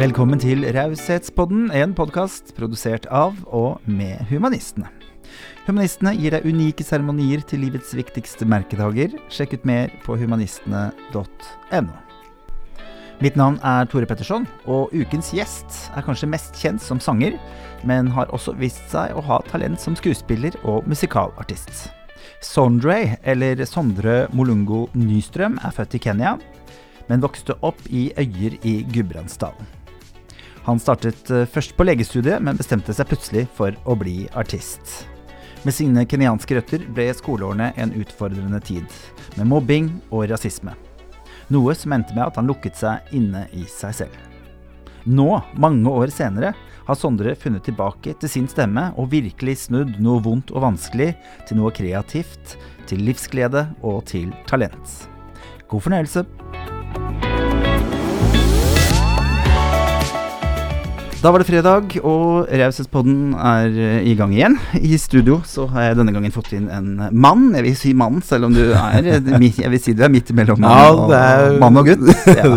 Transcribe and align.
Velkommen 0.00 0.40
til 0.40 0.62
Raushetspodden, 0.72 1.66
en 1.76 1.90
podkast 1.92 2.54
produsert 2.56 3.04
av 3.12 3.34
og 3.52 3.82
med 3.84 4.16
Humanistene. 4.30 4.88
Humanistene 5.66 6.14
gir 6.16 6.32
deg 6.32 6.46
unike 6.48 6.86
seremonier 6.88 7.42
til 7.44 7.60
livets 7.66 7.90
viktigste 7.92 8.46
merkedager. 8.48 9.12
Sjekk 9.28 9.58
ut 9.58 9.66
mer 9.68 9.90
på 10.00 10.14
humanistene.no. 10.16 11.82
Mitt 13.20 13.36
navn 13.36 13.58
er 13.60 13.90
Tore 13.92 14.08
Petterson, 14.08 14.46
og 14.64 14.94
ukens 14.96 15.34
gjest 15.36 15.90
er 15.92 16.06
kanskje 16.06 16.30
mest 16.32 16.56
kjent 16.56 16.80
som 16.80 16.96
sanger, 16.96 17.36
men 17.84 18.08
har 18.14 18.32
også 18.32 18.54
vist 18.56 18.86
seg 18.88 19.12
å 19.12 19.24
ha 19.26 19.42
talent 19.50 19.84
som 19.84 19.98
skuespiller 20.00 20.56
og 20.64 20.88
musikalartist. 20.88 21.90
Sondre, 22.40 23.18
eller 23.20 23.60
Sondre 23.68 24.22
Molungo 24.32 24.86
Nystrøm, 24.96 25.60
er 25.60 25.76
født 25.76 25.98
i 26.00 26.02
Kenya, 26.08 26.38
men 27.12 27.20
vokste 27.20 27.58
opp 27.60 27.84
i 27.92 28.06
Øyer 28.16 28.56
i 28.64 28.78
Gudbrandsdalen. 28.88 29.79
Han 30.66 30.80
startet 30.80 31.30
eh, 31.32 31.46
først 31.48 31.76
på 31.76 31.86
legestudiet, 31.88 32.42
men 32.42 32.58
bestemte 32.58 32.94
seg 32.96 33.08
plutselig 33.10 33.46
for 33.56 33.76
å 33.88 33.96
bli 33.98 34.24
artist. 34.36 35.06
Med 35.64 35.76
sine 35.76 36.06
kenyanske 36.08 36.56
røtter 36.56 36.86
ble 36.96 37.10
skoleårene 37.16 37.72
en 37.80 37.92
utfordrende 38.00 38.60
tid, 38.64 38.86
med 39.36 39.48
mobbing 39.48 39.90
og 40.08 40.28
rasisme. 40.32 40.72
Noe 41.52 41.74
som 41.76 41.92
endte 41.96 42.14
med 42.16 42.28
at 42.28 42.38
han 42.38 42.48
lukket 42.48 42.78
seg 42.78 43.14
inne 43.16 43.46
i 43.56 43.66
seg 43.68 43.96
selv. 44.02 44.16
Nå, 45.08 45.28
mange 45.56 45.90
år 45.90 46.12
senere, 46.12 46.52
har 46.86 46.98
Sondre 46.98 47.34
funnet 47.38 47.64
tilbake 47.64 48.14
til 48.20 48.30
sin 48.32 48.48
stemme 48.50 48.90
og 49.00 49.12
virkelig 49.12 49.56
snudd 49.64 49.96
noe 50.02 50.20
vondt 50.24 50.52
og 50.52 50.64
vanskelig 50.66 51.12
til 51.48 51.60
noe 51.60 51.72
kreativt, 51.74 52.56
til 52.90 53.04
livsglede 53.06 53.68
og 53.86 54.02
til 54.10 54.34
talent. 54.50 54.96
God 55.70 55.86
fornøyelse. 55.86 57.29
Da 61.20 61.28
var 61.28 61.42
det 61.42 61.50
fredag, 61.50 61.98
og 62.00 62.46
Raushetspodden 62.48 63.34
er 63.36 63.66
eh, 63.76 64.06
i 64.08 64.14
gang 64.16 64.30
igjen. 64.32 64.54
I 64.80 64.96
studio 64.96 65.42
så 65.44 65.66
har 65.68 65.90
jeg 65.90 65.98
denne 65.98 66.14
gangen 66.16 66.32
fått 66.32 66.54
inn 66.56 66.70
en 66.72 66.86
mann. 67.12 67.50
Jeg 67.58 67.66
vil 67.66 67.74
si 67.76 67.90
mann, 67.92 68.22
selv 68.24 68.48
om 68.48 68.54
du 68.56 68.62
er 68.70 69.04
eh, 69.18 69.18
Jeg 69.60 69.68
vil 69.74 69.82
si 69.84 69.92
du 69.92 70.00
er 70.06 70.08
midt 70.14 70.32
mellom 70.38 70.62
mann, 70.64 70.78
Ja, 70.80 70.94
og, 70.96 71.12
er- 71.12 71.58
mann 71.60 71.76
og 71.76 71.90
gutt. 71.90 72.08
Ja. 72.40 72.48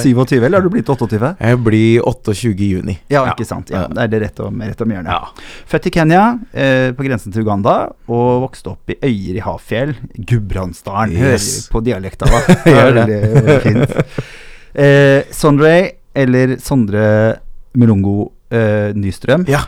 27, 0.00 0.38
eller 0.46 0.56
har 0.56 0.64
du 0.64 0.70
blitt 0.72 0.88
28? 0.88 1.34
Jeg 1.36 1.60
blir 1.66 2.00
28 2.08 2.54
i 2.56 2.70
juni. 2.72 2.96
Ja, 3.12 3.26
ikke 3.34 3.44
sant. 3.50 3.68
Ja, 3.74 3.84
Ja. 3.84 3.92
det 3.92 4.06
er 4.06 4.12
det 4.16 4.22
rett 4.24 4.40
om, 4.46 4.64
rett 4.64 4.80
om 4.86 4.96
hjørnet. 4.96 5.12
Ja. 5.12 5.52
Født 5.74 5.90
i 5.92 5.94
Kenya, 5.98 6.24
eh, 6.56 6.88
på 6.96 7.04
grensen 7.04 7.36
til 7.36 7.44
Uganda, 7.44 7.76
og 8.08 8.46
vokste 8.48 8.72
opp 8.78 8.94
i 8.96 9.00
Øyer 9.04 9.42
i 9.42 9.44
Hafjell, 9.44 9.92
Gudbrandsdalen. 10.24 11.12
Yes. 11.20 11.66
På 11.68 11.84
dialekta, 11.84 12.32
da. 12.32 12.40
Gjør 12.78 12.96
det. 13.02 13.08
Veldig, 13.12 13.32
veldig 13.44 13.62
fint. 13.68 14.28
Eh, 14.72 15.20
Sondre, 15.36 15.74
eller 16.16 16.56
Sondre 16.64 17.08
Melongo 17.74 18.32
eh, 18.54 18.92
Nystrøm. 18.96 19.46
Ja. 19.50 19.64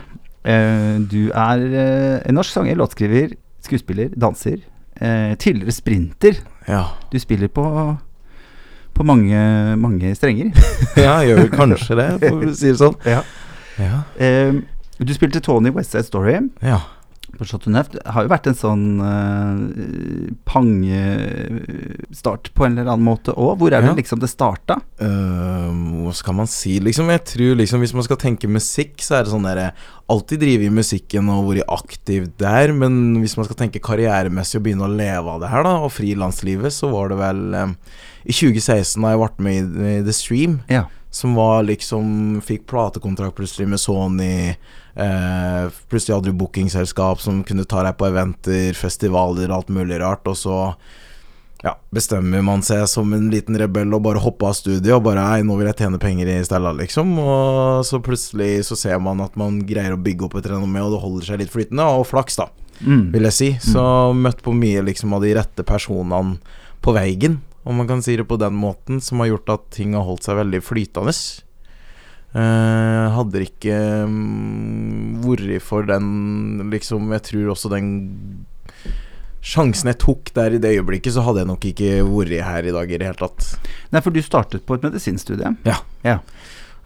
Eh, 0.47 0.97
du 1.11 1.27
er 1.29 1.63
eh, 1.67 2.17
en 2.27 2.37
norsk 2.37 2.55
sanger, 2.55 2.77
låtskriver, 2.79 3.35
skuespiller, 3.65 4.11
danser. 4.15 4.63
Tidligere 4.97 5.71
sprinter. 5.75 6.39
Ja. 6.65 6.79
Du 7.11 7.19
spiller 7.21 7.51
på, 7.53 7.63
på 8.97 9.03
mange, 9.05 9.37
mange 9.77 10.15
strenger. 10.17 10.49
ja, 10.97 11.19
gjør 11.21 11.43
vel 11.43 11.51
kanskje 11.53 11.97
det, 11.99 12.07
for 12.23 12.47
å 12.47 12.53
si 12.57 12.71
det 12.71 12.79
sånn. 12.81 12.97
Ja. 13.13 13.21
Ja. 13.77 13.99
Eh, 14.17 14.57
du 14.97 15.11
spilte 15.13 15.37
Tony 15.45 15.69
West 15.75 15.93
Side 15.93 16.07
Story. 16.07 16.39
ja. 16.65 16.81
På 17.37 17.43
Chateau 17.45 17.69
Neuf 17.73 17.87
har 18.07 18.23
jo 18.23 18.29
vært 18.31 18.47
en 18.47 18.55
sånn 18.57 19.01
uh, 19.03 19.57
pangestart 20.47 22.47
på 22.55 22.65
en 22.65 22.77
eller 22.77 22.91
annen 22.93 23.05
måte 23.07 23.31
òg. 23.35 23.57
Hvor 23.59 23.71
er 23.73 23.81
det 23.83 23.89
Ja. 23.91 23.95
liksom 23.97 24.19
det 24.19 24.29
starta? 24.31 24.75
Uh, 25.01 25.69
hva 26.05 26.13
skal 26.15 26.33
man 26.33 26.47
si, 26.47 26.79
liksom? 26.79 27.09
Jeg 27.11 27.23
tror 27.25 27.55
liksom 27.59 27.79
Hvis 27.81 27.93
man 27.93 28.03
skal 28.03 28.17
tenke 28.17 28.47
musikk, 28.47 29.01
så 29.03 29.15
er 29.19 29.23
det 29.23 29.31
sånn 29.33 29.43
derre 29.45 29.71
Alltid 30.09 30.39
drive 30.39 30.63
i 30.63 30.69
musikken 30.71 31.27
og 31.29 31.49
vært 31.51 31.67
aktiv 31.67 32.31
der, 32.39 32.71
men 32.71 33.19
hvis 33.19 33.35
man 33.35 33.45
skal 33.45 33.57
tenke 33.59 33.79
karrieremessig 33.83 34.55
og 34.57 34.63
begynne 34.63 34.85
å 34.87 34.95
leve 34.95 35.27
av 35.27 35.41
det 35.41 35.49
her, 35.51 35.63
da, 35.67 35.73
og 35.83 35.91
frilanslivet, 35.91 36.71
så 36.71 36.87
var 36.89 37.09
det 37.09 37.17
vel 37.19 37.41
øhm, 37.53 37.73
i 38.23 38.31
2016 38.31 39.01
da 39.03 39.09
jeg 39.11 39.19
ble 39.19 39.43
med 39.43 39.53
i, 39.57 39.59
i 39.99 40.03
The 40.07 40.13
Stream. 40.15 40.61
Ja. 40.71 40.85
Som 41.17 41.33
var 41.37 41.63
liksom 41.65 42.37
Fikk 42.45 42.67
platekontrakt 42.69 43.37
plutselig 43.39 43.65
med 43.71 43.81
Sony. 43.81 44.53
Eh, 44.97 45.65
plutselig 45.89 46.15
hadde 46.17 46.29
du 46.31 46.37
bookingselskap 46.37 47.21
som 47.23 47.43
kunne 47.47 47.65
ta 47.69 47.81
deg 47.85 47.97
på 47.97 48.07
eventer, 48.11 48.73
festivaler 48.77 49.49
og 49.49 49.59
alt 49.61 49.71
mulig 49.73 49.97
rart. 50.01 50.27
Og 50.29 50.37
så 50.37 50.57
ja, 51.65 51.73
bestemmer 51.93 52.43
man 52.45 52.61
seg 52.65 52.83
som 52.89 53.09
en 53.17 53.31
liten 53.33 53.57
rebell 53.57 53.89
og 53.97 54.03
bare 54.05 54.21
hopper 54.21 54.51
av 54.51 54.57
studiet 54.59 54.93
og 54.93 55.01
bare 55.07 55.23
Nei, 55.25 55.39
nå 55.47 55.55
vil 55.57 55.69
jeg 55.71 55.79
tjene 55.81 55.97
penger 56.01 56.29
i 56.35 56.37
stedet, 56.45 56.75
liksom. 56.83 57.15
Og 57.23 57.81
så 57.87 57.97
plutselig 58.05 58.51
så 58.69 58.77
ser 58.77 59.01
man 59.01 59.23
at 59.25 59.33
man 59.41 59.63
greier 59.65 59.95
å 59.95 60.01
bygge 60.01 60.27
opp 60.29 60.37
et 60.37 60.49
renommé, 60.51 60.83
og 60.85 60.93
det 60.93 61.01
holder 61.01 61.25
seg 61.31 61.41
litt 61.41 61.53
flytende. 61.53 61.87
Og 61.97 62.05
flaks, 62.11 62.37
da, 62.43 62.49
Mm. 62.77 63.07
vil 63.11 63.23
jeg 63.25 63.33
si. 63.33 63.47
Så 63.73 63.81
møtt 64.13 64.43
på 64.45 64.53
mye 64.53 64.83
liksom 64.85 65.15
av 65.17 65.23
de 65.25 65.31
rette 65.33 65.63
personene 65.65 66.37
på 66.85 66.93
veien, 66.93 67.39
om 67.67 67.81
man 67.81 67.89
kan 67.89 68.01
si 68.03 68.15
det 68.15 68.27
på 68.29 68.39
den 68.39 68.55
måten, 68.55 69.01
som 69.03 69.19
har 69.19 69.33
gjort 69.33 69.51
at 69.57 69.67
ting 69.75 69.95
har 69.97 70.07
holdt 70.07 70.27
seg 70.27 70.39
veldig 70.39 70.61
flytende. 70.63 71.13
Eh, 72.37 73.05
hadde 73.15 73.43
ikke 73.43 73.77
mm, 74.07 75.23
vært 75.23 75.63
for 75.63 75.87
den 75.87 76.67
liksom 76.73 77.13
Jeg 77.15 77.23
tror 77.23 77.53
også 77.53 77.71
den 77.71 77.87
sjansen 79.47 79.87
jeg 79.87 79.99
tok 80.03 80.33
der 80.35 80.57
i 80.57 80.59
det 80.61 80.73
øyeblikket, 80.75 81.13
så 81.15 81.23
hadde 81.23 81.43
jeg 81.43 81.49
nok 81.49 81.67
ikke 81.69 81.91
vært 82.03 82.47
her 82.47 82.67
i 82.67 82.73
dag 82.75 82.91
i 82.91 82.99
det 82.99 83.07
hele 83.07 83.21
tatt. 83.21 83.71
Nei, 83.93 84.03
for 84.03 84.15
du 84.15 84.19
startet 84.23 84.65
på 84.67 84.75
et 84.75 84.87
medisinstudie. 84.87 85.53
Ja. 85.67 85.79
Ja. 86.03 86.17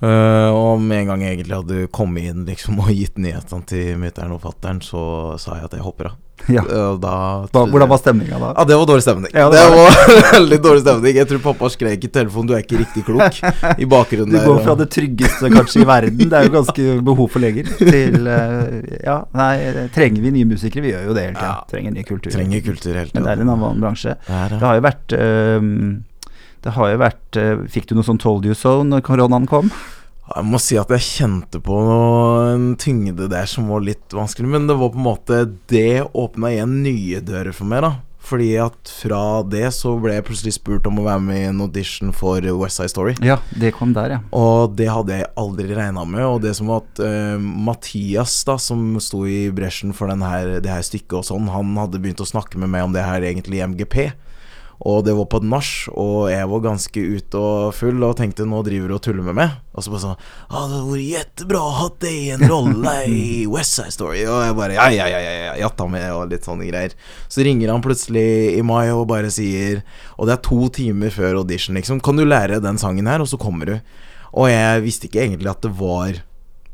Eh, 0.01 0.49
og 0.49 0.81
med 0.81 1.03
en 1.03 1.11
gang 1.11 1.21
jeg 1.21 1.35
egentlig 1.37 1.59
hadde 1.59 1.85
kommet 1.93 2.31
inn 2.31 2.45
liksom 2.47 2.79
og 2.83 2.89
gitt 2.89 3.21
nyhetene 3.21 3.67
til 3.69 3.95
mutter'n 4.01 4.33
og 4.33 4.41
fatter'n, 4.47 4.81
så 4.85 5.37
sa 5.41 5.59
jeg 5.59 5.69
at 5.69 5.77
jeg 5.77 5.85
hopper 5.85 6.11
av. 6.13 6.19
Ja. 6.49 6.63
Uh, 6.65 6.95
da 6.97 7.45
da, 7.53 7.61
hvordan 7.69 7.85
var 7.91 7.99
stemninga 8.01 8.39
da? 8.41 8.47
Ja, 8.57 8.63
det 8.65 8.77
var 8.79 8.87
dårlig 8.89 9.03
stemning. 9.05 9.29
Ja, 9.37 9.43
det 9.53 9.61
var 9.69 9.99
veldig 10.39 10.57
dårlig 10.63 10.81
stemning. 10.81 11.19
Jeg 11.19 11.29
tror 11.29 11.41
pappa 11.43 11.69
skrek 11.69 12.07
i 12.07 12.09
telefonen 12.09 12.49
'du 12.49 12.55
er 12.57 12.63
ikke 12.65 12.79
riktig 12.81 13.03
klok' 13.05 13.37
i 13.77 13.85
bakgrunnen 13.85 14.33
Du 14.33 14.39
går 14.47 14.63
fra 14.65 14.73
det 14.79 14.89
tryggeste 14.89 15.51
kanskje 15.53 15.83
i 15.83 15.87
verden, 15.91 16.17
det 16.31 16.39
er 16.39 16.49
jo 16.49 16.55
ganske 16.57 16.87
behov 17.05 17.29
for 17.29 17.45
leger, 17.45 17.69
til 17.77 18.25
uh, 18.25 18.73
Ja, 19.05 19.19
nei, 19.37 19.53
trenger 19.93 20.25
vi 20.25 20.33
nye 20.39 20.49
musikere? 20.49 20.81
Vi 20.81 20.95
gjør 20.95 21.11
jo 21.11 21.17
det 21.17 21.27
hele 21.27 21.37
tida. 21.37 21.53
Ja. 21.53 21.65
Trenger 21.69 21.93
ny 21.93 22.07
kultur. 22.09 22.33
Trenger 22.33 22.65
kultur 22.65 22.93
hele 22.97 23.13
Men 23.13 23.27
det 23.27 23.35
er 23.35 23.45
en 23.45 23.53
annen 23.53 23.85
bransje. 23.85 24.17
Det 24.25 24.39
Det 24.49 24.57
det. 24.57 24.65
har 24.65 24.79
jo 24.79 24.87
vært 24.89 25.13
ehm, 25.21 25.83
Det 26.61 26.75
har 26.75 26.91
jo 26.91 27.01
vært 27.01 27.39
eh, 27.39 27.63
Fikk 27.73 27.89
du 27.89 27.97
noe 27.97 28.05
sånn 28.05 28.21
told 28.21 28.45
you 28.45 28.57
so 28.57 28.81
når 28.85 29.03
koronaen 29.07 29.49
kom? 29.49 29.71
Jeg 30.31 30.47
må 30.47 30.59
si 30.63 30.77
at 30.79 30.91
jeg 30.93 31.03
kjente 31.03 31.59
på 31.63 31.75
noe, 31.83 32.53
en 32.53 32.69
tyngde 32.79 33.27
der 33.31 33.49
som 33.49 33.67
var 33.67 33.83
litt 33.83 34.13
vanskelig, 34.15 34.47
men 34.53 34.69
det 34.69 34.77
var 34.79 34.93
på 34.93 35.01
en 35.01 35.09
måte 35.09 35.41
Det 35.67 36.05
åpna 36.07 36.53
igjen 36.53 36.77
nye 36.85 37.19
dører 37.25 37.51
for 37.55 37.67
meg, 37.67 37.83
da. 37.83 37.91
Fordi 38.21 38.51
at 38.61 38.91
fra 39.01 39.41
det 39.49 39.65
så 39.75 39.95
ble 39.99 40.13
jeg 40.13 40.25
plutselig 40.27 40.53
spurt 40.55 40.85
om 40.87 41.01
å 41.01 41.05
være 41.07 41.23
med 41.25 41.39
i 41.39 41.47
en 41.49 41.63
audition 41.65 42.13
for 42.15 42.45
West 42.61 42.77
Side 42.77 42.93
Story. 42.93 43.15
Ja, 43.25 43.39
det 43.59 43.73
kom 43.75 43.95
der, 43.97 44.13
ja. 44.13 44.19
Og 44.37 44.77
det 44.77 44.87
hadde 44.93 45.17
jeg 45.17 45.31
aldri 45.41 45.73
regna 45.73 46.05
med. 46.07 46.21
Og 46.27 46.37
det 46.45 46.53
som 46.55 46.69
var 46.71 46.85
at 46.85 47.01
uh, 47.01 47.41
Mathias, 47.41 48.37
da 48.47 48.59
som 48.61 48.93
sto 49.03 49.25
i 49.27 49.49
bresjen 49.51 49.91
for 49.97 50.13
den 50.13 50.21
her, 50.23 50.59
det 50.63 50.71
her 50.71 50.85
stykket 50.85 51.17
og 51.17 51.27
sånn, 51.27 51.49
han 51.51 51.73
hadde 51.81 51.99
begynt 51.99 52.21
å 52.23 52.29
snakke 52.29 52.61
med 52.61 52.71
meg 52.71 52.85
om 52.85 52.95
det 52.95 53.07
her 53.09 53.25
egentlig 53.25 53.59
i 53.59 53.65
MGP. 53.73 53.97
Og 54.81 55.03
det 55.05 55.13
var 55.13 55.27
på 55.29 55.37
et 55.41 55.45
nach, 55.45 55.71
og 55.93 56.31
jeg 56.31 56.47
var 56.49 56.63
ganske 56.63 57.01
ute 57.15 57.37
og 57.37 57.73
full 57.77 58.01
og 58.01 58.15
tenkte 58.17 58.47
nå 58.49 58.63
driver 58.65 58.89
du 58.89 58.95
og 58.95 59.03
tuller 59.05 59.27
med 59.27 59.37
meg. 59.37 59.59
Og 59.77 59.85
så 59.85 59.93
bare 59.93 60.01
sånn 60.01 60.15
Ja, 60.17 60.63
det 60.65 60.79
hadde 60.79 60.87
vært 60.87 61.05
jettebra 61.05 61.61
å 61.61 61.75
ha 61.77 61.89
deg 62.01 62.15
i 62.17 62.31
en 62.33 62.45
rolle 62.49 62.95
i 63.05 63.21
West 63.53 63.77
Side 63.77 63.93
Story. 63.93 64.23
Og 64.25 64.41
jeg 64.41 64.57
bare 64.57 64.77
ja, 64.79 64.87
ja, 64.89 65.05
ja, 65.11 65.19
ja, 65.21 65.35
ja, 65.37 65.53
jatta 65.61 65.85
med 65.91 66.07
og 66.15 66.33
litt 66.33 66.49
sånne 66.49 66.65
greier. 66.71 66.97
Så 67.29 67.45
ringer 67.45 67.75
han 67.75 67.85
plutselig 67.85 68.25
i 68.55 68.65
mai 68.65 68.89
og 68.89 69.05
bare 69.11 69.29
sier 69.33 69.83
Og 70.17 70.25
det 70.25 70.37
er 70.37 70.43
to 70.49 70.65
timer 70.73 71.13
før 71.13 71.43
audition, 71.43 71.77
liksom. 71.77 72.01
Kan 72.01 72.17
du 72.17 72.25
lære 72.25 72.61
den 72.63 72.81
sangen 72.81 73.09
her, 73.11 73.21
og 73.21 73.29
så 73.29 73.37
kommer 73.41 73.69
du. 73.69 73.77
Og 74.33 74.49
jeg 74.49 74.85
visste 74.85 75.09
ikke 75.09 75.25
egentlig 75.27 75.51
at 75.51 75.61
det 75.61 75.73
var 75.77 76.23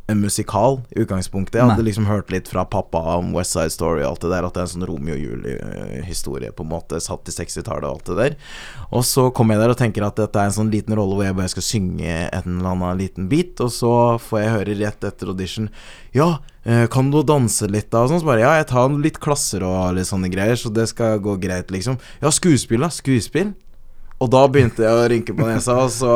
en 0.08 0.22
musikal 0.24 0.80
i 0.96 1.02
utgangspunktet. 1.04 1.58
Jeg 1.60 1.68
hadde 1.68 1.84
Nei. 1.84 1.90
liksom 1.90 2.06
hørt 2.08 2.32
litt 2.32 2.48
fra 2.48 2.64
pappa 2.66 3.02
om 3.18 3.34
West 3.36 3.52
Side 3.56 3.74
Story 3.74 4.06
og 4.06 4.14
alt 4.14 4.24
det 4.24 4.32
der, 4.32 4.48
at 4.48 4.56
det 4.56 4.62
er 4.62 4.68
en 4.70 4.72
sånn 4.74 4.88
Romeo 4.88 5.18
og 5.18 5.24
Julie-historie, 5.24 6.52
på 6.56 6.64
en 6.64 6.72
måte, 6.72 7.02
satt 7.04 7.28
i 7.28 7.36
60-tallet 7.36 7.84
og 7.84 7.98
alt 7.98 8.12
det 8.12 8.18
der. 8.22 8.38
Og 8.96 9.04
så 9.08 9.28
kommer 9.36 9.58
jeg 9.58 9.66
der 9.66 9.76
og 9.76 9.82
tenker 9.82 10.08
at 10.08 10.20
dette 10.20 10.40
er 10.40 10.48
en 10.48 10.56
sånn 10.56 10.72
liten 10.72 10.96
rolle 10.96 11.18
hvor 11.18 11.28
jeg 11.28 11.38
bare 11.42 11.52
skal 11.52 11.68
synge 11.68 12.16
en 12.30 12.48
eller 12.56 12.72
annen 12.72 13.02
liten 13.02 13.28
bit, 13.32 13.60
og 13.64 13.74
så 13.76 13.94
får 14.24 14.44
jeg 14.44 14.56
høre 14.56 14.80
rett 14.86 15.08
etter 15.12 15.34
audition 15.34 15.68
Ja, 16.16 16.38
eh, 16.64 16.86
kan 16.92 17.12
du 17.12 17.20
danse 17.28 17.68
litt 17.68 17.92
da? 17.92 18.06
Og 18.06 18.14
sånn, 18.14 18.24
så 18.24 18.32
bare 18.32 18.46
Ja, 18.46 18.56
jeg 18.62 18.72
tar 18.72 18.96
litt 18.96 19.20
klasser 19.20 19.68
og 19.68 19.98
litt 20.00 20.08
sånne 20.08 20.32
greier, 20.32 20.56
så 20.56 20.72
det 20.72 20.88
skal 20.94 21.20
gå 21.20 21.36
greit, 21.44 21.74
liksom. 21.74 22.00
Ja, 22.24 22.32
skuespill, 22.32 22.88
da? 22.88 22.94
Skuespill? 22.94 23.58
Og 24.18 24.32
da 24.34 24.48
begynte 24.50 24.82
jeg 24.82 24.98
å 24.98 25.10
rynke 25.12 25.36
på 25.38 25.46
nesa, 25.46 25.76
og 25.84 25.92
så 25.94 26.14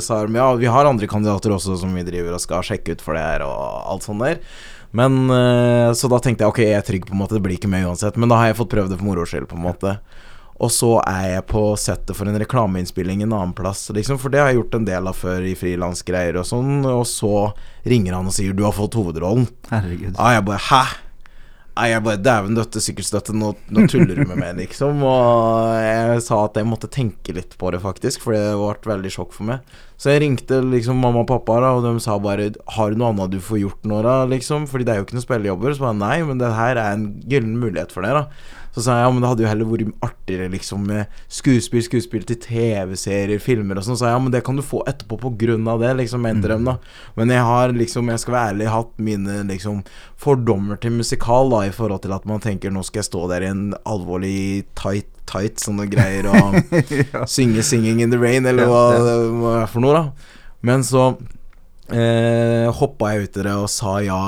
sa 0.00 0.22
de 0.24 0.38
ja, 0.38 0.46
vi 0.56 0.70
har 0.72 0.88
andre 0.88 1.08
kandidater 1.10 1.52
også 1.52 1.76
som 1.82 1.92
vi 1.92 2.04
driver 2.06 2.38
og 2.38 2.40
skal 2.40 2.64
sjekke 2.64 2.96
ut 2.96 3.04
for 3.04 3.18
det 3.18 3.24
her, 3.26 3.44
og 3.44 3.90
alt 3.92 4.06
sånt 4.06 4.24
der. 4.24 4.40
Men 4.96 5.28
eh, 5.28 5.90
Så 5.92 6.08
da 6.08 6.20
tenkte 6.22 6.46
jeg 6.46 6.54
ok, 6.54 6.62
jeg 6.64 6.78
er 6.78 6.86
trygg, 6.86 7.04
på 7.08 7.12
en 7.12 7.20
måte, 7.20 7.36
det 7.36 7.44
blir 7.44 7.58
ikke 7.58 7.68
meg 7.68 7.84
uansett. 7.84 8.16
Men 8.16 8.32
da 8.32 8.40
har 8.40 8.50
jeg 8.50 8.60
fått 8.62 8.72
prøvd 8.72 8.94
det 8.94 9.00
for 9.02 9.08
moro 9.10 9.26
skyld, 9.28 9.48
på 9.50 9.58
en 9.58 9.66
måte. 9.66 9.98
Og 10.56 10.72
så 10.72 10.94
er 11.04 11.34
jeg 11.34 11.46
på 11.50 11.62
settet 11.76 12.16
for 12.16 12.28
en 12.30 12.38
reklameinnspilling 12.40 13.26
en 13.26 13.34
annen 13.36 13.52
plass, 13.56 13.90
liksom. 13.92 14.16
For 14.22 14.32
det 14.32 14.40
har 14.40 14.48
jeg 14.48 14.62
gjort 14.62 14.78
en 14.78 14.86
del 14.88 15.10
av 15.10 15.18
før 15.18 15.44
i 15.44 15.56
frilansgreier 15.58 16.38
og 16.40 16.46
sånn. 16.48 16.78
Og 16.88 17.04
så 17.10 17.32
ringer 17.84 18.16
han 18.16 18.30
og 18.30 18.32
sier 18.32 18.56
'du 18.56 18.64
har 18.64 18.72
fått 18.72 18.96
hovedrollen'. 18.96 19.50
Herregud. 19.68 20.16
Ja, 20.16 20.32
jeg 20.32 20.44
bare 20.46 20.58
'hæ'? 20.58 21.05
Nei, 21.76 21.90
jeg 21.90 22.00
bare 22.06 22.20
Dæven 22.24 22.54
døtte, 22.56 22.80
sykkelstøtte, 22.80 23.34
nå, 23.36 23.50
nå 23.68 23.82
tuller 23.92 24.16
du 24.16 24.22
med 24.24 24.38
meg, 24.40 24.54
liksom. 24.56 25.02
Og 25.04 25.74
jeg 25.76 26.22
sa 26.24 26.38
at 26.46 26.56
jeg 26.56 26.64
måtte 26.64 26.88
tenke 26.88 27.34
litt 27.36 27.52
på 27.60 27.68
det, 27.74 27.82
faktisk, 27.82 28.22
for 28.24 28.32
det 28.32 28.54
ble 28.56 28.94
veldig 28.94 29.12
sjokk 29.12 29.34
for 29.36 29.50
meg. 29.50 29.74
Så 30.00 30.08
jeg 30.14 30.22
ringte 30.24 30.62
liksom 30.64 30.96
mamma 31.04 31.20
og 31.20 31.28
pappa, 31.28 31.58
da, 31.60 31.74
og 31.76 31.84
de 31.84 32.00
sa 32.00 32.16
bare 32.16 32.48
'Har 32.56 32.90
du 32.90 32.96
noe 32.96 33.12
annet 33.12 33.36
du 33.36 33.40
får 33.40 33.60
gjort 33.60 33.84
nå, 33.84 34.00
da?' 34.02 34.24
liksom. 34.24 34.64
Fordi 34.66 34.84
det 34.88 34.94
er 34.94 34.98
jo 35.00 35.04
ikke 35.04 35.20
noen 35.20 35.28
spillejobber. 35.28 35.76
Så 35.76 35.84
bare 35.84 36.00
nei, 36.00 36.22
men 36.24 36.38
det 36.38 36.48
her 36.56 36.76
er 36.80 36.92
en 36.96 37.20
gyllen 37.28 37.60
mulighet 37.60 37.92
for 37.92 38.00
deg, 38.00 38.12
da. 38.12 38.24
Så 38.76 38.82
sa 38.84 38.98
jeg 38.98 39.06
ja, 39.06 39.12
men 39.14 39.22
det 39.24 39.28
hadde 39.30 39.40
jo 39.40 39.48
heller 39.48 39.68
vært 39.70 40.04
artigere 40.04 40.50
liksom 40.52 40.82
med 40.84 41.20
skuespill, 41.32 41.80
skuespill 41.86 42.26
til 42.28 42.36
TV-serier, 42.44 43.40
filmer 43.40 43.80
og 43.80 43.86
sånn. 43.86 43.96
Så 43.96 44.02
sa 44.02 44.10
jeg 44.10 44.18
ja, 44.18 44.20
men 44.20 44.34
det 44.34 44.42
kan 44.44 44.58
du 44.58 44.60
få 44.60 44.82
etterpå 44.84 45.16
på 45.22 45.30
grunn 45.40 45.64
av 45.72 45.80
det, 45.80 45.94
liksom, 46.02 46.20
mente 46.26 46.50
de 46.52 46.58
da. 46.66 46.76
Men 47.16 47.32
jeg 47.32 47.46
har 47.48 47.72
liksom, 47.72 48.12
jeg 48.12 48.20
skal 48.20 48.36
være 48.36 48.52
ærlig, 48.52 48.66
hatt 48.74 48.92
mine 49.08 49.38
liksom 49.48 49.80
fordommer 50.20 50.76
til 50.82 50.92
musikal, 50.98 51.48
da, 51.54 51.62
i 51.64 51.72
forhold 51.72 52.04
til 52.04 52.12
at 52.18 52.28
man 52.28 52.44
tenker 52.44 52.74
nå 52.74 52.84
skal 52.84 53.00
jeg 53.00 53.08
stå 53.08 53.24
der 53.32 53.46
i 53.46 53.52
en 53.54 53.66
alvorlig 53.88 54.66
tight 54.76 55.08
tight 55.26 55.58
sånne 55.58 55.88
greier 55.90 56.28
og 56.30 56.54
synge 57.34 57.64
'Singing 57.64 57.98
in 58.04 58.12
the 58.12 58.20
Rain', 58.20 58.46
eller 58.46 58.68
Ja, 58.68 58.68
hva 58.68 59.48
det 59.56 59.62
er 59.64 59.72
for 59.72 59.82
noe, 59.82 59.96
da. 59.96 60.36
Men 60.62 60.84
så 60.86 61.16
eh, 61.92 62.66
hoppa 62.72 63.12
jeg 63.14 63.26
ut 63.28 63.36
i 63.40 63.44
det 63.46 63.52
og 63.54 63.68
sa 63.70 63.98
ja, 64.04 64.20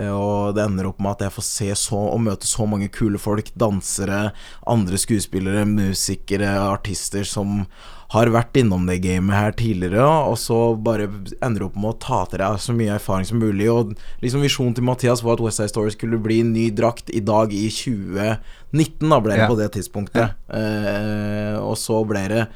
eh, 0.00 0.10
og 0.12 0.54
det 0.56 0.64
ender 0.66 0.88
opp 0.90 1.00
med 1.00 1.12
at 1.16 1.26
jeg 1.28 1.34
får 1.36 1.46
se 1.46 1.70
så 1.86 2.00
og 2.12 2.20
møte 2.26 2.46
så 2.48 2.66
mange 2.68 2.90
kule 2.92 3.18
folk. 3.20 3.52
Dansere, 3.58 4.32
andre 4.66 5.00
skuespillere, 5.00 5.64
musikere, 5.68 6.52
artister 6.70 7.24
som 7.24 7.64
har 8.10 8.26
vært 8.34 8.56
innom 8.58 8.88
det 8.88 8.96
gamet 9.04 9.36
her 9.36 9.52
tidligere, 9.54 10.02
og 10.02 10.34
så 10.42 10.74
bare 10.74 11.04
ender 11.46 11.68
opp 11.68 11.76
med 11.78 11.92
å 11.92 11.98
ta 12.02 12.24
til 12.26 12.40
deg 12.42 12.56
så 12.58 12.74
mye 12.74 12.96
erfaring 12.96 13.28
som 13.28 13.38
mulig. 13.38 13.68
Og 13.70 13.92
liksom 14.24 14.42
Visjonen 14.42 14.74
til 14.74 14.82
Mathias 14.88 15.22
var 15.22 15.38
at 15.38 15.44
West 15.44 15.60
Side 15.62 15.70
Story 15.70 15.92
skulle 15.94 16.18
bli 16.18 16.40
ny 16.42 16.70
drakt 16.74 17.12
i 17.14 17.22
dag 17.22 17.54
i 17.54 17.68
2019, 17.70 19.06
da 19.14 19.20
ble 19.22 19.36
det 19.36 19.44
Ja. 19.44 19.46
på 19.46 19.56
det 19.60 19.70
tidspunktet. 19.78 20.34
Eh, 20.50 21.54
og 21.62 21.76
så 21.78 22.02
ble 22.04 22.26
det 22.28 22.48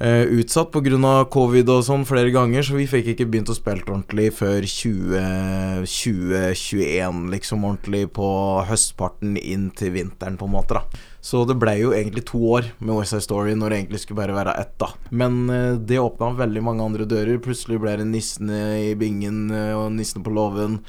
eh, 0.00 0.24
utsatt 0.40 0.72
pga. 0.72 1.12
covid 1.30 1.68
og 1.68 1.84
sånn 1.84 2.06
flere 2.08 2.32
ganger, 2.34 2.64
så 2.64 2.76
vi 2.76 2.88
fikk 2.90 3.12
ikke 3.12 3.28
begynt 3.30 3.52
å 3.52 3.56
spille 3.56 3.84
ordentlig 3.86 4.30
før 4.36 4.64
20 4.66 5.86
2021, 5.86 7.30
liksom 7.30 7.64
ordentlig 7.64 8.06
på 8.16 8.28
høstparten 8.68 9.36
inn 9.36 9.70
til 9.76 9.94
vinteren, 9.94 10.38
på 10.40 10.48
en 10.48 10.56
måte, 10.56 10.80
da. 10.80 11.06
Så 11.20 11.44
det 11.44 11.58
ble 11.60 11.74
jo 11.76 11.92
egentlig 11.92 12.24
to 12.30 12.40
år 12.56 12.70
med 12.78 12.96
West 12.96 13.12
Side 13.12 13.26
Story 13.26 13.52
når 13.58 13.70
det 13.70 13.78
egentlig 13.80 14.00
skulle 14.02 14.22
bare 14.22 14.36
være 14.36 14.56
ett, 14.62 14.74
da. 14.80 14.90
Men 15.10 15.42
eh, 15.52 15.76
det 15.76 16.00
åpna 16.00 16.32
veldig 16.38 16.64
mange 16.64 16.86
andre 16.86 17.08
dører. 17.08 17.40
Plutselig 17.44 17.80
ble 17.82 17.98
det 18.00 18.08
Nissene 18.08 18.60
i 18.90 18.94
bingen 18.98 19.50
eh, 19.52 19.74
og 19.76 19.90
Nissene 19.92 20.24
på 20.24 20.32
låven. 20.32 20.80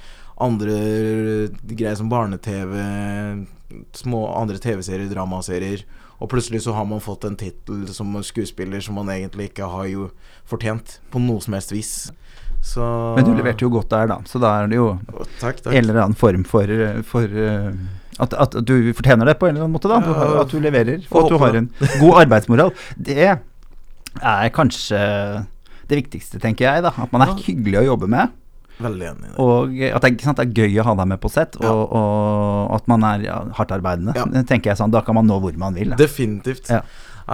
Andre 0.41 0.77
greier 1.69 1.99
som 1.99 2.09
barne-TV, 2.09 2.71
små 3.93 4.23
andre 4.39 4.57
TV-serier, 4.57 5.11
dramaserier. 5.11 5.83
Og 6.21 6.29
plutselig 6.29 6.61
så 6.67 6.75
har 6.77 6.85
man 6.85 7.01
fått 7.01 7.25
en 7.25 7.37
tittel 7.39 7.87
som 7.89 8.13
skuespiller 8.23 8.83
som 8.85 8.97
man 8.99 9.09
egentlig 9.09 9.49
ikke 9.49 9.69
har 9.71 9.87
jo 9.89 10.09
fortjent 10.49 10.99
på 11.11 11.21
noe 11.23 11.41
som 11.41 11.55
helst 11.57 11.73
vis. 11.73 11.93
Så 12.61 12.85
Men 13.17 13.25
du 13.25 13.31
leverte 13.33 13.65
jo 13.65 13.71
godt 13.73 13.89
der, 13.89 14.05
da. 14.11 14.19
Så 14.29 14.37
da 14.41 14.51
er 14.61 14.69
det 14.69 14.77
jo 14.77 14.91
Takk, 15.41 15.63
takk. 15.65 15.71
en 15.73 15.79
eller 15.81 16.03
annen 16.03 16.17
form 16.17 16.43
for, 16.45 16.69
for 17.09 17.25
eh, 17.25 17.71
at, 18.21 18.35
at 18.37 18.59
du 18.67 18.75
fortjener 18.93 19.25
det 19.25 19.39
på 19.41 19.49
en 19.49 19.55
eller 19.55 19.65
annen 19.65 19.73
måte, 19.73 19.89
da. 19.89 19.97
At 20.43 20.53
du 20.53 20.59
leverer, 20.61 21.01
og 21.09 21.23
at 21.23 21.33
du 21.33 21.39
har 21.41 21.57
en 21.57 21.71
god 22.03 22.19
arbeidsmoral. 22.27 22.75
Det 23.01 23.17
er 23.25 24.53
kanskje 24.53 25.01
det 25.89 25.97
viktigste, 26.03 26.37
tenker 26.43 26.67
jeg. 26.67 26.85
da 26.85 26.93
At 27.01 27.11
man 27.15 27.25
er 27.25 27.33
hyggelig 27.41 27.81
å 27.81 27.87
jobbe 27.93 28.11
med. 28.13 28.37
Veldig 28.81 29.07
enig 29.11 29.27
i 29.27 29.31
det. 29.31 29.37
Og 29.39 29.79
at 29.95 30.01
det, 30.07 30.11
sant, 30.25 30.37
det 30.41 30.47
er 30.49 30.65
gøy 30.65 30.81
å 30.81 30.87
ha 30.89 30.95
deg 31.01 31.07
med 31.13 31.21
på 31.23 31.31
sett, 31.31 31.55
og, 31.61 31.65
Ja. 31.65 31.71
og 32.01 32.75
at 32.79 32.87
man 32.91 33.03
er 33.07 33.25
ja, 33.27 33.39
hardt 33.57 33.71
arbeidende. 33.77 34.15
Ja. 34.17 34.25
Tenker 34.43 34.71
jeg 34.71 34.77
sånn, 34.81 34.91
Da 34.91 35.01
kan 35.05 35.15
man 35.15 35.27
nå 35.29 35.39
hvor 35.43 35.57
man 35.57 35.73
vil. 35.77 35.93
Da. 35.93 35.99
Definitivt. 36.01 36.69
Ja. 36.69 36.81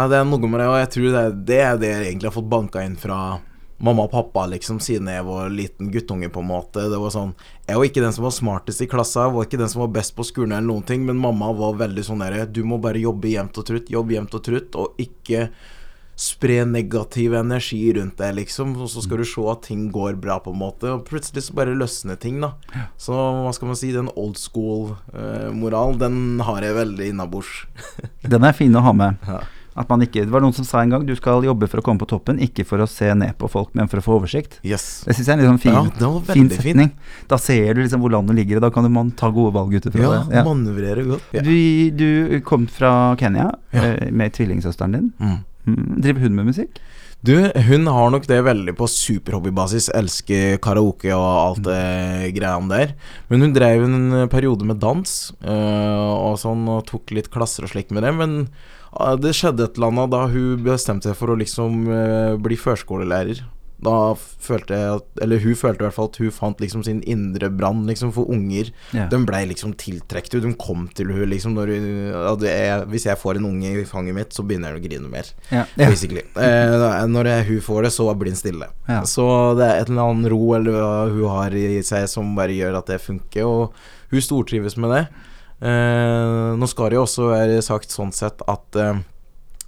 Det 0.08 0.18
er 0.20 0.26
noe 0.28 0.38
med 0.46 0.60
det, 0.60 0.68
og 0.68 0.78
jeg 0.78 0.90
tror 0.94 1.14
det 1.16 1.46
det, 1.48 1.62
er 1.64 1.78
det 1.82 1.94
jeg 1.94 2.06
egentlig 2.12 2.30
har 2.30 2.36
fått 2.36 2.50
banka 2.52 2.84
inn 2.86 2.98
fra 3.00 3.40
mamma 3.80 4.04
og 4.08 4.12
pappa, 4.12 4.48
liksom, 4.50 4.80
siden 4.82 5.08
jeg 5.12 5.24
var 5.26 5.50
liten 5.54 5.92
guttunge, 5.94 6.30
på 6.34 6.42
en 6.42 6.50
måte. 6.50 6.88
Det 6.90 6.98
var 6.98 7.14
sånn 7.14 7.34
Jeg 7.68 7.78
var 7.78 7.86
ikke 7.86 8.02
den 8.02 8.14
som 8.14 8.24
var 8.26 8.34
smartest 8.34 8.82
i 8.82 8.88
klassa, 8.90 9.28
jeg 9.28 9.36
var 9.36 9.46
ikke 9.46 9.60
den 9.62 9.70
som 9.70 9.82
var 9.84 9.92
best 9.94 10.16
på 10.18 10.26
skolen 10.26 10.52
eller 10.56 10.68
noen 10.68 10.86
ting, 10.86 11.06
men 11.06 11.18
mamma 11.18 11.52
var 11.54 11.78
veldig 11.78 12.04
sånn 12.06 12.24
derre 12.24 12.46
Du 12.52 12.64
må 12.66 12.80
bare 12.82 12.98
jobbe 13.02 13.30
jevnt 13.30 13.58
og 13.58 13.66
trutt, 13.70 13.90
jobb 13.94 14.12
jevnt 14.16 14.34
og 14.34 14.44
trutt, 14.44 14.76
og 14.76 14.98
ikke 14.98 15.50
spre 16.18 16.64
negativ 16.66 17.36
energi 17.38 17.84
rundt 17.94 18.18
deg, 18.18 18.34
liksom. 18.40 18.72
Og 18.82 18.90
så 18.90 19.04
skal 19.06 19.22
du 19.22 19.26
se 19.30 19.44
at 19.52 19.62
ting 19.68 19.84
går 19.94 20.16
bra, 20.22 20.40
på 20.42 20.50
en 20.50 20.58
måte. 20.64 20.90
Og 20.96 21.04
plutselig 21.06 21.44
så 21.46 21.54
bare 21.58 21.76
løsner 21.78 22.18
ting, 22.18 22.40
da. 22.42 22.56
Så 22.98 23.14
hva 23.14 23.52
skal 23.54 23.70
man 23.70 23.78
si, 23.78 23.92
den 23.94 24.10
old 24.18 24.40
school-moral, 24.42 25.98
den 26.02 26.40
har 26.48 26.64
jeg 26.66 26.76
veldig 26.78 27.12
innabords. 27.14 27.52
Den 28.28 28.44
er 28.44 28.56
fin 28.58 28.74
å 28.76 28.82
ha 28.84 28.92
med. 28.98 29.22
Ja. 29.28 29.44
At 29.78 29.92
man 29.94 30.02
ikke, 30.02 30.24
det 30.26 30.34
var 30.34 30.42
noen 30.42 30.56
som 30.58 30.66
sa 30.66 30.80
en 30.82 30.90
gang 30.90 31.04
du 31.06 31.12
skal 31.16 31.44
jobbe 31.46 31.68
for 31.70 31.78
å 31.78 31.84
komme 31.86 32.02
på 32.02 32.08
toppen, 32.10 32.40
ikke 32.42 32.64
for 32.66 32.82
å 32.82 32.88
se 32.90 33.12
ned 33.14 33.36
på 33.38 33.46
folk, 33.54 33.76
men 33.78 33.86
for 33.92 34.02
å 34.02 34.04
få 34.08 34.16
oversikt. 34.18 34.56
Yes. 34.66 35.04
Det 35.06 35.14
syns 35.14 35.28
jeg 35.30 35.38
er 35.38 35.44
en 35.46 35.52
sånn 35.52 35.62
fin, 35.62 35.76
Ja, 36.02 36.10
fin 36.32 36.50
setning. 36.50 36.90
fin. 36.96 37.28
Da 37.30 37.38
ser 37.38 37.78
du 37.78 37.84
liksom 37.84 38.02
hvor 38.02 38.10
landet 38.16 38.40
ligger, 38.40 38.58
og 38.58 38.66
da 38.66 38.72
kan 38.74 38.90
man 38.92 39.12
ta 39.14 39.30
gode 39.30 39.54
valg 39.54 39.76
ut 39.78 39.86
ifra 39.86 40.02
Ja, 40.02 40.16
det. 40.26 40.34
Ja. 40.40 40.44
manøvrere 40.50 41.06
godt. 41.12 41.30
Ja. 41.38 41.46
Du, 41.46 41.54
du 41.94 42.42
kom 42.50 42.66
fra 42.74 43.14
Kenya 43.22 43.52
eh, 43.70 44.10
med 44.10 44.34
tvillingsøsteren 44.34 44.98
din. 44.98 45.12
Mm. 45.22 45.38
Mm. 45.68 46.00
Driver 46.04 46.26
hun 46.26 46.38
med 46.38 46.50
musikk? 46.54 46.80
Du, 47.26 47.34
hun 47.42 47.88
har 47.90 48.12
nok 48.14 48.28
det 48.30 48.38
veldig 48.46 48.76
på 48.78 48.88
superhobbybasis. 48.94 49.90
Elsker 49.98 50.60
karaoke 50.64 51.10
og 51.16 51.28
alt 51.28 51.64
det 51.66 52.32
greiene 52.38 52.70
der. 52.72 52.94
Men 53.32 53.44
hun 53.44 53.56
drev 53.56 53.84
en 53.88 54.30
periode 54.32 54.68
med 54.70 54.80
dans 54.84 55.18
øh, 55.42 56.14
og 56.14 56.38
sånn, 56.40 56.68
og 56.70 56.86
tok 56.88 57.12
litt 57.18 57.32
klasser 57.34 57.66
og 57.66 57.74
slikt 57.74 57.92
med 57.96 58.06
det. 58.06 58.14
Men 58.16 58.38
øh, 58.46 59.16
det 59.20 59.34
skjedde 59.36 59.66
et 59.66 59.80
eller 59.80 59.92
annet 59.92 60.14
da 60.14 60.24
hun 60.30 60.64
bestemte 60.68 61.10
seg 61.10 61.18
for 61.20 61.34
å 61.34 61.40
liksom 61.42 61.88
øh, 61.90 62.38
bli 62.44 62.60
førskolelærer. 62.62 63.42
Da 63.84 64.16
følte 64.18 64.74
jeg 64.74 64.94
at 64.98 65.20
Eller 65.22 65.42
hun 65.44 65.54
følte 65.54 65.84
i 65.84 65.86
hvert 65.86 65.94
fall 65.94 66.08
at 66.10 66.18
hun 66.18 66.32
fant 66.34 66.62
liksom 66.64 66.82
sin 66.86 67.04
indre 67.06 67.50
brann 67.54 67.84
liksom 67.86 68.10
for 68.16 68.30
unger. 68.34 68.72
Ja. 68.96 69.06
De 69.12 69.20
blei 69.28 69.44
liksom 69.52 69.76
tiltrukket. 69.78 70.40
De 70.42 70.54
kom 70.58 70.88
til 70.98 71.12
hun 71.14 71.30
liksom 71.30 71.54
når 71.58 71.74
hun 71.76 72.48
er, 72.50 72.88
Hvis 72.90 73.06
jeg 73.06 73.22
får 73.22 73.38
en 73.38 73.50
unge 73.52 73.76
i 73.84 73.86
fanget 73.86 74.18
mitt, 74.18 74.34
så 74.34 74.46
begynner 74.48 74.74
jeg 74.74 74.82
å 74.82 74.86
grine 74.88 75.12
mer. 75.12 75.30
Ja. 75.52 75.68
Ja. 75.78 75.92
Basically. 75.92 76.26
Eh, 76.42 77.06
når 77.12 77.32
jeg, 77.32 77.48
hun 77.52 77.62
får 77.68 77.88
det, 77.88 77.94
så 77.94 78.10
blir 78.18 78.34
hun 78.34 78.40
stille. 78.40 78.72
Ja. 78.90 79.04
Så 79.06 79.28
det 79.60 79.68
er 79.68 79.84
et 79.84 79.92
eller 79.92 80.10
annet 80.10 80.32
ro 80.34 80.42
eller 80.58 81.14
hun 81.14 81.30
har 81.36 81.54
i 81.58 81.84
seg 81.86 82.08
som 82.10 82.34
bare 82.38 82.56
gjør 82.58 82.80
at 82.82 82.90
det 82.90 83.02
funker, 83.04 83.46
og 83.46 83.78
hun 84.12 84.24
stortrives 84.24 84.78
med 84.82 84.94
det. 84.96 85.04
Eh, 85.68 86.58
nå 86.58 86.70
skal 86.70 86.92
det 86.92 87.00
jo 87.00 87.06
også 87.06 87.30
være 87.32 87.62
sagt 87.66 87.94
sånn 87.94 88.14
sett 88.14 88.42
at 88.50 88.78
eh, 88.78 89.00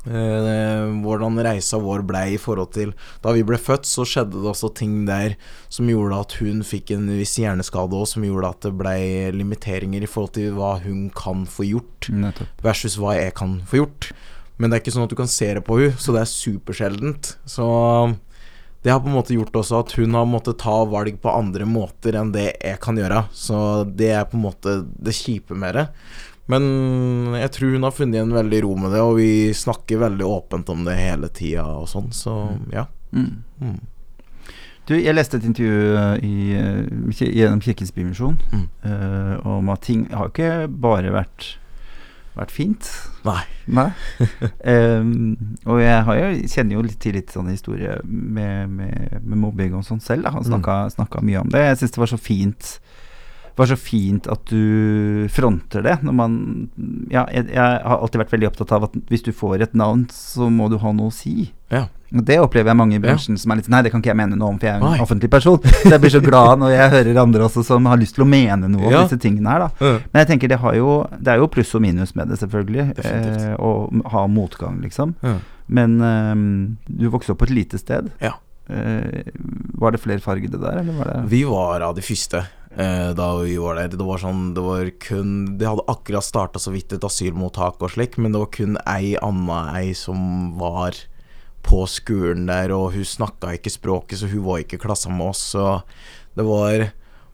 hvordan 0.10 1.38
reisa 1.46 1.78
vår 1.82 2.02
blei 2.10 2.34
i 2.34 2.40
forhold 2.42 2.72
til 2.74 2.94
Da 3.24 3.34
vi 3.36 3.44
ble 3.46 3.60
født, 3.62 3.86
så 3.86 4.06
skjedde 4.08 4.40
det 4.40 4.50
også 4.50 4.72
ting 4.76 5.04
der 5.08 5.36
som 5.70 5.90
gjorde 5.90 6.18
at 6.24 6.36
hun 6.42 6.64
fikk 6.66 6.96
en 6.96 7.06
viss 7.20 7.36
hjerneskade 7.40 7.94
òg, 7.94 8.08
som 8.10 8.26
gjorde 8.26 8.50
at 8.50 8.66
det 8.66 8.74
blei 8.80 9.30
limiteringer 9.36 10.04
i 10.04 10.10
forhold 10.10 10.34
til 10.40 10.56
hva 10.58 10.78
hun 10.84 11.10
kan 11.16 11.46
få 11.50 11.68
gjort 11.70 12.10
Nettopp. 12.10 12.64
versus 12.66 12.98
hva 13.00 13.16
jeg 13.20 13.36
kan 13.38 13.60
få 13.70 13.84
gjort. 13.84 14.12
Men 14.60 14.70
det 14.70 14.80
er 14.80 14.84
ikke 14.84 14.96
sånn 14.98 15.06
at 15.08 15.14
du 15.14 15.20
kan 15.20 15.32
se 15.32 15.54
det 15.56 15.64
på 15.68 15.78
hun 15.80 15.94
så 15.96 16.16
det 16.16 16.26
er 16.26 16.34
supersjeldent. 16.34 17.36
Så 17.48 17.70
det 18.84 18.94
har 18.94 19.02
på 19.04 19.10
en 19.12 19.18
måte 19.18 19.36
gjort 19.36 19.58
også 19.60 19.82
at 19.84 19.94
hun 20.00 20.14
har 20.16 20.28
måttet 20.28 20.62
ta 20.62 20.78
valg 20.88 21.18
på 21.20 21.32
andre 21.32 21.66
måter 21.68 22.16
enn 22.16 22.32
det 22.32 22.54
jeg 22.54 22.80
kan 22.84 23.00
gjøre. 23.00 23.26
Så 23.36 23.84
det 23.84 24.14
er 24.16 24.28
på 24.28 24.40
en 24.40 24.46
måte 24.46 24.76
det 24.88 25.16
kjipe 25.18 25.56
med 25.56 25.76
det. 25.76 25.86
Men 26.50 27.36
jeg 27.38 27.52
tror 27.54 27.76
hun 27.76 27.84
har 27.86 27.94
funnet 27.94 28.24
en 28.24 28.34
veldig 28.34 28.60
ro 28.66 28.74
med 28.82 28.92
det, 28.96 29.02
og 29.06 29.20
vi 29.20 29.30
snakker 29.54 30.02
veldig 30.02 30.26
åpent 30.26 30.70
om 30.74 30.82
det 30.88 30.96
hele 30.98 31.30
tida 31.30 31.68
og 31.78 31.86
sånn, 31.92 32.10
så 32.16 32.34
ja. 32.74 32.88
Mm. 33.14 33.44
Mm. 33.62 33.80
Du, 34.90 34.96
jeg 34.98 35.14
leste 35.14 35.38
et 35.38 35.46
intervju 35.46 35.96
eh, 36.02 36.16
i, 36.26 36.36
eh, 36.58 37.24
gjennom 37.30 37.62
Kirkens 37.62 37.92
Bymisjon 37.94 38.40
Mm. 38.52 38.64
uh, 38.86 39.36
om 39.46 39.70
at 39.70 39.84
ting 39.86 40.08
har 40.10 40.32
ikke 40.32 40.66
bare 40.82 41.12
vært, 41.14 41.52
vært 42.34 42.50
fint. 42.56 42.90
Nei. 43.28 43.44
Nei. 43.70 43.92
um, 44.66 45.36
og 45.70 45.82
jeg 45.84 46.02
har 46.08 46.18
jeg 46.24 46.50
kjenner 46.50 46.80
jo 46.80 46.86
litt 46.88 46.98
til 47.04 47.14
litt 47.20 47.30
sånn 47.36 47.52
historie 47.54 48.00
med, 48.06 48.70
med, 48.74 49.20
med 49.22 49.38
mobbing 49.46 49.78
og 49.78 49.86
sånn 49.86 50.02
selv. 50.02 50.26
Da. 50.26 50.34
Han 50.34 50.42
Mm. 50.42 50.50
snakka, 50.56 50.80
snakka 50.98 51.22
mye 51.22 51.44
om 51.46 51.54
det. 51.54 51.62
Jeg 51.68 51.78
syns 51.84 51.94
det 51.94 52.02
var 52.08 52.14
så 52.16 52.18
fint. 52.22 52.80
Bare 53.60 53.74
så 53.74 53.78
fint 53.80 54.28
at 54.32 54.50
du 54.50 55.28
fronter 55.34 55.84
det. 55.86 56.00
Når 56.06 56.16
man 56.16 56.34
Ja, 57.12 57.26
jeg, 57.34 57.50
jeg 57.52 57.60
har 57.60 58.00
alltid 58.00 58.24
vært 58.24 58.36
veldig 58.36 58.50
opptatt 58.52 58.74
av 58.78 58.90
at 58.90 58.98
hvis 59.12 59.26
du 59.26 59.32
får 59.36 59.66
et 59.68 59.78
navn, 59.78 60.08
så 60.14 60.50
må 60.54 60.70
du 60.72 60.78
ha 60.82 60.94
noe 60.96 61.12
å 61.12 61.16
si. 61.16 61.52
Ja. 61.74 61.88
Og 62.10 62.24
Det 62.26 62.40
opplever 62.42 62.72
jeg 62.72 62.80
mange 62.80 62.98
i 62.98 63.02
bransjen 63.04 63.38
som 63.38 63.52
er 63.52 63.60
litt 63.60 63.68
sånn 63.68 63.76
Nei, 63.78 63.84
det 63.86 63.92
kan 63.94 64.02
ikke 64.02 64.10
jeg 64.10 64.18
mene 64.18 64.38
noe 64.40 64.56
om, 64.56 64.58
for 64.58 64.66
jeg 64.66 64.80
er 64.80 64.82
en 64.82 64.96
en 64.98 65.04
offentlig 65.06 65.30
person. 65.30 65.60
Så 65.62 65.92
jeg 65.94 66.02
blir 66.02 66.14
så 66.16 66.24
glad 66.26 66.64
når 66.64 66.74
jeg 66.74 66.94
hører 66.96 67.22
andre 67.22 67.46
også 67.46 67.64
som 67.68 67.86
har 67.92 68.02
lyst 68.02 68.18
til 68.18 68.26
å 68.26 68.30
mene 68.30 68.72
noe 68.72 68.88
om 68.88 68.96
Ja. 68.96 69.04
disse 69.06 69.20
tingene 69.22 69.54
her, 69.54 69.68
da. 69.68 69.94
Men 70.10 70.24
jeg 70.24 70.32
tenker 70.34 70.50
det, 70.50 70.60
har 70.64 70.76
jo, 70.80 70.98
det 71.20 71.36
er 71.36 71.44
jo 71.44 71.52
pluss 71.54 71.76
og 71.78 71.86
minus 71.86 72.16
med 72.18 72.32
det, 72.32 72.40
selvfølgelig. 72.42 72.88
Eh, 73.06 73.54
å 73.62 73.90
ha 74.16 74.26
motgang, 74.28 74.82
liksom. 74.82 75.14
Men 75.70 76.00
ehm, 76.02 76.78
du 76.90 77.10
vokste 77.14 77.36
opp 77.36 77.44
på 77.44 77.50
et 77.52 77.58
lite 77.60 77.78
sted. 77.78 78.10
Ja. 78.24 78.34
Uh, 78.70 79.26
var 79.82 79.96
det 79.96 80.02
flerfargede 80.04 80.60
der, 80.62 80.84
eller 80.84 80.94
var 80.94 81.08
det 81.10 81.22
Vi 81.32 81.40
var 81.50 81.82
av 81.82 81.96
de 81.98 82.04
første 82.06 82.44
eh, 82.76 83.12
da 83.18 83.30
vi 83.42 83.58
var 83.62 83.80
der. 83.80 83.94
Det 83.94 84.06
var 84.06 84.22
sånn 84.22 84.54
Det 84.54 84.64
var 84.66 84.90
kun 85.02 85.58
De 85.60 85.68
hadde 85.68 85.88
akkurat 85.92 86.26
starta 86.26 86.62
så 86.62 86.74
vidt 86.76 86.94
et 86.94 87.06
asylmottak 87.06 87.82
og 87.82 87.94
slik, 87.96 88.18
men 88.18 88.36
det 88.36 88.44
var 88.44 88.52
kun 88.56 88.78
ei 88.86 89.16
anna 89.22 89.62
ei 89.80 89.94
som 89.98 90.54
var 90.60 90.98
på 91.66 91.84
skolen 91.92 92.48
der, 92.48 92.72
og 92.72 92.94
hun 92.96 93.06
snakka 93.06 93.52
ikke 93.58 93.74
språket, 93.74 94.22
så 94.22 94.30
hun 94.32 94.46
var 94.46 94.64
ikke 94.64 94.80
i 94.80 94.82
klassa 94.82 95.12
med 95.12 95.34
oss, 95.34 95.42
så 95.54 95.82
det 96.40 96.46
var 96.48 96.88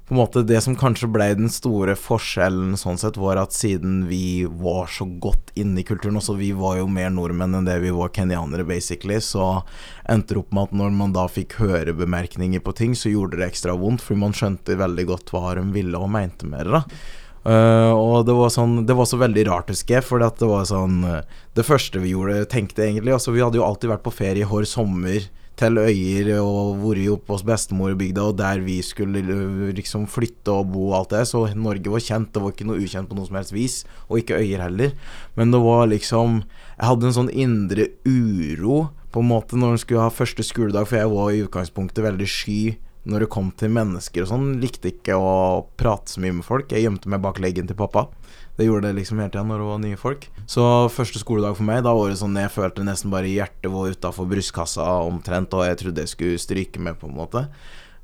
på 0.05 0.13
en 0.13 0.19
måte 0.19 0.43
Det 0.45 0.61
som 0.61 0.75
kanskje 0.77 1.09
ble 1.09 1.31
den 1.33 1.49
store 1.49 1.95
forskjellen 1.97 2.75
sånn 2.77 2.99
sett, 3.01 3.17
var 3.17 3.39
at 3.41 3.55
siden 3.57 4.03
vi 4.09 4.45
var 4.45 4.85
så 4.91 5.07
godt 5.07 5.49
inne 5.57 5.81
i 5.81 5.87
kulturen 5.87 6.19
også, 6.19 6.37
vi 6.37 6.51
var 6.53 6.77
jo 6.77 6.87
mer 6.91 7.09
nordmenn 7.09 7.57
enn 7.57 7.65
det 7.65 7.79
vi 7.81 7.93
var 7.95 8.13
kenyanere, 8.13 8.67
basically, 8.69 9.17
så 9.17 9.63
endte 10.05 10.35
det 10.35 10.43
opp 10.43 10.53
med 10.53 10.69
at 10.69 10.77
når 10.77 10.95
man 11.01 11.15
da 11.15 11.25
fikk 11.31 11.57
høre 11.63 11.97
bemerkninger 11.97 12.61
på 12.61 12.75
ting, 12.77 12.93
så 12.93 13.09
gjorde 13.09 13.41
det 13.41 13.49
ekstra 13.49 13.73
vondt, 13.79 14.05
fordi 14.05 14.21
man 14.27 14.37
skjønte 14.37 14.77
veldig 14.77 15.07
godt 15.09 15.33
hva 15.33 15.55
de 15.57 15.65
ville 15.73 15.97
og 15.97 16.11
mente 16.13 16.49
med 16.49 16.69
det. 16.69 16.81
da 16.81 17.23
Uh, 17.45 17.93
og 17.93 18.23
det 18.25 18.33
var 18.33 18.49
sånn 18.49 18.87
Det 18.89 18.95
var 18.97 19.05
så 19.05 19.19
veldig 19.21 19.43
rart, 19.45 19.67
husker 19.69 19.99
jeg, 19.99 20.05
for 20.07 20.17
det 20.17 20.47
var 20.49 20.63
sånn 20.65 21.03
eh, 21.05 21.35
Det 21.53 21.61
første 21.61 22.01
vi 22.01 22.15
gjorde, 22.15 22.47
tenkte 22.49 22.81
egentlig 22.87 23.13
Altså, 23.13 23.35
vi 23.35 23.43
hadde 23.43 23.59
jo 23.59 23.67
alltid 23.67 23.91
vært 23.91 24.01
på 24.01 24.13
ferie 24.17 24.47
hver 24.49 24.65
sommer 24.65 25.27
til 25.59 25.79
øyer 25.79 26.29
og 26.41 26.81
vært 26.81 27.11
oppe 27.13 27.33
hos 27.35 27.45
bestemorbygda, 27.47 28.25
og 28.27 28.37
der 28.39 28.59
vi 28.65 28.81
skulle 28.83 29.21
eh, 29.23 29.71
liksom 29.77 30.05
flytte 30.11 30.51
og 30.51 30.73
bo 30.73 30.89
og 30.89 30.97
alt 30.99 31.15
det. 31.15 31.23
Så 31.29 31.45
Norge 31.55 31.91
var 31.93 32.03
kjent, 32.03 32.33
det 32.35 32.43
var 32.43 32.51
ikke 32.51 32.67
noe 32.67 32.81
ukjent 32.83 33.09
på 33.09 33.17
noe 33.17 33.29
som 33.29 33.39
helst 33.39 33.55
vis, 33.55 33.77
og 34.09 34.19
ikke 34.19 34.41
øyer 34.41 34.65
heller. 34.67 34.95
Men 35.39 35.55
det 35.55 35.63
var 35.63 35.87
liksom 35.91 36.43
Jeg 36.75 36.89
hadde 36.89 37.07
en 37.07 37.15
sånn 37.15 37.31
indre 37.31 37.85
uro 38.03 38.89
på 39.15 39.21
en 39.23 39.29
måte 39.29 39.55
når 39.55 39.71
en 39.71 39.79
skulle 39.79 40.03
ha 40.03 40.11
første 40.11 40.43
skoledag, 40.43 40.89
for 40.89 40.99
jeg 40.99 41.11
var 41.13 41.29
i 41.31 41.43
utgangspunktet 41.45 42.03
veldig 42.03 42.27
sky 42.27 42.59
når 43.05 43.25
det 43.25 43.31
kom 43.33 43.51
til 43.57 43.71
mennesker 43.73 44.25
og 44.25 44.31
sånn. 44.31 44.47
Likte 44.61 44.91
ikke 44.91 45.17
å 45.17 45.65
prate 45.77 46.15
så 46.15 46.23
mye 46.23 46.39
med 46.39 46.47
folk. 46.47 46.73
Jeg 46.73 46.85
gjemte 46.87 47.11
meg 47.11 47.21
bak 47.23 47.39
leggen 47.43 47.69
til 47.69 47.77
pappa. 47.79 48.07
Det 48.55 48.67
gjorde 48.67 48.87
det 48.87 48.97
liksom 48.99 49.19
hele 49.19 49.33
tida 49.33 49.43
når 49.45 49.61
det 49.61 49.69
var 49.69 49.81
nye 49.83 49.99
folk. 49.99 50.27
Så 50.49 50.65
første 50.93 51.19
skoledag 51.21 51.57
for 51.57 51.67
meg, 51.67 51.83
da 51.85 51.93
var 51.95 52.11
det 52.11 52.19
sånn 52.21 52.37
jeg 52.39 52.53
følte 52.53 52.85
nesten 52.87 53.13
bare 53.13 53.31
hjertet 53.31 53.71
var 53.71 53.91
utafor 53.91 54.29
brystkassa 54.31 54.85
omtrent, 55.05 55.53
og 55.57 55.67
jeg 55.67 55.81
trodde 55.81 56.05
jeg 56.05 56.13
skulle 56.13 56.41
stryke 56.41 56.81
med, 56.81 56.97
på 57.01 57.09
en 57.09 57.17
måte. 57.19 57.45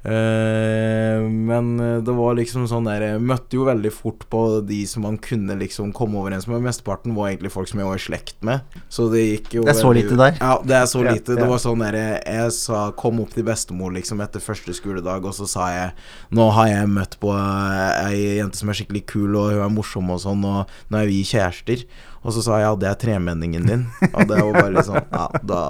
Eh, 0.02 1.22
men 1.30 1.78
det 1.78 2.14
var 2.18 2.34
liksom 2.34 2.64
sånn 2.70 2.88
der 2.90 3.04
Jeg 3.06 3.22
møtte 3.22 3.54
jo 3.54 3.68
veldig 3.68 3.92
fort 3.94 4.24
på 4.34 4.40
de 4.66 4.80
som 4.90 5.04
man 5.06 5.20
kunne 5.22 5.54
liksom 5.60 5.92
komme 5.94 6.18
overens 6.22 6.48
med. 6.50 6.64
Mesteparten 6.66 7.14
var 7.18 7.30
egentlig 7.30 7.52
folk 7.54 7.70
som 7.70 7.82
jeg 7.82 7.90
var 7.90 8.00
i 8.00 8.04
slekt 8.06 8.40
med. 8.48 8.78
Så 8.90 9.08
det 9.14 9.24
gikk 9.28 9.56
jo 9.60 9.66
Det 9.68 9.76
er 9.76 9.80
så 9.82 9.94
lite 9.94 10.18
der. 10.18 10.38
Ja, 10.42 10.56
det 10.66 10.78
er 10.80 10.88
så 10.90 11.04
lite. 11.06 11.36
ja. 11.36 11.42
Det 11.44 11.50
var 11.52 11.62
sånn 11.62 11.84
der 11.86 12.00
Jeg 12.02 12.52
sa, 12.58 12.84
kom 12.98 13.22
opp 13.24 13.36
til 13.36 13.46
bestemor 13.48 13.94
liksom 13.94 14.22
etter 14.26 14.44
første 14.44 14.74
skoledag, 14.78 15.26
og 15.26 15.36
så 15.38 15.48
sa 15.50 15.70
jeg 15.74 15.92
Nå 16.34 16.50
har 16.58 16.72
jeg 16.72 16.92
møtt 16.92 17.20
på 17.22 17.34
ei 17.36 18.40
jente 18.40 18.58
som 18.58 18.72
er 18.72 18.78
skikkelig 18.80 19.06
kul, 19.10 19.36
og 19.36 19.52
hun 19.54 19.66
er 19.66 19.74
morsom 19.74 20.10
og 20.14 20.22
sånn, 20.24 20.44
og 20.48 20.72
nå 20.92 20.98
er 21.02 21.10
vi 21.10 21.22
kjærester. 21.28 21.86
Og 22.22 22.36
så 22.36 22.44
sa 22.46 22.60
jeg 22.60 22.68
ja, 22.68 22.74
det 22.78 22.88
er 22.92 22.98
tremenningen 23.02 23.64
din. 23.66 23.84
Og 24.12 24.28
det 24.30 24.38
var 24.38 24.54
bare 24.54 24.84
sånn 24.86 25.08
Ja, 25.10 25.24
da 25.42 25.62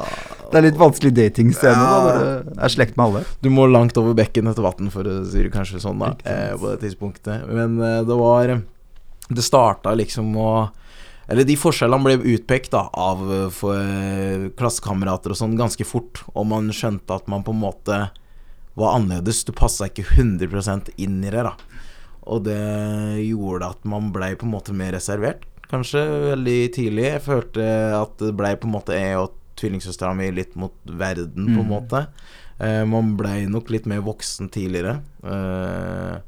Det 0.52 0.60
er 0.60 0.66
litt 0.66 0.80
vanskelig 0.82 1.14
datingscene 1.16 1.72
Ja. 1.72 1.94
da, 2.04 2.26
du 2.44 2.60
er 2.60 2.74
slekt 2.74 2.98
med 3.00 3.06
alle. 3.06 3.22
Du 3.40 3.48
må 3.54 3.70
langt 3.72 3.96
over 4.02 4.14
bekken 4.18 4.50
etter 4.52 4.66
vann, 4.66 4.90
for 4.92 5.08
å 5.08 5.22
si 5.32 5.46
det 5.46 5.54
kanskje 5.54 5.80
sånn, 5.80 6.02
da, 6.04 6.10
eh, 6.28 6.52
på 6.60 6.74
det 6.74 6.82
tidspunktet. 6.84 7.48
Men 7.48 7.80
eh, 7.80 8.02
det 8.04 8.18
var 8.20 8.58
Det 9.32 9.44
starta 9.48 9.94
liksom 9.96 10.34
å 10.36 10.52
Eller 11.32 11.46
de 11.48 11.56
forskjellene 11.56 12.04
ble 12.04 12.34
utpekt 12.36 12.74
da 12.76 12.90
av 12.92 13.22
eh, 13.32 13.62
eh, 13.72 14.50
klassekamerater 14.60 15.32
og 15.32 15.38
sånn 15.40 15.56
ganske 15.56 15.86
fort, 15.88 16.20
og 16.36 16.50
man 16.52 16.68
skjønte 16.76 17.16
at 17.16 17.30
man 17.32 17.44
på 17.48 17.54
en 17.56 17.62
måte 17.62 18.00
var 18.76 18.98
annerledes. 18.98 19.46
Du 19.48 19.54
passa 19.56 19.88
ikke 19.88 20.04
100% 20.04 20.92
inn 20.98 21.22
i 21.24 21.32
det, 21.32 21.46
da. 21.48 21.54
Og 22.28 22.44
det 22.44 22.60
gjorde 23.24 23.70
at 23.72 23.86
man 23.88 24.12
blei 24.12 24.34
på 24.36 24.44
en 24.48 24.52
måte 24.58 24.76
mer 24.76 24.92
reservert, 24.98 25.46
kanskje 25.72 26.02
veldig 26.32 26.58
tidlig. 26.76 27.06
Jeg 27.16 27.24
følte 27.26 27.66
at 27.98 28.18
det 28.22 28.34
blei 28.38 28.54
på 28.60 28.68
en 28.70 28.76
måte 28.76 28.96
jeg 28.98 29.18
og 29.20 29.34
tvillingsøstera 29.62 30.14
mi 30.18 30.30
litt 30.34 30.56
mot 30.60 30.74
verden, 30.86 31.48
på 31.54 31.60
en 31.62 31.68
Mm. 31.68 31.72
måte. 31.72 32.06
Uh, 32.62 32.86
man 32.86 33.16
blei 33.18 33.48
nok 33.50 33.70
litt 33.74 33.86
mer 33.90 34.02
voksen 34.06 34.50
tidligere. 34.54 35.00
Uh, 35.26 36.20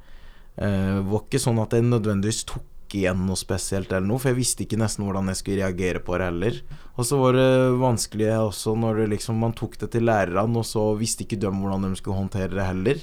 uh, 0.58 1.02
var 1.06 1.26
ikke 1.28 1.42
sånn 1.42 1.60
at 1.62 1.76
jeg 1.78 1.86
nødvendigvis 1.86 2.44
tok 2.50 2.64
igjen 2.94 3.24
noe 3.26 3.38
spesielt 3.40 3.90
eller 3.92 4.06
noe, 4.06 4.20
for 4.22 4.30
jeg 4.30 4.38
visste 4.38 4.66
ikke 4.66 4.78
nesten 4.78 5.06
hvordan 5.06 5.32
jeg 5.32 5.40
skulle 5.40 5.64
reagere 5.66 6.00
på 6.06 6.18
det 6.18 6.28
heller. 6.30 6.60
Og 6.98 7.08
så 7.10 7.18
var 7.18 7.34
det 7.34 7.50
vanskelig 7.82 8.28
også 8.38 8.76
når 8.78 9.02
det 9.02 9.08
liksom, 9.16 9.40
man 9.42 9.54
tok 9.58 9.80
det 9.82 9.92
til 9.96 10.06
lærerne, 10.06 10.58
og 10.62 10.66
så 10.66 10.84
visste 11.00 11.26
ikke 11.26 11.40
de 11.42 11.50
hvordan 11.50 11.88
de 11.90 11.98
skulle 11.98 12.20
håndtere 12.22 12.54
det 12.54 12.68
heller. 12.68 13.02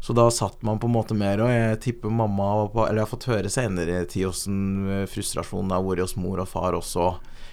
Så 0.00 0.14
da 0.14 0.28
satt 0.30 0.62
man 0.62 0.78
på 0.78 0.86
en 0.86 0.94
måte 0.94 1.14
mer, 1.18 1.40
og 1.42 1.50
jeg 1.50 1.80
tipper 1.82 2.12
mamma 2.14 2.68
på 2.70 2.84
Eller 2.86 3.00
jeg 3.00 3.06
har 3.06 3.10
fått 3.10 3.26
høre 3.32 3.50
senere 3.50 3.96
i 4.04 4.06
tid 4.06 4.28
åssen 4.28 4.60
frustrasjonen 5.10 5.74
har 5.74 5.82
vært 5.82 6.04
hos 6.04 6.14
mor 6.16 6.38
og 6.38 6.46
far 6.48 6.76
også, 6.78 7.08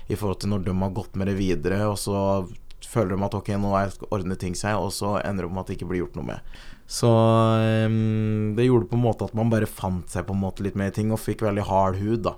i 0.07 0.15
forhold 0.15 0.43
til 0.43 0.51
når 0.53 0.67
de 0.67 0.75
har 0.83 0.93
gått 0.93 1.17
med 1.17 1.27
det 1.31 1.39
videre, 1.39 1.81
og 1.89 1.97
så 1.97 2.45
føler 2.85 3.15
de 3.17 3.25
at 3.25 3.33
ok, 3.33 3.49
nå 3.57 3.71
er- 3.79 4.05
ordner 4.13 4.37
ting 4.37 4.53
seg, 4.55 4.77
og 4.77 4.91
så 4.93 5.15
ender 5.25 5.47
det 5.47 5.51
med 5.51 5.63
at 5.63 5.67
det 5.71 5.77
ikke 5.79 5.89
blir 5.89 6.03
gjort 6.03 6.15
noe 6.19 6.27
med. 6.29 6.55
Så 6.85 7.09
um, 7.09 8.53
det 8.55 8.67
gjorde 8.67 8.91
på 8.91 8.99
en 8.99 9.05
måte 9.07 9.25
at 9.25 9.33
man 9.33 9.49
bare 9.49 9.65
fant 9.65 10.05
seg 10.13 10.27
på 10.27 10.35
en 10.37 10.43
måte 10.45 10.61
litt 10.61 10.77
mer 10.77 10.93
i 10.93 10.95
ting, 10.95 11.09
og 11.11 11.19
fikk 11.23 11.41
veldig 11.47 11.65
hard 11.65 11.97
hud, 11.97 12.21
da. 12.29 12.35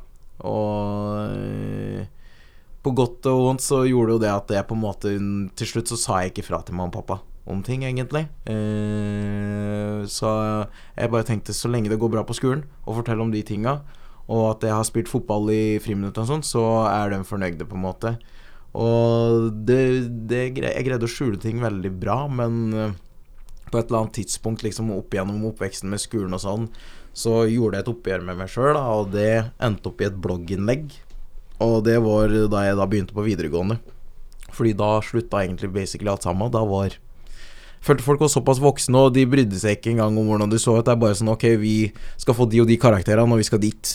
Og 0.47 1.33
eh, 1.35 2.05
på 2.85 2.93
godt 2.95 3.25
og 3.27 3.39
vondt 3.43 3.63
så 3.65 3.81
gjorde 3.89 4.15
jo 4.15 4.21
det 4.23 4.31
at 4.31 4.51
jeg 4.53 4.67
på 4.69 4.75
en 4.77 4.83
måte 4.83 5.09
Til 5.57 5.67
slutt 5.71 5.89
så 5.89 5.97
sa 5.97 6.19
jeg 6.21 6.29
ikke 6.31 6.45
fra 6.45 6.59
til 6.61 6.77
mamma 6.77 6.91
og 6.93 6.99
pappa 7.01 7.17
om 7.47 7.61
ting, 7.63 7.85
egentlig. 7.87 8.27
Eh, 8.49 10.03
så 10.11 10.31
jeg 10.97 11.13
bare 11.13 11.27
tenkte 11.27 11.55
så 11.55 11.71
lenge 11.71 11.91
det 11.91 11.99
går 12.01 12.11
bra 12.13 12.25
på 12.27 12.35
skolen, 12.37 12.65
og 12.85 12.99
fortelle 12.99 13.23
om 13.23 13.33
de 13.33 13.43
tinga, 13.45 13.79
og 14.27 14.43
at 14.51 14.67
jeg 14.67 14.75
har 14.75 14.87
spilt 14.87 15.11
fotball 15.11 15.49
i 15.53 15.79
friminutt 15.83 16.19
og 16.19 16.29
sånn, 16.29 16.45
så 16.45 16.65
er 16.89 17.13
de 17.13 17.21
fornøyde, 17.27 17.67
på 17.67 17.79
en 17.79 17.85
måte. 17.85 18.17
Og 18.77 19.47
det, 19.65 19.79
det 20.29 20.41
Jeg 20.59 20.85
greide 20.85 21.07
å 21.07 21.09
skjule 21.09 21.39
ting 21.41 21.61
veldig 21.63 21.91
bra, 21.97 22.19
men 22.27 22.61
eh, 22.75 22.95
på 23.71 23.79
et 23.79 23.89
eller 23.89 24.03
annet 24.03 24.19
tidspunkt 24.19 24.63
liksom 24.63 24.91
opp 24.95 25.15
gjennom 25.15 25.47
oppveksten 25.49 25.91
med 25.91 26.03
skolen 26.03 26.35
og 26.35 26.43
sånn, 26.43 26.69
så 27.17 27.41
gjorde 27.49 27.79
jeg 27.79 27.85
et 27.85 27.91
oppgjør 27.95 28.25
med 28.27 28.39
meg 28.43 28.51
sjøl, 28.51 28.77
og 28.77 29.11
det 29.15 29.49
endte 29.63 29.89
opp 29.89 30.03
i 30.03 30.07
et 30.07 30.19
blogginnlegg. 30.21 30.91
Og 31.63 31.79
det 31.87 31.97
var 32.05 32.29
da 32.51 32.67
jeg 32.67 32.77
da 32.77 32.85
begynte 32.85 33.15
på 33.17 33.25
videregående. 33.25 33.79
Fordi 34.53 34.75
da 34.77 34.91
slutta 35.01 35.41
egentlig 35.41 35.71
basically 35.73 36.11
alt 36.11 36.25
sammen. 36.25 36.51
Da 36.53 36.61
var 36.69 36.93
Følte 37.85 38.03
folk 38.03 38.19
var 38.23 38.31
såpass 38.33 38.59
voksne, 38.63 38.97
og 39.07 39.13
de 39.15 39.25
brydde 39.29 39.59
seg 39.61 39.77
ikke 39.77 39.93
engang 39.93 40.17
om 40.19 40.27
hvordan 40.31 40.51
du 40.51 40.57
så 40.59 40.77
ut. 40.77 40.85
Det 40.85 40.93
er 40.95 41.01
bare 41.01 41.17
sånn 41.17 41.31
Ok, 41.33 41.45
vi 41.61 41.91
skal 42.19 42.35
få 42.37 42.47
de 42.49 42.61
og 42.63 42.67
de 42.69 42.77
karakterene, 42.81 43.29
og 43.31 43.41
vi 43.41 43.47
skal 43.47 43.61
dit. 43.63 43.91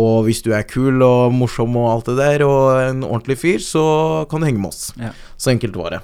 Og 0.00 0.24
hvis 0.26 0.42
du 0.46 0.52
er 0.54 0.62
kul 0.70 1.02
og 1.02 1.32
morsom 1.34 1.74
og 1.80 1.88
alt 1.90 2.10
det 2.12 2.16
der, 2.20 2.44
og 2.46 2.78
en 2.84 3.02
ordentlig 3.06 3.38
fyr, 3.42 3.58
så 3.62 3.82
kan 4.30 4.40
du 4.40 4.46
henge 4.48 4.62
med 4.62 4.70
oss. 4.70 4.92
Ja. 5.00 5.10
Så 5.36 5.50
enkelt 5.54 5.76
var 5.78 5.96
det. 5.96 6.00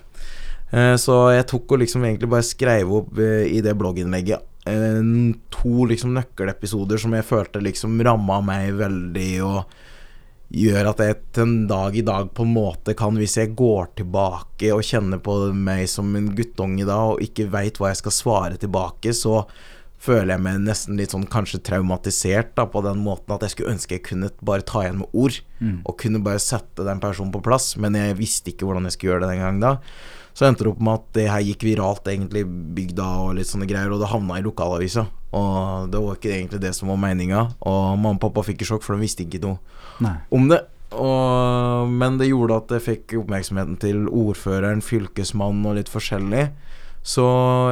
Eh, 0.72 0.96
Så 0.98 1.14
jeg 1.34 1.46
tok 1.46 1.72
og 1.72 1.82
liksom 1.84 2.04
egentlig 2.04 2.30
bare 2.30 2.42
skrev 2.46 2.92
opp 3.00 3.18
eh, 3.22 3.46
i 3.54 3.60
det 3.62 3.76
blogginnlegget 3.78 4.42
eh, 4.66 5.02
to 5.54 5.86
liksom 5.86 6.14
nøkkelepisoder 6.16 6.98
som 6.98 7.14
jeg 7.14 7.26
følte 7.28 7.62
liksom 7.62 8.00
ramma 8.02 8.40
meg 8.42 8.74
veldig, 8.80 9.30
og 9.46 9.62
gjør 10.52 10.90
at 10.92 11.00
jeg 11.02 11.16
til 11.34 11.42
en 11.42 11.54
dag 11.70 11.96
i 11.98 12.04
dag 12.06 12.28
på 12.34 12.44
en 12.46 12.52
måte 12.54 12.94
kan, 12.98 13.16
hvis 13.18 13.36
jeg 13.40 13.54
går 13.58 13.88
tilbake 13.98 14.70
og 14.74 14.84
kjenner 14.86 15.18
på 15.22 15.38
meg 15.52 15.88
som 15.90 16.12
en 16.16 16.28
guttunge 16.38 16.86
da, 16.86 17.00
og 17.12 17.22
ikke 17.24 17.48
veit 17.50 17.80
hva 17.80 17.90
jeg 17.90 18.02
skal 18.04 18.14
svare 18.14 18.60
tilbake, 18.62 19.10
så 19.16 19.42
føler 20.06 20.34
jeg 20.36 20.42
meg 20.44 20.60
nesten 20.62 20.98
litt 21.00 21.14
sånn 21.14 21.24
kanskje 21.32 21.62
traumatisert 21.66 22.52
da, 22.54 22.66
på 22.70 22.82
den 22.84 23.00
måten 23.02 23.32
at 23.34 23.42
jeg 23.42 23.54
skulle 23.54 23.72
ønske 23.74 23.96
jeg 23.96 24.04
kunne 24.06 24.28
bare 24.44 24.62
ta 24.66 24.84
igjen 24.84 25.02
med 25.02 25.14
ord, 25.16 25.40
Mm. 25.56 25.80
og 25.88 25.96
kunne 25.96 26.20
bare 26.20 26.36
sette 26.36 26.84
den 26.84 26.98
personen 27.00 27.32
på 27.32 27.40
plass, 27.40 27.78
men 27.80 27.94
jeg 27.96 28.18
visste 28.18 28.50
ikke 28.52 28.66
hvordan 28.68 28.84
jeg 28.84 28.92
skulle 28.92 29.14
gjøre 29.14 29.22
det 29.24 29.30
den 29.32 29.40
gangen 29.40 29.62
da. 29.64 29.70
Så 30.36 30.44
endte 30.44 30.66
det 30.66 30.68
opp 30.74 30.82
med 30.84 30.98
at 30.98 31.06
det 31.16 31.30
her 31.32 31.40
gikk 31.40 31.62
viralt 31.64 32.04
egentlig 32.12 32.42
bygda 32.76 33.06
og 33.24 33.30
litt 33.38 33.48
sånne 33.48 33.64
greier, 33.66 33.88
og 33.88 34.02
det 34.02 34.10
havna 34.12 34.36
i 34.36 34.44
lokalavisa. 34.44 35.06
Og 35.32 35.88
det 35.88 36.02
var 36.04 36.18
ikke 36.18 36.34
egentlig 36.34 36.60
det 36.60 36.74
som 36.76 36.92
var 36.92 37.00
meninga, 37.00 37.46
og 37.64 37.96
mamma 37.96 38.18
og 38.18 38.20
pappa 38.20 38.44
fikk 38.44 38.66
sjokk, 38.68 38.84
for 38.84 38.94
de 38.94 39.00
visste 39.06 39.24
ikke 39.24 39.40
noe 39.46 39.56
Nei. 40.04 40.16
om 40.34 40.48
det. 40.50 40.62
Og, 40.96 41.90
men 41.90 42.16
det 42.20 42.30
gjorde 42.30 42.60
at 42.60 42.76
jeg 42.76 42.84
fikk 42.84 43.16
oppmerksomheten 43.20 43.76
til 43.82 44.06
ordføreren, 44.06 44.84
fylkesmannen 44.84 45.66
og 45.68 45.80
litt 45.80 45.90
forskjellig. 45.92 46.46
Så 47.06 47.24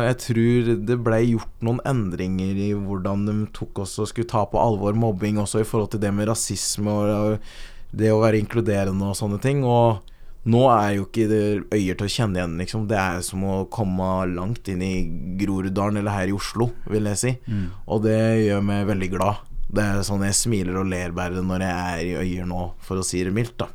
jeg 0.04 0.18
tror 0.22 0.68
det 0.86 0.96
ble 1.02 1.20
gjort 1.24 1.62
noen 1.66 1.80
endringer 1.88 2.58
i 2.68 2.68
hvordan 2.74 3.24
de 3.26 3.36
tok 3.56 3.80
oss 3.82 3.96
og 3.98 4.10
skulle 4.10 4.30
ta 4.30 4.44
på 4.46 4.60
alvor 4.60 4.94
mobbing, 4.98 5.40
også 5.42 5.62
i 5.62 5.66
forhold 5.66 5.90
til 5.94 6.02
det 6.04 6.12
med 6.14 6.28
rasisme 6.30 6.90
og, 6.90 7.48
det 7.94 8.10
å 8.10 8.20
være 8.22 8.40
inkluderende 8.42 9.06
og 9.10 9.16
sånne 9.18 9.40
ting. 9.42 9.62
Og 9.66 10.02
nå 10.50 10.62
er 10.68 10.96
jo 10.98 11.06
ikke 11.06 11.26
det 11.30 11.42
øyer 11.72 11.98
til 11.98 12.06
å 12.06 12.12
kjenne 12.16 12.40
igjen, 12.40 12.56
liksom. 12.60 12.86
Det 12.90 12.98
er 13.00 13.24
som 13.26 13.44
å 13.48 13.56
komme 13.72 14.08
langt 14.34 14.68
inn 14.70 14.82
i 14.84 14.94
Groruddalen 15.40 16.02
eller 16.02 16.18
her 16.18 16.30
i 16.30 16.36
Oslo, 16.36 16.72
vil 16.90 17.06
jeg 17.12 17.20
si. 17.20 17.34
Mm. 17.46 17.66
Og 17.86 18.04
det 18.06 18.18
gjør 18.44 18.64
meg 18.66 18.88
veldig 18.90 19.10
glad. 19.14 19.53
Det 19.74 19.82
er 19.82 20.02
sånn 20.06 20.22
jeg 20.22 20.36
smiler 20.38 20.76
og 20.78 20.86
ler 20.90 21.10
bare 21.16 21.42
når 21.42 21.64
jeg 21.64 21.94
er 21.94 22.02
i 22.04 22.12
Øyer 22.22 22.46
nå, 22.46 22.60
for 22.84 23.00
å 23.00 23.04
si 23.06 23.24
det 23.26 23.32
mildt, 23.34 23.56
da. 23.58 23.66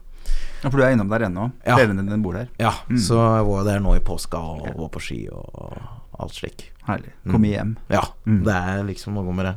Ja, 0.63 0.69
for 0.69 0.77
du 0.79 0.83
er 0.85 0.93
innom 0.95 1.09
der 1.11 1.25
ennå? 1.27 1.49
Ja. 1.65 1.75
Foreldrene 1.75 2.03
dine 2.07 2.21
bor 2.23 2.33
der? 2.39 2.47
Ja, 2.59 2.73
Mm. 2.89 2.97
så 2.99 3.15
jeg 3.37 3.45
var 3.47 3.63
der 3.67 3.79
nå 3.79 3.95
i 3.95 3.99
påska 3.99 4.37
og 4.39 4.61
okay. 4.61 4.73
var 4.77 4.89
på 4.89 5.01
ski 5.03 5.19
og 5.31 5.77
alt 6.19 6.33
slik. 6.35 6.71
Herlig. 6.87 7.11
Mm. 7.25 7.31
Komme 7.31 7.47
hjem. 7.51 7.77
Ja, 7.89 8.03
Mm. 8.25 8.43
det 8.43 8.53
er 8.55 8.83
liksom 8.83 9.13
noe 9.13 9.33
med 9.33 9.45
det. 9.45 9.55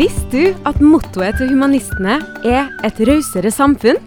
Visste 0.00 0.30
du 0.32 0.44
at 0.68 0.78
mottoet 0.80 1.36
til 1.40 1.50
humanistene 1.52 2.18
er 2.48 2.70
et 2.86 3.00
rausere 3.08 3.50
samfunn? 3.52 3.98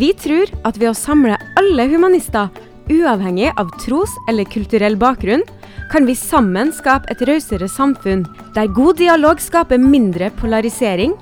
Vi 0.00 0.12
tror 0.16 0.48
at 0.64 0.78
ved 0.80 0.88
å 0.92 0.96
samle 0.96 1.36
alle 1.60 1.84
humanister, 1.90 2.48
uavhengig 2.90 3.52
av 3.60 3.70
tros- 3.82 4.18
eller 4.28 4.48
kulturell 4.48 4.96
bakgrunn, 4.96 5.44
kan 5.92 6.06
vi 6.08 6.14
sammen 6.16 6.72
skape 6.72 7.10
et 7.12 7.22
rausere 7.28 7.68
samfunn 7.68 8.24
der 8.56 8.70
god 8.72 8.96
dialog 9.02 9.40
skaper 9.42 9.78
mindre 9.78 10.30
polarisering, 10.40 11.14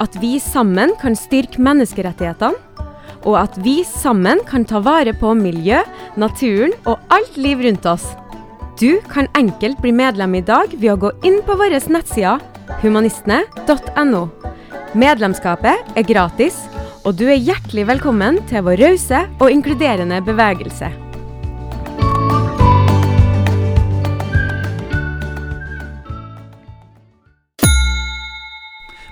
at 0.00 0.16
vi 0.20 0.38
sammen 0.40 0.92
kan 1.00 1.16
styrke 1.16 1.60
menneskerettighetene, 1.62 2.56
og 3.28 3.36
at 3.36 3.56
vi 3.64 3.80
sammen 3.84 4.40
kan 4.48 4.64
ta 4.64 4.80
vare 4.80 5.12
på 5.16 5.34
miljø, 5.36 5.82
naturen 6.16 6.72
og 6.88 7.00
alt 7.12 7.36
liv 7.36 7.60
rundt 7.66 7.86
oss. 7.88 8.06
Du 8.80 9.00
kan 9.12 9.28
enkelt 9.36 9.80
bli 9.82 9.92
medlem 9.92 10.38
i 10.38 10.44
dag 10.44 10.72
ved 10.72 10.94
å 10.94 11.00
gå 11.00 11.10
inn 11.28 11.42
på 11.44 11.56
våre 11.60 11.80
nettsider 11.92 12.40
humanistene.no. 12.80 14.22
Medlemskapet 14.96 15.92
er 15.96 16.06
gratis, 16.06 16.56
og 17.04 17.16
du 17.16 17.26
er 17.30 17.38
hjertelig 17.40 17.86
velkommen 17.88 18.40
til 18.50 18.64
vår 18.66 18.80
rause 18.80 19.22
og 19.40 19.52
inkluderende 19.52 20.20
bevegelse. 20.24 20.90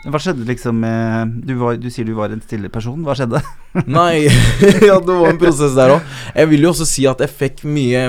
Hva 0.09 0.21
skjedde 0.25 0.47
liksom 0.49 0.79
med 0.81 1.35
du, 1.45 1.53
var, 1.61 1.77
du 1.77 1.91
sier 1.93 2.07
du 2.09 2.15
var 2.17 2.33
en 2.33 2.41
stille 2.41 2.71
person. 2.73 3.03
Hva 3.05 3.17
skjedde? 3.17 3.43
Nei, 3.99 4.29
ja, 4.89 4.97
det 5.01 5.17
var 5.17 5.33
en 5.33 5.41
prosess 5.41 5.77
der 5.77 5.99
òg. 5.99 6.15
Jeg 6.33 6.53
vil 6.53 6.65
jo 6.65 6.73
også 6.73 6.89
si 6.89 7.05
at 7.09 7.21
jeg 7.25 7.35
fikk 7.41 7.65
mye 7.69 8.05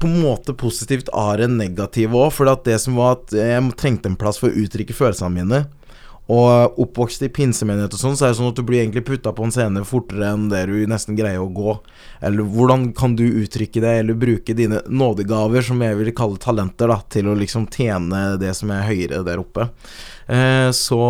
på 0.00 0.08
en 0.08 0.20
måte 0.24 0.52
positivt 0.56 1.08
av 1.16 1.38
det 1.40 1.48
negative 1.52 2.16
òg. 2.20 2.32
For 2.36 2.52
det 2.68 2.76
som 2.84 3.00
var 3.00 3.16
at 3.18 3.36
jeg 3.36 3.72
trengte 3.80 4.12
en 4.12 4.18
plass 4.20 4.40
for 4.40 4.52
å 4.52 4.64
uttrykke 4.64 4.96
følelsene 4.96 5.32
mine. 5.40 5.62
Og 6.30 6.78
oppvokst 6.78 7.24
i 7.26 7.30
pinsemenighet 7.34 7.94
og 7.96 7.98
sånn, 7.98 8.14
så 8.14 8.28
er 8.28 8.32
det 8.32 8.38
sånn 8.38 8.52
at 8.52 8.58
du 8.60 8.62
blir 8.66 8.84
egentlig 8.84 9.02
putta 9.08 9.32
på 9.34 9.46
en 9.46 9.54
scene 9.54 9.82
fortere 9.88 10.28
enn 10.30 10.46
det 10.52 10.62
du 10.70 10.76
nesten 10.90 11.18
greier 11.18 11.42
å 11.42 11.50
gå. 11.50 11.74
Eller 12.22 12.46
hvordan 12.46 12.90
kan 12.94 13.16
du 13.18 13.24
uttrykke 13.26 13.82
det, 13.82 13.94
eller 14.04 14.18
bruke 14.20 14.54
dine 14.54 14.78
nådegaver, 14.86 15.64
som 15.66 15.82
jeg 15.82 15.98
vil 15.98 16.12
kalle 16.14 16.38
talenter, 16.42 16.92
da, 16.92 17.00
til 17.10 17.32
å 17.32 17.36
liksom 17.38 17.66
tjene 17.74 18.38
det 18.38 18.54
som 18.58 18.70
er 18.74 18.86
høyere 18.86 19.24
der 19.26 19.42
oppe. 19.42 19.70
Eh, 20.30 20.70
så 20.76 21.00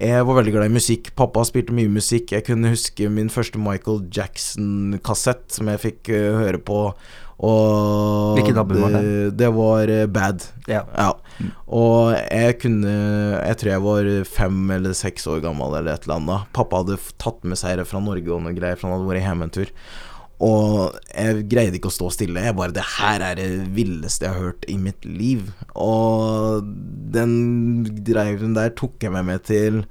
jeg 0.00 0.24
var 0.24 0.38
veldig 0.38 0.54
glad 0.56 0.70
i 0.70 0.76
musikk. 0.78 1.12
Pappa 1.18 1.44
spilte 1.44 1.76
mye 1.76 1.92
musikk. 1.92 2.32
Jeg 2.32 2.46
kunne 2.48 2.72
huske 2.72 3.10
min 3.12 3.28
første 3.32 3.60
Michael 3.60 4.06
Jackson-kassett 4.08 5.50
som 5.52 5.68
jeg 5.68 5.84
fikk 5.84 6.14
eh, 6.16 6.30
høre 6.40 6.62
på. 6.64 6.86
Og 7.40 8.36
Hvilket 8.36 8.58
album 8.60 8.82
var 8.84 8.94
det? 8.98 9.30
Det 9.40 9.48
var 9.56 9.88
eh, 9.88 10.06
Bad. 10.12 10.44
Ja. 10.68 10.82
Ja. 10.92 11.14
Og 11.72 12.12
jeg 12.12 12.58
kunne 12.60 12.92
Jeg 12.92 13.56
tror 13.60 13.70
jeg 13.72 13.84
var 13.86 14.10
fem 14.28 14.60
eller 14.76 14.92
seks 14.96 15.24
år 15.30 15.40
gammel 15.44 15.78
eller 15.78 15.96
et 15.96 16.04
eller 16.04 16.20
annet. 16.20 16.52
Pappa 16.56 16.82
hadde 16.82 17.00
tatt 17.22 17.40
med 17.48 17.60
seg 17.60 17.80
det 17.80 17.88
fra 17.88 18.02
Norge 18.04 18.28
og 18.34 18.44
noe 18.44 18.56
greier, 18.56 18.76
for 18.76 18.90
han 18.90 18.98
hadde 18.98 19.08
vært 19.08 19.24
hjemme 19.24 19.48
en 19.48 19.54
tur. 19.56 19.72
Og 20.40 20.96
jeg 21.12 21.42
greide 21.52 21.76
ikke 21.76 21.90
å 21.90 21.96
stå 21.96 22.08
stille. 22.16 22.44
Jeg 22.44 22.56
bare 22.56 22.76
Det 22.76 22.84
her 22.96 23.24
er 23.24 23.36
det 23.40 23.48
villeste 23.76 24.26
jeg 24.26 24.36
har 24.36 24.50
hørt 24.50 24.68
i 24.72 24.76
mitt 24.80 25.04
liv. 25.04 25.50
Og 25.76 26.64
den 27.12 27.84
driven 28.04 28.56
der 28.56 28.72
tok 28.76 29.00
jeg 29.04 29.12
med 29.16 29.28
meg 29.28 29.44
til 29.48 29.84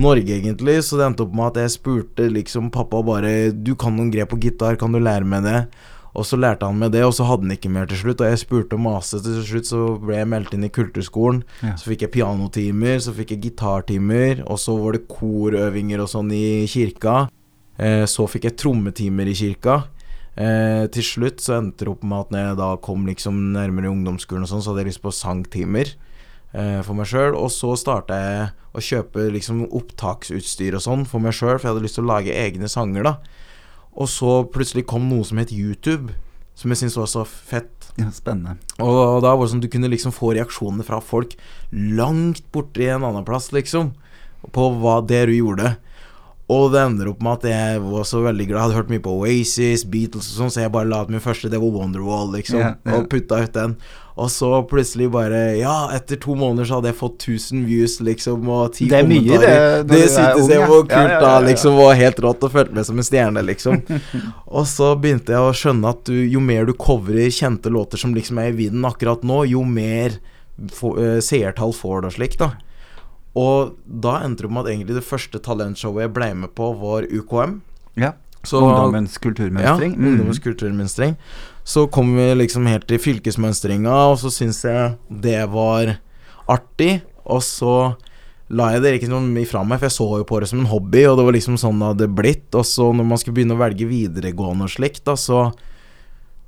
Norge, 0.00 0.36
egentlig. 0.36 0.78
Så 0.86 0.96
det 0.96 1.08
endte 1.08 1.26
opp 1.26 1.32
med 1.36 1.50
at 1.50 1.64
jeg 1.64 1.76
spurte 1.76 2.28
liksom 2.32 2.70
pappa 2.72 3.02
bare 3.04 3.52
Du 3.52 3.74
kan 3.76 3.96
noen 3.96 4.12
grep 4.12 4.32
på 4.32 4.40
gitar, 4.40 4.78
kan 4.80 4.92
du 4.92 5.00
lære 5.00 5.28
meg 5.28 5.44
det? 5.48 5.64
Og 6.10 6.26
så 6.26 6.38
lærte 6.40 6.66
han 6.66 6.80
meg 6.80 6.90
det, 6.94 7.04
og 7.06 7.14
så 7.14 7.26
hadde 7.28 7.46
han 7.46 7.54
ikke 7.54 7.70
mer 7.70 7.86
til 7.90 8.00
slutt. 8.00 8.22
Og 8.24 8.32
jeg 8.32 8.42
spurte 8.42 8.76
og 8.76 8.82
maste 8.82 9.20
til 9.22 9.38
slutt, 9.46 9.68
så 9.70 9.82
ble 10.02 10.18
jeg 10.18 10.30
meldt 10.32 10.56
inn 10.56 10.66
i 10.66 10.72
kulturskolen. 10.74 11.44
Ja. 11.62 11.76
Så 11.78 11.92
fikk 11.92 12.06
jeg 12.06 12.14
pianotimer, 12.16 12.98
så 13.02 13.14
fikk 13.14 13.36
jeg 13.36 13.44
gitartimer, 13.46 14.42
og 14.50 14.58
så 14.62 14.74
var 14.80 14.98
det 14.98 15.06
korøvinger 15.10 16.02
og 16.02 16.10
sånn 16.10 16.34
i 16.34 16.66
kirka. 16.70 17.22
Eh, 17.78 18.04
så 18.10 18.26
fikk 18.30 18.50
jeg 18.50 18.58
trommetimer 18.60 19.30
i 19.30 19.36
kirka. 19.38 19.82
Eh, 20.40 20.86
til 20.94 21.04
slutt 21.04 21.42
så 21.42 21.58
endte 21.58 21.84
det 21.84 21.92
opp 21.92 22.04
med 22.06 22.24
at 22.24 22.30
når 22.32 22.44
jeg 22.44 22.58
da 22.60 22.70
kom 22.86 23.02
liksom 23.08 23.40
nærmere 23.54 23.90
ungdomsskolen 23.90 24.46
og 24.46 24.50
sånn, 24.50 24.62
så 24.64 24.72
hadde 24.72 24.84
jeg 24.84 24.92
lyst 24.92 25.04
på 25.04 25.12
sangtimer 25.14 25.90
eh, 26.54 26.80
for 26.86 26.96
meg 26.98 27.10
sjøl. 27.10 27.36
Og 27.38 27.50
så 27.54 27.74
starta 27.78 28.18
jeg 28.18 28.48
å 28.70 28.84
kjøpe 28.84 29.28
liksom 29.34 29.64
opptaksutstyr 29.68 30.78
og 30.78 30.84
sånn 30.86 31.06
for 31.08 31.22
meg 31.22 31.36
sjøl, 31.36 31.56
for 31.58 31.68
jeg 31.68 31.74
hadde 31.74 31.86
lyst 31.86 31.98
til 31.98 32.06
å 32.06 32.12
lage 32.12 32.36
egne 32.36 32.70
sanger, 32.70 33.06
da. 33.06 33.16
Og 33.98 34.10
så 34.10 34.40
plutselig 34.52 34.86
kom 34.90 35.08
noe 35.10 35.26
som 35.26 35.40
het 35.42 35.52
YouTube, 35.54 36.14
som 36.58 36.72
jeg 36.72 36.82
syntes 36.82 36.98
var 37.00 37.10
så 37.10 37.24
fett. 37.26 37.90
ja, 37.98 38.10
spennende. 38.14 38.56
Og 38.78 39.20
da 39.24 39.34
var 39.34 39.44
det 39.44 39.52
sånn 39.52 39.62
du 39.64 39.70
kunne 39.72 39.90
liksom 39.90 40.14
få 40.14 40.34
reaksjoner 40.36 40.86
fra 40.86 41.00
folk 41.02 41.34
langt 41.72 42.44
borte 42.54 42.84
i 42.84 42.90
en 42.92 43.04
annen 43.06 43.26
plass, 43.26 43.50
liksom, 43.52 43.94
på 44.54 44.66
hva 44.80 45.00
det 45.04 45.26
du 45.30 45.34
gjorde. 45.36 45.74
Og 46.50 46.72
det 46.72 46.82
ender 46.82 47.12
opp 47.12 47.20
med 47.22 47.38
at 47.38 47.46
jeg 47.46 47.82
var 47.84 48.06
så 48.08 48.20
veldig 48.24 48.46
glad. 48.48 48.56
Jeg 48.56 48.64
hadde 48.64 48.78
hørt 48.80 48.90
mye 48.90 49.02
på 49.04 49.12
Oasis, 49.22 49.84
Beatles 49.86 50.32
og 50.32 50.38
sånn, 50.40 50.54
så 50.54 50.64
jeg 50.64 50.72
bare 50.74 50.90
la 50.90 51.04
ut 51.04 51.12
min 51.12 51.22
første, 51.22 51.50
det 51.50 51.60
var 51.62 51.74
Wonderwall, 51.76 52.32
liksom, 52.34 52.58
yeah, 52.58 52.78
yeah. 52.82 52.96
og 52.96 53.06
putta 53.12 53.38
ut 53.44 53.54
den. 53.54 53.76
Og 54.20 54.28
så 54.28 54.48
plutselig 54.68 55.06
bare 55.14 55.38
Ja, 55.56 55.88
etter 55.96 56.18
to 56.20 56.34
måneder 56.36 56.66
så 56.68 56.76
hadde 56.78 56.90
jeg 56.90 56.98
fått 56.98 57.22
1000 57.24 57.62
views, 57.64 57.94
liksom, 58.04 58.42
og 58.52 58.74
ti 58.76 58.88
Det 58.90 58.98
er 58.98 59.06
mye, 59.08 59.22
kommentarer. 59.22 59.84
det, 59.84 59.88
Det 59.94 60.10
syntes 60.12 60.50
jeg 60.52 60.60
var 60.68 60.82
kult, 60.82 60.90
Ja, 60.92 61.02
ja, 61.06 61.12
ja, 61.14 61.20
da, 61.24 61.32
liksom, 61.46 61.76
var 61.78 61.94
helt 61.96 62.20
rått, 62.26 62.44
og 62.44 62.52
følte 62.52 62.74
meg 62.76 62.84
som 62.90 62.98
en 63.00 63.06
stjerne, 63.06 63.44
liksom. 63.48 63.80
Og 64.60 64.66
så 64.68 64.90
begynte 65.00 65.32
jeg 65.32 65.40
å 65.40 65.54
skjønne 65.56 65.88
at 65.94 66.04
du, 66.10 66.12
jo 66.28 66.40
mer 66.44 66.66
du 66.68 66.74
covrer 66.74 67.30
kjente 67.32 67.72
låter 67.72 67.96
som 68.02 68.12
liksom 68.14 68.38
er 68.42 68.50
i 68.52 68.56
vinden 68.64 68.84
akkurat 68.84 69.22
nå, 69.24 69.44
jo 69.48 69.64
mer 69.64 70.18
få- 70.74 70.96
uh, 70.98 71.20
seertall 71.24 71.72
får 71.72 72.02
du 72.02 72.10
og 72.10 72.12
slik, 72.18 72.36
da. 72.36 72.50
Og 73.40 73.76
da 73.86 74.18
endte 74.26 74.42
det 74.42 74.50
opp 74.50 74.56
med 74.58 74.66
at 74.66 74.72
egentlig 74.74 74.96
det 74.98 75.06
første 75.06 75.38
talentshowet 75.40 76.02
jeg 76.08 76.12
ble 76.16 76.34
med 76.42 76.52
på, 76.58 76.72
var 76.80 77.06
UKM. 77.08 77.60
Ja. 77.96 78.12
Så, 78.42 78.56
Ungdommens 78.64 79.18
kulturmønstring. 79.20 79.92
Ja, 79.94 79.98
Mm. 80.00 80.06
ungdommens 80.14 80.38
kulturmønstring. 80.40 81.16
Så 81.70 81.86
kom 81.86 82.16
vi 82.16 82.24
liksom 82.34 82.66
helt 82.66 82.88
til 82.90 82.98
fylkesmønstringa, 82.98 83.92
og 84.10 84.16
så 84.18 84.30
syns 84.34 84.64
jeg 84.66 84.96
det 85.22 85.38
var 85.52 85.92
artig. 86.50 86.96
Og 87.22 87.44
så 87.46 87.74
la 88.50 88.72
jeg 88.74 88.82
det 88.82 88.94
ikke 88.96 89.10
noe 89.12 89.28
ifra 89.38 89.62
meg, 89.62 89.78
for 89.78 89.86
jeg 89.86 89.94
så 89.94 90.08
jo 90.18 90.26
på 90.26 90.40
det 90.42 90.48
som 90.50 90.64
en 90.64 90.70
hobby, 90.70 91.04
og 91.06 91.20
det 91.20 91.26
var 91.28 91.36
liksom 91.36 91.60
sånn 91.60 91.78
det 91.78 91.92
hadde 91.92 92.08
blitt. 92.18 92.48
Og 92.58 92.66
så 92.66 92.88
når 92.90 93.06
man 93.12 93.20
skulle 93.22 93.38
begynne 93.38 93.54
å 93.54 93.62
velge 93.62 93.86
videregående 93.86 94.66
og 94.66 94.74
slikt, 94.74 95.04
da, 95.06 95.14
så 95.14 95.44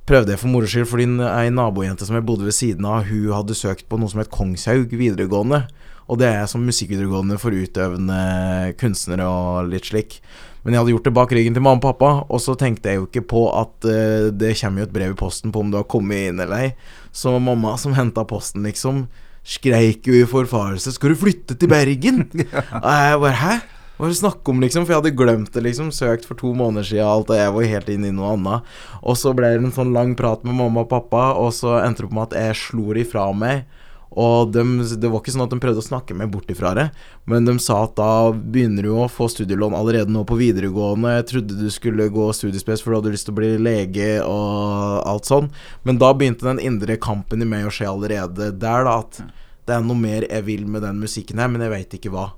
prøvde 0.09 0.33
jeg 0.33 0.41
for 0.41 0.51
moro 0.51 0.67
skyld, 0.67 0.89
fordi 0.91 1.07
ei 1.29 1.53
nabojente 1.55 2.03
som 2.03 2.19
jeg 2.19 2.27
bodde 2.27 2.49
ved 2.49 2.57
siden 2.57 2.89
av, 2.89 3.07
hun 3.07 3.31
hadde 3.31 3.55
søkt 3.55 3.87
på 3.87 4.01
noe 4.01 4.11
som 4.11 4.19
het 4.19 4.33
Kongshaug 4.33 4.91
videregående. 4.91 5.63
Og 6.11 6.19
det 6.19 6.33
er 6.35 6.49
som 6.51 6.65
musikkvideregående 6.67 7.39
for 7.39 7.55
utøvende 7.55 8.73
kunstnere 8.75 9.29
og 9.31 9.71
litt 9.71 9.87
slik. 9.87 10.19
Men 10.63 10.73
jeg 10.73 10.79
hadde 10.79 10.93
gjort 10.95 11.07
det 11.07 11.15
bak 11.17 11.33
ryggen 11.35 11.57
til 11.57 11.63
mamma 11.65 11.81
og 11.81 11.83
pappa, 11.83 12.11
og 12.31 12.39
så 12.39 12.55
tenkte 12.59 12.91
jeg 12.91 13.01
jo 13.01 13.07
ikke 13.09 13.25
på 13.33 13.43
at 13.51 13.87
uh, 13.89 14.31
det 14.31 14.55
kommer 14.61 14.83
jo 14.83 14.87
et 14.87 14.95
brev 14.95 15.13
i 15.13 15.19
posten 15.19 15.51
på 15.51 15.63
om 15.63 15.73
du 15.73 15.79
har 15.79 15.87
kommet 15.91 16.29
inn 16.29 16.39
eller 16.39 16.69
ei. 16.69 16.71
Så 17.11 17.35
mamma, 17.35 17.75
som 17.81 17.95
henta 17.97 18.23
posten, 18.27 18.63
liksom, 18.63 19.05
skreik 19.43 20.07
jo 20.07 20.15
i 20.15 20.27
forfarelse 20.29 20.95
'Skal 20.95 21.11
du 21.11 21.19
flytte 21.19 21.59
til 21.59 21.67
Bergen?' 21.67 22.29
Og 22.85 22.91
jeg 22.95 23.19
bare 23.19 23.39
'Hæ?' 23.43 23.61
Hva 23.93 24.07
er 24.07 24.09
det 24.09 24.17
snakk 24.17 24.49
om, 24.49 24.61
liksom? 24.63 24.85
For 24.87 24.91
jeg 24.91 25.01
hadde 25.03 25.17
glemt 25.17 25.51
det, 25.53 25.61
liksom. 25.67 25.91
Søkt 25.93 26.25
for 26.25 26.33
to 26.35 26.49
måneder 26.57 26.83
siden, 26.83 27.05
alt, 27.05 27.29
og 27.29 27.37
jeg 27.37 27.53
var 27.53 27.69
helt 27.69 27.91
inne 27.93 28.09
i 28.09 28.15
noe 28.15 28.31
annet. 28.33 28.71
Og 29.05 29.15
så 29.19 29.35
ble 29.37 29.51
det 29.53 29.61
en 29.61 29.75
sånn 29.75 29.93
lang 29.93 30.15
prat 30.17 30.41
med 30.43 30.57
mamma 30.57 30.81
og 30.81 30.89
pappa, 30.89 31.37
og 31.37 31.53
så 31.53 31.77
endte 31.77 32.01
det 32.01 32.09
opp 32.09 32.15
med 32.17 32.33
at 32.33 32.39
jeg 32.39 32.57
slo 32.57 32.87
det 32.89 33.05
ifra 33.05 33.27
meg. 33.37 33.67
Og 34.13 34.51
de, 34.53 34.63
det 35.01 35.09
var 35.09 35.23
ikke 35.23 35.33
sånn 35.33 35.45
at 35.47 35.53
de 35.53 35.61
prøvde 35.61 35.81
å 35.81 35.85
snakke 35.85 36.13
meg 36.17 36.29
bort 36.33 36.51
ifra 36.53 36.73
det, 36.77 36.85
men 37.29 37.47
de 37.47 37.55
sa 37.63 37.79
at 37.87 37.95
da 37.97 38.29
begynner 38.31 38.85
du 38.85 38.91
å 38.93 39.07
få 39.09 39.25
studielån 39.31 39.73
allerede 39.77 40.13
nå 40.13 40.21
på 40.29 40.37
videregående. 40.37 41.15
Jeg 41.15 41.29
trodde 41.31 41.57
du 41.57 41.65
skulle 41.73 42.11
gå 42.13 42.27
studiespes 42.37 42.83
for 42.83 42.93
du 42.93 42.99
hadde 42.99 43.15
lyst 43.15 43.25
til 43.29 43.33
å 43.33 43.39
bli 43.41 43.51
lege 43.57 44.11
og 44.21 45.01
alt 45.09 45.29
sånn. 45.29 45.49
Men 45.87 45.97
da 46.01 46.11
begynte 46.13 46.45
den 46.45 46.61
indre 46.61 46.99
kampen 47.01 47.41
i 47.41 47.49
meg 47.49 47.65
å 47.65 47.73
skje 47.73 47.89
allerede 47.89 48.51
der, 48.53 48.85
da. 48.85 48.99
At 49.01 49.23
det 49.65 49.77
er 49.77 49.83
noe 49.85 49.97
mer 49.97 50.27
jeg 50.27 50.45
vil 50.45 50.65
med 50.69 50.85
den 50.85 51.01
musikken 51.01 51.41
her, 51.41 51.49
men 51.49 51.63
jeg 51.65 51.73
veit 51.73 51.97
ikke 51.97 52.13
hva. 52.13 52.29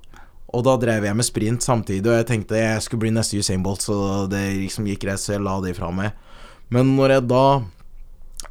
Og 0.55 0.63
da 0.63 0.77
drev 0.79 1.03
jeg 1.03 1.17
med 1.17 1.27
sprint 1.27 1.65
samtidig, 1.65 2.07
og 2.07 2.19
jeg 2.21 2.29
tenkte 2.29 2.59
jeg 2.61 2.83
skulle 2.85 3.03
bli 3.03 3.15
neste 3.15 3.41
Usain 3.41 3.63
Bolt, 3.65 3.83
så 3.83 4.23
det 4.31 4.43
liksom 4.61 4.87
gikk 4.87 5.03
greit, 5.03 5.19
så 5.19 5.35
jeg 5.35 5.43
la 5.43 5.57
det 5.59 5.73
ifra 5.75 5.91
meg. 5.91 6.15
Men 6.71 6.95
når 6.95 7.17
jeg 7.17 7.25
da 7.29 7.45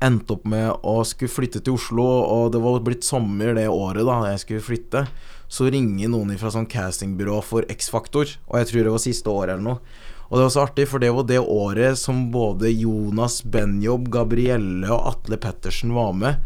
endte 0.04 0.36
opp 0.36 0.44
med 0.48 0.70
å 0.84 0.98
skulle 1.08 1.32
flytte 1.32 1.62
til 1.64 1.78
Oslo, 1.78 2.04
og 2.04 2.52
det 2.54 2.62
var 2.62 2.82
blitt 2.84 3.06
sommer 3.06 3.54
det 3.56 3.68
året 3.72 4.06
da 4.06 4.20
jeg 4.30 4.42
skulle 4.44 4.66
flytte, 4.68 5.04
så 5.48 5.68
ringer 5.70 6.10
noen 6.12 6.34
fra 6.40 6.52
sånn 6.52 6.68
castingbyrå 6.70 7.38
for 7.44 7.66
X-Faktor, 7.72 8.36
og 8.48 8.58
jeg 8.60 8.70
tror 8.70 8.84
det 8.84 8.94
var 8.96 9.04
siste 9.04 9.32
året 9.32 9.56
eller 9.56 9.68
noe. 9.68 10.02
Og 10.30 10.38
det 10.38 10.46
var 10.46 10.52
så 10.54 10.64
artig, 10.64 10.86
for 10.90 11.02
det 11.02 11.12
var 11.14 11.26
det 11.28 11.40
året 11.40 12.00
som 12.00 12.28
både 12.34 12.72
Jonas 12.72 13.42
Benjob, 13.44 14.08
Gabrielle 14.12 14.88
og 14.90 15.12
Atle 15.12 15.38
Pettersen 15.38 15.92
var 15.94 16.14
med. 16.16 16.40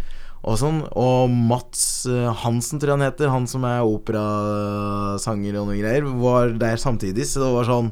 Og 0.49 0.59
sånn, 0.61 0.83
og 0.99 1.31
Mats 1.33 1.83
eh, 2.07 2.29
Hansen, 2.43 2.79
tror 2.79 2.93
jeg 2.93 2.99
han 2.99 3.07
heter, 3.09 3.33
han 3.33 3.49
som 3.51 3.65
er 3.67 3.87
operasanger 3.87 5.59
og 5.59 5.71
noe 5.71 5.79
greier, 5.81 6.07
var 6.21 6.53
der 6.61 6.79
samtidig. 6.81 7.27
Så 7.27 7.43
det 7.43 7.51
var 7.55 7.69
sånn 7.69 7.91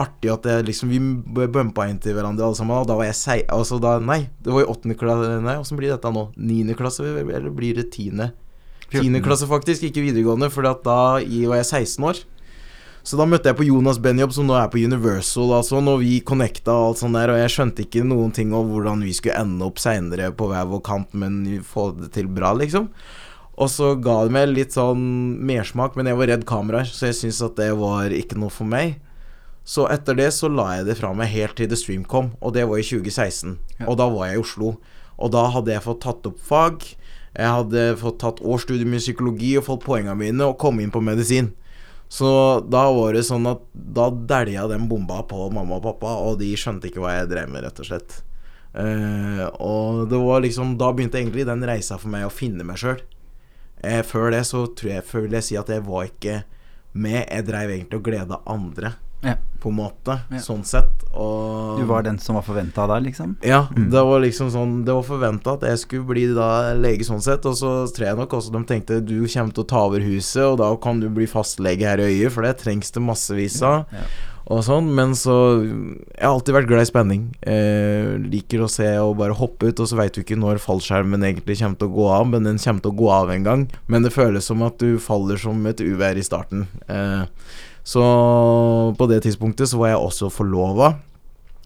artig 0.00 0.32
at 0.32 0.46
det, 0.46 0.56
liksom 0.68 0.90
Vi 0.90 1.00
bumpa 1.52 1.86
inn 1.90 2.00
til 2.02 2.16
hverandre 2.16 2.48
alle 2.48 2.58
sammen. 2.58 2.78
Og 2.80 2.88
da 2.88 2.96
var 2.98 3.08
jeg 3.10 3.18
sei... 3.20 3.38
Altså 3.52 3.78
da 3.82 3.98
Nei, 4.02 4.24
det 4.40 4.52
var 4.54 4.64
i 4.64 4.70
åttende 4.72 4.98
klasse 4.98 5.38
Nei, 5.44 5.56
åssen 5.60 5.80
blir 5.80 5.92
dette 5.92 6.12
nå? 6.12 6.28
Niende 6.36 6.76
klasse, 6.78 7.06
eller 7.06 7.50
blir 7.54 7.78
det 7.78 7.90
tiende? 7.94 8.32
Tiende 8.90 9.22
klasse, 9.22 9.46
faktisk, 9.46 9.84
ikke 9.86 10.02
videregående, 10.02 10.50
for 10.50 10.66
da 10.66 10.74
var 10.82 11.60
jeg 11.60 11.68
16 11.68 12.06
år. 12.10 12.24
Så 13.06 13.16
da 13.16 13.24
møtte 13.24 13.48
jeg 13.48 13.56
på 13.56 13.64
Jonas 13.64 14.00
Benjob, 14.02 14.32
som 14.36 14.48
nå 14.48 14.56
er 14.58 14.68
på 14.72 14.82
Universal, 14.82 15.54
altså, 15.56 15.78
når 15.80 16.02
vi 16.02 16.10
connecta 16.26 16.74
og 16.74 16.90
alt 16.90 17.00
sånt 17.00 17.16
der, 17.16 17.32
og 17.32 17.38
jeg 17.40 17.52
skjønte 17.54 17.84
ikke 17.86 18.04
noen 18.04 18.34
ting 18.36 18.52
om 18.56 18.68
hvordan 18.68 19.04
vi 19.06 19.14
skulle 19.16 19.38
ende 19.40 19.64
opp 19.64 19.80
seinere 19.80 20.28
på 20.36 20.50
hver 20.50 20.68
vår 20.68 20.82
kant, 20.84 21.14
men 21.16 21.40
få 21.64 21.90
det 21.96 22.10
til 22.18 22.28
bra, 22.28 22.52
liksom. 22.58 22.90
Og 23.60 23.68
så 23.72 23.94
ga 24.00 24.18
det 24.24 24.34
meg 24.36 24.52
litt 24.52 24.76
sånn 24.76 25.00
mersmak, 25.48 25.96
men 25.96 26.10
jeg 26.10 26.18
var 26.20 26.30
redd 26.32 26.44
kameraer, 26.48 26.88
så 26.88 27.08
jeg 27.08 27.18
syntes 27.18 27.40
at 27.44 27.56
det 27.60 27.70
var 27.80 28.12
ikke 28.16 28.38
noe 28.40 28.52
for 28.52 28.68
meg. 28.68 28.98
Så 29.70 29.84
etter 29.86 30.16
det 30.18 30.32
så 30.34 30.48
la 30.50 30.66
jeg 30.80 30.88
det 30.88 30.96
fra 30.98 31.12
meg 31.14 31.30
helt 31.30 31.54
til 31.60 31.68
The 31.70 31.78
Stream 31.78 32.02
kom, 32.08 32.32
og 32.42 32.56
det 32.56 32.64
var 32.66 32.80
i 32.80 32.86
2016. 32.86 33.54
Ja. 33.78 33.86
Og 33.86 34.00
da 34.00 34.08
var 34.10 34.26
jeg 34.26 34.40
i 34.40 34.42
Oslo. 34.42 34.72
Og 35.20 35.30
da 35.30 35.44
hadde 35.54 35.70
jeg 35.70 35.84
fått 35.84 36.00
tatt 36.02 36.26
opp 36.26 36.40
fag. 36.42 36.86
Jeg 37.36 37.50
hadde 37.54 37.84
fått 38.00 38.18
tatt 38.22 38.40
årsstudium 38.42 38.96
i 38.96 39.02
psykologi 39.02 39.52
og 39.60 39.68
fått 39.68 39.84
poengene 39.84 40.16
mine 40.18 40.48
og 40.48 40.58
kom 40.58 40.80
inn 40.82 40.90
på 40.90 41.02
medisin. 41.04 41.52
Så 42.10 42.26
da 42.66 42.88
var 42.90 43.14
det 43.14 43.22
sånn 43.28 43.46
at 43.46 43.62
da 43.70 44.08
dælja 44.10 44.64
den 44.72 44.88
bomba 44.90 45.20
på 45.30 45.46
mamma 45.54 45.76
og 45.78 45.84
pappa, 45.84 46.16
og 46.18 46.40
de 46.40 46.48
skjønte 46.58 46.90
ikke 46.90 47.04
hva 47.04 47.20
jeg 47.20 47.28
drev 47.30 47.52
med, 47.52 47.62
rett 47.62 47.78
og 47.78 47.86
slett. 47.86 48.16
Uh, 48.74 49.44
og 49.58 50.04
det 50.06 50.18
var 50.22 50.44
liksom 50.44 50.76
Da 50.78 50.92
begynte 50.94 51.18
egentlig 51.18 51.42
den 51.48 51.64
reisa 51.66 51.96
for 51.98 52.06
meg 52.12 52.22
å 52.26 52.32
finne 52.34 52.66
meg 52.66 52.78
sjøl. 52.82 52.98
Uh, 53.84 54.02
før 54.06 54.34
det 54.34 54.42
så 54.50 54.64
tror 54.66 54.92
jeg, 54.96 55.06
vil 55.14 55.38
jeg 55.38 55.46
si 55.46 55.60
at 55.60 55.70
jeg 55.70 55.86
var 55.86 56.10
ikke 56.10 56.40
med. 56.90 57.22
Jeg 57.22 57.46
dreiv 57.46 57.76
egentlig 57.76 58.02
og 58.02 58.10
gleda 58.10 58.40
andre 58.50 58.96
ja. 59.26 59.36
på 59.60 59.68
en 59.72 59.78
måte. 59.78 60.16
Ja. 60.30 60.40
Sånn 60.44 60.64
sett. 60.68 61.04
Og 61.10 61.80
Du 61.80 61.84
var 61.88 62.04
den 62.06 62.18
som 62.22 62.38
var 62.38 62.46
forventa 62.46 62.86
der, 62.90 63.02
liksom? 63.04 63.36
Ja, 63.46 63.64
mm. 63.70 63.90
det 63.90 64.02
var 64.06 64.20
liksom 64.22 64.50
sånn 64.54 64.76
Det 64.86 64.94
var 64.94 65.02
forventa 65.02 65.56
at 65.56 65.64
jeg 65.66 65.80
skulle 65.82 66.06
bli 66.06 66.28
da 66.36 66.70
lege 66.78 67.06
sånn 67.06 67.22
sett, 67.24 67.46
og 67.48 67.58
så 67.58 67.74
tror 67.90 68.10
jeg 68.10 68.20
nok 68.20 68.36
også 68.38 68.54
de 68.54 68.64
tenkte 68.68 69.00
du 69.02 69.18
kommer 69.26 69.54
til 69.54 69.64
å 69.64 69.70
ta 69.74 69.84
over 69.88 70.04
huset, 70.04 70.44
og 70.46 70.60
da 70.62 70.70
kan 70.82 71.02
du 71.02 71.08
bli 71.12 71.28
fastlege 71.30 71.88
her 71.88 72.02
i 72.02 72.10
øyet, 72.12 72.34
for 72.34 72.46
det 72.46 72.58
trengs 72.62 72.94
det 72.94 73.04
massevis 73.04 73.60
av. 73.66 73.86
Ja. 73.94 74.08
Og 74.50 74.64
sånn, 74.66 74.88
men 74.96 75.12
så 75.18 75.34
Jeg 75.62 76.24
har 76.24 76.32
alltid 76.32 76.56
vært 76.56 76.70
glad 76.70 76.82
i 76.82 76.88
spenning. 76.88 77.26
Eh, 77.46 78.16
liker 78.18 78.64
å 78.64 78.70
se 78.70 78.88
og 78.98 79.16
bare 79.20 79.36
hoppe 79.38 79.70
ut, 79.70 79.82
og 79.82 79.86
så 79.86 79.98
veit 79.98 80.16
du 80.16 80.24
ikke 80.24 80.38
når 80.38 80.62
fallskjermen 80.62 81.22
egentlig 81.26 81.60
kommer 81.60 81.78
til 81.78 81.90
å 81.90 81.94
gå 81.94 82.06
av, 82.16 82.26
men 82.32 82.48
den 82.48 82.58
kommer 82.58 82.82
til 82.82 82.90
å 82.90 82.98
gå 82.98 83.10
av 83.14 83.30
en 83.30 83.46
gang. 83.46 83.66
Men 83.86 84.06
det 84.06 84.14
føles 84.14 84.50
som 84.50 84.64
at 84.66 84.80
du 84.82 84.98
faller 85.02 85.38
som 85.40 85.60
et 85.70 85.82
uvær 85.84 86.18
i 86.18 86.26
starten. 86.26 86.66
Eh, 86.90 87.22
så 87.90 88.02
på 88.98 89.06
det 89.10 89.24
tidspunktet 89.24 89.70
så 89.70 89.80
var 89.80 89.94
jeg 89.94 90.02
også 90.04 90.28
forlova. 90.30 90.92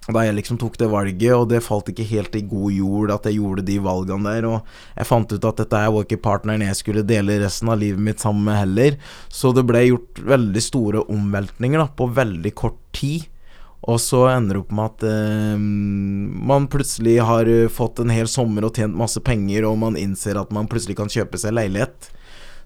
Da 0.04 0.20
jeg 0.26 0.36
liksom 0.36 0.58
tok 0.60 0.76
det 0.80 0.90
valget, 0.92 1.32
og 1.32 1.46
det 1.48 1.62
falt 1.64 1.88
ikke 1.88 2.04
helt 2.10 2.34
i 2.36 2.42
god 2.44 2.72
jord 2.76 3.12
at 3.14 3.28
jeg 3.28 3.38
gjorde 3.38 3.64
de 3.64 3.76
valgene 3.84 4.32
der. 4.32 4.46
Og 4.48 4.96
jeg 4.98 5.08
fant 5.08 5.32
ut 5.32 5.46
at 5.48 5.60
dette 5.62 5.82
var 5.96 6.04
ikke 6.04 6.20
partneren 6.24 6.64
jeg 6.64 6.80
skulle 6.80 7.04
dele 7.08 7.38
resten 7.40 7.72
av 7.72 7.80
livet 7.80 8.00
mitt 8.04 8.24
sammen 8.24 8.44
med 8.48 8.60
heller. 8.60 8.98
Så 9.32 9.52
det 9.56 9.64
ble 9.68 9.86
gjort 9.86 10.24
veldig 10.32 10.64
store 10.64 11.04
omveltninger 11.12 11.80
da, 11.80 11.88
på 11.88 12.08
veldig 12.16 12.52
kort 12.56 12.80
tid. 12.96 13.28
Og 13.84 14.00
så 14.00 14.22
ender 14.32 14.56
det 14.56 14.64
opp 14.64 14.74
med 14.76 14.92
at 14.92 15.06
eh, 15.08 15.64
man 16.52 16.68
plutselig 16.72 17.18
har 17.20 17.48
fått 17.72 18.00
en 18.00 18.12
hel 18.12 18.28
sommer 18.32 18.64
og 18.64 18.76
tjent 18.80 18.96
masse 18.96 19.20
penger, 19.24 19.68
og 19.68 19.76
man 19.82 20.00
innser 20.00 20.40
at 20.40 20.52
man 20.56 20.68
plutselig 20.72 20.96
kan 21.00 21.12
kjøpe 21.12 21.40
seg 21.40 21.56
leilighet. 21.56 22.12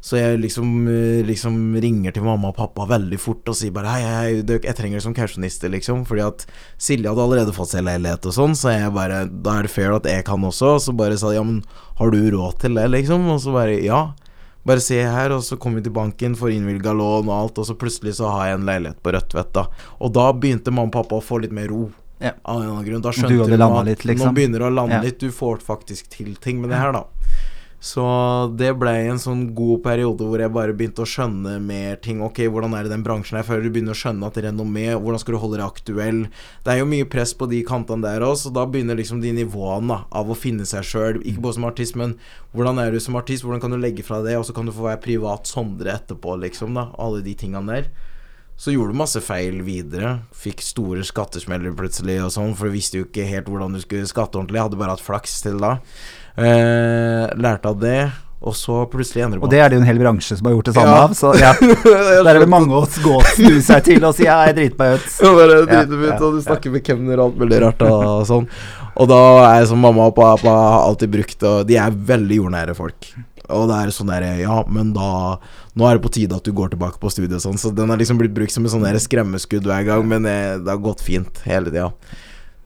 Så 0.01 0.19
jeg 0.19 0.39
liksom, 0.39 0.87
eh, 0.87 1.25
liksom, 1.27 1.75
ringer 1.83 2.15
til 2.15 2.23
mamma 2.23 2.53
og 2.53 2.57
pappa 2.57 2.87
veldig 2.87 3.19
fort 3.19 3.51
og 3.51 3.57
sier 3.59 3.75
bare 3.75 3.97
hei, 3.97 4.05
hei, 4.07 4.45
jeg 4.47 4.77
trenger 4.79 5.03
som 5.03 5.15
kausjonister, 5.17 5.73
liksom. 5.75 6.05
Fordi 6.09 6.25
at 6.27 6.47
Silje 6.79 7.11
hadde 7.11 7.25
allerede 7.25 7.57
fått 7.57 7.75
seg 7.75 7.87
leilighet 7.89 8.31
og 8.31 8.37
sånn, 8.37 8.55
så 8.59 8.77
jeg 8.77 8.95
bare 8.95 9.27
Da 9.29 9.59
er 9.59 9.67
det 9.67 9.75
fair 9.75 9.97
at 9.97 10.07
jeg 10.07 10.25
kan 10.29 10.45
også. 10.45 10.77
Og 10.79 10.83
så 10.87 10.95
bare 10.97 11.19
sa 11.19 11.35
ja, 11.35 11.43
men 11.43 11.63
har 11.99 12.15
du 12.15 12.23
råd 12.31 12.61
til 12.63 12.79
det, 12.79 12.89
liksom? 12.95 13.27
Og 13.35 13.43
så 13.43 13.55
bare 13.55 13.79
ja. 13.83 14.07
Bare 14.69 14.83
se 14.85 14.99
her, 15.01 15.33
og 15.33 15.43
så 15.47 15.57
kommer 15.57 15.81
vi 15.81 15.89
til 15.89 15.95
banken, 15.97 16.35
får 16.37 16.53
innvilga 16.53 16.93
lån 16.93 17.31
og 17.31 17.35
alt, 17.35 17.59
og 17.63 17.67
så 17.67 17.77
plutselig 17.79 18.19
så 18.19 18.29
har 18.29 18.51
jeg 18.51 18.59
en 18.59 18.67
leilighet 18.69 18.99
på 19.03 19.15
Rødtvet, 19.15 19.55
da. 19.55 19.65
Og 20.05 20.13
da 20.13 20.27
begynte 20.35 20.75
mamma 20.75 20.91
og 20.91 20.97
pappa 20.99 21.19
å 21.19 21.25
få 21.25 21.41
litt 21.41 21.55
mer 21.57 21.71
ro. 21.73 21.87
Ja. 22.19 22.35
Av 22.43 22.63
en 22.63 22.69
annen 22.73 22.85
grunn. 22.85 23.03
Da 23.03 23.13
skjønte 23.15 23.47
du 23.47 23.63
at 23.65 23.87
litt, 23.87 24.05
liksom. 24.05 24.33
nå 24.33 24.37
begynner 24.37 24.65
det 24.65 24.69
å 24.69 24.75
lande 24.75 24.99
ja. 24.99 25.05
litt. 25.07 25.21
Du 25.23 25.31
får 25.35 25.63
faktisk 25.65 26.11
til 26.13 26.35
ting 26.43 26.61
med 26.61 26.75
det 26.75 26.83
her, 26.83 26.93
da. 26.93 27.05
Så 27.79 28.03
det 28.59 28.73
ble 28.75 28.91
en 29.07 29.21
sånn 29.23 29.45
god 29.55 29.85
periode 29.85 30.27
hvor 30.27 30.43
jeg 30.43 30.51
bare 30.51 30.75
begynte 30.75 31.05
å 31.05 31.09
skjønne 31.09 31.61
mer 31.63 32.01
ting. 32.03 32.19
Ok, 32.27 32.41
hvordan 32.51 32.75
er 32.75 32.85
det 32.85 32.91
den 32.91 33.05
bransjen 33.07 33.39
her, 33.39 33.47
før 33.47 33.63
du 33.63 33.69
begynner 33.71 33.95
å 33.95 34.01
skjønne 34.01 34.27
at 34.27 34.41
renommé, 34.43 34.89
hvordan 34.97 35.23
skal 35.23 35.37
du 35.37 35.41
holde 35.45 35.61
deg 35.61 35.69
aktuell? 35.69 36.21
Det 36.67 36.75
er 36.75 36.81
jo 36.81 36.89
mye 36.91 37.07
press 37.11 37.37
på 37.39 37.47
de 37.51 37.63
kantene 37.69 38.03
der 38.03 38.27
òg, 38.27 38.35
så 38.43 38.51
da 38.55 38.67
begynner 38.67 38.99
liksom 38.99 39.23
de 39.23 39.31
nivåene 39.39 40.01
av 40.11 40.27
å 40.27 40.39
finne 40.39 40.67
seg 40.67 40.91
sjøl. 40.91 41.23
Ikke 41.23 41.47
bare 41.47 41.61
som 41.61 41.71
artist, 41.71 41.95
men 42.01 42.19
hvordan 42.51 42.83
er 42.83 42.91
du 42.91 42.99
som 43.05 43.19
artist? 43.21 43.47
Hvordan 43.47 43.63
kan 43.63 43.75
du 43.75 43.79
legge 43.79 44.07
fra 44.07 44.25
det, 44.27 44.35
og 44.41 44.49
så 44.49 44.57
kan 44.57 44.67
du 44.67 44.75
få 44.75 44.91
være 44.91 45.05
privat 45.07 45.47
Sondre 45.47 45.95
etterpå, 45.95 46.35
liksom, 46.43 46.75
da. 46.75 46.89
Alle 46.99 47.23
de 47.23 47.39
tingene 47.39 47.79
der. 47.79 47.93
Så 48.59 48.73
gjorde 48.75 48.91
du 48.91 48.99
masse 48.99 49.21
feil 49.23 49.61
videre. 49.63 50.17
Fikk 50.35 50.65
store 50.67 51.05
skattesmeller 51.07 51.79
plutselig 51.79 52.19
og 52.25 52.33
sånn, 52.35 52.57
for 52.59 52.67
du 52.67 52.75
visste 52.75 52.99
jo 52.99 53.07
ikke 53.07 53.29
helt 53.31 53.47
hvordan 53.47 53.77
du 53.77 53.79
skulle 53.85 54.11
skatte 54.11 54.35
ordentlig. 54.35 54.65
Hadde 54.65 54.81
bare 54.81 54.97
hatt 54.97 55.05
flaks 55.05 55.37
til 55.45 55.63
da. 55.63 55.77
Eh, 56.39 57.37
lærte 57.39 57.71
av 57.73 57.79
det. 57.83 58.01
Og 58.39 58.55
så 58.55 58.85
plutselig 58.87 59.25
endrer 59.25 59.41
det 59.41 59.45
Og 59.45 59.51
det 59.51 59.59
er 59.59 59.71
det 59.71 59.79
jo 59.79 59.83
en 59.83 59.89
hel 59.89 59.99
bransje 59.99 60.37
som 60.39 60.47
har 60.47 60.53
gjort 60.55 60.69
det 60.69 60.75
samme 60.77 60.93
ja. 60.95 61.07
av. 61.09 61.15
Så 61.19 61.33
ja, 61.41 61.53
der 62.27 62.37
er 62.37 62.43
det 62.45 62.51
mange 62.51 62.75
å 62.75 62.85
gå 62.87 63.15
og 63.19 63.31
snu 63.35 63.57
seg 63.65 63.89
til 63.89 64.05
og 64.07 64.15
si 64.15 64.29
ja, 64.29 64.39
jeg 64.47 64.59
driter 64.61 64.79
meg 64.79 64.99
ut. 64.99 65.09
Ja, 65.25 65.33
bare 65.35 65.57
driter 65.65 65.97
meg 65.97 66.13
ut, 66.13 66.27
og 66.29 66.37
du 66.37 66.45
snakker 66.45 66.75
med 66.75 66.85
kemner 66.87 67.19
og 67.19 67.33
alt 67.33 67.41
mulig 67.43 67.59
rart 67.65 67.83
og 67.89 68.23
sånn. 68.29 68.47
Og 68.99 69.11
da 69.11 69.19
er 69.49 69.57
jeg 69.61 69.73
som 69.73 69.83
mamma 69.83 70.07
og 70.11 70.15
pappa 70.17 70.55
har 70.55 70.85
alltid 70.89 71.11
brukt 71.13 71.45
Og 71.47 71.59
de 71.69 71.77
er 71.79 71.99
veldig 72.09 72.39
jordnære 72.41 72.75
folk. 72.75 73.11
Og 73.55 73.69
det 73.71 73.77
er 73.79 73.93
sånn 73.95 74.11
derre 74.11 74.33
Ja, 74.41 74.57
men 74.67 74.91
da 74.97 75.11
Nå 75.79 75.87
er 75.87 75.99
det 75.99 76.03
på 76.03 76.11
tide 76.17 76.39
at 76.39 76.47
du 76.47 76.51
går 76.55 76.73
tilbake 76.73 76.99
på 76.99 77.11
studiet 77.13 77.37
og 77.39 77.45
sånn. 77.45 77.61
Så 77.61 77.71
den 77.75 77.91
har 77.91 78.01
liksom 78.01 78.19
blitt 78.19 78.35
brukt 78.35 78.55
som 78.55 78.65
en 78.67 78.73
sånn 78.73 78.87
skremmeskudd 78.99 79.67
hver 79.67 79.85
gang, 79.87 80.03
men 80.11 80.27
det, 80.27 80.39
det 80.65 80.73
har 80.73 80.81
gått 80.83 81.05
fint 81.07 81.39
hele 81.47 81.71
tida. 81.71 81.93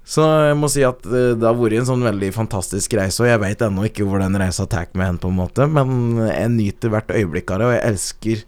Så 0.02 0.24
jeg 0.48 0.56
må 0.58 0.68
si 0.70 0.82
at 0.86 1.04
eh, 1.06 1.32
det 1.38 1.46
har 1.46 1.54
vært 1.58 1.78
en 1.78 1.88
sånn 1.92 2.02
veldig 2.04 2.32
fantastisk 2.34 2.96
reise, 2.98 3.22
og 3.22 3.30
jeg 3.30 3.42
veit 3.42 3.62
ennå 3.62 3.86
ikke 3.86 4.06
hvor 4.08 4.22
den 4.22 4.38
reisa 4.40 4.66
tar 4.66 4.90
meg 4.98 5.12
hen, 5.12 5.20
på 5.22 5.30
en 5.30 5.38
måte, 5.38 5.68
men 5.70 6.18
jeg 6.26 6.50
nyter 6.56 6.92
hvert 6.92 7.14
øyeblikk 7.14 7.52
av 7.54 7.62
det, 7.62 7.68
og 7.68 7.76
jeg 7.76 7.86
elsker 7.92 8.42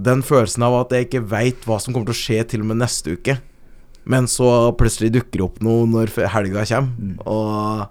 den 0.00 0.24
følelsen 0.24 0.64
av 0.64 0.78
at 0.78 0.94
jeg 0.96 1.08
ikke 1.08 1.26
veit 1.28 1.66
hva 1.68 1.76
som 1.82 1.92
kommer 1.92 2.08
til 2.08 2.16
å 2.16 2.22
skje 2.22 2.46
til 2.48 2.64
og 2.64 2.70
med 2.70 2.80
neste 2.80 3.18
uke, 3.18 3.36
men 4.10 4.30
så 4.30 4.70
plutselig 4.80 5.12
dukker 5.18 5.42
det 5.42 5.44
opp 5.44 5.60
noe 5.64 5.84
når 5.90 6.14
helga 6.32 6.64
kommer, 6.72 6.96
mm. 6.96 7.20
og 7.28 7.84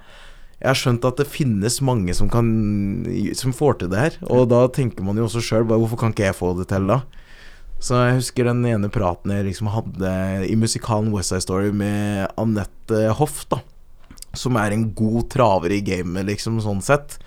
jeg 0.60 0.68
har 0.68 0.80
skjønt 0.82 1.06
at 1.08 1.22
det 1.22 1.30
finnes 1.32 1.78
mange 1.88 2.12
som 2.18 2.28
kan 2.28 2.48
Som 3.38 3.54
får 3.56 3.78
til 3.80 3.92
det 3.94 4.00
her, 4.02 4.16
og 4.28 4.50
da 4.52 4.66
tenker 4.76 5.06
man 5.08 5.16
jo 5.16 5.30
også 5.30 5.40
sjøl 5.46 5.64
hvorfor 5.70 6.02
kan 6.02 6.12
ikke 6.12 6.26
jeg 6.26 6.36
få 6.36 6.52
det 6.58 6.68
til, 6.74 6.90
da? 6.90 6.98
Så 7.80 7.96
jeg 7.96 8.18
husker 8.18 8.50
den 8.50 8.66
ene 8.68 8.90
praten 8.92 9.32
jeg 9.32 9.48
liksom 9.48 9.70
hadde 9.72 10.12
i 10.50 10.56
musikalen 10.60 11.14
West 11.16 11.32
Side 11.32 11.46
Story 11.46 11.72
med 11.72 12.28
Anette 12.40 13.06
Hoff, 13.16 13.46
da. 13.52 13.62
Som 14.38 14.60
er 14.60 14.76
en 14.76 14.90
god 14.94 15.30
traver 15.32 15.74
i 15.74 15.82
gamet, 15.86 16.28
liksom, 16.28 16.60
sånn 16.64 16.84
sett. 16.86 17.18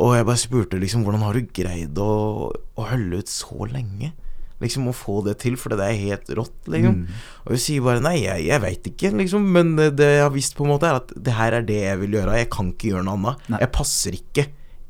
Og 0.00 0.14
jeg 0.16 0.26
bare 0.26 0.40
spurte 0.40 0.80
liksom 0.80 1.04
hvordan 1.04 1.24
har 1.26 1.36
du 1.36 1.52
greid 1.54 1.98
å, 2.00 2.12
å 2.50 2.88
holde 2.88 3.20
ut 3.20 3.30
så 3.30 3.68
lenge? 3.68 4.14
Liksom 4.62 4.86
å 4.88 4.94
få 4.96 5.20
det 5.26 5.36
til, 5.42 5.58
for 5.58 5.74
det 5.74 5.84
er 5.84 6.00
helt 6.00 6.28
rått, 6.38 6.56
liksom. 6.70 7.02
Mm. 7.02 7.22
Og 7.44 7.52
hun 7.52 7.60
sier 7.60 7.84
bare 7.84 8.02
nei, 8.04 8.16
jeg, 8.22 8.46
jeg 8.48 8.62
veit 8.62 8.88
ikke, 8.92 9.10
liksom. 9.18 9.48
Men 9.54 9.74
det, 9.76 9.90
det, 9.98 10.08
jeg 10.16 10.24
har 10.24 10.32
visst, 10.32 10.56
på 10.56 10.64
en 10.64 10.72
måte, 10.72 10.88
er 10.88 11.02
at 11.02 11.12
det 11.12 11.34
her 11.36 11.58
er 11.58 11.66
det 11.68 11.80
jeg 11.82 12.00
vil 12.04 12.16
gjøre. 12.16 12.38
Jeg 12.40 12.50
kan 12.54 12.70
ikke 12.72 12.94
gjøre 12.94 13.06
noe 13.08 13.18
annet. 13.18 13.50
Nei. 13.52 13.60
Jeg 13.66 13.74
passer 13.74 14.16
ikke 14.16 14.46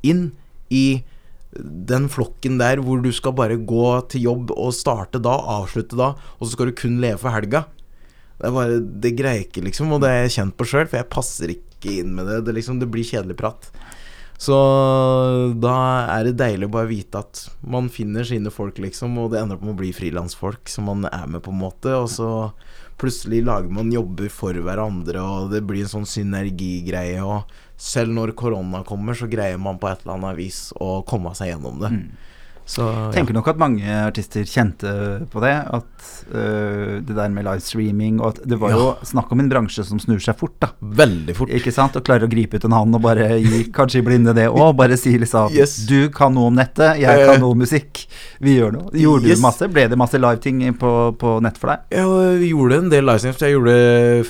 inn 0.06 0.28
i 0.72 0.84
den 1.60 2.08
flokken 2.12 2.58
der 2.60 2.80
hvor 2.82 3.02
du 3.04 3.10
skal 3.12 3.34
bare 3.36 3.58
gå 3.60 3.86
til 4.12 4.28
jobb 4.28 4.52
og 4.56 4.72
starte 4.76 5.20
da, 5.22 5.34
avslutte 5.58 5.98
da, 5.98 6.12
og 6.38 6.46
så 6.46 6.54
skal 6.54 6.70
du 6.70 6.76
kun 6.78 7.00
leve 7.02 7.20
for 7.20 7.34
helga. 7.34 7.66
Det, 8.38 8.48
er 8.48 8.54
bare, 8.56 8.78
det 8.80 9.16
greier 9.18 9.44
ikke, 9.44 9.64
liksom, 9.68 9.92
og 9.94 10.02
det 10.02 10.10
er 10.10 10.24
jeg 10.24 10.36
kjent 10.38 10.56
på 10.58 10.66
sjøl, 10.66 10.88
for 10.88 10.98
jeg 10.98 11.12
passer 11.12 11.52
ikke 11.54 11.98
inn 12.00 12.14
med 12.16 12.30
det. 12.30 12.40
Det, 12.46 12.56
liksom, 12.56 12.80
det 12.80 12.88
blir 12.90 13.06
kjedelig 13.06 13.36
prat. 13.38 13.68
Så 14.42 14.56
da 15.62 15.74
er 16.10 16.26
det 16.26 16.38
deilig 16.40 16.66
å 16.66 16.72
bare 16.74 16.90
vite 16.90 17.20
at 17.20 17.44
man 17.62 17.86
finner 17.92 18.26
sine 18.26 18.50
folk, 18.50 18.80
liksom, 18.82 19.14
og 19.22 19.30
det 19.30 19.38
ender 19.38 19.60
opp 19.60 19.66
med 19.68 19.76
å 19.76 19.78
bli 19.78 19.92
frilansfolk 19.94 20.72
som 20.72 20.88
man 20.90 21.06
er 21.06 21.28
med, 21.30 21.44
på 21.44 21.52
en 21.52 21.60
måte. 21.60 21.92
Og 21.94 22.08
så 22.10 22.30
plutselig 22.98 23.44
lager 23.46 23.70
man 23.70 23.92
jobber 23.94 24.32
for 24.32 24.56
hverandre, 24.58 25.22
og 25.22 25.52
det 25.54 25.62
blir 25.68 25.84
en 25.84 25.92
sånn 25.92 26.08
synergigreie. 26.10 27.22
Og 27.22 27.46
selv 27.82 28.14
når 28.14 28.34
korona 28.38 28.84
kommer, 28.86 29.16
så 29.18 29.26
greier 29.30 29.58
man 29.58 29.80
på 29.82 29.88
et 29.90 30.04
eller 30.04 30.14
annet 30.14 30.38
vis 30.38 30.68
å 30.78 31.00
komme 31.08 31.32
seg 31.34 31.50
gjennom 31.50 31.80
det. 31.82 31.90
Mm. 31.90 32.28
Så 32.64 32.84
Tenker 33.12 33.34
nok 33.34 33.48
at 33.50 33.58
mange 33.58 33.82
artister 34.06 34.44
kjente 34.48 34.92
på 35.32 35.40
det. 35.42 35.52
At 35.74 36.04
uh, 36.32 37.00
det 37.02 37.16
der 37.16 37.28
med 37.34 37.44
livestreaming 37.44 38.20
og 38.22 38.28
at 38.32 38.40
Det 38.48 38.58
var 38.60 38.70
jo 38.72 38.84
snakk 39.06 39.32
om 39.34 39.42
en 39.42 39.48
bransje 39.50 39.84
som 39.84 39.98
snur 40.00 40.20
seg 40.22 40.36
fort, 40.38 40.54
da. 40.62 40.68
Veldig 40.80 41.34
fort. 41.36 41.50
Ikke 41.52 41.72
sant? 41.74 41.96
Og 41.98 42.04
klarer 42.06 42.28
å 42.28 42.30
gripe 42.32 42.56
ut 42.60 42.64
en 42.68 42.76
hånd 42.76 42.94
og 42.96 43.02
bare 43.04 43.26
gi 43.42 43.64
kanskje 43.76 43.98
i 44.00 44.06
blinde 44.06 44.34
det 44.36 44.46
òg. 44.48 44.76
Bare 44.78 44.96
si 45.00 45.16
liksom 45.18 45.50
Yes. 45.52 45.74
Du 45.90 46.08
kan 46.14 46.32
noe 46.36 46.52
om 46.52 46.56
nettet, 46.56 47.00
jeg 47.02 47.26
kan 47.26 47.40
noe 47.42 47.52
om 47.56 47.60
musikk. 47.64 48.04
Vi 48.40 48.56
gjør 48.60 48.76
noe. 48.78 48.94
Gjorde 48.96 49.26
Yes. 49.32 49.40
du 49.42 49.46
masse? 49.48 49.68
Ble 49.72 49.88
det 49.90 49.98
masse 50.00 50.18
liveting 50.22 50.62
på, 50.78 50.92
på 51.18 51.34
nett 51.44 51.58
for 51.60 51.74
deg? 51.74 51.84
Jeg 51.98 52.48
gjorde 52.52 52.78
en 52.78 52.88
del 52.94 53.04
livestreams. 53.10 53.42
Jeg 53.42 53.56
gjorde 53.58 53.76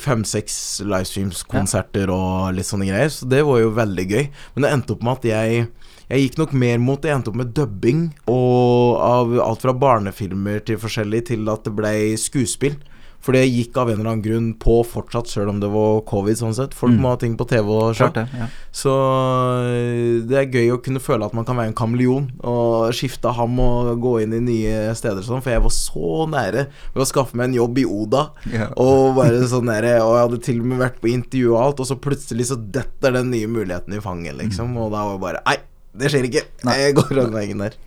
fem-seks 0.03 0.57
livestreams-konserter 0.88 2.11
og 2.12 2.53
litt 2.57 2.66
sånne 2.68 2.88
greier, 2.88 3.12
så 3.12 3.29
det 3.29 3.42
var 3.47 3.61
jo 3.62 3.71
veldig 3.77 4.07
gøy. 4.11 4.27
Men 4.55 4.66
det 4.66 4.73
endte 4.75 4.97
opp 4.97 5.05
med 5.07 5.21
at 5.21 5.29
jeg 5.31 5.66
jeg 6.11 6.25
gikk 6.29 6.38
nok 6.38 6.53
mer 6.53 6.79
mot 6.79 7.01
det. 7.03 7.09
Jeg 7.12 7.17
endte 7.21 7.31
opp 7.33 7.37
med 7.43 7.53
dubbing 7.55 8.07
og 8.29 8.97
av 9.01 9.37
alt 9.41 9.61
fra 9.62 9.73
barnefilmer 9.73 10.65
til 10.65 10.77
forskjellig 10.83 11.27
til 11.33 11.49
at 11.53 11.65
det 11.65 11.75
ble 11.77 11.93
skuespill. 12.21 12.79
For 13.23 13.37
det 13.37 13.45
gikk 13.47 13.77
av 13.79 13.87
en 13.87 14.01
eller 14.01 14.11
annen 14.17 14.23
grunn 14.25 14.47
på 14.59 14.81
fortsatt, 14.83 15.29
sjøl 15.31 15.47
om 15.53 15.61
det 15.62 15.69
var 15.71 16.01
covid, 16.11 16.35
sånn 16.41 16.57
sett. 16.59 16.73
Folk 16.75 16.91
Mm. 16.97 17.01
må 17.05 17.09
ha 17.12 17.17
ting 17.23 17.37
på 17.38 17.47
TV 17.47 17.69
og 17.71 17.95
sånn. 17.95 18.17
Ja. 18.19 18.49
Så 18.75 18.91
øh, 18.91 20.27
det 20.27 20.37
er 20.41 20.51
gøy 20.51 20.73
å 20.75 20.81
kunne 20.83 20.99
føle 20.99 21.25
at 21.29 21.33
man 21.37 21.45
kan 21.47 21.55
være 21.57 21.71
en 21.71 21.77
kameleon 21.79 22.27
og 22.43 22.91
skifte 22.97 23.31
ham 23.37 23.61
og 23.62 23.93
gå 24.03 24.17
inn 24.25 24.35
i 24.35 24.43
nye 24.43 24.95
steder 24.99 25.23
sånn, 25.23 25.41
for 25.45 25.55
jeg 25.55 25.62
var 25.62 25.71
så 25.71 26.27
nære 26.35 26.67
ved 26.97 27.05
å 27.05 27.09
skaffe 27.09 27.38
meg 27.38 27.51
en 27.53 27.59
jobb 27.61 27.79
i 27.79 27.87
Oda. 27.87 28.25
Yeah. 28.51 28.73
Og 28.77 29.15
bare 29.19 29.43
sånn 29.47 29.69
nære 29.71 30.01
Og 30.03 30.17
jeg 30.17 30.27
hadde 30.27 30.43
til 30.49 30.61
og 30.61 30.67
med 30.73 30.83
vært 30.83 31.01
på 31.03 31.12
intervju 31.12 31.53
og 31.55 31.61
alt, 31.62 31.81
og 31.81 31.87
så 31.87 31.99
plutselig 32.03 32.49
så 32.51 32.57
detter 32.59 33.12
den 33.21 33.31
nye 33.31 33.47
muligheten 33.47 33.95
i 33.95 34.03
fanget, 34.03 34.35
liksom. 34.41 34.75
Og 34.83 34.91
da 34.91 35.05
var 35.07 35.15
det 35.15 35.23
bare 35.29 35.43
Nei, 35.47 35.59
det 35.98 36.12
skjer 36.12 36.28
ikke. 36.28 36.44
Nei. 36.68 36.76
Jeg 36.87 36.96
går 36.98 37.14
den 37.20 37.33
veien 37.35 37.64
der. 37.64 37.78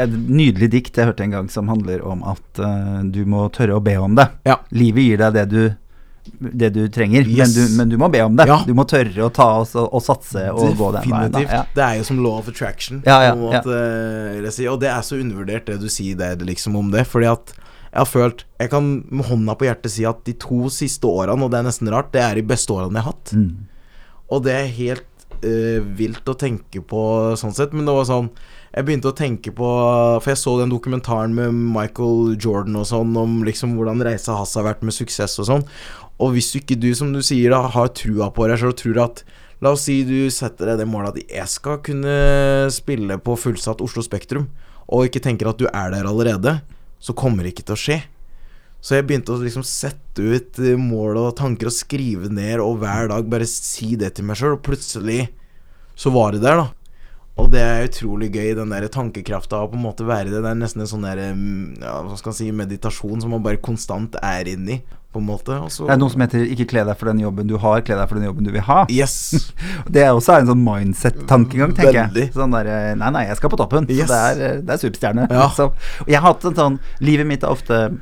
Et 0.00 0.10
nydelig 0.10 0.70
dikt 0.72 0.96
jeg 0.96 1.10
hørte 1.10 1.24
en 1.26 1.34
gang 1.34 1.48
som 1.52 1.68
handler 1.70 2.02
om 2.06 2.22
at 2.30 2.62
uh, 2.62 3.00
du 3.04 3.24
må 3.28 3.48
tørre 3.54 3.80
å 3.80 3.84
be 3.84 3.96
om 4.00 4.14
det. 4.18 4.28
Ja. 4.46 4.60
Livet 4.74 5.08
gir 5.08 5.24
deg 5.24 5.38
det 5.38 5.46
du 5.50 5.62
det 6.38 6.68
du 6.70 6.84
trenger, 6.92 7.24
men, 7.26 7.52
du, 7.52 7.60
men 7.76 7.88
du 7.90 7.96
må 7.98 8.08
be 8.12 8.20
om 8.22 8.36
det. 8.36 8.44
Ja. 8.48 8.60
Du 8.66 8.74
må 8.76 8.84
tørre 8.88 9.24
å 9.24 9.30
ta 9.34 9.46
og, 9.62 9.72
og 9.82 10.02
satse 10.04 10.44
og 10.52 10.76
gå 10.78 10.90
den 10.94 11.08
veien. 11.08 11.32
Definitivt. 11.32 11.54
Ja. 11.56 11.62
Det 11.74 11.84
er 11.86 11.96
jo 11.98 12.06
som 12.06 12.20
law 12.22 12.38
of 12.38 12.50
attraction. 12.52 13.00
Måte, 13.40 14.52
si. 14.54 14.68
Og 14.70 14.78
det 14.82 14.92
er 14.92 15.02
så 15.06 15.18
undervurdert, 15.18 15.66
det 15.66 15.80
du 15.82 15.88
sier 15.90 16.18
der 16.20 16.44
liksom 16.46 16.76
om 16.78 16.92
det. 16.92 17.06
Fordi 17.10 17.30
at 17.32 17.54
jeg 17.90 17.98
har 17.98 18.06
følt 18.06 18.44
Jeg 18.60 18.70
kan 18.70 18.90
med 19.10 19.26
hånda 19.26 19.56
på 19.58 19.66
hjertet 19.66 19.90
si 19.96 20.04
at 20.06 20.20
de 20.28 20.36
to 20.38 20.68
siste 20.70 21.08
årene, 21.08 21.42
og 21.42 21.50
det 21.50 21.58
er 21.58 21.66
nesten 21.66 21.90
rart, 21.90 22.12
det 22.14 22.22
er 22.22 22.38
de 22.38 22.46
beste 22.46 22.76
årene 22.76 23.00
jeg 23.00 23.06
har 23.08 23.16
hatt. 23.16 23.32
Mm. 23.34 23.50
Og 24.30 24.44
det 24.46 24.54
er 24.54 24.74
helt 24.76 25.19
eh, 25.46 25.80
vilt 25.82 26.28
å 26.28 26.36
tenke 26.38 26.82
på 26.86 27.02
sånn 27.40 27.54
sett, 27.56 27.74
men 27.76 27.88
det 27.88 27.94
var 27.96 28.08
sånn 28.08 28.30
Jeg 28.70 28.86
begynte 28.86 29.10
å 29.10 29.16
tenke 29.16 29.50
på 29.50 29.68
For 30.20 30.30
jeg 30.30 30.38
så 30.38 30.52
den 30.60 30.70
dokumentaren 30.70 31.34
med 31.34 31.54
Michael 31.54 32.36
Jordan 32.38 32.78
og 32.78 32.86
sånn, 32.86 33.16
om 33.18 33.40
liksom 33.46 33.74
hvordan 33.78 34.04
reisa 34.06 34.36
hans 34.38 34.54
har 34.54 34.68
vært 34.68 34.84
med 34.86 34.94
suksess 34.94 35.38
og 35.42 35.48
sånn. 35.48 35.66
Og 36.20 36.36
hvis 36.36 36.52
ikke 36.58 36.78
du, 36.78 36.92
som 36.94 37.12
du 37.12 37.22
sier, 37.24 37.50
da 37.50 37.64
har 37.72 37.94
trua 37.96 38.30
på 38.34 38.46
deg 38.46 38.60
sjøl 38.60 38.74
og 38.74 38.80
tror 38.82 39.04
at 39.08 39.24
La 39.60 39.74
oss 39.74 39.82
si 39.84 39.98
du 40.08 40.30
setter 40.32 40.70
deg 40.70 40.78
det 40.80 40.86
målet 40.88 41.18
at 41.18 41.32
jeg 41.36 41.52
skal 41.52 41.82
kunne 41.84 42.14
spille 42.72 43.18
på 43.20 43.34
fullsatt 43.36 43.82
Oslo 43.84 44.00
Spektrum, 44.00 44.46
og 44.88 45.04
ikke 45.04 45.20
tenker 45.20 45.50
at 45.50 45.60
du 45.60 45.66
er 45.68 45.92
der 45.92 46.08
allerede, 46.08 46.54
så 46.96 47.12
kommer 47.12 47.44
det 47.44 47.52
ikke 47.52 47.66
til 47.68 47.76
å 47.76 47.82
skje. 47.82 47.98
Så 48.80 48.96
jeg 48.96 49.06
begynte 49.08 49.34
å 49.34 49.40
liksom 49.42 49.64
sette 49.66 50.24
ut 50.24 50.60
eh, 50.62 50.76
mål 50.80 51.18
og 51.20 51.34
tanker 51.40 51.68
og 51.68 51.76
skrive 51.76 52.30
ned, 52.32 52.60
og 52.64 52.80
hver 52.80 53.10
dag 53.12 53.28
bare 53.30 53.48
si 53.48 53.94
det 54.00 54.14
til 54.16 54.28
meg 54.28 54.40
sjøl, 54.40 54.56
og 54.56 54.64
plutselig 54.64 55.26
så 56.00 56.12
var 56.14 56.32
det 56.32 56.44
der, 56.46 56.62
da. 56.62 56.68
Og 57.40 57.50
det 57.52 57.60
er 57.62 57.86
utrolig 57.86 58.30
gøy, 58.34 58.54
den 58.58 58.72
der 58.72 58.88
tankekrafta 58.92 59.62
å 59.62 59.68
på 59.70 59.78
en 59.78 59.84
måte 59.84 60.04
være 60.08 60.28
i 60.28 60.32
det. 60.32 60.40
Det 60.44 60.50
er 60.50 60.58
nesten 60.60 60.84
en 60.84 60.90
sånn 60.90 61.04
der 61.06 61.20
ja, 61.22 62.00
hva 62.04 62.16
skal 62.18 62.32
man 62.32 62.38
si, 62.40 62.48
meditasjon 62.56 63.22
som 63.22 63.32
man 63.32 63.44
bare 63.44 63.60
konstant 63.62 64.18
er 64.20 64.50
inni, 64.50 64.80
på 65.10 65.22
en 65.22 65.26
måte. 65.26 65.56
Og 65.56 65.70
så 65.72 65.86
Det 65.88 65.94
er 65.94 66.00
noe 66.00 66.12
som 66.12 66.20
heter 66.22 66.44
'ikke 66.44 66.68
kle 66.70 66.84
deg 66.86 66.98
for 66.98 67.10
den 67.10 67.22
jobben 67.22 67.48
du 67.48 67.56
har, 67.58 67.80
kle 67.82 67.96
deg 67.96 68.08
for 68.08 68.18
den 68.18 68.28
jobben 68.28 68.44
du 68.44 68.52
vil 68.52 68.62
ha'. 68.62 68.84
Yes. 68.90 69.52
Det 69.90 70.04
er 70.04 70.12
også 70.12 70.40
en 70.40 70.50
sånn 70.52 70.64
mindset-tankegang, 70.64 71.74
tenker 71.74 72.06
Veldig. 72.08 72.26
jeg. 72.28 72.34
Sånn 72.34 72.52
der, 72.54 72.66
eh, 72.66 72.94
Nei, 72.94 73.10
nei, 73.10 73.24
jeg 73.26 73.36
skal 73.36 73.50
på 73.50 73.58
toppen. 73.58 73.88
Så 73.88 74.06
det 74.06 74.20
er, 74.20 74.44
eh, 74.44 74.60
det 74.60 74.70
er 74.70 74.82
superstjerne. 74.84 75.26
Ja. 75.30 75.48
Så, 75.48 75.72
og 75.72 76.06
jeg 76.06 76.20
har 76.20 76.32
hatt 76.32 76.44
en 76.44 76.54
sånn 76.54 76.78
Livet 77.00 77.26
mitt 77.26 77.42
er 77.42 77.50
ofte 77.50 77.98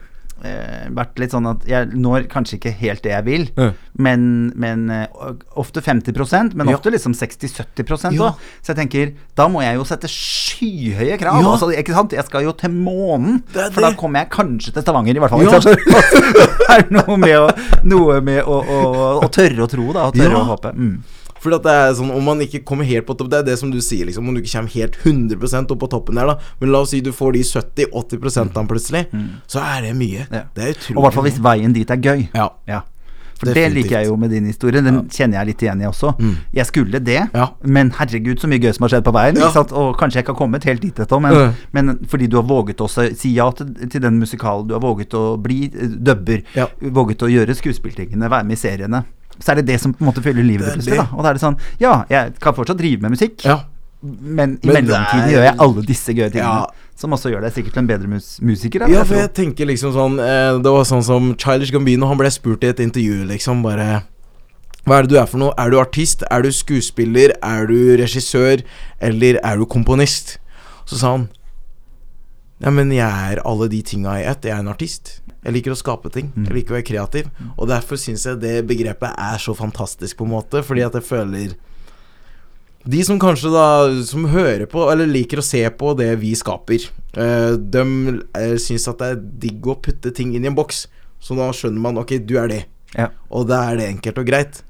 vært 0.94 1.18
litt 1.18 1.33
sånn 1.35 1.46
at 1.51 1.64
jeg 1.68 1.88
når 1.98 2.29
kanskje 2.31 2.59
ikke 2.61 2.72
helt 2.79 3.03
det 3.03 3.11
jeg 3.11 3.24
vil, 3.27 3.46
Ja. 3.59 3.72
men, 3.98 4.53
men 4.55 4.85
eh, 4.90 5.07
ofte 5.59 5.83
50% 5.83 6.55
men 6.55 6.68
Ja. 6.68 6.77
ofte 6.79 6.92
liksom 6.94 7.12
60-70 7.14 8.14
Ja. 8.14 8.33
Så 8.62 8.72
jeg 8.74 8.77
tenker, 8.77 9.12
da 9.35 9.48
må 9.48 9.62
jeg 9.62 9.74
jo 9.77 9.85
sette 9.85 10.07
skyhøye 10.09 11.18
krav. 11.18 11.42
Altså, 11.42 11.70
ikke 11.74 11.94
sant? 11.94 12.12
Jeg 12.12 12.24
skal 12.29 12.44
jo 12.46 12.53
til 12.53 12.70
månen, 12.70 13.42
for 13.53 13.81
da 13.83 13.92
kommer 13.98 14.20
jeg 14.24 14.31
kanskje 14.31 14.72
til 14.72 14.83
Stavanger, 14.83 15.16
i 15.16 15.18
hvert 15.18 15.31
fall. 15.31 15.44
Det 16.68 16.74
er 16.77 16.90
noe 16.92 17.16
med 17.16 17.37
å, 17.38 17.46
noe 17.88 18.20
med 18.24 18.42
å, 18.44 18.59
å, 18.62 18.81
å 19.24 19.29
tørre 19.33 19.64
å 19.64 19.68
tro, 19.70 19.87
da. 19.96 20.09
Å 20.09 20.14
tørre 20.14 20.42
å 20.42 20.44
håpe. 20.53 20.72
Mm. 20.77 20.98
For 21.42 21.55
at 21.55 21.64
det 21.66 21.74
er 21.74 21.94
sånn, 21.98 22.11
om 22.14 22.24
man 22.24 22.42
ikke 22.44 22.62
kommer 22.66 22.88
helt 22.88 23.07
på 23.09 23.16
topp 23.18 23.31
Det 23.33 23.40
er 23.42 23.48
det 23.51 23.59
som 23.61 23.70
du 23.72 23.81
sier, 23.85 24.09
liksom. 24.09 24.29
Om 24.29 24.35
du 24.37 24.42
ikke 24.42 24.55
kommer 24.57 24.74
helt 24.74 24.98
100% 25.05 25.74
opp 25.74 25.81
på 25.85 25.90
toppen 25.94 26.20
der, 26.20 26.33
da. 26.33 26.53
Men 26.61 26.74
la 26.74 26.83
oss 26.85 26.92
si 26.94 27.01
du 27.05 27.12
får 27.14 27.37
de 27.38 27.46
70-80 27.46 28.53
da 28.55 28.66
plutselig, 28.68 29.07
så 29.46 29.62
er 29.64 29.88
det 29.88 29.96
mye. 29.98 30.27
Ja. 30.31 30.44
Det 30.55 30.64
er 30.64 30.77
utrolig 30.77 30.96
Og 30.96 31.03
i 31.03 31.07
hvert 31.07 31.18
fall 31.18 31.29
hvis 31.31 31.42
veien 31.48 31.74
dit 31.77 31.90
er 31.90 32.07
gøy. 32.09 32.29
Ja. 32.35 32.48
Ja. 32.68 32.85
For 33.38 33.55
det 33.55 33.68
liker 33.70 34.01
jeg 34.01 34.09
jo 34.09 34.16
med 34.18 34.33
din 34.35 34.46
historie. 34.51 34.83
Den 34.83 35.05
kjenner 35.14 35.38
jeg 35.38 35.53
litt 35.53 35.61
igjen 35.62 35.83
i 35.85 35.87
også. 35.87 36.11
Mm. 36.18 36.33
Jeg 36.59 36.66
skulle 36.66 36.98
det, 36.98 37.20
Ja. 37.35 37.46
men 37.62 37.92
herregud 37.94 38.40
så 38.42 38.48
mye 38.51 38.59
gøy 38.59 38.72
som 38.74 38.87
har 38.87 38.96
skjedd 38.96 39.05
på 39.07 39.14
veien. 39.14 39.38
Ja. 39.38 39.53
Og 39.79 39.94
kanskje 39.98 40.18
jeg 40.18 40.24
ikke 40.27 40.35
har 40.35 40.40
kommet 40.40 40.64
helt 40.66 40.83
dit 40.83 40.98
ennå, 40.98 41.20
men, 41.22 41.35
mm. 41.35 41.55
men 41.72 41.98
fordi 42.11 42.27
du 42.27 42.37
har 42.40 42.48
våget 42.48 42.83
å 42.83 42.88
si 42.90 43.35
ja 43.37 43.51
til, 43.53 43.70
til 43.88 44.03
den 44.03 44.18
musikalen, 44.18 44.66
du 44.66 44.74
har 44.74 44.83
våget 44.83 45.14
å 45.14 45.37
bli 45.40 45.70
eh, 45.70 45.87
dubber, 45.87 46.42
Ja. 46.57 46.66
våget 46.81 47.22
å 47.22 47.31
gjøre 47.31 47.55
skuespilltingene, 47.55 48.29
være 48.29 48.44
med 48.44 48.59
i 48.59 48.61
seriene. 48.61 49.05
Så 49.40 49.53
er 49.53 49.55
det 49.61 49.66
det 49.66 49.81
som 49.81 49.92
på 49.94 50.03
en 50.05 50.09
måte 50.12 50.22
fyller 50.22 50.42
livet 50.42 50.66
ditt 50.66 50.74
plutselig. 50.81 50.96
Da. 50.98 51.09
Og 51.16 51.22
da 51.22 51.31
er 51.31 51.35
det 51.35 51.42
sånn 51.42 51.59
Ja, 51.81 52.05
jeg 52.11 52.38
kan 52.40 52.55
fortsatt 52.55 52.79
drive 52.79 53.01
med 53.03 53.12
musikk, 53.12 53.44
Ja. 53.44 53.61
men 54.03 54.59
i 54.62 54.66
Men 54.66 54.85
mellomtiden 54.85 55.24
er- 55.27 55.33
gjør 55.33 55.44
jeg 55.44 55.57
alle 55.59 55.83
disse 55.83 56.12
gøye 56.14 56.31
tingene. 56.31 56.61
Ja. 56.62 56.66
Som 56.98 57.11
også 57.12 57.31
gjør 57.31 57.42
deg 57.42 57.53
sikkert 57.55 57.72
til 57.74 57.79
en 57.79 57.87
bedre 57.87 58.09
mus 58.09 58.40
musiker. 58.42 58.81
da, 58.81 58.87
Ja, 58.88 59.05
for 59.05 59.14
jeg 59.14 59.31
jeg 59.31 59.35
tenker 59.35 59.66
liksom 59.66 59.92
sånn 59.94 60.18
eh, 60.18 60.59
Det 60.59 60.70
var 60.70 60.83
sånn 60.85 61.03
som 61.05 61.35
Childish 61.37 61.70
Gambino, 61.70 62.07
han 62.09 62.16
ble 62.18 62.27
spurt 62.31 62.64
i 62.64 62.68
et 62.68 62.79
intervju, 62.81 63.24
liksom 63.29 63.62
bare 63.62 64.03
Hva 64.87 64.98
er 64.98 65.03
det 65.03 65.11
du 65.11 65.16
er 65.18 65.27
for 65.27 65.38
noe? 65.38 65.53
Er 65.59 65.70
du 65.70 65.79
artist? 65.79 66.22
Er 66.31 66.42
du 66.42 66.48
skuespiller? 66.51 67.31
Er 67.42 67.66
du 67.66 67.96
regissør? 67.98 68.62
Eller 69.01 69.38
er 69.44 69.57
du 69.59 69.66
komponist? 69.66 70.38
Så 70.87 70.96
sa 70.98 71.11
han 71.12 71.29
Ja, 72.61 72.70
men 72.70 72.90
jeg 72.90 73.07
er 73.07 73.40
alle 73.46 73.68
de 73.68 73.83
tinga 73.83 74.16
i 74.18 74.24
ett. 74.24 74.42
Jeg 74.42 74.51
er 74.57 74.59
en 74.59 74.68
artist. 74.68 75.20
Jeg 75.44 75.55
liker 75.55 75.72
å 75.72 75.79
skape 75.79 76.11
ting. 76.12 76.33
Jeg 76.48 76.55
liker 76.55 76.74
å 76.74 76.79
være 76.79 76.88
kreativ. 76.88 77.31
Og 77.57 77.68
derfor 77.70 78.01
syns 78.01 78.27
jeg 78.27 78.40
det 78.42 78.66
begrepet 78.68 79.14
er 79.14 79.38
så 79.38 79.55
fantastisk, 79.55 80.18
på 80.18 80.27
en 80.27 80.35
måte, 80.35 80.62
fordi 80.66 80.85
at 80.87 80.98
jeg 80.98 81.07
føler 81.07 81.57
de 82.88 83.01
som 83.05 83.18
kanskje 83.20 83.51
da 83.53 83.64
Som 84.07 84.29
hører 84.33 84.68
på, 84.70 84.87
eller 84.92 85.11
liker 85.11 85.42
å 85.42 85.44
se 85.44 85.61
på 85.70 85.92
det 85.98 86.12
vi 86.22 86.31
skaper, 86.38 86.87
eh, 87.18 87.57
de 87.59 87.83
eh, 88.38 88.55
syns 88.62 88.88
at 88.88 89.03
det 89.03 89.09
er 89.12 89.27
digg 89.44 89.66
å 89.66 89.77
putte 89.83 90.12
ting 90.14 90.33
inn 90.35 90.46
i 90.46 90.51
en 90.51 90.57
boks. 90.57 90.87
Så 91.20 91.35
da 91.37 91.51
skjønner 91.53 91.83
man 91.83 91.98
ok, 91.98 92.16
du 92.22 92.38
er 92.38 92.48
det. 92.48 92.62
Ja. 92.94 93.11
Og 93.35 93.48
da 93.51 93.64
er 93.68 93.81
det 93.81 93.90
enkelt 93.90 94.22
og 94.22 94.29
greit. 94.31 94.62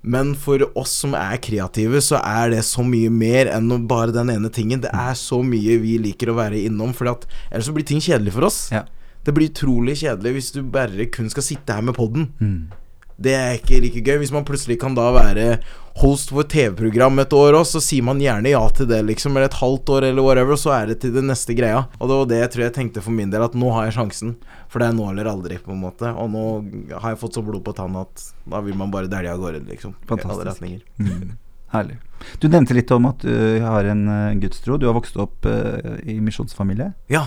Men 0.00 0.32
for 0.38 0.62
oss 0.78 0.92
som 1.02 1.16
er 1.18 1.40
kreative, 1.42 2.00
så 2.00 2.20
er 2.22 2.54
det 2.54 2.62
så 2.64 2.84
mye 2.86 3.10
mer 3.10 3.50
enn 3.50 3.72
bare 3.90 4.14
den 4.14 4.30
ene 4.30 4.50
tingen. 4.54 4.80
Det 4.84 4.92
er 4.94 5.18
så 5.18 5.42
mye 5.42 5.76
vi 5.82 5.98
liker 6.00 6.30
å 6.30 6.38
være 6.38 6.62
innom, 6.68 6.94
for 6.94 7.10
ellers 7.10 7.66
så 7.66 7.74
blir 7.74 7.86
ting 7.88 8.00
kjedelig 8.00 8.36
for 8.36 8.46
oss. 8.48 8.60
Ja. 8.72 8.86
Det 9.28 9.34
blir 9.36 9.50
utrolig 9.50 9.98
kjedelig 10.00 10.30
hvis 10.38 10.52
du 10.54 10.62
bare 10.64 11.04
kun 11.12 11.28
skal 11.28 11.44
sitte 11.44 11.74
her 11.76 11.84
med 11.84 11.98
podden. 11.98 12.30
Mm. 12.40 12.70
Det 13.18 13.34
er 13.34 13.56
ikke 13.58 13.80
like 13.82 14.00
gøy. 14.00 14.20
Hvis 14.22 14.32
man 14.32 14.46
plutselig 14.46 14.78
kan 14.80 14.94
da 14.96 15.10
være 15.12 15.58
host 15.98 16.30
for 16.30 16.46
TV-program 16.48 17.18
et 17.18 17.34
år 17.34 17.58
òg, 17.58 17.66
så 17.66 17.82
sier 17.82 18.06
man 18.06 18.22
gjerne 18.22 18.52
ja 18.54 18.62
til 18.72 18.86
det, 18.88 19.02
liksom. 19.08 19.34
Eller 19.34 19.50
et 19.50 19.58
halvt 19.58 19.92
år, 19.96 20.06
eller 20.08 20.24
whatever, 20.24 20.54
og 20.54 20.62
så 20.62 20.72
er 20.76 20.92
det 20.92 21.00
til 21.02 21.12
det 21.16 21.24
neste 21.26 21.56
greia. 21.58 21.82
Og 21.98 22.08
det 22.08 22.18
var 22.20 22.30
det 22.30 22.38
jeg 22.38 22.52
tror 22.54 22.64
jeg 22.64 22.76
tenkte 22.78 23.02
for 23.04 23.18
min 23.18 23.34
del, 23.34 23.44
at 23.44 23.58
nå 23.58 23.74
har 23.74 23.88
jeg 23.88 23.98
sjansen. 23.98 24.32
For 24.70 24.80
det 24.80 24.88
er 24.88 24.96
nå 24.96 25.10
eller 25.10 25.28
aldri, 25.32 25.58
på 25.60 25.74
en 25.74 25.82
måte. 25.82 26.14
Og 26.14 26.30
nå 26.32 26.46
har 26.94 27.12
jeg 27.12 27.20
fått 27.26 27.36
så 27.36 27.44
blod 27.44 27.66
på 27.66 27.76
tanna 27.76 28.06
at 28.06 28.24
da 28.48 28.62
vil 28.64 28.78
man 28.78 28.94
bare 28.94 29.10
dælje 29.10 29.34
av 29.34 29.42
gårde, 29.42 29.64
liksom. 29.66 29.98
Fantastisk. 30.08 30.64
Mm. 31.02 31.36
Herlig. 31.74 31.98
Du 32.40 32.48
nevnte 32.48 32.78
litt 32.78 32.96
om 32.96 33.10
at 33.10 33.26
du 33.26 33.60
har 33.66 33.92
en 33.92 34.06
uh, 34.08 34.38
gudstro. 34.40 34.78
Du 34.78 34.86
har 34.88 34.96
vokst 34.96 35.18
opp 35.20 35.44
uh, 35.44 35.98
i 36.06 36.20
misjonsfamilie. 36.24 36.94
Ja. 37.12 37.26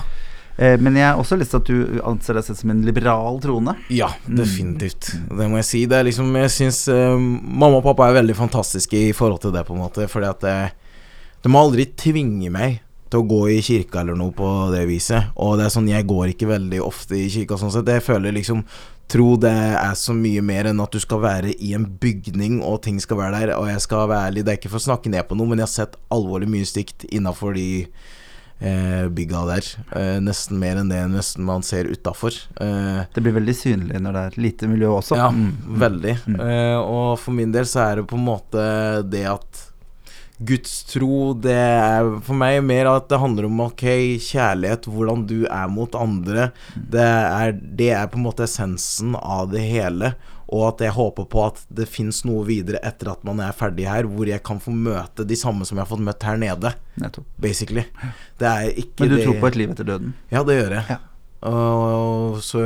Eh, 0.58 0.78
men 0.82 1.00
jeg 1.00 1.08
har 1.08 1.20
også 1.22 1.38
lyst 1.40 1.56
til 1.56 1.62
at 1.62 1.72
du 1.72 2.04
anser 2.08 2.38
deg 2.38 2.46
selv 2.48 2.60
som 2.60 2.74
en 2.74 2.84
liberal 2.88 3.40
troende. 3.44 3.78
Ja, 3.94 4.12
definitivt. 4.28 5.14
Det 5.30 5.50
må 5.50 5.62
jeg 5.62 5.70
si. 5.70 5.86
Det 5.90 6.00
er 6.00 6.08
liksom 6.10 6.36
Jeg 6.42 6.54
syns 6.54 6.86
mamma 6.92 7.80
og 7.80 7.86
pappa 7.88 8.10
er 8.10 8.20
veldig 8.22 8.38
fantastiske 8.38 9.08
i 9.10 9.12
forhold 9.18 9.42
til 9.44 9.56
det, 9.56 9.66
på 9.68 9.76
en 9.76 9.84
måte. 9.84 10.08
Fordi 10.12 10.30
at 10.30 10.42
Det 10.42 10.56
De 11.44 11.50
må 11.50 11.64
aldri 11.64 11.88
tvinge 11.98 12.52
meg 12.54 12.82
til 13.12 13.20
å 13.20 13.28
gå 13.28 13.42
i 13.52 13.60
kirka 13.66 14.02
eller 14.02 14.16
noe 14.16 14.32
på 14.36 14.48
det 14.72 14.86
viset. 14.88 15.34
Og 15.36 15.58
det 15.60 15.66
er 15.68 15.74
sånn, 15.74 15.90
jeg 15.92 16.08
går 16.08 16.32
ikke 16.32 16.48
veldig 16.52 16.80
ofte 16.86 17.18
i 17.18 17.30
kirka 17.32 17.58
sånn 17.60 17.74
sett. 17.74 17.90
Jeg 17.90 18.06
føler 18.06 18.36
liksom 18.36 18.64
Tro 19.12 19.34
det 19.36 19.52
er 19.52 19.96
så 20.00 20.14
mye 20.16 20.40
mer 20.40 20.70
enn 20.70 20.80
at 20.80 20.94
du 20.96 21.02
skal 21.04 21.20
være 21.20 21.50
i 21.60 21.74
en 21.76 21.84
bygning 22.00 22.62
og 22.64 22.78
ting 22.86 22.96
skal 23.04 23.20
være 23.20 23.42
der. 23.42 23.52
Og 23.58 23.68
jeg 23.68 23.82
skal 23.84 24.06
være 24.08 24.30
ærlig, 24.30 24.46
det 24.48 24.54
er 24.54 24.60
ikke 24.62 24.72
for 24.72 24.80
å 24.80 24.86
snakke 24.86 25.12
ned 25.12 25.28
på 25.28 25.36
noe, 25.36 25.50
men 25.52 25.60
jeg 25.60 25.68
har 25.68 25.74
sett 25.74 25.98
alvorlig 26.16 26.48
mye 26.48 26.70
stygt 26.70 27.04
innafor 27.12 27.58
de 27.58 27.66
eh, 28.62 29.08
bygga 29.10 29.42
der. 29.50 29.70
Eh, 29.98 30.20
nesten 30.22 30.60
mer 30.62 30.78
enn 30.78 30.90
det 30.94 31.02
nesten 31.12 31.44
man 31.44 31.64
ser 31.66 31.90
utafor. 31.92 32.32
Eh, 32.62 33.02
Det 33.14 33.24
blir 33.26 33.34
veldig 33.40 33.56
synlig 33.58 34.00
når 34.02 34.14
det 34.14 34.22
er 34.22 34.28
et 34.36 34.38
lite 34.38 34.70
miljø 34.70 34.94
også. 35.00 35.18
ja, 35.18 35.30
Mm. 35.32 35.52
veldig. 35.82 36.16
Mm. 36.28 36.40
Eh, 36.40 36.78
og 36.80 37.20
for 37.20 37.32
min 37.34 37.52
del 37.52 37.66
så 37.66 37.80
er 37.92 37.96
det 38.02 38.08
på 38.08 38.16
en 38.20 38.26
måte 38.26 39.10
det 39.10 39.26
at 39.26 39.68
gudstro, 40.42 41.34
det 41.40 41.54
er 41.54 42.08
for 42.26 42.34
meg 42.34 42.64
mer 42.66 42.88
at 42.90 43.08
det 43.12 43.20
handler 43.22 43.46
om 43.46 43.60
ok, 43.68 43.84
kjærlighet, 44.26 44.88
hvordan 44.90 45.26
du 45.30 45.44
er 45.46 45.68
mot 45.70 45.94
andre. 45.96 46.48
Det 46.76 47.04
er, 47.06 47.52
det 47.54 47.92
er 47.94 48.08
på 48.10 48.18
en 48.18 48.26
måte 48.26 48.48
essensen 48.48 49.14
av 49.22 49.52
det 49.54 49.62
hele. 49.70 50.16
Og 50.52 50.66
at 50.68 50.82
jeg 50.84 50.92
håper 50.92 51.26
på 51.32 51.46
at 51.48 51.62
det 51.72 51.86
fins 51.88 52.26
noe 52.28 52.44
videre 52.48 52.82
etter 52.84 53.12
at 53.14 53.22
man 53.24 53.40
er 53.40 53.54
ferdig 53.56 53.86
her, 53.88 54.04
hvor 54.04 54.28
jeg 54.28 54.44
kan 54.44 54.60
få 54.60 54.74
møte 54.76 55.24
de 55.28 55.38
samme 55.40 55.64
som 55.66 55.78
jeg 55.80 55.86
har 55.86 55.92
fått 55.94 56.04
møtt 56.04 56.26
her 56.28 56.36
nede, 56.42 56.74
Nettopp. 57.00 57.26
basically. 57.40 57.86
Det 58.38 58.50
er 58.50 58.74
ikke 58.76 59.00
Men 59.06 59.10
du 59.10 59.16
det 59.16 59.24
tror 59.26 59.40
på 59.40 59.48
et 59.48 59.56
liv 59.62 59.72
etter 59.72 59.88
døden? 59.88 60.12
Ja, 60.34 60.44
det 60.44 60.60
gjør 60.60 60.76
jeg. 60.82 60.86
Ja. 60.92 61.00
Uh, 61.42 62.36
så, 62.38 62.60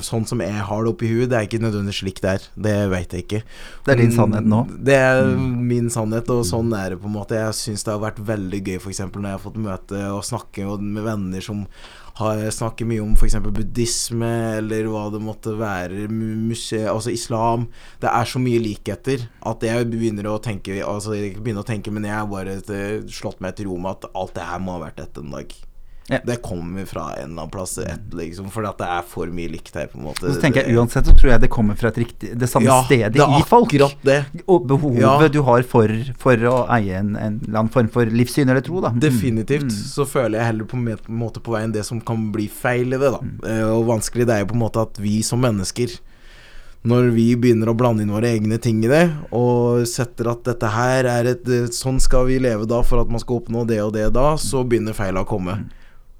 sånn 0.00 0.24
som 0.24 0.40
jeg 0.40 0.54
har 0.64 0.84
det 0.86 0.92
oppi 0.94 1.08
huet, 1.10 1.28
det 1.28 1.36
er 1.36 1.44
ikke 1.44 1.60
nødvendigvis 1.60 1.98
slik 2.00 2.20
det 2.24 2.30
er. 2.30 2.46
Det 2.66 2.76
veit 2.88 3.12
jeg 3.12 3.26
ikke. 3.26 3.40
Det 3.84 3.92
er 3.92 4.00
din 4.00 4.08
Mm, 4.12 4.16
sannhet 4.16 4.46
nå? 4.48 4.60
Det 4.88 4.94
er 4.96 5.20
min 5.36 5.90
sannhet, 5.92 6.30
og 6.32 6.40
sånn 6.48 6.72
er 6.78 6.94
det 6.94 7.00
på 7.02 7.10
en 7.10 7.16
måte. 7.18 7.36
Jeg 7.36 7.58
syns 7.58 7.84
det 7.84 7.92
har 7.92 8.00
vært 8.06 8.22
veldig 8.24 8.62
gøy 8.70 8.78
f.eks. 8.80 9.02
når 9.04 9.28
jeg 9.28 9.36
har 9.36 9.42
fått 9.44 9.60
møte 9.60 10.00
og 10.14 10.24
snakke 10.24 10.64
med 10.80 11.04
venner 11.04 11.44
som 11.44 11.66
snakker 12.16 12.84
mye 12.86 13.00
om 13.02 13.14
f.eks. 13.16 13.34
buddhisme, 13.40 14.28
eller 14.58 14.84
hva 14.90 15.06
det 15.14 15.20
måtte 15.24 15.54
være, 15.58 16.08
mu- 16.12 16.36
muse, 16.50 16.82
altså 16.88 17.10
islam. 17.12 17.68
Det 18.02 18.10
er 18.12 18.24
så 18.28 18.38
mye 18.42 18.60
likheter 18.62 19.28
at 19.48 19.62
jeg 19.62 19.88
begynner 19.90 20.28
å 20.30 20.38
tenke 20.42 20.80
Altså, 20.84 21.14
jeg 21.16 21.38
begynner 21.40 21.62
å 21.64 21.68
tenke, 21.68 21.90
men 21.90 22.04
jeg 22.04 22.14
har 22.14 22.26
bare 22.30 22.58
eh, 22.60 23.02
slått 23.08 23.40
meg 23.40 23.56
til 23.56 23.66
ro 23.70 23.76
med 23.80 23.96
at 24.04 24.10
alt 24.14 24.34
det 24.34 24.44
her 24.48 24.60
må 24.60 24.76
ha 24.76 24.84
vært 24.86 25.00
dette 25.00 25.20
en 25.24 25.30
dag. 25.32 25.52
Ja. 26.10 26.18
Det 26.26 26.40
kommer 26.42 26.84
fra 26.84 27.12
en 27.14 27.30
eller 27.30 27.42
annen 27.44 27.50
plass, 27.52 27.76
et, 27.78 28.08
liksom, 28.18 28.48
fordi 28.50 28.68
at 28.72 28.80
det 28.82 28.88
er 28.90 29.04
for 29.06 29.30
mye 29.32 29.52
likt 29.52 29.76
her, 29.78 29.86
på 29.92 30.00
en 30.00 30.06
måte. 30.08 30.26
Og 30.26 30.34
så 30.34 30.42
tenker 30.42 30.66
jeg 30.66 30.76
uansett 30.76 31.06
så 31.06 31.14
tror 31.14 31.30
jeg 31.30 31.42
det 31.44 31.50
kommer 31.54 31.78
fra 31.78 31.92
riktig, 31.94 32.32
det 32.38 32.48
samme 32.50 32.66
ja, 32.66 32.80
stedet 32.88 33.12
det 33.14 33.22
er 33.22 33.36
i 33.38 33.46
folk. 33.46 33.74
det. 34.02 34.18
Og 34.46 34.66
behovet 34.66 35.00
Ja. 35.04 35.14
du 35.32 35.40
har 35.46 35.62
for, 35.62 35.88
for 36.18 36.46
å 36.50 36.56
eie 36.74 36.98
en, 36.98 37.14
en 37.16 37.40
eller 37.46 37.62
annen 37.62 37.72
form 37.72 37.88
for 37.94 38.04
livssyn 38.06 38.50
eller 38.50 38.64
tro, 38.66 38.82
da. 38.82 38.90
Mm. 38.92 39.00
Definitivt. 39.04 39.68
Mm. 39.70 39.82
Så 39.94 40.06
føler 40.10 40.40
jeg 40.40 40.50
heller 40.50 40.68
på 40.68 40.80
en 40.80 40.96
måte 41.22 41.40
på 41.42 41.54
vei 41.54 41.62
enn 41.68 41.74
det 41.74 41.86
som 41.86 42.00
kan 42.02 42.30
bli 42.34 42.48
feil 42.50 42.92
i 42.92 42.98
det, 42.98 43.12
da. 43.14 43.20
Mm. 43.22 43.36
Eh, 43.46 43.68
og 43.70 43.86
vanskelig 43.92 44.26
det 44.26 44.34
er 44.36 44.42
jo 44.44 44.50
på 44.52 44.58
en 44.58 44.64
måte 44.66 44.82
at 44.82 44.98
vi 45.02 45.20
som 45.26 45.40
mennesker 45.42 46.00
når 46.82 47.12
vi 47.14 47.28
begynner 47.38 47.70
å 47.70 47.76
blande 47.78 48.02
inn 48.02 48.10
våre 48.10 48.26
egne 48.34 48.56
ting 48.58 48.80
i 48.82 48.88
det, 48.90 49.04
og 49.30 49.84
setter 49.86 50.32
at 50.32 50.42
dette 50.48 50.66
her 50.66 51.06
er 51.06 51.28
et 51.30 51.50
Sånn 51.76 52.00
skal 52.02 52.26
vi 52.26 52.40
leve 52.42 52.66
da 52.66 52.80
for 52.82 52.98
at 53.04 53.12
man 53.12 53.22
skal 53.22 53.38
oppnå 53.38 53.62
det 53.68 53.78
og 53.84 53.92
det 53.94 54.08
da, 54.16 54.32
så 54.34 54.64
begynner 54.66 54.96
feila 54.96 55.22
å 55.22 55.28
komme. 55.28 55.60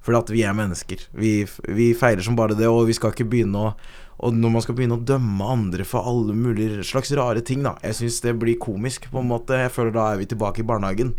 Fordi 0.03 0.19
at 0.19 0.31
vi 0.35 0.45
er 0.47 0.57
mennesker. 0.59 1.05
Vi, 1.15 1.35
vi 1.71 1.93
feiler 1.99 2.25
som 2.27 2.39
bare 2.39 2.59
det, 2.59 2.69
og 2.71 2.89
vi 2.89 2.97
skal 2.99 3.15
ikke 3.15 3.29
begynne 3.31 3.69
å 3.71 3.75
og 4.23 4.37
når 4.39 4.51
man 4.55 4.63
skal 4.63 4.77
begynne 4.79 4.95
å 5.01 5.03
dømme 5.03 5.47
andre 5.51 5.85
for 5.89 6.07
alle 6.07 6.35
mulige 6.37 6.85
slags 6.87 7.11
rare 7.19 7.43
ting, 7.43 7.65
da 7.67 7.75
Jeg 7.83 7.99
syns 7.99 8.21
det 8.23 8.37
blir 8.39 8.61
komisk, 8.61 9.09
på 9.11 9.19
en 9.19 9.27
måte. 9.27 9.59
Jeg 9.59 9.73
føler 9.75 9.95
da 9.97 10.05
er 10.13 10.21
vi 10.21 10.29
tilbake 10.31 10.63
i 10.63 10.67
barnehagen. 10.69 11.11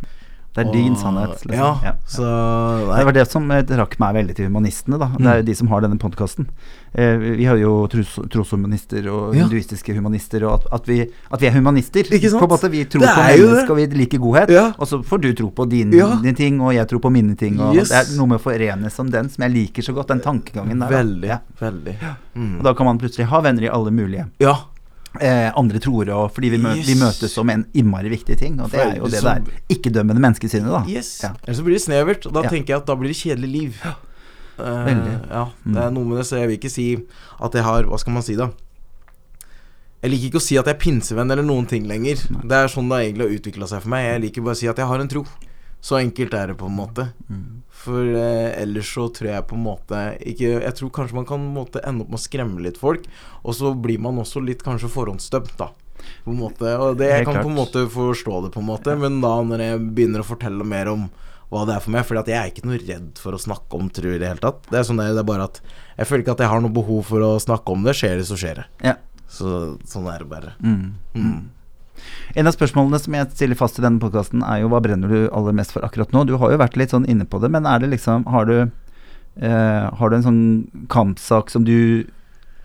Det 0.53 0.67
er 0.67 0.71
din 0.71 0.95
sannhet. 0.95 1.41
Liksom. 1.45 1.57
Ja, 1.57 1.79
Ja. 1.83 1.93
så 2.05 2.95
Det 2.97 3.05
var 3.05 3.11
det 3.11 3.27
som 3.31 3.49
eh, 3.51 3.63
trakk 3.63 3.97
meg 3.99 4.13
veldig 4.15 4.35
til 4.35 4.45
humanistene, 4.49 4.99
da. 4.99 5.07
Det 5.17 5.25
er 5.25 5.33
Mm. 5.33 5.37
jo 5.37 5.41
de 5.49 5.55
som 5.55 5.67
har 5.67 5.81
denne 5.81 5.97
podkasten. 5.97 6.45
Eh, 6.93 7.17
vi 7.17 7.45
har 7.45 7.57
jo 7.57 7.87
tros, 7.87 8.19
troshumanister 8.29 9.07
og 9.11 9.33
Ja. 9.35 9.41
hinduistiske 9.47 9.95
humanister, 9.95 10.43
og 10.45 10.59
at, 10.61 10.67
at, 10.81 10.85
vi, 10.87 11.09
at 11.31 11.39
vi 11.41 11.47
er 11.47 11.51
humanister. 11.57 12.03
Ikke 12.03 12.29
sant? 12.29 12.39
På 12.39 12.45
en 12.45 12.53
måte, 12.53 12.69
Vi 12.69 12.85
tror 12.85 13.01
på 13.01 13.23
mennesker, 13.25 13.71
og 13.71 13.77
vi 13.77 13.85
liker 13.97 14.19
godhet. 14.19 14.49
Ja. 14.49 14.73
Og 14.77 14.85
så 14.87 15.01
får 15.03 15.21
du 15.21 15.33
tro 15.33 15.49
på 15.49 15.67
dine, 15.67 15.91
Ja. 15.97 16.15
dine 16.21 16.35
ting, 16.35 16.61
og 16.61 16.71
jeg 16.73 16.87
tror 16.87 16.99
på 17.01 17.11
mine 17.11 17.35
ting. 17.35 17.59
Og 17.59 17.73
Yes. 17.75 17.89
Det 17.89 17.97
er 18.13 18.17
noe 18.17 18.27
med 18.27 18.39
å 18.39 18.41
forenes 18.43 18.99
om 18.99 19.09
den 19.09 19.29
som 19.29 19.41
jeg 19.43 19.51
liker 19.53 19.81
så 19.81 19.93
godt, 19.95 20.07
den 20.09 20.19
tankegangen 20.21 20.79
der. 20.79 20.87
Veldig. 20.89 21.27
Ja. 21.27 21.39
Veldig. 21.59 21.95
Mm. 22.35 22.57
Og 22.59 22.63
da 22.63 22.73
kan 22.73 22.85
man 22.85 22.99
plutselig 22.99 23.25
ha 23.25 23.41
venner 23.41 23.63
i 23.63 23.69
alle 23.69 23.89
mulige 23.91 24.29
Ja. 24.39 24.55
Eh, 25.21 25.51
andre 25.55 25.79
troer, 25.79 26.09
og 26.15 26.31
fordi 26.33 26.49
vi, 26.49 26.57
mø 26.57 26.75
Yes. 26.75 26.87
vi 26.87 26.95
møtes 26.95 27.37
om 27.37 27.49
en 27.49 27.65
innmari 27.73 28.09
viktig 28.09 28.37
ting. 28.39 28.59
Og 28.61 28.71
det 28.71 28.79
er 28.79 28.95
jo 28.97 29.07
det 29.11 29.21
der 29.23 29.41
ikke-dømmende 29.69 30.19
menneskesynet, 30.23 30.71
da. 30.71 30.83
Yes. 30.89 31.19
Ja. 31.23 31.33
Ellers 31.45 31.57
så 31.59 31.63
blir 31.63 31.77
det 31.77 31.83
snevert, 31.85 32.25
og 32.25 32.33
da 32.33 32.41
Ja. 32.43 32.49
tenker 32.49 32.73
jeg 32.73 32.77
at 32.77 32.85
da 32.85 32.95
blir 32.95 33.07
det 33.13 33.17
kjedelig 33.17 33.51
liv. 33.51 33.77
Eh, 33.83 34.63
Veldig. 34.63 35.29
ja, 35.31 35.45
det 35.65 35.81
er 35.81 35.91
noe 35.91 36.05
med 36.05 36.17
det, 36.17 36.25
så 36.27 36.37
jeg 36.37 36.47
vil 36.47 36.57
ikke 36.59 36.69
si 36.71 36.87
at 37.41 37.51
jeg 37.53 37.63
har 37.63 37.83
Hva 37.89 37.97
skal 37.99 38.13
man 38.13 38.21
si, 38.23 38.35
da? 38.35 38.51
Jeg 40.03 40.11
liker 40.11 40.27
ikke 40.29 40.41
å 40.41 40.41
si 40.43 40.57
at 40.59 40.65
jeg 40.67 40.75
er 40.75 40.79
pinsevenn 40.79 41.31
eller 41.31 41.43
noen 41.43 41.65
ting 41.67 41.85
lenger. 41.87 42.15
Det 42.43 42.51
er 42.51 42.67
sånn 42.67 42.89
det 42.91 42.99
egentlig 43.15 43.23
har 43.29 43.37
utvikla 43.39 43.67
seg 43.71 43.81
for 43.81 43.89
meg. 43.89 44.03
Jeg 44.11 44.21
liker 44.21 44.41
bare 44.43 44.53
å 44.53 44.57
si 44.59 44.67
at 44.67 44.75
jeg 44.77 44.85
har 44.85 44.99
en 44.99 45.07
tro. 45.07 45.23
Så 45.81 45.95
enkelt 45.99 46.33
er 46.33 46.47
det 46.47 46.57
på 46.57 46.65
en 46.67 46.75
måte. 46.75 47.13
For 47.83 48.07
eh, 48.15 48.49
ellers 48.61 48.93
så 48.95 49.09
tror 49.11 49.29
jeg 49.33 49.45
på 49.49 49.57
en 49.57 49.65
måte 49.65 50.01
ikke 50.23 50.53
Jeg 50.53 50.75
tror 50.79 50.91
kanskje 50.95 51.17
man 51.17 51.27
kan 51.27 51.41
måte 51.55 51.81
ende 51.83 52.05
opp 52.05 52.13
med 52.13 52.21
å 52.21 52.23
skremme 52.23 52.63
litt 52.63 52.79
folk, 52.79 53.07
og 53.43 53.57
så 53.57 53.73
blir 53.75 53.99
man 54.03 54.21
også 54.23 54.43
litt 54.43 54.63
kanskje 54.63 54.91
forhåndsdømt, 54.93 55.57
da. 55.59 55.71
På 56.23 56.31
en 56.31 56.39
måte. 56.39 56.71
Og 56.79 56.97
det 56.99 57.09
jeg 57.11 57.27
kan 57.27 57.41
på 57.41 57.51
en 57.51 57.59
måte 57.59 57.85
forstå 57.91 58.39
det, 58.45 58.53
på 58.55 58.63
en 58.63 58.69
måte, 58.71 58.95
men 58.99 59.19
da 59.23 59.35
når 59.43 59.65
jeg 59.67 59.83
begynner 59.95 60.23
å 60.23 60.27
fortelle 60.27 60.67
mer 60.67 60.91
om 60.91 61.07
hva 61.53 61.67
det 61.69 61.75
er 61.75 61.83
for 61.83 61.93
meg, 61.93 62.05
For 62.07 62.17
jeg 62.17 62.33
er 62.33 62.49
ikke 62.49 62.65
noe 62.65 62.79
redd 62.81 63.19
for 63.21 63.35
å 63.35 63.41
snakke 63.41 63.77
om 63.77 63.89
tro 63.93 64.09
i 64.09 64.19
det 64.21 64.31
hele 64.31 64.41
tatt. 64.41 64.63
Det 64.71 64.79
er 64.79 64.87
sånn 64.87 65.01
det, 65.01 65.11
det 65.13 65.21
er 65.21 65.27
bare 65.27 65.49
at 65.51 65.59
jeg 65.99 66.09
føler 66.09 66.23
ikke 66.25 66.37
at 66.37 66.45
jeg 66.45 66.49
har 66.53 66.63
noe 66.63 66.73
behov 66.73 67.03
for 67.11 67.25
å 67.25 67.33
snakke 67.41 67.75
om 67.75 67.83
det. 67.85 67.93
Skjer 67.99 68.15
det, 68.17 68.25
så 68.29 68.37
skjer 68.39 68.63
det. 68.63 68.65
Ja. 68.89 68.95
Så 69.29 69.51
sånn 69.89 70.09
er 70.09 70.23
det 70.23 70.29
bare. 70.31 70.55
Mm. 70.63 70.95
Mm. 71.13 71.37
En 72.35 72.49
av 72.49 72.55
spørsmålene 72.55 72.99
som 73.01 73.17
jeg 73.17 73.29
stiller 73.33 73.59
fast 73.59 73.79
i 73.79 73.85
denne 73.85 74.01
podkasten, 74.01 74.43
er 74.45 74.63
jo 74.63 74.71
hva 74.73 74.81
brenner 74.83 75.11
du 75.11 75.19
aller 75.31 75.55
mest 75.55 75.75
for 75.75 75.85
akkurat 75.85 76.13
nå? 76.15 76.25
Du 76.29 76.35
har 76.41 76.53
jo 76.53 76.61
vært 76.61 76.77
litt 76.79 76.93
sånn 76.95 77.07
inne 77.09 77.27
på 77.29 77.41
det, 77.43 77.51
men 77.53 77.69
er 77.69 77.83
det 77.83 77.91
liksom 77.93 78.27
Har 78.33 78.45
du, 78.49 78.57
eh, 79.37 79.85
har 79.93 80.09
du 80.09 80.15
en 80.15 80.27
sånn 80.27 80.43
kampsak 80.89 81.49
som 81.53 81.65
du 81.67 82.05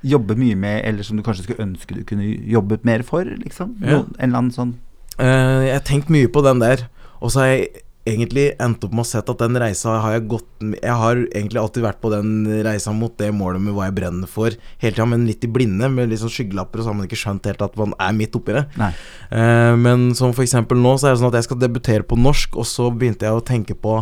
jobber 0.06 0.38
mye 0.38 0.54
med, 0.54 0.84
eller 0.86 1.02
som 1.02 1.18
du 1.18 1.24
kanskje 1.26 1.48
skulle 1.48 1.64
ønske 1.66 1.94
du 1.96 2.04
kunne 2.06 2.26
jobbet 2.46 2.84
mer 2.86 3.02
for, 3.02 3.24
liksom? 3.24 3.76
Ja. 3.82 4.04
En 4.18 4.30
eller 4.30 4.38
annen 4.38 4.54
sånn 4.54 4.76
uh, 5.18 5.66
jeg 5.66 5.74
har 5.74 5.84
tenkt 5.86 6.12
mye 6.12 6.30
på 6.30 6.42
den 6.46 6.62
der, 6.62 6.86
og 7.18 7.32
så 7.34 7.42
har 7.42 7.50
jeg 7.50 7.82
egentlig 8.08 8.44
endt 8.62 8.84
opp 8.86 8.94
med 8.96 9.04
å 9.04 9.08
sett 9.08 9.28
at 9.30 9.42
den 9.42 9.58
reisa 9.60 9.98
har 10.02 10.16
jeg 10.16 10.26
gått 10.30 10.64
Jeg 10.78 10.96
har 11.00 11.20
egentlig 11.26 11.60
alltid 11.60 11.84
vært 11.84 12.00
på 12.02 12.10
den 12.12 12.30
reisa 12.66 12.92
mot 12.96 13.14
det 13.20 13.30
målet 13.34 13.62
med 13.62 13.76
hva 13.76 13.88
jeg 13.88 13.96
brenner 13.98 14.30
for, 14.30 14.54
hele 14.82 14.94
tida, 14.96 15.06
men 15.08 15.26
litt 15.28 15.44
i 15.46 15.50
blinde, 15.52 15.90
med 15.92 16.10
litt 16.10 16.22
sånn 16.22 16.32
skyggelapper, 16.32 16.80
og 16.80 16.86
så 16.86 16.92
har 16.92 16.98
man 16.98 17.08
ikke 17.08 17.20
skjønt 17.20 17.50
helt 17.50 17.64
at 17.64 17.76
man 17.78 17.94
er 18.02 18.16
midt 18.16 18.38
oppi 18.38 18.56
det. 18.56 18.64
Eh, 18.78 19.74
men 19.78 20.08
som 20.18 20.34
for 20.34 20.46
eksempel 20.46 20.80
nå, 20.80 20.96
så 20.98 21.08
er 21.08 21.14
det 21.14 21.22
sånn 21.22 21.30
at 21.32 21.38
jeg 21.40 21.48
skal 21.50 21.60
debutere 21.62 22.06
på 22.08 22.18
norsk, 22.18 22.58
og 22.58 22.66
så 22.68 22.88
begynte 22.90 23.28
jeg 23.28 23.38
å 23.38 23.44
tenke 23.44 23.78
på 23.78 24.00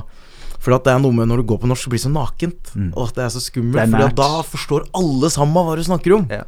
For 0.56 0.74
at 0.74 0.86
det 0.86 0.94
er 0.96 1.02
noe 1.02 1.14
med 1.14 1.28
når 1.30 1.42
du 1.42 1.50
går 1.52 1.60
på 1.62 1.68
norsk, 1.70 1.84
så 1.84 1.90
blir 1.92 2.00
det 2.00 2.06
så 2.08 2.10
nakent. 2.10 2.70
Mm. 2.74 2.88
Og 2.96 3.02
at 3.04 3.18
det 3.18 3.22
er 3.26 3.34
så 3.34 3.42
skummelt. 3.44 3.92
For 3.92 4.16
da 4.18 4.30
forstår 4.42 4.88
alle 4.98 5.28
sammen 5.30 5.62
hva 5.62 5.76
du 5.78 5.84
snakker 5.86 6.16
om. 6.16 6.24
Ja. 6.32 6.42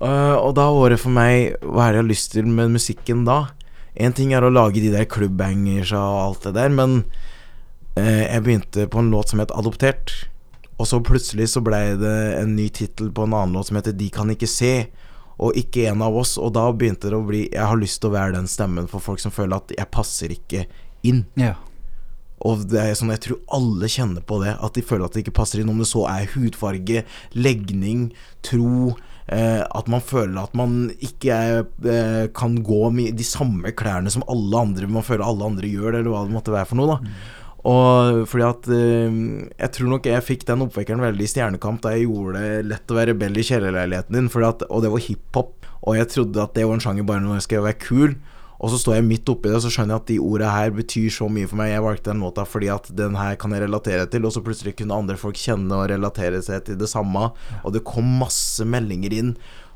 Uh, 0.00 0.38
og 0.38 0.54
da 0.56 0.64
var 0.74 0.90
det 0.90 0.96
for 0.98 1.14
meg 1.14 1.52
Hva 1.62 1.84
er 1.84 1.92
det 1.92 1.98
jeg 2.00 2.02
har 2.02 2.08
lyst 2.08 2.32
til 2.32 2.48
med 2.50 2.72
musikken 2.72 3.20
da? 3.28 3.36
En 3.94 4.14
ting 4.14 4.32
er 4.34 4.42
å 4.42 4.52
lage 4.52 4.82
de 4.82 4.90
der 4.90 5.06
clubbangers 5.06 5.92
og 5.94 6.20
alt 6.20 6.46
det 6.48 6.54
der, 6.56 6.72
men 6.74 7.04
eh, 7.94 8.26
jeg 8.26 8.44
begynte 8.46 8.86
på 8.90 9.02
en 9.02 9.10
låt 9.14 9.30
som 9.30 9.42
het 9.42 9.54
'Adoptert'. 9.54 10.26
Og 10.78 10.86
så 10.90 10.98
plutselig 10.98 11.52
så 11.52 11.62
blei 11.62 11.94
det 11.94 12.16
en 12.40 12.56
ny 12.56 12.68
tittel 12.68 13.12
på 13.14 13.22
en 13.22 13.34
annen 13.34 13.54
låt 13.54 13.70
som 13.70 13.76
heter 13.76 13.92
'De 13.92 14.10
kan 14.10 14.30
ikke 14.30 14.50
se'. 14.50 14.86
Og 15.38 15.54
ikke 15.54 15.90
en 15.90 16.02
av 16.02 16.16
oss. 16.16 16.38
Og 16.38 16.52
da 16.54 16.72
begynte 16.72 17.10
det 17.10 17.18
å 17.18 17.26
bli 17.26 17.48
Jeg 17.52 17.66
har 17.66 17.76
lyst 17.76 18.00
til 18.00 18.10
å 18.10 18.14
være 18.14 18.34
den 18.34 18.46
stemmen 18.46 18.86
for 18.86 19.00
folk 19.00 19.18
som 19.18 19.30
føler 19.30 19.56
at 19.56 19.72
jeg 19.78 19.90
passer 19.90 20.28
ikke 20.28 20.66
inn. 21.02 21.26
Ja. 21.34 21.54
Og 22.44 22.66
det 22.68 22.80
er 22.80 22.94
sånn, 22.94 23.10
jeg 23.10 23.20
tror 23.20 23.40
alle 23.48 23.88
kjenner 23.88 24.20
på 24.20 24.42
det, 24.42 24.56
at 24.60 24.74
de 24.74 24.82
føler 24.82 25.06
at 25.06 25.12
det 25.12 25.24
ikke 25.24 25.38
passer 25.40 25.60
inn. 25.60 25.68
Om 25.68 25.78
det 25.78 25.88
så 25.88 26.04
er 26.10 26.30
hudfarge, 26.34 27.04
legning, 27.32 28.12
tro, 28.42 28.96
at 29.28 29.86
man 29.88 30.02
føler 30.04 30.42
at 30.42 30.52
man 30.58 30.90
ikke 31.00 31.38
eh, 31.64 32.26
kan 32.36 32.58
gå 32.64 32.90
med 32.92 33.16
de 33.16 33.24
samme 33.24 33.72
klærne 33.72 34.12
som 34.12 34.26
alle 34.28 34.60
andre, 34.66 34.90
man 34.90 35.06
føler 35.06 35.24
alle 35.24 35.48
andre 35.48 35.70
gjør 35.70 35.94
det, 35.94 36.02
eller 36.02 36.12
hva 36.12 36.26
det 36.26 36.36
måtte 36.36 36.54
være 36.54 36.68
for 36.68 36.80
noe, 36.80 36.98
da. 36.98 37.16
Og 37.64 38.26
fordi 38.28 38.44
at 38.44 38.66
eh, 38.76 39.14
Jeg 39.56 39.72
tror 39.72 39.88
nok 39.94 40.08
jeg 40.10 40.26
fikk 40.26 40.42
den 40.50 40.66
oppvekkeren 40.66 41.00
veldig 41.00 41.24
i 41.24 41.30
Stjernekamp 41.32 41.80
da 41.80 41.94
jeg 41.94 42.04
gjorde 42.04 42.42
det 42.42 42.68
lett 42.68 42.92
å 42.92 42.98
være 42.98 43.14
rebell 43.14 43.40
i 43.40 43.46
kjellerleiligheten 43.48 44.18
din, 44.18 44.28
at, 44.44 44.66
og 44.68 44.84
det 44.84 44.92
var 44.92 45.04
hiphop. 45.06 45.70
Og 45.84 45.98
jeg 45.98 46.10
trodde 46.12 46.44
at 46.44 46.54
det 46.56 46.66
var 46.68 46.76
en 46.76 46.84
sjanger 46.84 47.08
bare 47.08 47.24
når 47.24 47.40
jeg 47.40 47.46
skal 47.48 47.64
være 47.64 47.80
kul. 47.80 48.18
Og 48.64 48.70
så 48.72 48.78
står 48.80 48.94
jeg 48.96 49.04
midt 49.04 49.28
oppi 49.28 49.50
det, 49.50 49.58
og 49.58 49.64
så 49.66 49.70
skjønner 49.74 49.92
jeg 49.92 50.00
at 50.00 50.08
de 50.08 50.14
orda 50.24 50.52
her 50.54 50.70
betyr 50.72 51.10
så 51.12 51.26
mye 51.28 51.48
for 51.50 51.60
meg. 51.60 51.74
Jeg 51.74 51.84
valgte 51.84 52.08
den 52.08 52.22
låta 52.24 52.46
fordi 52.48 52.70
at 52.72 52.88
den 52.96 53.18
her 53.20 53.36
kan 53.40 53.52
jeg 53.52 53.66
relatere 53.66 54.06
til, 54.08 54.24
og 54.24 54.32
så 54.32 54.40
plutselig 54.46 54.72
kunne 54.78 54.96
andre 54.96 55.18
folk 55.20 55.36
kjenne 55.36 55.76
og 55.76 55.90
relatere 55.92 56.40
seg 56.46 56.64
til 56.64 56.78
det 56.80 56.88
samme. 56.88 57.26
Og 57.60 57.74
det 57.76 57.84
kom 57.84 58.08
masse 58.22 58.64
meldinger 58.64 59.12
inn 59.18 59.34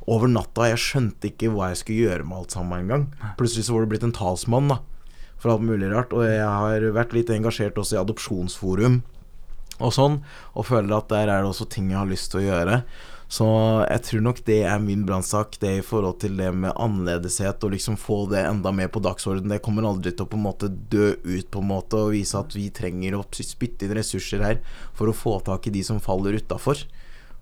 over 0.09 0.32
natta. 0.32 0.70
Jeg 0.70 0.80
skjønte 0.80 1.28
ikke 1.28 1.53
hva 1.53 1.68
jeg 1.74 1.82
skulle 1.82 2.07
gjøre 2.09 2.24
med 2.30 2.39
alt 2.39 2.57
sammen 2.57 2.80
engang. 2.80 3.05
Plutselig 3.36 3.66
så 3.68 3.76
var 3.76 3.84
det 3.84 3.93
blitt 3.93 4.09
en 4.09 4.16
talsmann, 4.16 4.72
da. 4.72 4.80
for 5.36 5.53
alt 5.53 5.68
mulig 5.68 5.93
rart. 5.93 6.16
Og 6.16 6.24
jeg 6.24 6.49
har 6.49 6.89
vært 6.97 7.12
litt 7.12 7.30
engasjert 7.34 7.76
også 7.76 7.99
i 7.99 8.03
adopsjonsforum 8.07 9.03
og 9.78 9.93
sånn, 9.95 10.16
og 10.59 10.66
føler 10.66 10.97
at 10.97 11.12
der 11.12 11.28
er 11.28 11.45
det 11.45 11.53
også 11.53 11.68
ting 11.70 11.93
jeg 11.93 12.01
har 12.01 12.09
lyst 12.09 12.32
til 12.32 12.41
å 12.41 12.49
gjøre. 12.49 12.80
Så 13.29 13.45
jeg 13.85 14.01
tror 14.07 14.22
nok 14.24 14.39
det 14.47 14.62
er 14.64 14.79
min 14.81 15.03
brannsak, 15.05 15.59
det 15.61 15.72
i 15.76 15.85
forhold 15.85 16.16
til 16.22 16.39
det 16.41 16.49
med 16.57 16.72
annerledeshet, 16.81 17.61
og 17.61 17.74
liksom 17.74 17.99
få 18.01 18.22
det 18.31 18.41
enda 18.49 18.72
mer 18.72 18.89
på 18.89 19.03
dagsordenen. 19.05 19.53
Det 19.53 19.61
kommer 19.64 19.85
aldri 19.85 20.14
til 20.14 20.24
å 20.24 20.31
på 20.33 20.39
en 20.39 20.47
måte 20.47 20.70
dø 20.72 21.11
ut, 21.12 21.51
på 21.53 21.61
en 21.61 21.68
måte, 21.68 22.01
og 22.01 22.14
vise 22.16 22.41
at 22.41 22.57
vi 22.57 22.70
trenger 22.72 23.18
å 23.18 23.26
spytte 23.37 23.85
inn 23.85 23.93
ressurser 23.99 24.45
her 24.47 24.62
for 24.97 25.12
å 25.12 25.16
få 25.16 25.37
tak 25.45 25.68
i 25.68 25.74
de 25.76 25.85
som 25.85 26.01
faller 26.01 26.41
utafor. 26.41 26.81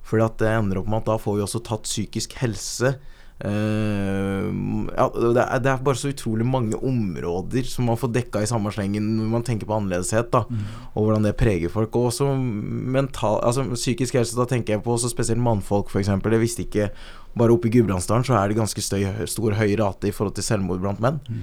For 0.07 0.23
det 0.23 0.51
ender 0.51 0.83
opp 0.83 0.91
med 0.91 1.05
at 1.05 1.13
da 1.13 1.21
får 1.23 1.39
vi 1.39 1.47
også 1.47 1.63
tatt 1.67 1.87
psykisk 1.87 2.35
helse 2.43 2.97
Uh, 3.37 4.49
ja, 4.97 5.05
det 5.13 5.43
er, 5.43 5.59
det 5.61 5.69
er, 5.69 5.81
bare 5.85 5.99
så 6.01 6.09
utrolig 6.09 6.47
mange 6.49 6.79
områder 6.81 7.67
som 7.69 7.85
man 7.91 7.99
får 8.01 8.15
dekka 8.15 8.41
i 8.41 8.49
samme 8.49 8.73
slengen 8.73 9.11
når 9.19 9.29
man 9.35 9.45
tenker 9.45 9.69
på 9.69 9.77
annerledeshet, 9.77 10.31
da, 10.33 10.47
mm. 10.49 10.63
og 10.95 11.05
hvordan 11.05 11.29
det 11.29 11.35
preger 11.37 11.73
folk. 11.73 11.93
Og 11.99 12.09
også 12.11 12.31
mental 12.33 13.43
Altså 13.45 13.67
psykisk 13.75 14.17
helse, 14.17 14.39
da 14.39 14.49
tenker 14.49 14.77
jeg 14.77 14.85
på 14.87 14.95
også 14.95 15.13
spesielt 15.13 15.43
mannfolk, 15.45 15.93
f.eks. 15.93 16.09
Jeg 16.09 16.43
visste 16.43 16.65
ikke 16.65 16.91
Bare 17.37 17.53
oppe 17.53 17.69
i 17.69 17.75
Gudbrandsdalen 17.75 18.25
så 18.25 18.39
er 18.39 18.49
det 18.49 18.57
ganske 18.57 18.81
støy, 18.81 19.03
stor 19.29 19.59
høy 19.59 19.75
rate 19.77 20.09
i 20.09 20.15
forhold 20.17 20.39
til 20.39 20.47
selvmord 20.47 20.81
blant 20.81 21.03
menn. 21.05 21.19
Mm. 21.29 21.43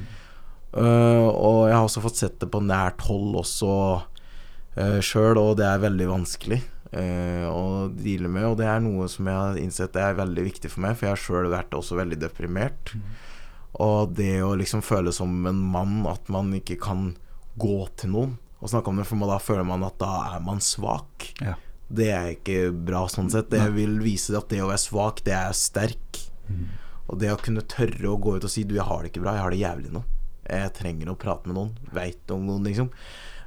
Uh, 0.73 1.29
og 1.29 1.59
jeg 1.69 1.75
har 1.77 1.85
også 1.85 2.01
fått 2.01 2.17
sett 2.17 2.39
det 2.41 2.49
på 2.49 2.63
nært 2.65 3.03
hold 3.05 3.35
også 3.43 3.73
uh, 4.01 4.97
sjøl, 5.05 5.37
og 5.37 5.59
det 5.59 5.67
er 5.69 5.83
veldig 5.83 6.07
vanskelig 6.09 6.63
eh, 6.93 7.45
å 7.49 7.89
deale 7.93 8.31
med. 8.31 8.47
Og 8.51 8.57
det 8.61 8.69
er 8.69 8.81
noe 8.83 9.09
som 9.11 9.27
jeg 9.29 9.39
har 9.39 9.59
innsett 9.59 9.99
er 9.99 10.17
veldig 10.19 10.47
viktig 10.47 10.71
for 10.71 10.85
meg, 10.85 10.97
for 10.97 11.09
jeg 11.09 11.15
har 11.15 11.23
sjøl 11.25 11.51
vært 11.53 11.75
også 11.77 11.99
veldig 11.99 12.19
deprimert. 12.23 12.93
Mm. 12.95 13.03
Og 13.83 14.13
det 14.17 14.37
å 14.45 14.53
liksom 14.59 14.83
føle 14.85 15.13
som 15.15 15.33
en 15.49 15.61
mann 15.73 16.03
at 16.09 16.29
man 16.33 16.53
ikke 16.57 16.77
kan 16.81 17.13
gå 17.59 17.77
til 17.99 18.13
noen 18.13 18.39
og 18.63 18.71
snakke 18.71 18.93
om 18.93 18.99
det, 19.01 19.05
for 19.09 19.27
da 19.27 19.37
føler 19.43 19.65
man 19.67 19.83
at 19.83 19.97
da 19.99 20.11
er 20.37 20.43
man 20.45 20.61
svak. 20.63 21.27
Ja. 21.43 21.57
Det 21.93 22.07
er 22.15 22.29
ikke 22.31 22.71
bra 22.71 23.03
sånn 23.11 23.27
sett. 23.33 23.49
Det 23.51 23.65
vil 23.75 23.97
vise 23.99 24.37
at 24.39 24.47
det 24.53 24.61
å 24.63 24.69
være 24.69 24.79
svak, 24.79 25.19
det 25.25 25.35
er 25.35 25.57
sterk. 25.57 26.21
Mm. 26.47 26.69
Og 27.11 27.19
det 27.19 27.33
å 27.33 27.41
kunne 27.41 27.65
tørre 27.67 28.07
å 28.07 28.19
gå 28.23 28.37
ut 28.37 28.47
og 28.47 28.53
si 28.53 28.63
du, 28.63 28.77
jeg 28.77 28.87
har 28.87 29.03
det 29.03 29.11
ikke 29.11 29.25
bra, 29.25 29.35
jeg 29.35 29.43
har 29.43 29.53
det 29.53 29.59
jævlig 29.59 29.91
nå. 29.91 30.05
Jeg 30.47 30.71
trenger 30.79 31.11
å 31.11 31.17
prate 31.19 31.49
med 31.49 31.57
noen. 31.59 31.73
Veit 31.95 32.31
om 32.31 32.47
noen, 32.47 32.63
liksom. 32.69 32.87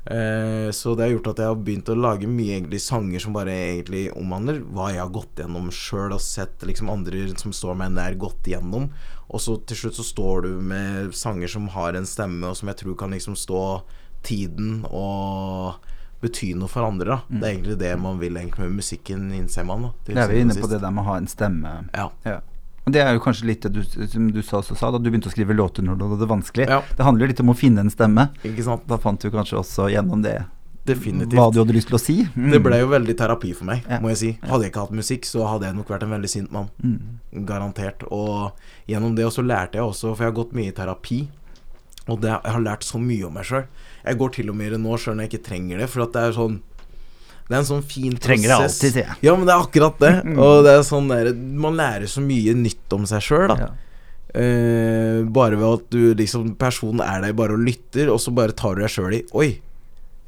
Eh, 0.07 0.71
så 0.71 0.95
det 0.95 1.03
har 1.03 1.11
gjort 1.11 1.33
at 1.33 1.41
jeg 1.43 1.51
har 1.51 1.63
begynt 1.67 1.89
å 1.91 1.97
lage 1.99 2.29
mye 2.31 2.55
egentlig 2.61 2.79
sanger 2.85 3.23
som 3.23 3.35
bare 3.35 3.55
egentlig 3.55 4.05
omhandler 4.15 4.61
hva 4.63 4.93
jeg 4.93 5.03
har 5.03 5.11
gått 5.15 5.43
gjennom 5.43 5.67
sjøl, 5.75 6.15
og 6.15 6.23
sett 6.23 6.63
liksom 6.63 6.93
andre 6.93 7.27
som 7.35 7.55
står 7.57 7.79
meg 7.81 7.97
nær, 7.97 8.19
gått 8.21 8.47
gjennom. 8.47 8.91
Og 9.27 9.43
så 9.43 9.57
til 9.67 9.81
slutt 9.81 9.99
så 9.99 10.07
står 10.07 10.47
du 10.47 10.51
med 10.63 11.15
sanger 11.17 11.51
som 11.51 11.67
har 11.75 11.99
en 11.99 12.07
stemme, 12.07 12.47
og 12.47 12.59
som 12.59 12.71
jeg 12.71 12.83
tror 12.85 12.99
kan 13.01 13.15
liksom 13.17 13.39
stå 13.39 13.63
tiden 14.27 14.85
og 14.89 15.83
bety 16.23 16.53
noe 16.59 16.71
for 16.71 16.87
andre. 16.87 17.17
da 17.17 17.19
mm. 17.27 17.41
Det 17.41 17.47
er 17.47 17.55
egentlig 17.55 17.79
det 17.83 17.95
man 18.01 18.21
vil 18.23 18.39
egentlig 18.39 18.69
med 18.69 18.79
musikken, 18.79 19.31
innser 19.35 19.67
man. 19.67 19.91
da 20.07 20.23
er 20.23 20.31
vi 20.31 20.45
inne 20.47 20.55
på 20.55 20.71
det 20.71 20.81
der 20.83 20.95
med 20.95 21.03
å 21.05 21.11
ha 21.11 21.19
en 21.21 21.31
stemme. 21.31 21.75
Ja. 21.93 22.11
ja. 22.27 22.41
Det 22.87 23.01
er 23.03 23.17
jo 23.17 23.23
kanskje 23.25 23.49
litt 23.49 23.65
det 23.67 23.73
du, 23.75 23.81
som 23.83 24.29
du 24.31 24.43
sa, 24.47 24.61
sa, 24.63 24.91
da 24.95 24.99
du 25.03 25.09
begynte 25.09 25.27
å 25.27 25.33
skrive 25.33 25.55
låter 25.57 25.83
når 25.83 25.97
du 25.99 26.05
hadde 26.07 26.19
det 26.21 26.29
vanskelig. 26.31 26.67
Ja. 26.71 26.85
Det 26.95 27.03
handler 27.03 27.27
jo 27.27 27.31
litt 27.33 27.41
om 27.43 27.51
å 27.51 27.57
finne 27.59 27.83
en 27.83 27.91
stemme. 27.91 28.29
Da 28.87 28.99
fant 29.03 29.19
du 29.19 29.33
kanskje 29.35 29.59
også 29.59 29.89
gjennom 29.91 30.23
det 30.23 30.37
Definitivt. 30.87 31.35
hva 31.35 31.49
du 31.51 31.59
hadde 31.59 31.75
lyst 31.75 31.91
til 31.91 31.99
å 31.99 32.01
si. 32.01 32.15
Mm. 32.37 32.53
Det 32.55 32.61
ble 32.63 32.79
jo 32.79 32.93
veldig 32.93 33.17
terapi 33.19 33.51
for 33.59 33.67
meg, 33.67 33.83
ja. 33.91 33.99
må 33.99 34.13
jeg 34.13 34.21
si. 34.21 34.31
Hadde 34.47 34.69
jeg 34.69 34.71
ikke 34.71 34.85
hatt 34.87 34.95
musikk, 34.95 35.27
så 35.27 35.49
hadde 35.51 35.67
jeg 35.67 35.79
nok 35.81 35.91
vært 35.91 36.07
en 36.07 36.15
veldig 36.15 36.31
sint 36.31 36.55
mann. 36.55 36.71
Mm. 36.79 37.43
Garantert. 37.49 38.07
Og 38.15 38.55
gjennom 38.87 39.19
det 39.19 39.27
også 39.27 39.43
lærte 39.43 39.81
jeg 39.81 39.89
også, 39.91 40.15
for 40.15 40.23
jeg 40.23 40.31
har 40.31 40.39
gått 40.39 40.55
mye 40.55 40.71
i 40.71 40.77
terapi. 40.79 41.21
Og 42.07 42.23
det, 42.23 42.31
jeg 42.37 42.55
har 42.55 42.63
lært 42.63 42.87
så 42.87 43.03
mye 43.03 43.27
om 43.27 43.35
meg 43.35 43.51
sjøl. 43.51 43.67
Jeg 44.07 44.23
går 44.23 44.35
til 44.39 44.55
og 44.55 44.61
med 44.63 44.71
i 44.71 44.77
det 44.77 44.83
nå 44.87 44.95
sjøl 44.95 45.19
når 45.19 45.27
jeg 45.27 45.35
ikke 45.35 45.49
trenger 45.51 45.83
det, 45.83 45.91
for 45.91 46.07
at 46.07 46.15
det 46.15 46.23
er 46.23 46.39
sånn 46.39 46.61
det 47.47 47.55
er 47.55 47.61
en 47.61 47.69
sånn 47.69 47.83
fin 47.87 48.11
prosess. 48.11 48.27
Trenger 48.27 48.51
det 48.51 48.57
alltid, 48.59 48.93
sier 48.93 49.05
jeg. 49.05 49.19
Ja, 49.23 49.35
men 49.39 49.47
det 49.47 49.55
er 49.55 49.65
akkurat 49.65 50.01
det. 50.03 50.15
Og 50.35 50.65
det 50.67 50.73
er 50.75 50.87
sånn 50.87 51.11
der, 51.13 51.29
Man 51.35 51.77
lærer 51.79 52.11
så 52.11 52.23
mye 52.25 52.57
nytt 52.59 52.97
om 52.97 53.07
seg 53.07 53.23
sjøl, 53.23 53.53
da. 53.53 53.59
Ja. 53.67 53.73
Uh, 54.37 55.23
bare 55.33 55.57
ved 55.57 55.65
at 55.79 55.85
du 55.95 56.01
liksom 56.19 56.51
Personen 56.61 57.01
er 57.01 57.23
der 57.23 57.37
bare 57.39 57.55
og 57.57 57.63
lytter, 57.65 58.11
og 58.13 58.19
så 58.21 58.35
bare 58.37 58.53
tar 58.53 58.75
du 58.77 58.83
deg 58.83 58.93
sjøl 58.93 59.15
i 59.17 59.21
Oi, 59.39 59.47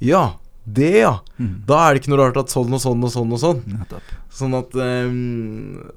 ja, 0.01 0.39
det, 0.63 0.95
ja. 1.03 1.11
Mm. 1.37 1.51
Da 1.69 1.83
er 1.83 1.93
det 1.93 2.01
ikke 2.01 2.15
noe 2.15 2.21
rart 2.23 2.39
at 2.41 2.55
sånn 2.55 2.73
og 2.73 2.81
sånn 2.81 3.05
og 3.05 3.13
sånn 3.13 3.35
og 3.35 3.43
sånn. 3.43 3.61
Nettopp. 3.75 4.15
Sånn 4.39 4.55
at 4.57 4.75
um, 4.79 5.19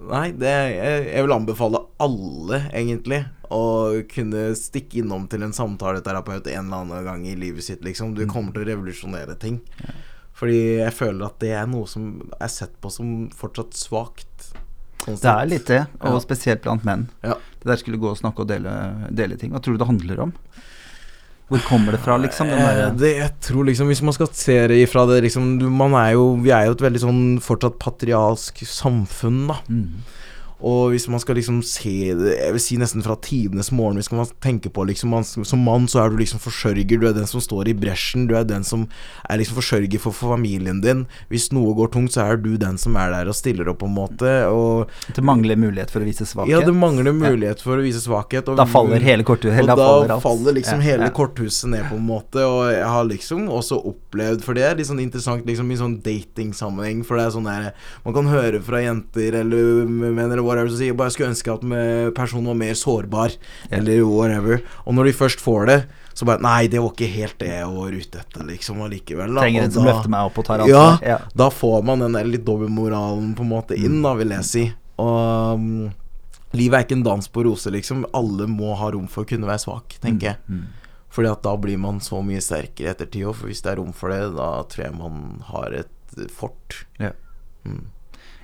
Nei, 0.09 0.25
det 0.41 0.51
jeg, 0.51 1.01
jeg, 1.11 1.25
vil 1.27 1.35
anbefale 1.37 1.83
alle, 2.01 2.63
egentlig, 2.73 3.21
å 3.53 3.63
kunne 4.11 4.49
stikke 4.57 5.03
innom 5.03 5.29
til 5.31 5.45
en 5.45 5.55
samtaleterapeut 5.55 6.49
en 6.49 6.65
eller 6.65 6.85
annen 6.85 7.09
gang 7.09 7.27
i 7.29 7.37
livet 7.37 7.67
sitt, 7.67 7.85
liksom. 7.85 8.15
Du 8.17 8.25
mm. 8.25 8.31
kommer 8.33 8.55
til 8.55 8.65
å 8.65 8.71
revolusjonere 8.73 9.37
ting. 9.39 9.61
Ja. 9.83 9.99
Fordi 10.41 10.59
jeg 10.79 10.93
føler 10.97 11.27
at 11.27 11.37
det 11.43 11.53
er 11.53 11.67
noe 11.69 11.85
som 11.85 12.15
er 12.41 12.49
sett 12.49 12.73
på 12.81 12.89
som 12.89 13.29
fortsatt 13.37 13.77
svakt. 13.77 14.47
Sånn 15.03 15.19
det 15.21 15.29
er 15.29 15.49
litt 15.49 15.67
det, 15.69 15.81
og 16.01 16.15
ja. 16.17 16.21
spesielt 16.23 16.63
blant 16.65 16.85
menn. 16.85 17.07
Ja. 17.21 17.35
Det 17.61 17.69
der 17.69 17.77
skulle 17.77 17.99
gå 18.01 18.09
og 18.09 18.17
snakke 18.17 18.41
og 18.41 18.49
dele, 18.49 18.73
dele 19.13 19.37
ting. 19.37 19.53
Hva 19.53 19.61
tror 19.61 19.77
du 19.77 19.81
det 19.81 19.89
handler 19.89 20.23
om? 20.25 20.33
Hvor 21.51 21.61
kommer 21.67 21.93
det 21.93 21.99
fra, 22.01 22.15
liksom? 22.21 22.49
Eh, 22.55 22.81
det, 22.95 23.11
jeg 23.19 23.31
tror 23.43 23.65
liksom 23.67 23.89
Hvis 23.91 24.01
man 24.07 24.15
skal 24.15 24.29
se 24.31 24.55
det 24.71 24.77
ifra 24.85 25.03
det 25.09 25.17
liksom 25.25 25.49
Man 25.75 25.97
er 25.99 26.13
jo 26.15 26.37
Vi 26.39 26.53
er 26.55 26.69
jo 26.69 26.77
et 26.77 26.83
veldig 26.85 27.01
sånn 27.03 27.23
fortsatt 27.43 27.75
patrialsk 27.81 28.61
samfunn, 28.63 29.41
da. 29.49 29.57
Mm. 29.67 29.97
Og 30.61 30.91
hvis 30.93 31.07
man 31.09 31.21
skal 31.21 31.39
liksom 31.39 31.61
se 31.65 32.13
det 32.17 32.35
Jeg 32.35 32.53
vil 32.53 32.61
si 32.61 32.75
nesten 32.77 33.01
fra 33.01 33.15
tidenes 33.23 33.71
morgen 33.73 33.97
Hvis 33.97 34.11
man 34.13 34.29
tenker 34.43 34.69
på 34.73 34.85
liksom 34.85 35.09
man, 35.13 35.25
Som 35.25 35.63
mann 35.65 35.87
så 35.89 36.03
er 36.03 36.11
du 36.11 36.19
liksom 36.19 36.41
forsørger. 36.41 36.99
Du 37.01 37.07
er 37.07 37.15
den 37.15 37.29
som 37.29 37.41
står 37.41 37.71
i 37.71 37.75
bresjen. 37.77 38.27
Du 38.29 38.35
er 38.37 38.45
den 38.47 38.63
som 38.67 38.85
er 39.29 39.39
liksom 39.41 39.57
forsørger 39.57 40.01
for, 40.01 40.13
for, 40.15 40.35
familien 40.35 40.81
din. 40.83 41.03
Hvis 41.31 41.49
noe 41.55 41.73
går 41.75 41.91
tungt, 41.93 42.13
så 42.15 42.25
er 42.29 42.39
du 42.39 42.53
den 42.59 42.77
som 42.79 42.95
er 42.99 43.11
der 43.13 43.29
og 43.31 43.35
stiller 43.35 43.67
opp, 43.71 43.81
på 43.81 43.89
en 43.89 43.95
måte. 43.95 44.31
Og 44.51 44.91
det 45.15 45.23
mangler 45.25 45.59
mulighet 45.59 45.91
for 45.91 46.03
å 46.03 46.07
vise 46.07 46.27
svakhet? 46.27 46.53
Ja, 46.53 46.61
det 46.65 46.75
mangler 46.75 47.15
mulighet 47.15 47.63
for 47.63 47.79
å 47.79 47.83
vise 47.83 48.01
svakhet. 48.03 48.47
Og, 48.51 48.59
da 48.59 48.67
faller 48.69 49.03
hele 49.03 49.25
korthuset 49.27 49.63
Og 49.63 49.71
da, 49.71 49.77
faller, 49.79 50.13
faller, 50.23 50.57
liksom 50.59 50.81
ja, 50.83 50.87
hele 50.91 51.09
ja. 51.09 51.15
korthuset 51.15 51.71
ned, 51.73 51.87
på 51.89 51.97
en 51.99 52.07
måte. 52.07 52.45
Og 52.45 52.63
jeg 52.71 52.87
har 52.95 53.09
liksom 53.09 53.49
også 53.51 53.81
opplevd 53.91 54.45
For 54.45 54.57
det 54.57 54.67
er 54.67 54.79
litt 54.79 54.89
sånn 54.89 55.01
interessant 55.03 55.47
liksom 55.47 55.71
i 55.73 55.79
sånn 55.79 55.97
datingsammenheng. 56.05 57.03
For 57.07 57.19
det 57.19 57.27
er 57.27 57.35
sånn 57.35 57.49
der 57.49 57.71
Man 58.05 58.17
kan 58.17 58.31
høre 58.31 58.61
fra 58.65 58.83
jenter 58.83 59.41
eller 59.41 59.85
menn 59.89 60.29
eller 60.29 60.45
whatever, 60.51 60.71
så 60.71 60.81
sier 60.81 60.97
bare 60.99 61.15
skulle 61.15 61.31
ønske 61.31 61.55
at 61.55 61.65
personen 62.17 62.51
var 62.51 62.59
mer 62.59 62.77
sårbar, 62.77 63.35
eller 63.73 64.03
whatever. 64.05 64.61
Og 64.85 64.97
når 64.97 65.09
de 65.09 65.17
først 65.23 65.43
får 65.43 65.67
det, 65.71 65.79
så 66.13 66.27
bare 66.27 66.43
Nei, 66.43 66.67
det 66.71 66.81
var 66.83 66.91
ikke 66.91 67.09
helt 67.11 67.37
det 67.39 67.49
jeg 67.49 67.69
var 67.71 67.95
ute 67.95 68.19
etter, 68.21 68.43
liksom, 68.49 68.83
allikevel. 68.85 69.39
Trenger 69.39 69.65
en 69.65 69.73
som 69.73 69.87
løfter 69.87 70.11
meg 70.11 70.27
opp 70.27 70.41
og 70.41 70.47
tar 70.47 70.65
ansvar. 70.65 70.99
Ja, 71.01 71.15
ja, 71.15 71.17
da 71.37 71.47
får 71.53 71.87
man 71.87 72.03
den 72.03 72.17
der 72.17 72.27
litt 72.27 72.45
dobbeltmoralen 72.47 73.31
på 73.37 73.45
en 73.45 73.51
måte 73.51 73.79
inn, 73.79 74.01
da, 74.03 74.13
vil 74.19 74.35
jeg 74.35 74.47
si. 74.49 74.65
Og 75.01 75.55
um, 75.55 75.71
livet 76.57 76.77
er 76.77 76.85
ikke 76.85 76.99
en 76.99 77.07
dans 77.07 77.31
på 77.31 77.45
roser, 77.47 77.73
liksom. 77.77 78.03
Alle 78.17 78.49
må 78.51 78.75
ha 78.79 78.91
rom 78.93 79.07
for 79.11 79.23
å 79.23 79.31
kunne 79.31 79.49
være 79.49 79.63
svak, 79.63 79.97
tenker 80.03 80.33
jeg. 80.33 80.43
Mm. 80.47 80.59
Mm. 80.59 80.99
Fordi 81.11 81.31
at 81.31 81.41
da 81.43 81.55
blir 81.59 81.79
man 81.81 82.03
så 82.03 82.21
mye 82.23 82.43
sterkere 82.43 82.93
etter 82.93 83.09
òg, 83.23 83.33
for 83.39 83.51
hvis 83.51 83.63
det 83.63 83.73
er 83.73 83.81
rom 83.81 83.95
for 83.95 84.13
det, 84.13 84.21
da 84.37 84.51
tror 84.71 84.85
jeg 84.85 84.99
man 84.99 85.41
har 85.49 85.79
et 85.83 86.29
fort. 86.35 86.83
Ja. 86.99 87.15
Mm. 87.67 87.87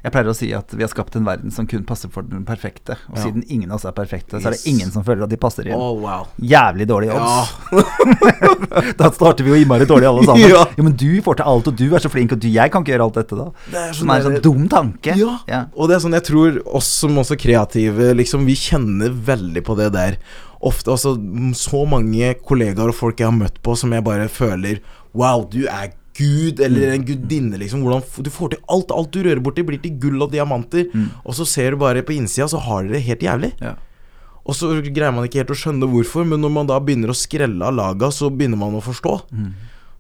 Jeg 0.03 0.13
pleier 0.13 0.29
å 0.29 0.35
si 0.37 0.47
at 0.55 0.73
vi 0.75 0.83
har 0.85 0.91
skapt 0.91 1.15
en 1.17 1.25
verden 1.27 1.53
som 1.53 1.67
kun 1.69 1.83
passer 1.87 2.11
for 2.13 2.25
den 2.27 2.43
perfekte. 2.47 2.95
Og 3.09 3.17
ja. 3.17 3.25
siden 3.25 3.43
ingen 3.47 3.71
av 3.71 3.79
oss 3.79 3.87
er 3.89 3.95
perfekte, 3.97 4.37
yes. 4.37 4.43
så 4.43 4.51
er 4.51 4.55
det 4.55 4.69
ingen 4.69 4.91
som 4.93 5.05
føler 5.07 5.25
at 5.25 5.33
de 5.33 5.39
passer 5.41 5.67
inn. 5.67 5.75
Oh, 5.75 5.97
wow. 6.03 6.27
Jævlig 6.37 6.87
dårlige 6.89 7.17
odds. 7.17 7.53
Ja. 7.73 8.93
da 9.01 9.09
starter 9.15 9.47
vi 9.47 9.53
jo 9.53 9.59
innmari 9.61 9.87
dårlig 9.89 10.09
alle 10.11 10.25
sammen. 10.27 10.45
Ja. 10.57 10.63
Jo, 10.77 10.83
men 10.85 10.93
du 10.95 11.09
får 11.25 11.39
til 11.39 11.49
alt, 11.49 11.67
og 11.67 11.75
du 11.77 11.85
er 11.91 12.01
så 12.01 12.09
flink, 12.11 12.31
og 12.31 12.39
du, 12.39 12.47
jeg 12.53 12.71
kan 12.71 12.83
ikke 12.83 12.93
gjøre 12.93 13.07
alt 13.09 13.17
dette, 13.19 13.37
da. 13.37 13.47
Det 13.67 13.79
er 13.81 13.89
sånn 13.91 13.99
som 13.99 14.11
er 14.13 14.19
en 14.21 14.27
sånn 14.27 14.43
dum 14.45 14.67
tanke. 14.71 15.15
Ja. 15.19 15.63
Og 15.75 15.89
det 15.89 15.97
er 15.97 16.03
sånn 16.05 16.15
jeg 16.15 16.25
tror 16.29 16.59
oss 16.77 16.89
som 17.03 17.17
også 17.19 17.37
kreative, 17.41 18.13
liksom, 18.17 18.45
vi 18.47 18.55
kjenner 18.57 19.13
veldig 19.27 19.63
på 19.67 19.75
det 19.79 19.89
der. 19.97 20.19
Ofte, 20.57 20.93
altså, 20.95 21.13
så 21.57 21.83
mange 21.89 22.31
kollegaer 22.47 22.93
og 22.93 22.97
folk 22.97 23.19
jeg 23.21 23.29
har 23.29 23.35
møtt 23.35 23.59
på, 23.65 23.75
som 23.77 23.93
jeg 23.93 24.05
bare 24.05 24.29
føler 24.31 24.79
Wow, 25.17 25.47
du 25.49 25.63
er 25.65 25.91
gud 26.17 26.61
eller 26.63 26.95
en 26.95 27.05
gudinne, 27.05 27.59
liksom. 27.61 27.83
Hvordan 27.85 28.25
du 28.25 28.31
får 28.33 28.55
til 28.55 28.63
alt. 28.73 28.93
Alt 28.93 29.11
du 29.13 29.21
rører 29.25 29.43
borti, 29.43 29.65
blir 29.67 29.81
til 29.83 29.97
gull 30.01 30.25
og 30.25 30.33
diamanter. 30.33 30.87
Mm. 30.93 31.11
Og 31.23 31.37
så 31.37 31.47
ser 31.47 31.73
du 31.75 31.81
bare 31.83 32.05
på 32.05 32.15
innsida, 32.17 32.49
så 32.49 32.61
har 32.63 32.87
dere 32.87 32.97
det 32.97 33.05
helt 33.07 33.25
jævlig. 33.27 33.53
Ja. 33.61 33.75
Og 34.47 34.55
så 34.55 34.71
greier 34.79 35.11
man 35.11 35.27
ikke 35.27 35.41
helt 35.41 35.51
å 35.51 35.59
skjønne 35.59 35.89
hvorfor, 35.91 36.23
men 36.27 36.39
når 36.43 36.53
man 36.55 36.69
da 36.69 36.79
begynner 36.79 37.11
å 37.11 37.17
skrelle 37.17 37.67
av 37.67 37.75
laga, 37.75 38.09
så 38.15 38.31
begynner 38.31 38.59
man 38.59 38.77
å 38.79 38.83
forstå. 38.83 39.17
Mm. 39.35 39.49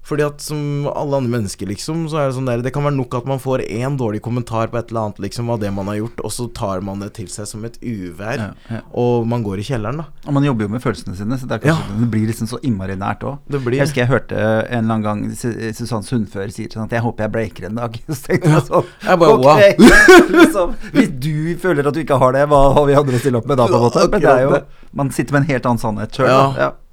Fordi 0.07 0.23
at 0.23 0.43
som 0.43 0.87
alle 0.87 1.19
andre 1.19 1.33
mennesker, 1.33 1.67
liksom, 1.67 2.05
så 2.07 2.21
er 2.21 2.29
det 2.29 2.37
sånn 2.37 2.47
der 2.47 2.61
Det 2.63 2.71
kan 2.75 2.85
være 2.85 2.95
nok 2.95 3.17
at 3.19 3.27
man 3.27 3.41
får 3.43 3.65
én 3.65 3.97
dårlig 3.99 4.21
kommentar 4.23 4.71
på 4.71 4.79
et 4.79 4.91
eller 4.91 5.09
annet, 5.09 5.19
liksom, 5.25 5.49
av 5.51 5.59
det 5.59 5.71
man 5.75 5.89
har 5.91 5.99
gjort, 5.99 6.23
og 6.23 6.33
så 6.33 6.47
tar 6.55 6.83
man 6.85 7.03
det 7.03 7.11
til 7.17 7.27
seg 7.31 7.49
som 7.49 7.65
et 7.67 7.75
uvær, 7.81 8.39
ja, 8.39 8.47
ja. 8.71 8.81
og 8.95 9.27
man 9.27 9.43
går 9.43 9.61
i 9.61 9.67
kjelleren, 9.67 9.99
da. 9.99 10.07
Og 10.25 10.37
man 10.37 10.47
jobber 10.47 10.67
jo 10.67 10.73
med 10.77 10.83
følelsene 10.83 11.17
sine, 11.19 11.39
så 11.39 11.49
det, 11.49 11.59
kanskje, 11.65 11.91
ja. 11.91 11.99
det 11.99 12.09
blir 12.13 12.27
liksom 12.31 12.49
så 12.49 12.61
innmari 12.63 12.95
nært 12.99 13.25
òg. 13.27 13.51
Jeg 13.51 13.83
husker 13.83 14.03
jeg 14.05 14.11
hørte 14.13 14.37
en 14.39 14.85
eller 14.85 14.95
annen 14.95 15.05
gang 15.07 15.75
Susanne 15.75 16.07
Sundfør 16.07 16.47
sier 16.53 16.71
sånn 16.71 16.87
at 16.87 16.95
'jeg 16.95 17.03
håper 17.03 17.27
jeg 17.27 17.33
breaker 17.35 17.67
en 17.67 17.79
dag'. 17.81 17.99
Så 18.07 18.31
tenkte 18.31 18.49
jeg 18.53 18.65
sånn 18.69 18.87
jeg 19.03 19.19
bare, 19.19 19.37
wow. 19.43 19.59
liksom, 20.39 20.75
Hvis 20.95 21.11
du 21.19 21.57
føler 21.59 21.87
at 21.87 21.93
du 21.93 22.01
ikke 22.01 22.17
har 22.21 22.35
det, 22.35 22.47
hva 22.47 22.61
har 22.77 22.87
vi 22.87 22.95
andre 22.97 23.19
å 23.19 23.21
stille 23.21 23.41
opp 23.41 23.47
med 23.49 23.59
da, 23.59 23.67
på 23.67 23.75
en 23.77 23.87
måte? 23.87 24.07
Men 24.11 24.23
det 24.23 24.33
er 24.33 24.43
jo 24.45 24.59
Man 24.97 25.11
sitter 25.11 25.35
med 25.35 25.43
en 25.43 25.51
helt 25.51 25.67
annen 25.67 25.81
sannhet 25.81 26.15
sjøl. 26.15 26.29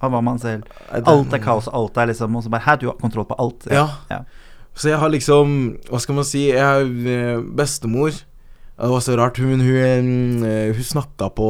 Ja. 0.05 0.13
var 0.13 0.25
man 0.27 0.39
selv. 0.43 0.69
Alt 0.93 1.33
er 1.35 1.43
kaos, 1.43 1.69
alt 1.69 1.97
er 1.97 2.13
liksom 2.13 2.37
Og 2.37 2.45
så 2.45 2.53
bare 2.53 2.65
Hæ, 2.67 2.77
du 2.81 2.87
har 2.91 3.01
kontroll 3.01 3.27
på 3.29 3.39
alt. 3.39 3.67
Ja. 3.71 3.89
ja. 4.11 4.23
Så 4.75 4.91
jeg 4.91 5.01
har 5.01 5.11
liksom 5.13 5.59
Hva 5.89 6.01
skal 6.03 6.19
man 6.19 6.29
si? 6.29 6.49
Jeg 6.51 6.63
har 6.65 6.85
eh, 6.85 7.43
bestemor. 7.57 8.15
Det 8.75 8.91
var 8.91 9.03
så 9.07 9.15
rart. 9.19 9.39
Hun, 9.39 9.61
hun, 9.63 10.09
eh, 10.47 10.75
hun 10.75 10.87
snakka 10.87 11.31
på 11.35 11.49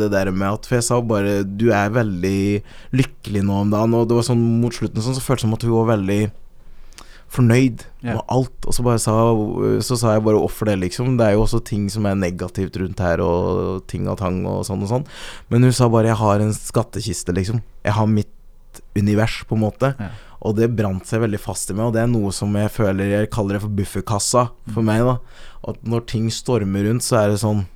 det 0.00 0.10
der 0.14 0.32
med 0.34 0.48
at 0.50 0.66
For 0.66 0.80
jeg 0.80 0.86
sa 0.88 1.00
bare 1.00 1.42
Du 1.46 1.68
er 1.70 1.94
veldig 1.94 2.62
lykkelig 2.94 3.44
nå 3.46 3.60
om 3.64 3.74
dagen. 3.74 3.94
Og 3.94 4.08
det 4.10 4.18
var 4.18 4.26
sånn 4.26 4.42
mot 4.62 4.74
slutten 4.74 5.02
sånn, 5.02 5.16
så 5.16 5.22
føltes 5.22 5.44
det 5.44 5.48
som 5.48 5.58
at 5.58 5.66
hun 5.66 5.78
var 5.78 5.92
veldig 5.96 6.22
fornøyd 7.34 7.84
med 8.04 8.20
alt. 8.32 8.54
Og 8.64 8.76
så 8.76 8.84
bare 8.86 9.00
sa 9.02 9.14
Så 9.84 9.98
sa 10.00 10.14
jeg 10.14 10.24
bare 10.26 10.40
offer 10.40 10.70
det, 10.70 10.78
liksom. 10.82 11.16
Det 11.18 11.26
er 11.26 11.36
jo 11.36 11.44
også 11.44 11.62
ting 11.64 11.88
som 11.92 12.06
er 12.06 12.18
negativt 12.18 12.78
rundt 12.80 13.02
her, 13.02 13.22
og 13.24 13.86
ting 13.90 14.08
og 14.10 14.18
tang 14.20 14.44
og 14.46 14.62
sånn 14.68 14.84
og 14.84 14.92
sånn. 14.92 15.08
Men 15.50 15.66
hun 15.66 15.72
sa 15.72 15.88
bare 15.88 16.08
'jeg 16.12 16.22
har 16.22 16.40
en 16.40 16.54
skattkiste', 16.54 17.34
liksom. 17.34 17.62
Jeg 17.84 17.92
har 17.92 18.06
mitt 18.06 18.28
univers, 18.96 19.44
på 19.44 19.54
en 19.54 19.62
måte. 19.62 19.94
Ja. 19.98 20.10
Og 20.44 20.56
det 20.56 20.74
brant 20.76 21.06
seg 21.06 21.22
veldig 21.22 21.40
fast 21.40 21.70
i 21.70 21.74
meg, 21.74 21.86
og 21.86 21.92
det 21.94 22.02
er 22.02 22.06
noe 22.06 22.30
som 22.30 22.52
jeg 22.52 22.70
føler 22.70 23.04
Jeg 23.04 23.30
kaller 23.30 23.54
det 23.54 23.62
for 23.62 23.68
bufferkassa 23.70 24.50
for 24.74 24.82
meg, 24.82 25.00
da. 25.00 25.18
At 25.66 25.82
når 25.82 26.06
ting 26.06 26.28
stormer 26.30 26.84
rundt, 26.84 27.02
så 27.02 27.24
er 27.24 27.28
det 27.30 27.40
sånn 27.40 27.66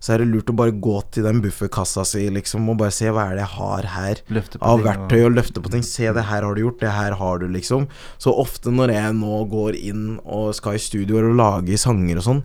Så 0.00 0.12
er 0.14 0.18
det 0.22 0.28
lurt 0.30 0.50
å 0.52 0.54
bare 0.54 0.70
gå 0.78 0.94
til 1.10 1.24
den 1.26 1.40
bufferkassa 1.42 2.04
si, 2.06 2.28
liksom, 2.30 2.68
og 2.70 2.78
bare 2.78 2.94
se 2.94 3.10
hva 3.10 3.24
er 3.32 3.34
det 3.38 3.42
jeg 3.42 3.54
har 3.56 3.88
her 3.96 4.20
av 4.62 4.82
verktøy 4.86 5.24
og 5.26 5.34
løfte 5.34 5.62
på 5.64 5.72
ting. 5.74 5.82
Se, 5.82 6.06
det 6.14 6.22
her 6.28 6.42
har 6.46 6.54
du 6.54 6.60
gjort, 6.62 6.78
det 6.80 6.92
her 6.94 7.16
har 7.18 7.38
du, 7.42 7.48
liksom. 7.50 7.88
Så 8.18 8.30
ofte 8.38 8.70
når 8.70 8.92
jeg 8.94 9.14
nå 9.18 9.40
går 9.50 9.74
inn 9.80 10.20
og 10.24 10.54
skal 10.54 10.78
i 10.78 10.82
studioer 10.82 11.26
og 11.32 11.38
lage 11.40 11.78
sanger 11.82 12.20
og 12.22 12.26
sånn, 12.28 12.42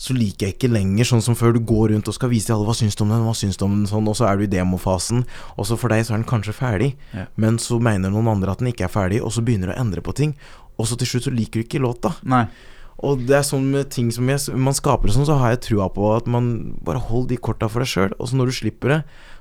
så 0.00 0.14
liker 0.16 0.46
jeg 0.48 0.54
ikke 0.56 0.70
lenger 0.72 1.04
sånn 1.04 1.20
som 1.22 1.34
før 1.36 1.52
du 1.52 1.60
går 1.68 1.90
rundt 1.92 2.08
og 2.08 2.14
skal 2.16 2.30
vise 2.32 2.48
til 2.48 2.54
alle 2.56 2.64
hva 2.70 2.72
syns 2.74 2.96
du 2.96 3.02
om 3.04 3.10
den, 3.12 3.20
hva 3.26 3.34
syns 3.36 3.58
du 3.60 3.66
om 3.66 3.74
den, 3.76 3.86
sånn, 3.86 4.06
og 4.08 4.16
så 4.16 4.24
er 4.30 4.38
du 4.40 4.46
i 4.46 4.50
demofasen, 4.50 5.26
og 5.60 5.66
så 5.68 5.76
for 5.76 5.92
deg 5.92 6.06
så 6.08 6.14
er 6.14 6.22
den 6.22 6.28
kanskje 6.30 6.54
ferdig, 6.56 6.94
Ja. 7.12 7.26
men 7.36 7.58
så 7.60 7.76
mener 7.78 8.08
noen 8.10 8.30
andre 8.32 8.50
at 8.56 8.58
den 8.64 8.72
ikke 8.72 8.88
er 8.88 8.94
ferdig, 8.94 9.20
og 9.20 9.28
så 9.36 9.44
begynner 9.44 9.68
du 9.68 9.74
å 9.76 9.80
endre 9.84 10.00
på 10.00 10.14
ting, 10.16 10.32
og 10.80 10.88
så 10.88 10.96
til 10.96 11.06
slutt 11.06 11.28
så 11.28 11.34
liker 11.36 11.60
du 11.60 11.66
ikke 11.68 11.82
låta. 11.84 12.14
Nei. 12.24 12.46
Og 13.06 13.22
det 13.24 13.36
er 13.38 13.46
sånn 13.46 13.70
med 13.72 13.88
ting 13.94 14.10
som 14.12 14.28
jeg, 14.28 14.52
man 14.60 14.76
skaper 14.76 15.08
og 15.08 15.14
sånn, 15.14 15.28
så 15.28 15.38
har 15.40 15.54
jeg 15.54 15.62
trua 15.70 15.88
på 15.92 16.10
at 16.12 16.28
man 16.28 16.76
bare 16.84 17.00
hold 17.08 17.30
de 17.30 17.38
korta 17.40 17.68
for 17.70 17.80
deg 17.80 17.88
sjøl, 17.88 18.14
og 18.18 18.28
så 18.28 18.36
når 18.36 18.50
du 18.50 18.56
slipper 18.58 18.92
det 18.92 18.98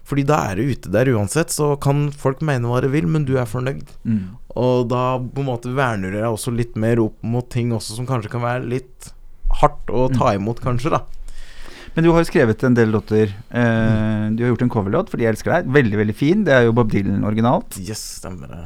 Fordi 0.08 0.24
da 0.26 0.38
er 0.48 0.58
du 0.58 0.72
ute 0.72 0.92
der 0.94 1.12
uansett, 1.12 1.52
så 1.54 1.74
kan 1.82 2.08
folk 2.16 2.40
mene 2.46 2.72
hva 2.72 2.80
de 2.82 2.90
vil, 2.94 3.06
men 3.12 3.28
du 3.28 3.36
er 3.38 3.50
fornøyd. 3.50 3.92
Mm. 4.08 4.40
Og 4.58 4.88
da 4.90 5.20
på 5.20 5.44
en 5.44 5.50
måte 5.52 5.76
verner 5.76 6.10
du 6.10 6.18
deg 6.18 6.26
også 6.32 6.56
litt 6.56 6.80
mer 6.80 7.02
opp 7.04 7.20
mot 7.22 7.46
ting 7.52 7.76
også 7.76 8.00
som 8.00 8.08
kanskje 8.10 8.32
kan 8.34 8.42
være 8.42 8.66
litt 8.72 9.12
hardt 9.60 9.92
å 9.92 10.08
ta 10.14 10.34
imot, 10.38 10.64
kanskje, 10.64 10.96
da. 10.96 11.04
Men 11.96 12.06
du 12.06 12.12
har 12.14 12.24
jo 12.24 12.30
skrevet 12.30 12.64
en 12.64 12.76
del 12.78 12.92
låter. 12.94 13.34
Eh, 13.50 14.26
du 14.38 14.44
har 14.44 14.54
gjort 14.54 14.66
en 14.66 14.72
coverlåt 14.72 15.10
fordi 15.12 15.26
jeg 15.26 15.36
elsker 15.36 15.56
deg. 15.58 15.70
Veldig, 15.78 15.98
veldig 16.00 16.16
fin. 16.16 16.44
Det 16.48 16.54
er 16.56 16.68
jo 16.68 16.76
Bob 16.78 16.92
Dylan 16.94 17.26
originalt. 17.28 17.80
Yes, 17.82 18.02
stemmer 18.22 18.54
det. 18.54 18.66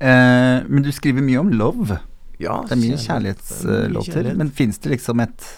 Eh, 0.00 0.64
men 0.66 0.84
du 0.86 0.90
skriver 0.94 1.24
mye 1.26 1.42
om 1.42 1.50
love. 1.54 1.98
Ja, 2.42 2.60
Det 2.66 2.74
er 2.74 2.80
mye 2.80 2.96
er 2.96 3.04
kjærlighetslåter. 3.04 4.32
Men 4.38 4.50
fins 4.50 4.80
det 4.82 4.96
liksom 4.96 5.22
et 5.24 5.50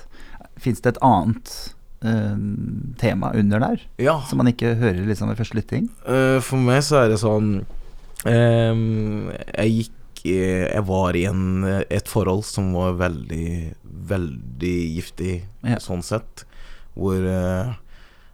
Fins 0.61 0.81
det 0.81 0.95
et 0.95 1.03
annet 1.05 1.51
uh, 2.05 2.37
tema 2.97 3.33
under 3.37 3.61
der? 3.61 3.83
Ja. 4.01 4.15
Som 4.29 4.41
man 4.41 4.49
ikke 4.49 4.75
hører 4.81 5.03
liksom 5.05 5.29
ved 5.29 5.37
første 5.37 5.59
lytting? 5.59 5.91
Uh, 6.09 6.39
for 6.41 6.57
meg 6.57 6.81
så 6.87 7.03
er 7.03 7.11
det 7.13 7.19
sånn 7.21 7.51
um, 8.25 9.29
Jeg 9.53 9.75
gikk 9.75 10.23
Jeg 10.33 10.85
var 10.89 11.17
i 11.19 11.27
en, 11.29 11.43
et 11.93 12.09
forhold 12.09 12.47
som 12.49 12.73
var 12.75 12.97
veldig, 13.03 13.75
veldig 14.09 14.77
giftig, 14.97 15.35
Ja. 15.63 15.77
sånn 15.83 16.03
sett. 16.03 16.47
Hvor 16.97 17.21
uh, 17.21 17.77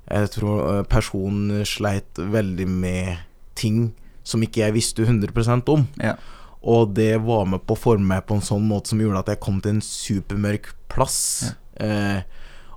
jeg 0.07 0.31
tror 0.39 0.87
personen 0.91 1.67
sleit 1.69 2.17
veldig 2.17 2.69
med 2.71 3.19
ting 3.59 3.91
som 4.25 4.43
ikke 4.47 4.63
jeg 4.63 4.77
visste 4.77 5.05
100% 5.05 5.69
om. 5.75 5.85
Ja. 6.01 6.15
Og 6.63 6.95
det 6.95 7.17
var 7.25 7.49
med 7.51 7.65
på 7.67 7.75
å 7.75 7.83
forme 7.89 8.15
meg 8.15 8.27
på 8.29 8.39
en 8.39 8.45
sånn 8.45 8.65
måte 8.69 8.93
som 8.93 9.03
gjorde 9.03 9.25
at 9.25 9.35
jeg 9.35 9.43
kom 9.43 9.59
til 9.63 9.77
en 9.77 9.85
supermørk 9.85 10.71
plass. 10.93 11.21
Eh, 11.83 12.23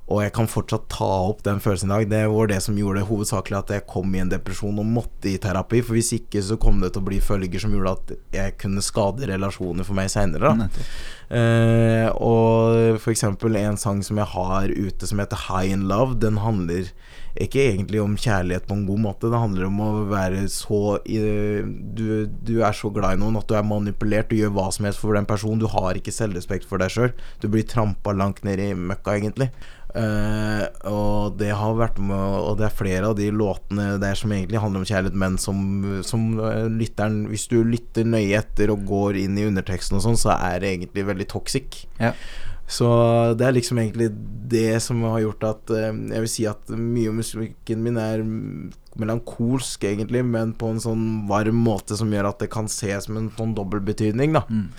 og 0.05 0.19
jeg 0.21 0.35
kan 0.35 0.45
fortsatt 0.49 0.83
ta 0.93 1.07
opp 1.31 1.39
den 1.45 1.57
følelsen 1.61 1.89
i 1.89 1.93
dag. 1.95 2.09
Det 2.11 2.21
var 2.29 2.49
det 2.51 2.59
som 2.61 2.77
gjorde 2.77 2.99
det 3.01 3.07
hovedsakelig 3.09 3.57
at 3.57 3.71
jeg 3.73 3.85
kom 3.89 4.11
i 4.13 4.21
en 4.21 4.29
depresjon 4.29 4.77
og 4.81 4.85
måtte 4.85 5.31
i 5.31 5.39
terapi. 5.41 5.81
For 5.81 5.97
hvis 5.97 6.11
ikke 6.19 6.43
så 6.45 6.59
kom 6.61 6.77
det 6.83 6.91
til 6.93 7.01
å 7.01 7.07
bli 7.07 7.17
følger 7.25 7.63
som 7.63 7.73
gjorde 7.73 7.95
at 7.95 8.13
jeg 8.35 8.55
kunne 8.61 8.85
skade 8.85 9.25
relasjoner 9.31 9.87
for 9.87 9.97
meg 9.97 10.11
seinere. 10.13 10.53
Eh, 11.25 12.05
og 12.21 12.99
for 13.01 13.15
eksempel 13.15 13.57
en 13.57 13.81
sang 13.81 14.05
som 14.05 14.21
jeg 14.21 14.29
har 14.35 14.69
ute 14.69 15.09
som 15.09 15.21
heter 15.23 15.47
High 15.47 15.73
in 15.73 15.87
Love, 15.89 16.19
den 16.21 16.37
handler 16.43 16.93
ikke 17.35 17.65
egentlig 17.67 17.99
om 17.99 18.15
kjærlighet 18.15 18.67
på 18.67 18.77
en 18.77 18.85
god 18.87 19.01
måte. 19.03 19.29
Det 19.31 19.41
handler 19.41 19.67
om 19.67 19.81
å 19.83 19.89
være 20.07 20.45
så 20.51 20.81
du, 21.05 22.05
du 22.27 22.53
er 22.63 22.75
så 22.75 22.91
glad 22.95 23.17
i 23.17 23.21
noen 23.21 23.39
at 23.39 23.49
du 23.49 23.57
er 23.57 23.65
manipulert 23.67 24.29
Du 24.31 24.37
gjør 24.37 24.53
hva 24.55 24.69
som 24.71 24.87
helst 24.87 25.01
for 25.03 25.17
den 25.17 25.27
personen. 25.27 25.59
Du 25.59 25.67
har 25.71 25.97
ikke 25.99 26.15
selvrespekt 26.15 26.67
for 26.69 26.79
deg 26.81 26.93
sjøl. 26.93 27.11
Du 27.43 27.49
blir 27.51 27.67
trampa 27.67 28.15
langt 28.15 28.45
ned 28.47 28.63
i 28.63 28.71
møkka, 28.75 29.17
egentlig. 29.19 29.49
Uh, 29.95 30.65
og 30.91 31.37
det 31.39 31.53
har 31.55 31.77
vært 31.79 32.01
med 32.03 32.33
Og 32.49 32.57
det 32.59 32.65
er 32.67 32.73
flere 32.75 33.07
av 33.07 33.13
de 33.15 33.29
låtene 33.31 33.93
der 34.01 34.17
som 34.19 34.33
egentlig 34.35 34.59
handler 34.59 34.81
om 34.81 34.87
kjærlighet, 34.89 35.15
men 35.15 35.37
som, 35.39 35.61
som 36.03 36.25
eh, 36.43 36.65
lytteren 36.67 37.21
Hvis 37.31 37.45
du 37.47 37.61
lytter 37.63 38.03
nøye 38.03 38.41
etter 38.41 38.73
og 38.73 38.83
går 38.89 39.21
inn 39.21 39.39
i 39.39 39.45
underteksten 39.47 39.95
og 39.95 40.03
sånn, 40.03 40.19
så 40.19 40.33
er 40.35 40.59
det 40.59 40.73
egentlig 40.73 41.07
veldig 41.07 41.29
toxic. 41.31 41.85
Ja. 42.01 42.11
Så 42.65 42.87
det 43.37 43.45
er 43.45 43.53
liksom 43.53 43.77
egentlig 43.77 44.09
det 44.49 44.79
som 44.81 45.03
har 45.05 45.19
gjort 45.21 45.43
at 45.45 45.71
eh, 45.73 45.91
Jeg 45.93 46.23
vil 46.23 46.31
si 46.31 46.45
at 46.49 46.71
mye 46.73 47.11
av 47.11 47.17
musikken 47.19 47.83
min 47.85 47.99
er 48.01 48.23
melankolsk, 48.95 49.83
egentlig, 49.85 50.23
men 50.25 50.53
på 50.57 50.69
en 50.71 50.81
sånn 50.81 51.07
varm 51.29 51.57
måte 51.65 51.97
som 51.99 52.13
gjør 52.13 52.29
at 52.31 52.45
det 52.45 52.51
kan 52.53 52.69
ses 52.71 53.09
som 53.09 53.19
en 53.19 53.27
sånn 53.35 53.51
dobbeltbetydning, 53.57 54.37
da. 54.37 54.45
Mm. 54.47 54.69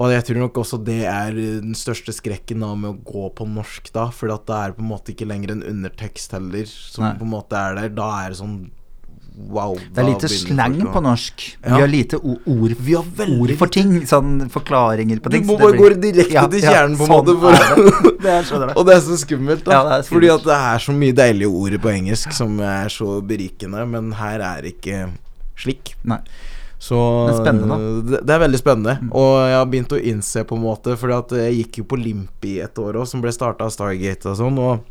Og 0.00 0.12
jeg 0.12 0.26
tror 0.28 0.38
nok 0.44 0.60
også 0.60 0.78
det 0.86 1.00
er 1.08 1.34
den 1.34 1.74
største 1.74 2.12
skrekken 2.14 2.62
da 2.62 2.68
med 2.78 2.92
å 2.92 3.00
gå 3.04 3.30
på 3.36 3.46
norsk 3.48 3.90
da, 3.96 4.06
for 4.14 4.30
det 4.30 4.54
er 4.54 4.76
på 4.76 4.84
en 4.84 4.90
måte 4.92 5.14
ikke 5.14 5.26
lenger 5.28 5.56
en 5.56 5.64
undertekst 5.66 6.36
heller 6.36 6.68
som 6.68 7.08
Nei. 7.08 7.14
på 7.18 7.26
en 7.26 7.32
måte 7.32 7.58
er 7.58 7.80
der. 7.80 7.90
Da 7.96 8.06
er 8.20 8.30
det 8.30 8.38
sånn 8.38 8.60
wow. 9.50 9.74
Det 9.76 10.02
er 10.02 10.08
lite 10.08 10.28
slang 10.32 10.76
på 10.92 11.02
norsk. 11.04 11.44
Vi 11.64 11.70
har 11.70 11.88
lite 11.90 12.18
ord, 12.20 12.74
Vi 12.78 12.94
har 12.94 13.04
ord 13.38 13.54
for 13.58 13.66
ting. 13.72 13.94
Sånn 14.06 14.48
forklaringer 14.52 15.20
på 15.22 15.32
ting. 15.32 15.46
Du 15.46 15.52
må 15.52 15.58
bare 15.60 15.72
blir- 15.76 15.96
gå 15.96 16.00
direkte 16.02 16.34
Ja, 16.34 16.46
til 16.46 16.62
ja, 16.62 16.74
kjernen, 16.74 16.96
på 16.98 17.08
en 17.08 17.14
sånn 17.14 17.40
måte. 17.40 18.06
Det. 18.20 18.28
Er, 18.28 18.72
og 18.76 18.84
det 18.84 18.94
er 18.98 19.00
så 19.00 19.16
skummelt, 19.16 19.64
da. 19.64 19.72
Ja, 19.72 19.80
skummelt. 19.80 20.08
Fordi 20.12 20.28
at 20.34 20.42
det 20.44 20.56
er 20.60 20.82
så 20.84 20.92
mye 20.92 21.14
deilige 21.16 21.48
ord 21.48 21.76
på 21.80 21.88
engelsk 21.88 22.34
som 22.36 22.58
er 22.60 22.90
så 22.92 23.20
berikende, 23.24 23.86
men 23.88 24.12
her 24.18 24.42
er 24.44 24.66
det 24.66 24.74
ikke 24.76 25.06
slik. 25.56 25.94
Nei. 26.04 26.18
Så 26.80 26.96
det 27.44 27.48
er. 27.48 28.20
Det 28.24 28.34
er 28.34 28.42
veldig 28.44 28.60
spennende. 28.60 28.98
Mm. 29.00 29.10
Og 29.16 29.32
jeg 29.48 29.56
har 29.56 29.66
begynt 29.72 29.92
å 29.96 30.00
innse, 30.12 30.44
på 30.48 30.56
en 30.56 30.62
måte 30.64 30.96
Fordi 30.96 31.16
at 31.16 31.34
jeg 31.36 31.56
gikk 31.58 31.80
jo 31.82 31.84
på 31.90 31.98
Limpi 32.00 32.54
et 32.64 32.78
år 32.80 33.00
òg, 33.02 33.08
som 33.08 33.20
ble 33.24 33.32
starta 33.36 33.66
av 33.68 33.72
Stargate 33.74 34.30
og 34.32 34.38
sånn. 34.40 34.56
Og 34.60 34.84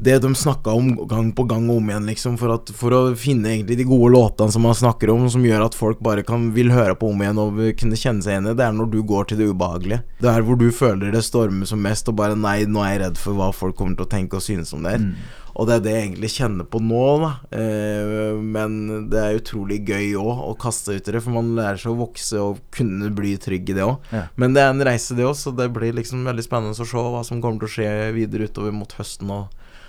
det 0.00 0.18
de 0.22 0.34
snakka 0.34 0.70
om 0.70 0.92
gang 1.10 1.32
på 1.34 1.42
gang 1.50 1.64
og 1.70 1.80
om 1.80 1.88
igjen, 1.90 2.06
liksom, 2.06 2.36
for, 2.38 2.54
at, 2.54 2.70
for 2.70 2.94
å 2.94 3.00
finne 3.18 3.50
egentlig 3.50 3.80
de 3.80 3.86
gode 3.88 4.12
låtene 4.14 4.54
som 4.54 4.62
man 4.62 4.76
snakker 4.78 5.10
om, 5.10 5.24
som 5.30 5.42
gjør 5.42 5.64
at 5.64 5.74
folk 5.74 5.98
bare 6.06 6.22
kan 6.26 6.52
vil 6.54 6.70
høre 6.70 6.94
på 6.94 7.10
om 7.10 7.24
igjen 7.24 7.40
og 7.42 7.58
kunne 7.80 7.98
kjenne 7.98 8.22
seg 8.22 8.36
igjen 8.36 8.46
i 8.52 8.54
det, 8.54 8.68
er 8.68 8.76
når 8.78 8.92
du 8.92 9.00
går 9.02 9.26
til 9.26 9.42
det 9.42 9.50
ubehagelige. 9.50 10.04
Det 10.22 10.30
er 10.30 10.46
hvor 10.46 10.60
du 10.60 10.68
føler 10.74 11.10
det 11.10 11.24
stormer 11.26 11.66
som 11.66 11.82
mest, 11.82 12.06
og 12.06 12.18
bare 12.20 12.38
Nei, 12.38 12.62
nå 12.70 12.84
er 12.84 12.94
jeg 12.94 13.02
redd 13.02 13.18
for 13.18 13.34
hva 13.34 13.50
folk 13.50 13.74
kommer 13.78 13.98
til 13.98 14.06
å 14.06 14.12
tenke 14.12 14.38
og 14.38 14.46
synes 14.46 14.70
om 14.76 14.86
det 14.86 14.94
her. 14.94 15.04
Mm. 15.10 15.34
Og 15.58 15.66
det 15.66 15.74
er 15.74 15.82
det 15.82 15.92
jeg 15.96 16.04
egentlig 16.04 16.30
kjenner 16.30 16.66
på 16.70 16.78
nå, 16.78 17.04
da. 17.24 17.30
Eh, 17.58 18.38
men 18.38 19.08
det 19.10 19.18
er 19.18 19.38
utrolig 19.40 19.80
gøy 19.88 20.12
òg 20.20 20.44
å 20.46 20.52
kaste 20.62 20.94
ut 20.94 21.10
i 21.10 21.16
det, 21.16 21.22
for 21.24 21.34
man 21.34 21.56
lærer 21.58 21.80
seg 21.82 21.96
å 21.96 21.98
vokse 22.04 22.38
og 22.38 22.60
kunne 22.74 23.10
bli 23.10 23.34
trygg 23.42 23.74
i 23.74 23.80
det 23.80 23.82
òg. 23.82 24.12
Ja. 24.14 24.28
Men 24.38 24.54
det 24.54 24.62
er 24.62 24.70
en 24.70 24.86
reise, 24.86 25.18
det 25.18 25.26
òg, 25.26 25.34
så 25.40 25.50
det 25.50 25.66
blir 25.74 25.98
liksom 25.98 26.22
veldig 26.30 26.46
spennende 26.46 26.78
å 26.78 26.86
se 26.86 27.02
hva 27.08 27.24
som 27.26 27.42
kommer 27.42 27.64
til 27.64 27.72
å 27.72 27.74
skje 27.74 28.12
videre 28.14 28.46
utover 28.46 28.78
mot 28.78 28.94
høsten 29.00 29.34
og 29.34 29.48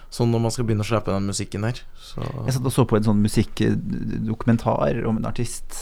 sånn 0.10 0.32
når 0.34 0.42
man 0.42 0.52
skal 0.54 0.66
begynne 0.66 0.82
å 0.82 0.90
slappe 0.90 1.14
den 1.14 1.28
musikken 1.30 1.64
her. 1.68 1.78
Så 2.02 2.24
Jeg 2.46 2.56
satt 2.56 2.66
og 2.66 2.74
så 2.74 2.86
på 2.90 2.98
en 2.98 3.06
sånn 3.06 3.20
musikkdokumentar 3.22 5.04
om 5.06 5.18
en 5.20 5.28
artist, 5.30 5.76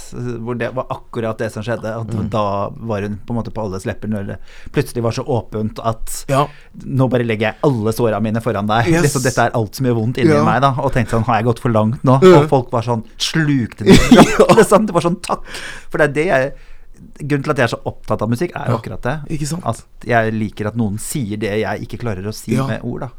hvor 0.43 0.57
det 0.59 0.73
var 0.75 0.87
akkurat 0.91 1.39
det 1.39 1.47
som 1.53 1.63
skjedde. 1.63 1.93
At 2.01 2.07
Mm. 2.17 2.29
Da 2.29 2.69
var 2.69 3.01
hun 3.01 3.19
på 3.25 3.33
en 3.33 3.37
måte 3.39 3.51
på 3.53 3.61
alles 3.63 3.85
lepper 3.85 4.09
når 4.09 4.27
det 4.27 4.37
plutselig 4.73 5.03
var 5.03 5.11
så 5.11 5.23
åpent 5.23 5.79
at 5.79 6.25
ja. 6.27 6.47
nå 6.83 7.07
bare 7.09 7.23
legger 7.23 7.51
jeg 7.51 7.55
alle 7.63 7.93
såra 7.93 8.19
mine 8.19 8.41
foran 8.41 8.67
deg. 8.67 8.87
Yes. 8.87 9.03
Liksom, 9.05 9.23
dette 9.23 9.45
er 9.45 9.55
alt 9.55 9.75
som 9.75 9.85
gjør 9.85 9.95
vondt 9.99 10.17
inni 10.17 10.33
Ja. 10.33 10.43
meg. 10.43 10.61
da 10.61 10.73
Og 10.79 10.91
tenkte 10.91 11.11
sånn, 11.15 11.23
har 11.25 11.35
jeg 11.39 11.45
gått 11.45 11.59
for 11.59 11.69
langt 11.69 12.03
nå? 12.03 12.19
Ja. 12.23 12.41
Og 12.41 12.49
folk 12.49 12.71
var 12.71 12.81
sånn 12.81 13.03
slukte 13.17 13.85
det. 13.85 13.95
det 14.09 14.93
var 14.93 15.01
sånn 15.01 15.21
takk. 15.21 15.43
For 15.89 15.97
det 15.97 16.09
er 16.09 16.13
det 16.13 16.25
jeg 16.27 16.53
Grunnen 16.97 17.43
til 17.43 17.51
at 17.51 17.57
jeg 17.61 17.63
er 17.67 17.73
så 17.75 17.81
opptatt 17.85 18.21
av 18.25 18.29
musikk, 18.29 18.55
er 18.57 18.71
jo 18.71 18.77
akkurat 18.79 19.01
det. 19.05 19.37
At 19.69 19.83
jeg 20.03 20.33
liker 20.33 20.67
at 20.71 20.75
noen 20.75 20.97
sier 20.97 21.37
det 21.37 21.51
jeg 21.61 21.85
ikke 21.85 21.99
klarer 22.01 22.25
å 22.25 22.33
si 22.33 22.57
med 22.57 22.81
ord, 22.81 23.01
da. 23.05 23.09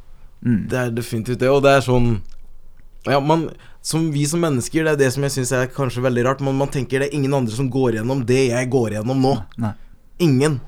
Mm. 0.45 0.61
Det 0.71 0.79
er 0.79 0.95
definitivt 0.95 1.41
det, 1.43 1.51
og 1.51 1.65
det 1.65 1.73
er 1.75 1.83
sånn 1.83 2.13
Ja, 3.09 3.19
man 3.19 3.49
som 3.89 4.11
vi 4.13 4.27
som 4.29 4.43
mennesker, 4.43 4.85
det 4.85 4.93
er 4.93 5.01
det 5.01 5.13
som 5.15 5.25
jeg 5.25 5.33
syns 5.33 5.53
er 5.57 5.71
kanskje 5.73 6.03
veldig 6.05 6.25
rart. 6.27 6.43
Men 6.45 6.59
man 6.59 6.69
tenker 6.73 7.01
det 7.01 7.09
er 7.09 7.17
ingen 7.17 7.33
andre 7.35 7.55
som 7.57 7.71
går 7.73 7.97
gjennom 7.97 8.25
det 8.29 8.49
jeg 8.51 8.71
går 8.73 8.99
gjennom 8.99 9.23
nå. 9.25 9.31
Nei. 9.63 9.71
Ingen. 10.27 10.59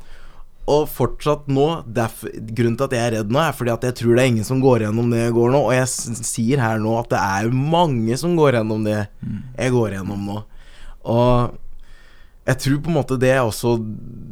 Og 0.71 0.87
fortsatt 0.89 1.49
nå 1.51 1.67
derfor, 1.91 2.33
Grunnen 2.33 2.79
til 2.79 2.87
at 2.87 2.95
jeg 2.97 3.03
er 3.03 3.15
redd 3.19 3.35
nå, 3.35 3.43
er 3.43 3.57
fordi 3.57 3.75
at 3.75 3.85
jeg 3.89 3.99
tror 4.01 4.15
det 4.17 4.25
er 4.25 4.33
ingen 4.33 4.47
som 4.47 4.63
går 4.63 4.87
gjennom 4.87 5.11
det 5.13 5.25
jeg 5.25 5.35
går 5.37 5.53
nå. 5.53 5.63
Og 5.67 5.75
jeg 5.75 6.23
sier 6.31 6.63
her 6.63 6.81
nå 6.81 6.95
at 7.01 7.11
det 7.13 7.21
er 7.21 7.51
mange 7.77 8.17
som 8.21 8.37
går 8.39 8.61
gjennom 8.61 8.87
det 8.87 8.99
jeg 9.01 9.75
går 9.77 9.99
gjennom 9.99 10.31
nå. 10.31 10.39
Og 11.11 11.60
jeg 12.49 12.61
tror 12.65 12.81
på 12.81 12.91
en 12.91 12.97
måte 12.97 13.19
det 13.21 13.35
er 13.35 13.43
også 13.45 13.77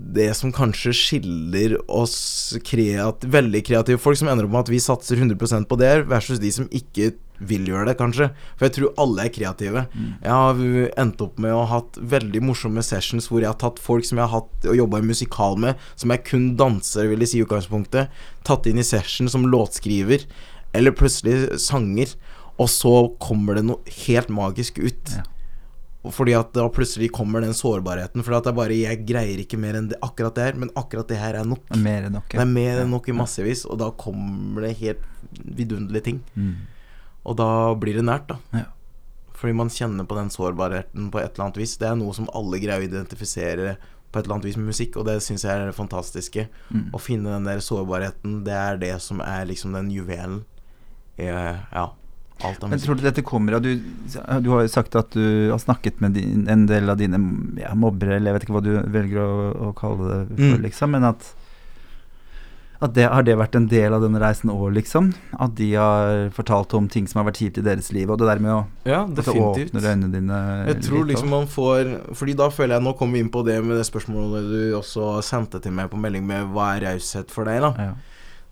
det 0.08 0.30
som 0.36 0.52
kanskje 0.54 0.94
skiller 0.96 1.74
oss 1.92 2.56
kreat 2.64 3.26
veldig 3.28 3.60
kreative 3.66 4.00
folk, 4.00 4.16
som 4.18 4.30
ender 4.32 4.46
opp 4.46 4.54
med 4.54 4.64
at 4.64 4.72
vi 4.72 4.80
satser 4.80 5.20
100% 5.20 5.68
på 5.68 5.76
det, 5.80 5.92
versus 6.08 6.40
de 6.40 6.50
som 6.54 6.70
ikke 6.74 7.12
vil 7.38 7.68
gjøre 7.68 7.90
det, 7.90 7.98
kanskje. 8.00 8.30
For 8.56 8.66
jeg 8.66 8.74
tror 8.78 8.96
alle 9.04 9.26
er 9.26 9.34
kreative. 9.34 9.84
Jeg 10.24 10.32
har 10.32 10.62
endt 11.04 11.22
opp 11.22 11.38
med 11.38 11.54
å 11.54 11.60
ha 11.60 11.76
hatt 11.76 12.00
veldig 12.00 12.42
morsomme 12.48 12.82
sessions 12.82 13.28
hvor 13.30 13.44
jeg 13.44 13.52
har 13.52 13.60
tatt 13.60 13.78
folk 13.78 14.08
som 14.08 14.18
jeg 14.18 14.26
har 14.26 14.40
hatt 14.40 14.66
og 14.72 14.80
jobba 14.80 14.98
i 14.98 15.06
musikal 15.12 15.60
med, 15.60 15.78
som 15.94 16.10
jeg 16.10 16.24
kun 16.26 16.50
danser, 16.58 17.12
vil 17.12 17.22
jeg 17.22 17.34
si 17.34 17.38
i 17.42 17.46
utgangspunktet, 17.46 18.10
tatt 18.48 18.66
inn 18.66 18.80
i 18.80 18.86
session 18.88 19.30
som 19.30 19.46
låtskriver, 19.46 20.24
eller 20.74 20.96
plutselig 20.96 21.60
sanger, 21.62 22.16
og 22.58 22.72
så 22.72 22.94
kommer 23.22 23.60
det 23.60 23.68
noe 23.68 23.98
helt 24.08 24.32
magisk 24.32 24.80
ut. 24.80 25.14
Ja. 25.14 25.28
Fordi 26.06 26.32
at 26.38 26.52
da 26.54 26.64
plutselig 26.70 27.10
kommer 27.12 27.42
den 27.42 27.56
sårbarheten. 27.56 28.22
Fordi 28.24 28.38
at 28.38 28.46
det 28.46 28.52
er 28.52 28.56
bare 28.60 28.78
Jeg 28.78 29.02
greier 29.08 29.42
ikke 29.42 29.58
mer 29.60 29.76
enn 29.80 29.90
det, 29.90 29.98
akkurat 30.04 30.36
det 30.36 30.46
her, 30.46 30.58
men 30.62 30.70
akkurat 30.78 31.10
det 31.10 31.18
her 31.18 31.40
er 31.40 31.48
nok. 31.48 31.66
Mer 31.76 32.06
enn 32.06 32.14
nok. 32.20 32.34
Er 32.38 32.48
mer 32.48 32.82
enn 32.84 32.92
nok 32.94 33.10
i 33.10 33.16
massevis, 33.16 33.64
og 33.66 33.80
da 33.82 33.90
kommer 33.98 34.68
det 34.68 34.76
helt 34.78 35.04
vidunderlige 35.34 36.06
ting. 36.12 36.22
Mm. 36.38 36.54
Og 37.28 37.36
da 37.40 37.50
blir 37.74 37.98
det 37.98 38.06
nært, 38.06 38.30
da. 38.30 38.38
Ja. 38.54 38.66
Fordi 39.38 39.54
man 39.54 39.70
kjenner 39.70 40.06
på 40.08 40.16
den 40.18 40.30
sårbarheten 40.34 41.10
på 41.14 41.20
et 41.20 41.34
eller 41.34 41.48
annet 41.48 41.60
vis. 41.60 41.76
Det 41.78 41.90
er 41.90 41.98
noe 41.98 42.14
som 42.16 42.30
alle 42.34 42.58
greier 42.62 42.82
å 42.82 42.88
identifisere 42.88 43.76
på 44.08 44.18
et 44.18 44.24
eller 44.24 44.38
annet 44.38 44.48
vis 44.48 44.56
med 44.56 44.70
musikk, 44.70 44.96
og 44.96 45.06
det 45.10 45.18
syns 45.22 45.44
jeg 45.44 45.52
er 45.52 45.68
det 45.68 45.76
fantastiske. 45.76 46.46
Mm. 46.72 46.88
Å 46.96 47.02
finne 47.02 47.34
den 47.34 47.46
der 47.50 47.60
sårbarheten, 47.64 48.42
det 48.46 48.56
er 48.56 48.80
det 48.80 48.94
som 49.04 49.20
er 49.24 49.48
liksom 49.50 49.76
den 49.76 49.90
juvelen 49.92 50.44
Ja. 51.18 51.66
ja, 51.74 51.88
Men 52.70 52.78
tror 52.78 52.94
du 52.96 53.02
dette 53.02 53.22
kommer 53.26 53.56
av 53.58 53.62
du, 53.64 53.72
du 53.78 54.50
har 54.52 54.62
jo 54.62 54.68
sagt 54.70 54.94
at 54.96 55.10
du 55.10 55.50
har 55.50 55.58
snakket 55.58 56.00
med 56.00 56.14
din, 56.14 56.46
en 56.48 56.66
del 56.70 56.88
av 56.90 56.96
dine 57.00 57.18
ja, 57.58 57.72
mobbere, 57.74 58.16
eller 58.16 58.30
jeg 58.30 58.38
vet 58.38 58.46
ikke 58.46 58.56
hva 58.60 58.62
du 58.62 58.72
velger 58.94 59.18
å, 59.24 59.50
å 59.68 59.74
kalle 59.74 60.06
det 60.12 60.20
for, 60.36 60.54
Mm. 60.54 60.62
liksom, 60.68 60.90
men 60.94 61.04
at 61.14 61.34
at 62.80 62.92
det, 62.94 63.08
Har 63.10 63.24
det 63.26 63.34
vært 63.34 63.56
en 63.58 63.64
del 63.66 63.90
av 63.92 64.04
den 64.04 64.14
reisen 64.22 64.52
òg, 64.54 64.68
liksom? 64.76 65.08
At 65.34 65.56
de 65.58 65.72
har 65.74 66.28
fortalt 66.30 66.70
om 66.78 66.86
ting 66.86 67.08
som 67.10 67.18
har 67.18 67.26
vært 67.26 67.40
kjipt 67.42 67.58
i 67.58 67.64
deres 67.66 67.88
liv, 67.90 68.06
og 68.06 68.20
det 68.20 68.28
der 68.28 68.38
med 68.38 68.52
å 68.54 68.60
Ja, 68.86 69.00
definitivt. 69.04 69.72
åpner 69.74 69.88
øynene 69.90 70.12
dine 70.12 70.38
Jeg 70.68 70.82
tror 70.86 71.02
litt 71.02 71.16
liksom 71.16 71.28
man 71.34 71.48
får 71.50 72.14
Fordi 72.14 72.36
da 72.38 72.46
føler 72.54 72.76
jeg 72.78 72.84
Nå 72.86 72.92
kommer 72.96 73.18
vi 73.18 73.24
inn 73.24 73.32
på 73.34 73.42
det 73.44 73.56
med 73.64 73.80
det 73.80 73.86
spørsmålet 73.88 74.46
du 74.52 74.76
også 74.78 75.08
sendte 75.26 75.58
til 75.60 75.72
meg 75.74 75.90
på 75.90 75.98
melding 75.98 76.22
med 76.30 76.52
hva 76.54 76.76
er 76.76 76.86
raushet 76.86 77.34
for 77.34 77.50
deg, 77.50 77.58
da. 77.66 77.72
ja. 77.82 77.92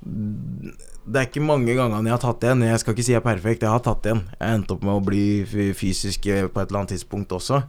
Det 0.07 1.21
er 1.21 1.29
ikke 1.29 1.45
mange 1.45 1.75
gangene 1.77 2.09
jeg 2.09 2.17
har 2.17 2.23
tatt 2.23 2.47
igjen. 2.47 2.65
Jeg 2.67 2.83
skal 2.83 2.97
ikke 2.97 3.07
si 3.07 3.15
jeg 3.15 3.21
er 3.21 3.27
perfekt, 3.27 3.63
jeg 3.67 3.71
har 3.73 3.85
tatt 3.85 4.07
igjen. 4.09 4.25
Jeg 4.39 4.59
endte 4.59 4.75
opp 4.75 4.83
med 4.87 4.97
å 4.97 5.05
bli 5.07 5.23
fysisk 5.77 6.27
eh, 6.31 6.49
på 6.51 6.63
et 6.63 6.71
eller 6.71 6.83
annet 6.83 6.97
tidspunkt 6.97 7.35
også. 7.37 7.63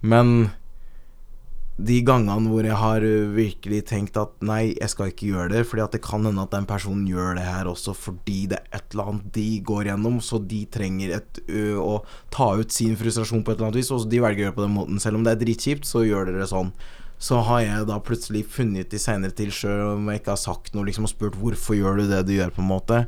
Men 0.00 0.50
de 1.78 2.00
gangene 2.02 2.50
hvor 2.50 2.66
jeg 2.66 2.74
har 2.74 3.04
virkelig 3.36 3.84
tenkt 3.86 4.16
at 4.18 4.32
nei, 4.42 4.72
jeg 4.74 4.90
skal 4.90 5.12
ikke 5.12 5.28
gjøre 5.30 5.52
det, 5.52 5.60
fordi 5.70 5.84
at 5.84 5.92
det 5.94 6.00
kan 6.02 6.24
hende 6.26 6.42
at 6.42 6.54
den 6.56 6.66
personen 6.66 7.04
gjør 7.06 7.36
det 7.38 7.44
her 7.46 7.70
også 7.70 7.94
fordi 7.94 8.48
det 8.50 8.58
er 8.58 8.80
et 8.80 8.96
eller 8.96 9.12
annet 9.12 9.28
de 9.36 9.46
går 9.68 9.92
gjennom, 9.92 10.18
så 10.24 10.40
de 10.42 10.64
trenger 10.74 11.14
et, 11.20 11.40
ø, 11.46 11.76
å 11.78 12.00
ta 12.34 12.50
ut 12.58 12.74
sin 12.74 12.98
frustrasjon 12.98 13.44
på 13.46 13.54
et 13.54 13.60
eller 13.60 13.70
annet 13.70 13.78
vis, 13.78 13.92
og 13.94 14.08
de 14.10 14.22
velger 14.24 14.42
å 14.42 14.46
gjøre 14.48 14.56
det 14.56 14.58
på 14.58 14.66
den 14.66 14.74
måten. 14.74 14.98
Selv 15.02 15.20
om 15.20 15.26
det 15.26 15.36
er 15.36 15.44
dritkjipt, 15.44 15.86
så 15.86 16.02
gjør 16.02 16.32
dere 16.32 16.50
sånn. 16.50 16.74
Så 17.18 17.40
har 17.42 17.60
jeg 17.64 17.86
da 17.88 17.98
plutselig 17.98 18.44
funnet 18.46 18.92
i 18.94 18.98
seinere 19.02 19.34
tid, 19.34 19.50
sjøl 19.50 19.96
om 19.96 20.06
jeg 20.12 20.20
ikke 20.20 20.34
har 20.36 20.40
sagt 20.42 20.74
noe, 20.74 20.86
liksom, 20.86 21.04
og 21.08 21.10
spurt 21.10 21.34
hvorfor 21.40 21.74
gjør 21.74 21.98
du 21.98 22.06
det 22.12 22.20
du 22.28 22.34
gjør, 22.36 22.52
på 22.54 22.62
en 22.62 22.68
måte, 22.70 23.00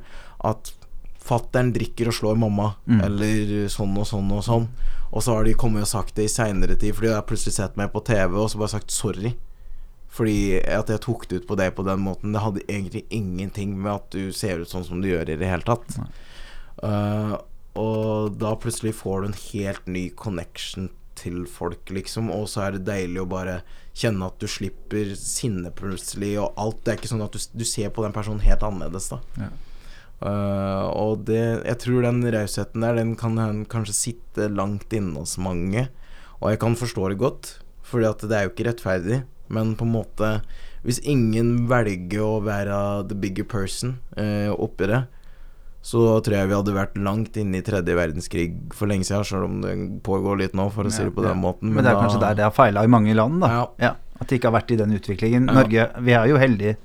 at 0.42 0.72
fattern 1.20 1.70
drikker 1.72 2.08
og 2.10 2.16
slår 2.16 2.38
mamma, 2.40 2.72
Mm. 2.88 3.04
eller 3.04 3.68
sånn 3.70 3.94
og 4.00 4.06
sånn 4.08 4.32
og 4.32 4.42
sånn. 4.42 4.66
Og 5.12 5.22
så 5.22 5.34
har 5.36 5.44
de 5.44 5.54
kommet 5.54 5.82
og 5.82 5.88
sagt 5.88 6.14
det 6.16 6.24
i 6.24 6.32
seinere 6.32 6.74
tid, 6.78 6.94
fordi 6.94 7.06
jeg 7.08 7.14
har 7.14 7.26
plutselig 7.28 7.54
sett 7.54 7.76
meg 7.76 7.92
på 7.92 8.02
TV 8.04 8.34
og 8.38 8.50
så 8.50 8.58
bare 8.58 8.68
sagt 8.74 8.90
sorry. 8.90 9.34
Fordi 10.10 10.58
at 10.66 10.88
jeg 10.90 11.00
tok 11.04 11.28
det 11.28 11.42
ut 11.42 11.46
på 11.46 11.56
deg 11.56 11.74
på 11.76 11.84
den 11.86 12.00
måten, 12.02 12.32
det 12.34 12.42
hadde 12.42 12.64
egentlig 12.66 13.04
ingenting 13.14 13.76
med 13.80 13.92
at 13.92 14.10
du 14.10 14.32
ser 14.32 14.58
ut 14.58 14.68
sånn 14.68 14.84
som 14.84 15.00
du 15.00 15.06
gjør 15.08 15.28
i 15.30 15.36
det 15.38 15.46
hele 15.46 15.62
tatt. 15.62 15.86
Eh, 16.82 17.36
og 17.78 18.38
da 18.40 18.56
plutselig 18.58 18.94
får 18.98 19.20
du 19.22 19.26
en 19.28 19.38
helt 19.52 19.86
ny 19.86 20.08
connection 20.10 20.88
til 21.20 21.44
folk, 21.50 21.90
liksom, 21.92 22.30
og 22.34 22.48
så 22.50 22.66
er 22.66 22.76
det 22.76 22.86
deilig 22.88 23.22
å 23.22 23.28
bare 23.30 23.60
kjenne 23.96 24.28
at 24.30 24.40
du 24.40 24.48
slipper 24.48 25.12
sinne 25.18 25.72
plutselig, 25.76 26.36
og 26.40 26.56
alt. 26.60 26.80
Det 26.84 26.92
er 26.92 27.00
ikke 27.00 27.10
sånn 27.12 27.26
at 27.26 27.36
du, 27.36 27.42
du 27.60 27.66
ser 27.68 27.92
på 27.94 28.04
den 28.06 28.14
personen 28.16 28.42
helt 28.44 28.64
annerledes, 28.66 29.10
da. 29.12 29.20
Ja. 29.40 29.50
Uh, 30.20 30.84
og 30.92 31.22
det, 31.30 31.64
jeg 31.64 31.80
tror 31.80 32.04
den 32.04 32.20
rausheten 32.28 32.84
der, 32.84 32.98
den 32.98 33.14
kan 33.16 33.38
kanskje 33.72 33.96
sitte 33.96 34.50
langt 34.52 34.92
inne 34.92 35.22
hos 35.22 35.38
mange. 35.40 35.86
Og 36.40 36.52
jeg 36.52 36.60
kan 36.60 36.76
forstå 36.76 37.12
det 37.12 37.20
godt, 37.20 37.58
Fordi 37.90 38.06
at 38.06 38.22
det 38.22 38.36
er 38.36 38.44
jo 38.44 38.52
ikke 38.52 38.68
rettferdig. 38.68 39.22
Men 39.48 39.74
på 39.76 39.84
en 39.84 39.92
måte 39.96 40.28
Hvis 40.84 41.00
ingen 41.04 41.66
velger 41.68 42.22
å 42.22 42.40
være 42.44 43.08
the 43.08 43.16
bigger 43.16 43.44
person 43.44 43.98
uh, 44.16 44.52
oppi 44.54 44.88
det, 44.88 45.02
så 45.82 46.20
tror 46.20 46.34
jeg 46.36 46.48
vi 46.50 46.54
hadde 46.54 46.74
vært 46.76 46.96
langt 47.00 47.36
inne 47.40 47.56
i 47.58 47.62
tredje 47.64 47.94
verdenskrig 47.96 48.48
for 48.76 48.86
lenge 48.90 49.06
siden, 49.08 49.24
selv 49.24 49.44
om 49.46 49.60
det 49.64 49.74
pågår 50.04 50.38
litt 50.42 50.52
nå, 50.54 50.66
for 50.74 50.84
å 50.84 50.92
si 50.92 51.02
det 51.06 51.14
på 51.16 51.22
den 51.24 51.40
måten. 51.40 51.72
Men 51.72 51.82
det 51.84 51.90
er 51.92 51.94
da- 51.96 52.02
kanskje 52.04 52.20
der 52.20 52.34
det 52.34 52.44
har 52.44 52.52
feila 52.52 52.84
i 52.84 52.86
mange 52.92 53.14
land, 53.16 53.40
da. 53.40 53.66
Ja. 53.80 53.94
At 54.20 54.28
det 54.28 54.40
ikke 54.40 54.50
har 54.52 54.60
vært 54.60 54.70
i 54.70 54.76
den 54.76 54.92
utviklingen. 54.92 55.46
Norge, 55.48 55.88
Vi 56.04 56.12
er 56.12 56.26
jo 56.28 56.36
heldige 56.36 56.76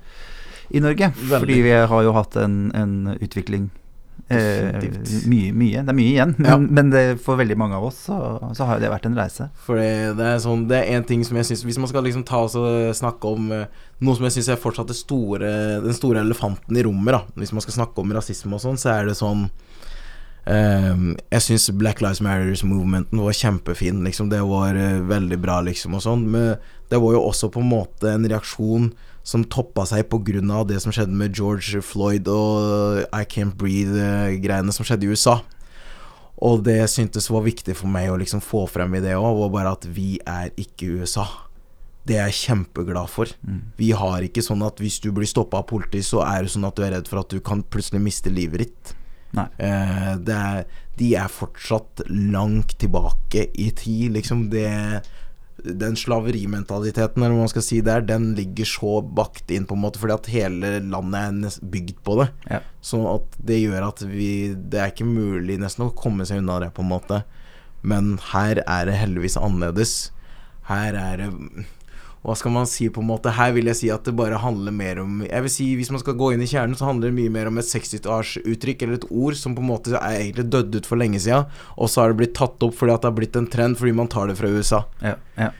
i 0.72 0.80
Norge, 0.80 1.10
Veldig. 1.12 1.40
fordi 1.40 1.62
vi 1.62 1.70
har 1.70 2.02
jo 2.02 2.12
hatt 2.16 2.36
en, 2.36 2.70
en 2.74 3.16
utvikling 3.20 3.70
Definitivt. 4.28 5.26
mye, 5.30 5.52
mye. 5.54 5.82
Det 5.86 5.92
er 5.92 5.96
mye 6.00 6.10
igjen, 6.10 6.34
men, 6.38 6.48
Ja. 6.50 6.56
men 6.58 6.90
det, 6.90 7.02
for 7.22 7.36
veldig 7.38 7.56
mange 7.56 7.76
av 7.78 7.84
oss 7.86 8.00
så, 8.08 8.16
så 8.58 8.66
har 8.66 8.80
det 8.82 8.90
vært 8.90 9.06
en 9.06 9.14
reise. 9.14 9.48
For 9.66 9.78
det, 9.78 10.18
er 10.18 10.40
sånn 10.42 10.66
Det 10.66 10.80
er 10.80 10.96
en 10.96 11.04
ting 11.06 11.22
som 11.24 11.36
jeg 11.38 11.46
syns 11.46 11.62
Hvis 11.64 11.78
man 11.78 11.86
skal 11.88 12.02
liksom 12.02 12.24
ta 12.26 12.40
oss 12.42 12.56
og 12.58 12.90
snakke 12.98 13.22
om 13.36 13.52
eh, 13.52 13.66
noe 14.00 14.16
som 14.18 14.26
jeg 14.26 14.34
syns 14.38 14.48
er 14.50 14.56
fortsatt 14.60 14.90
det 14.90 14.96
store, 14.98 15.52
den 15.84 15.94
store 15.94 16.24
elefanten 16.26 16.76
i 16.76 16.82
rommet, 16.82 17.14
da 17.14 17.22
Hvis 17.38 17.52
man 17.54 17.62
skal 17.62 17.78
snakke 17.78 18.02
om 18.02 18.10
rasisme 18.18 18.54
og 18.58 18.60
sånn, 18.66 18.76
så 18.82 18.96
er 18.96 19.06
det 19.12 19.16
sånn 19.20 19.46
Um, 20.46 21.16
Jeg 21.32 21.42
syns 21.42 21.70
Black 21.74 21.98
Lives 22.00 22.20
Matters-movementen 22.22 23.18
var 23.18 23.34
kjempefin, 23.34 24.04
liksom. 24.06 24.28
Det 24.30 24.38
var 24.46 24.76
uh, 24.78 25.00
veldig 25.02 25.38
bra, 25.42 25.56
liksom, 25.66 25.96
og 25.98 26.04
sånn. 26.04 26.22
Men 26.30 26.52
det 26.86 27.00
var 27.02 27.16
jo 27.16 27.24
også 27.26 27.50
på 27.50 27.58
en 27.64 27.70
måte 27.72 28.12
en 28.14 28.28
reaksjon 28.30 28.92
som 29.26 29.42
toppa 29.50 29.82
seg 29.88 30.06
av 30.06 30.66
det 30.68 30.78
som 30.82 30.94
skjedde 30.94 31.16
med 31.18 31.34
George 31.34 31.82
Floyd 31.82 32.28
og 32.30 33.02
I 33.10 33.24
Can't 33.26 33.56
Breathe-greiene 33.58 34.72
som 34.72 34.86
skjedde 34.86 35.06
i 35.06 35.10
USA. 35.10 35.40
Og 36.46 36.62
det 36.66 36.84
syntes 36.92 37.30
var 37.32 37.42
viktig 37.46 37.74
for 37.74 37.90
meg 37.90 38.10
å 38.12 38.18
liksom 38.20 38.42
få 38.44 38.66
frem 38.70 38.94
i 38.94 39.02
det 39.02 39.16
òg, 39.16 39.40
var 39.40 39.50
bare 39.54 39.72
at 39.74 39.88
vi 39.88 40.20
er 40.22 40.52
ikke 40.60 41.00
USA. 41.00 41.26
Det 42.06 42.20
er 42.20 42.28
jeg 42.28 42.52
kjempeglad 42.52 43.10
for. 43.10 43.32
Mm. 43.42 43.62
Vi 43.80 43.90
har 43.98 44.22
ikke 44.22 44.44
sånn 44.44 44.62
at 44.62 44.78
hvis 44.78 45.00
du 45.02 45.10
blir 45.16 45.26
stoppa 45.26 45.64
av 45.64 45.66
politi, 45.72 46.04
så 46.06 46.22
er 46.22 46.44
det 46.44 46.52
sånn 46.54 46.68
at 46.68 46.76
du 46.78 46.84
er 46.86 46.94
redd 46.94 47.10
for 47.10 47.24
at 47.24 47.32
du 47.32 47.42
kan 47.42 47.64
plutselig 47.66 48.04
miste 48.04 48.30
livet 48.30 48.62
ditt. 48.62 48.94
Eh, 49.36 50.12
det 50.22 50.36
er, 50.36 50.62
de 51.00 51.10
er 51.18 51.32
fortsatt 51.32 52.04
langt 52.08 52.76
tilbake 52.80 53.48
i 53.58 53.72
tid, 53.74 54.14
liksom. 54.14 54.46
Det, 54.52 54.68
den 55.66 55.96
slaverimentaliteten, 55.98 57.22
eller 57.22 57.34
hva 57.34 57.46
man 57.46 57.52
skal 57.52 57.64
si 57.64 57.80
der, 57.84 58.04
den 58.06 58.30
ligger 58.38 58.68
så 58.68 58.98
bakt 59.02 59.50
inn, 59.50 59.66
på 59.68 59.76
en 59.76 59.82
måte, 59.82 60.00
fordi 60.02 60.14
at 60.16 60.30
hele 60.32 60.72
landet 60.86 61.50
er 61.50 61.70
bygd 61.74 62.02
på 62.06 62.18
det. 62.22 62.28
Ja. 62.50 62.60
Så 62.84 63.02
at 63.10 63.38
det 63.48 63.60
gjør 63.60 63.88
at 63.88 64.04
vi 64.06 64.54
Det 64.54 64.78
er 64.78 64.92
ikke 64.92 65.08
mulig 65.08 65.58
nesten 65.60 65.88
å 65.88 65.94
komme 65.96 66.26
seg 66.28 66.42
unna 66.42 66.60
det, 66.62 66.72
på 66.76 66.84
en 66.84 66.92
måte. 66.92 67.22
Men 67.86 68.16
her 68.32 68.62
er 68.62 68.86
det 68.88 68.98
heldigvis 68.98 69.38
annerledes. 69.38 69.96
Her 70.70 70.96
er 70.98 71.20
det 71.22 71.30
Hva 72.24 72.34
skal 72.34 72.54
man 72.54 72.66
si, 72.66 72.88
på 72.90 73.02
en 73.02 73.10
måte? 73.10 73.34
Her 73.36 73.52
vil 73.54 73.68
jeg 73.70 73.78
si 73.80 73.90
at 73.92 74.06
det 74.08 74.16
bare 74.18 74.40
handler 74.42 74.74
mer 74.74 74.98
om 75.02 75.20
Jeg 75.22 75.44
vil 75.44 75.52
si 75.52 75.66
Hvis 75.78 75.92
man 75.94 76.02
skal 76.02 76.16
gå 76.18 76.32
inn 76.34 76.42
i 76.42 76.48
kjernen, 76.50 76.74
så 76.78 76.88
handler 76.88 77.12
det 77.12 77.18
mye 77.20 77.34
mer 77.36 77.50
om 77.50 77.60
et 77.60 77.68
60-årsuttrykk 77.68 78.82
eller 78.82 78.98
et 78.98 79.10
ord 79.10 79.36
som 79.38 79.54
på 79.54 79.62
en 79.62 79.70
måte 79.70 79.94
er 79.94 80.22
egentlig 80.24 80.48
dødd 80.50 80.80
ut 80.80 80.88
for 80.88 80.98
lenge 80.98 81.20
siden, 81.22 81.46
og 81.76 81.92
så 81.92 82.02
har 82.02 82.12
det 82.12 82.20
blitt 82.22 82.34
tatt 82.38 82.66
opp 82.66 82.74
fordi 82.78 82.96
at 82.96 83.04
det 83.04 83.10
har 83.12 83.20
blitt 83.20 83.38
en 83.38 83.48
trend 83.52 83.78
fordi 83.78 83.94
man 83.94 84.10
tar 84.10 84.30
det 84.30 84.36
fra 84.40 84.50
USA. 84.50 84.82
Ja, 85.04 85.14
ja. 85.38 85.52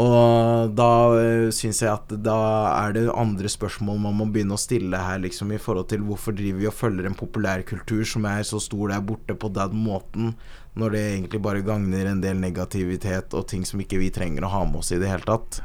Og 0.00 0.70
da 0.72 0.92
uh, 1.12 1.50
syns 1.52 1.82
jeg 1.82 1.90
at 1.92 2.14
da 2.24 2.36
er 2.78 2.94
det 2.96 3.02
andre 3.12 3.50
spørsmål 3.52 3.98
man 4.00 4.16
må 4.16 4.26
begynne 4.32 4.56
å 4.56 4.60
stille 4.60 4.96
her, 4.96 5.20
liksom, 5.20 5.52
i 5.52 5.60
forhold 5.60 5.90
til 5.90 6.04
hvorfor 6.06 6.36
driver 6.36 6.62
vi 6.62 6.70
og 6.70 6.78
følger 6.78 7.08
en 7.08 7.18
populærkultur 7.18 8.06
som 8.08 8.24
er 8.30 8.46
så 8.48 8.60
stor 8.62 8.94
der 8.94 9.04
borte 9.04 9.36
på 9.36 9.52
den 9.52 9.76
måten, 9.84 10.32
når 10.80 10.94
det 10.94 11.02
egentlig 11.10 11.42
bare 11.44 11.66
gagner 11.66 12.08
en 12.08 12.24
del 12.24 12.40
negativitet 12.40 13.36
og 13.36 13.44
ting 13.50 13.66
som 13.68 13.82
ikke 13.84 14.00
vi 14.00 14.08
trenger 14.14 14.48
å 14.48 14.54
ha 14.54 14.64
med 14.64 14.80
oss 14.80 14.94
i 14.96 15.00
det 15.02 15.12
hele 15.12 15.28
tatt. 15.28 15.60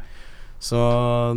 Så 0.60 0.78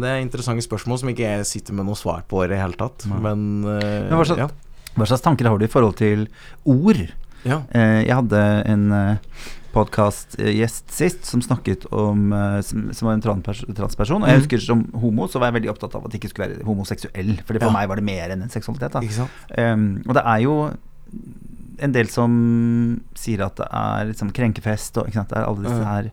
det 0.01 0.09
er 0.09 0.23
interessante 0.25 0.64
spørsmål 0.64 0.99
som 1.03 1.09
ikke 1.12 1.27
jeg 1.29 1.47
sitter 1.47 1.75
med 1.77 1.85
noe 1.87 1.95
svar 1.99 2.23
på 2.29 2.45
i 2.45 2.49
det 2.49 2.59
hele 2.61 2.73
tatt. 2.81 3.05
Ja. 3.07 3.18
Men, 3.21 3.64
uh, 3.64 3.79
Men 4.09 4.16
hva 4.16 4.25
slags- 4.25 4.39
ja. 4.39 4.49
Hva 4.97 5.07
slags 5.07 5.23
tanker 5.23 5.47
har 5.47 5.59
du 5.59 5.64
i 5.64 5.68
forhold 5.68 5.97
til 5.97 6.29
ord? 6.64 7.03
ja. 7.45 7.62
Uh, 7.75 8.01
jeg 8.05 8.14
hadde 8.16 8.41
en, 8.66 8.93
uh, 8.93 9.16
podkastgjest 9.73 10.91
sist 10.91 11.25
som 11.29 11.41
snakket 11.41 11.85
om 11.95 12.33
eh, 12.35 12.61
Som, 12.66 12.89
som 12.93 13.07
var 13.07 13.14
en 13.14 13.23
transperson. 13.23 14.23
Og 14.23 14.29
jeg 14.29 14.37
Mhm. 14.37 14.41
husker 14.43 14.59
som 14.64 14.85
homo 14.99 15.29
så 15.29 15.39
var 15.39 15.53
jeg 15.53 15.62
veldig 15.62 15.71
opptatt 15.71 15.95
av 15.95 16.05
at 16.05 16.11
det 16.11 16.21
ikke 16.21 16.31
skulle 16.33 16.49
være 16.49 16.64
homoseksuell. 16.66 17.37
For 17.47 17.55
for 17.55 17.66
Ja. 17.66 17.71
meg 17.71 17.89
var 17.89 17.97
det 17.97 18.05
mer 18.05 18.31
enn 18.31 18.43
en 18.43 18.49
seksualitet. 18.49 18.95
Um, 19.57 20.03
og 20.09 20.14
det 20.14 20.25
er 20.27 20.41
jo 20.43 20.75
en 21.79 21.93
del 21.93 22.09
som 22.09 23.01
sier 23.14 23.41
at 23.47 23.57
det 23.57 23.68
er 23.73 24.07
liksom 24.12 24.33
krenkefest 24.33 24.99
og 24.99 25.07
ikke 25.07 25.14
sant? 25.14 25.29
Det 25.29 25.39
er 25.39 25.47
alle 25.47 25.62
disse 25.62 25.85
her 25.85 26.11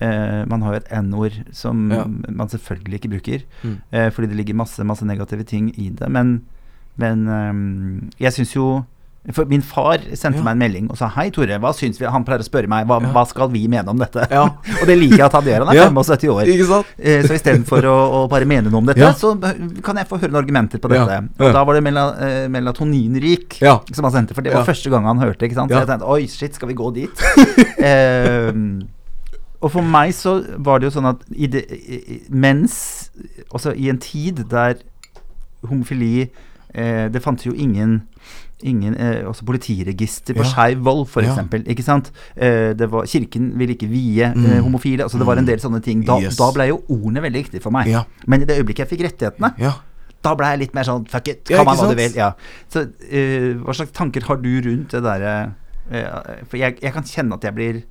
eh, 0.00 0.44
Man 0.48 0.62
har 0.62 0.72
jo 0.74 0.80
et 0.82 0.92
N-ord 1.02 1.32
som 1.52 1.90
Ja. 1.90 2.04
man 2.28 2.48
selvfølgelig 2.48 3.00
ikke 3.00 3.12
bruker. 3.16 3.42
Mm. 3.64 3.76
eh, 3.92 4.10
fordi 4.10 4.28
det 4.28 4.36
ligger 4.36 4.54
masse, 4.54 4.82
masse 4.84 5.04
negative 5.04 5.44
ting 5.44 5.72
i 5.78 5.90
det. 5.90 6.08
Men, 6.10 6.42
men 6.96 7.28
um, 7.28 8.10
jeg 8.18 8.32
syns 8.32 8.54
jo 8.56 8.84
for 9.36 9.44
Min 9.44 9.60
far 9.60 9.98
sendte 10.16 10.38
Ja. 10.40 10.44
meg 10.46 10.52
en 10.54 10.58
melding 10.62 10.86
og 10.90 10.96
sa 10.96 11.06
Hei, 11.12 11.26
Tore, 11.28 11.58
hva 11.60 11.74
syns 11.76 11.98
vi 12.00 12.06
Han 12.08 12.24
pleier 12.24 12.40
å 12.40 12.46
spørre 12.46 12.66
meg 12.72 12.86
hva, 12.88 13.02
Ja. 13.02 13.10
hva 13.12 13.26
skal 13.28 13.50
vi 13.52 13.66
mene 13.68 13.86
om 13.92 13.98
dette. 14.00 14.24
Ja. 14.30 14.46
og 14.80 14.86
det 14.88 14.96
liker 14.96 15.18
jeg 15.18 15.26
at 15.26 15.32
han 15.36 15.44
gjør. 15.44 15.66
Han 15.66 15.68
er 15.74 15.76
Ja. 15.76 15.88
75 15.90 16.30
år. 16.32 16.48
Ikke 16.48 16.64
sant? 16.70 16.86
Eh, 16.98 17.20
Så 17.28 17.34
istedenfor 17.36 17.84
å, 17.84 17.96
å 18.16 18.28
bare 18.32 18.46
mene 18.48 18.70
noe 18.72 18.78
om 18.80 18.86
dette, 18.88 19.12
så 19.20 19.34
kan 19.84 19.96
jeg 20.00 20.08
få 20.08 20.16
høre 20.22 20.32
noen 20.32 20.40
argumenter 20.40 20.80
på 20.80 20.88
dette. 20.88 21.18
Og 21.38 21.52
da 21.52 21.64
var 21.68 21.74
det 21.76 21.82
mela, 21.84 22.06
eh, 22.18 22.48
melatoninrik 22.48 23.58
som 23.60 24.04
han 24.08 24.12
sendte, 24.12 24.32
for 24.34 24.40
det 24.40 24.54
var 24.54 24.64
første 24.64 24.88
gang 24.90 25.04
han 25.04 25.18
hørte. 25.20 25.44
ikke 25.44 25.54
sant? 25.60 25.70
Så 25.70 25.78
jeg 25.84 25.86
tenkte 25.92 26.08
oi, 26.08 26.26
shit, 26.26 26.54
skal 26.54 26.68
vi 26.72 26.74
gå 26.80 26.88
dit? 26.94 27.10
eh, 27.84 28.52
og 29.60 29.70
for 29.74 29.82
meg 29.82 30.12
så 30.16 30.38
var 30.58 30.78
det 30.80 30.88
jo 30.88 30.94
sånn 31.00 31.08
at 31.10 31.24
i 31.36 31.46
det, 31.46 31.64
mens 32.30 33.10
Altså 33.52 33.72
i 33.76 33.88
en 33.90 33.98
tid 34.00 34.44
der 34.50 34.74
homofili 35.68 36.30
eh, 36.74 37.08
Det 37.12 37.20
fantes 37.22 37.46
jo 37.46 37.52
ingen 37.52 38.02
Ingen 38.62 38.94
eh, 38.96 39.22
også 39.28 39.44
politiregister 39.48 40.34
på 40.36 40.42
Ja. 40.44 40.48
skeiv 40.50 40.82
vold, 40.84 41.06
f.eks. 41.08 41.24
Ja. 41.26 41.32
eksempel 41.32 41.62
Ikke 41.72 41.82
sant? 41.84 42.10
Eh, 42.36 42.72
det 42.76 42.90
var, 42.92 43.06
kirken 43.08 43.52
ville 43.58 43.72
ikke 43.72 43.88
vie 43.88 44.22
eh, 44.26 44.34
Mm. 44.36 44.62
homofile. 44.66 45.02
Altså 45.06 45.18
det 45.18 45.26
var 45.26 45.36
en 45.40 45.46
del 45.48 45.58
sånne 45.62 45.80
ting. 45.82 46.02
Da, 46.04 46.18
Yes. 46.20 46.36
da 46.36 46.50
ble 46.52 46.66
jo 46.68 46.82
ordene 46.88 47.22
veldig 47.24 47.40
viktige 47.44 47.62
for 47.62 47.70
meg. 47.72 47.86
Ja. 47.88 48.02
Men 48.26 48.42
i 48.42 48.44
det 48.44 48.58
øyeblikket 48.58 48.84
jeg 48.84 48.88
fikk 48.98 49.04
rettighetene, 49.06 49.54
Ja. 49.58 49.72
da 50.22 50.34
ble 50.34 50.46
jeg 50.52 50.58
litt 50.58 50.74
mer 50.74 50.84
sånn 50.84 51.08
fuck 51.08 51.28
it, 51.28 51.44
kan 51.48 51.64
man 51.64 51.76
hva 51.76 51.88
du 51.88 51.96
vil. 51.96 52.12
Ja. 52.12 52.32
Så 52.68 52.84
eh, 53.10 53.54
hva 53.64 53.72
slags 53.72 53.92
tanker 53.96 54.22
har 54.28 54.36
du 54.36 54.60
rundt 54.60 54.90
det 54.90 55.02
derre 55.02 55.54
eh, 55.90 56.44
For 56.44 56.56
jeg, 56.60 56.76
jeg 56.82 56.92
kan 56.92 57.02
kjenne 57.02 57.32
at 57.34 57.42
jeg 57.48 57.54
blir 57.54 57.76
eh, 57.76 57.82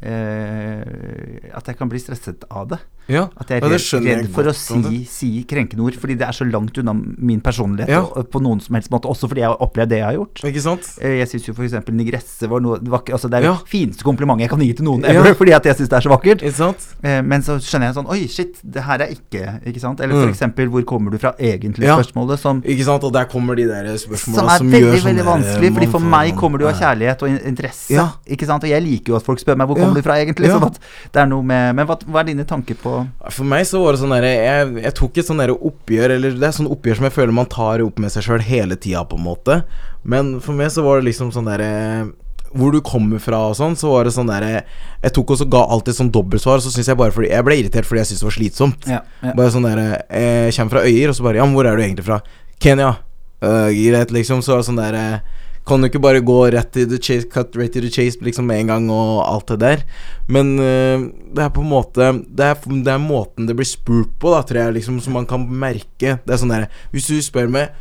At 0.00 1.66
jeg 1.68 1.76
kan 1.78 1.90
bli 1.92 2.00
stresset 2.00 2.44
av 2.50 2.68
det. 2.72 2.80
Ja. 3.10 3.24
At 3.36 3.48
jeg 3.50 3.60
er 3.62 3.68
redd, 3.68 4.04
jeg 4.06 4.16
redd 4.20 4.30
for 4.34 4.44
å 4.50 4.54
si, 4.54 5.04
si 5.10 5.30
krenkende 5.50 5.82
ord, 5.84 5.96
fordi 6.00 6.16
det 6.20 6.26
er 6.28 6.32
så 6.36 6.46
langt 6.50 6.78
unna 6.78 6.94
min 6.94 7.40
personlighet 7.44 7.88
Ja. 7.90 8.00
og, 8.06 8.30
på 8.30 8.40
noen 8.42 8.60
som 8.62 8.74
helst 8.78 8.90
måte. 8.90 9.08
Også 9.10 9.28
fordi 9.28 9.42
jeg 9.42 9.50
har 9.50 9.58
opplevd 9.60 9.88
det 9.90 9.98
jeg 9.98 10.06
har 10.06 10.14
gjort. 10.18 10.42
Ikke 10.50 10.62
sant? 10.62 10.88
Eh, 11.02 11.18
Jeg 11.20 11.28
syns 11.28 11.46
jo 11.48 11.54
f.eks. 11.54 11.74
nigresse 11.90 12.48
var 12.48 12.60
noe 12.60 12.78
det, 12.78 12.90
altså 12.90 13.28
det 13.30 13.40
er 13.40 13.42
Ja. 13.48 13.54
det 13.58 13.68
fineste 13.68 14.02
komplimentet 14.06 14.46
jeg 14.46 14.50
kan 14.50 14.60
gi 14.60 14.72
til 14.72 14.84
noen 14.86 15.02
Ja. 15.02 15.20
ever, 15.20 15.34
fordi 15.40 15.52
at 15.54 15.64
jeg 15.64 15.76
syns 15.76 15.88
det 15.90 15.96
er 15.98 16.06
så 16.08 16.12
vakkert. 16.14 16.42
Ikke 16.42 16.54
sant? 16.54 16.86
Eh, 17.02 17.20
Men 17.22 17.42
så 17.42 17.58
skjønner 17.58 17.90
jeg 17.90 17.94
sånn 17.96 18.08
Oi, 18.10 18.26
shit, 18.28 18.56
det 18.64 18.82
her 18.82 18.98
er 19.02 19.08
ikke 19.10 19.60
Ikke 19.66 19.80
sant? 19.80 20.00
Eller 20.00 20.14
Mm. 20.14 20.22
for 20.22 20.30
eksempel 20.32 20.68
Hvor 20.70 20.82
kommer 20.84 21.10
du 21.10 21.18
fra 21.18 21.32
egentlig? 21.38 21.84
Ja. 21.84 21.96
Spørsmålet 21.98 22.38
som 22.38 22.62
Ikke 22.62 22.84
sant? 22.84 23.02
Og 23.04 23.12
der 23.12 23.24
kommer 23.26 23.54
de 23.56 23.66
der 23.66 23.96
som 23.96 24.10
spørsmålene 24.14 24.50
er 24.54 24.58
som, 24.58 24.70
veldig, 24.70 24.80
gjør 24.80 25.00
sånn 25.00 25.10
veldig 25.16 25.24
vanskelig, 25.26 25.72
fordi 25.74 25.90
for 25.90 26.00
meg 26.00 26.36
kommer 26.36 26.58
du 26.58 26.66
av 26.66 26.74
kjærlighet 26.74 27.22
og 27.22 27.28
interesse. 27.46 27.90
Ja. 27.90 28.08
Ikke 28.28 28.46
sant? 28.46 28.62
Og 28.64 28.70
jeg 28.70 28.82
liker 28.82 29.08
jo 29.12 29.16
at 29.16 29.22
folk 29.24 29.38
spør 29.40 29.56
meg 29.56 29.66
hvor 29.68 29.76
Ja. 29.78 29.84
kommer 29.84 29.94
du 29.94 30.02
fra 30.02 30.14
egentlig. 30.20 30.46
Ja. 30.46 30.58
Sånn 30.58 30.66
at 30.66 30.78
det 31.12 31.20
er 31.22 31.26
noe 31.26 31.42
med 31.42 31.74
Men 31.76 31.86
hva, 31.86 31.96
hva 32.00 32.20
er 32.20 32.24
dine 32.24 32.44
tanker 32.44 32.74
på 32.74 32.99
For 33.34 33.48
meg 33.48 33.66
så 33.68 33.82
var 33.82 33.94
det 33.94 34.02
sånn 34.02 34.14
derre 34.14 34.30
jeg, 34.32 34.70
jeg 34.84 34.96
tok 34.98 35.20
et 35.20 35.28
sånn 35.28 35.42
derre 35.42 35.56
oppgjør, 35.56 36.16
eller 36.16 36.38
det 36.38 36.48
er 36.48 36.56
sånn 36.56 36.70
oppgjør 36.70 37.00
som 37.00 37.06
jeg 37.08 37.16
føler 37.16 37.36
man 37.36 37.50
tar 37.50 37.84
opp 37.84 38.00
med 38.02 38.12
seg 38.14 38.26
sjøl 38.26 38.44
hele 38.46 38.78
tida, 38.80 39.04
på 39.08 39.18
en 39.18 39.26
måte. 39.26 39.60
Men 40.02 40.38
for 40.44 40.56
meg 40.56 40.72
så 40.74 40.84
var 40.86 41.00
det 41.00 41.10
liksom 41.10 41.32
sånn 41.34 41.50
derre 41.50 41.70
hvor 42.50 42.74
du 42.74 42.80
kommer 42.82 43.20
fra 43.22 43.44
og 43.50 43.54
sånn, 43.54 43.76
så 43.78 43.92
var 43.92 44.08
det 44.08 44.12
sånn 44.16 44.30
derre 44.30 44.64
Jeg 45.04 45.12
tok 45.14 45.36
også 45.36 45.46
ga 45.50 45.60
alltid 45.70 45.94
sånn 45.94 46.10
dobbeltsvar, 46.10 46.62
så 46.62 46.72
syns 46.74 46.88
jeg 46.90 46.98
bare 46.98 47.14
fordi 47.14 47.28
Jeg 47.30 47.46
ble 47.46 47.58
irritert 47.60 47.86
fordi 47.86 48.00
jeg 48.02 48.08
syntes 48.10 48.22
det 48.22 48.26
var 48.26 48.36
slitsomt. 48.36 48.88
Ja, 48.90 48.98
ja. 49.22 49.34
Bare 49.38 49.52
sånn 49.54 49.68
derre 49.68 50.00
Jeg 50.10 50.56
kommer 50.56 50.74
fra 50.74 50.82
Øyer, 50.82 51.12
og 51.12 51.18
så 51.18 51.26
bare 51.28 51.38
Ja, 51.38 51.46
men 51.46 51.54
hvor 51.54 51.68
er 51.70 51.78
du 51.78 51.84
egentlig 51.84 52.08
fra? 52.08 52.18
Kenya. 52.60 52.96
Uh, 53.40 53.70
greit, 53.72 54.10
liksom. 54.12 54.42
Så 54.42 54.52
var 54.52 54.60
det 54.60 54.68
sånn 54.68 54.80
derre 54.82 55.04
Kan 55.68 55.84
jo 55.84 55.90
ikke 55.90 56.02
bare 56.02 56.22
gå 56.24 56.36
rett 56.54 56.70
til 56.72 56.86
the 56.88 56.98
chase, 56.98 57.28
cut 57.28 57.56
right 57.58 57.72
to 57.74 57.82
the 57.84 57.90
chase 57.92 58.18
liksom 58.24 58.48
med 58.48 58.62
en 58.62 58.72
gang, 58.72 58.86
og 58.90 59.20
alt 59.28 59.52
det 59.52 59.58
der? 59.60 59.84
Men 60.26 60.54
uh, 60.58 61.04
det 61.36 61.44
er 61.44 61.52
på 61.54 61.62
en 61.62 61.70
måte 61.70 62.10
det 62.26 62.46
er, 62.46 62.56
det 62.56 62.94
er 62.94 63.02
måten 63.02 63.48
det 63.48 63.56
blir 63.58 63.68
spurt 63.68 64.12
på, 64.22 64.32
da, 64.34 64.40
tror 64.46 64.62
jeg, 64.64 64.78
liksom, 64.80 64.98
som 65.04 65.18
man 65.18 65.28
kan 65.28 65.44
merke. 65.46 66.16
Det 66.24 66.32
er 66.32 66.40
sånn 66.40 66.52
derre 66.52 66.70
Hvis 66.94 67.10
du 67.10 67.20
spør 67.24 67.52
meg 67.52 67.74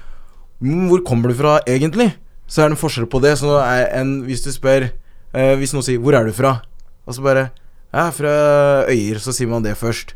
«Mm, 0.59 0.89
Hvor 0.91 1.05
kommer 1.07 1.31
du 1.31 1.37
fra, 1.39 1.59
egentlig? 1.63 2.11
Så 2.49 2.61
er 2.61 2.67
det 2.67 2.75
en 2.75 2.81
forskjell 2.81 3.07
på 3.07 3.21
det. 3.23 3.37
Så 3.39 3.53
en, 3.95 4.17
hvis 4.27 4.43
du 4.43 4.51
spør 4.51 4.89
uh, 4.89 5.55
Hvis 5.59 5.71
noen 5.75 5.85
sier 5.87 6.01
'Hvor 6.01 6.17
er 6.19 6.27
du 6.27 6.35
fra?' 6.35 6.59
Og 7.07 7.15
så 7.15 7.23
bare 7.23 7.49
'Jeg 7.89 8.05
er 8.05 8.11
fra 8.13 8.33
Øyer', 8.91 9.23
så 9.23 9.31
sier 9.33 9.47
man 9.47 9.63
det 9.63 9.77
først. 9.77 10.13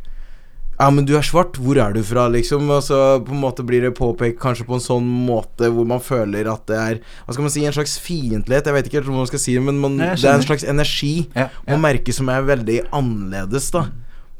Ja, 0.79 0.89
men 0.89 1.05
du 1.05 1.13
er 1.15 1.25
svart, 1.25 1.57
hvor 1.61 1.77
er 1.79 1.93
du 1.93 2.01
fra, 2.05 2.25
liksom? 2.33 2.65
Og 2.73 2.81
så 2.83 2.99
på 3.23 3.35
en 3.35 3.41
måte 3.43 3.65
blir 3.65 3.85
det 3.85 3.93
påpekt 3.97 4.39
kanskje 4.41 4.65
på 4.67 4.77
en 4.79 4.83
sånn 4.83 5.05
måte 5.27 5.69
hvor 5.71 5.85
man 5.87 6.01
føler 6.03 6.49
at 6.51 6.65
det 6.69 6.79
er 6.79 7.01
Hva 7.25 7.35
skal 7.35 7.45
man 7.45 7.53
si, 7.53 7.65
en 7.67 7.75
slags 7.75 7.97
fiendtlighet? 8.01 8.65
Jeg 8.67 8.77
vet 8.77 8.89
ikke 8.89 8.99
helt 9.01 9.11
hva 9.11 9.19
man 9.21 9.29
skal 9.29 9.43
si 9.43 9.57
men 9.61 9.77
man, 9.83 9.99
det 10.01 10.17
er 10.17 10.39
en 10.39 10.45
slags 10.45 10.65
energi 10.65 11.13
Ja, 11.37 11.49
man 11.69 11.83
merker 11.85 12.15
som 12.17 12.31
er 12.33 12.47
veldig 12.47 12.79
annerledes, 12.89 13.69
da. 13.75 13.85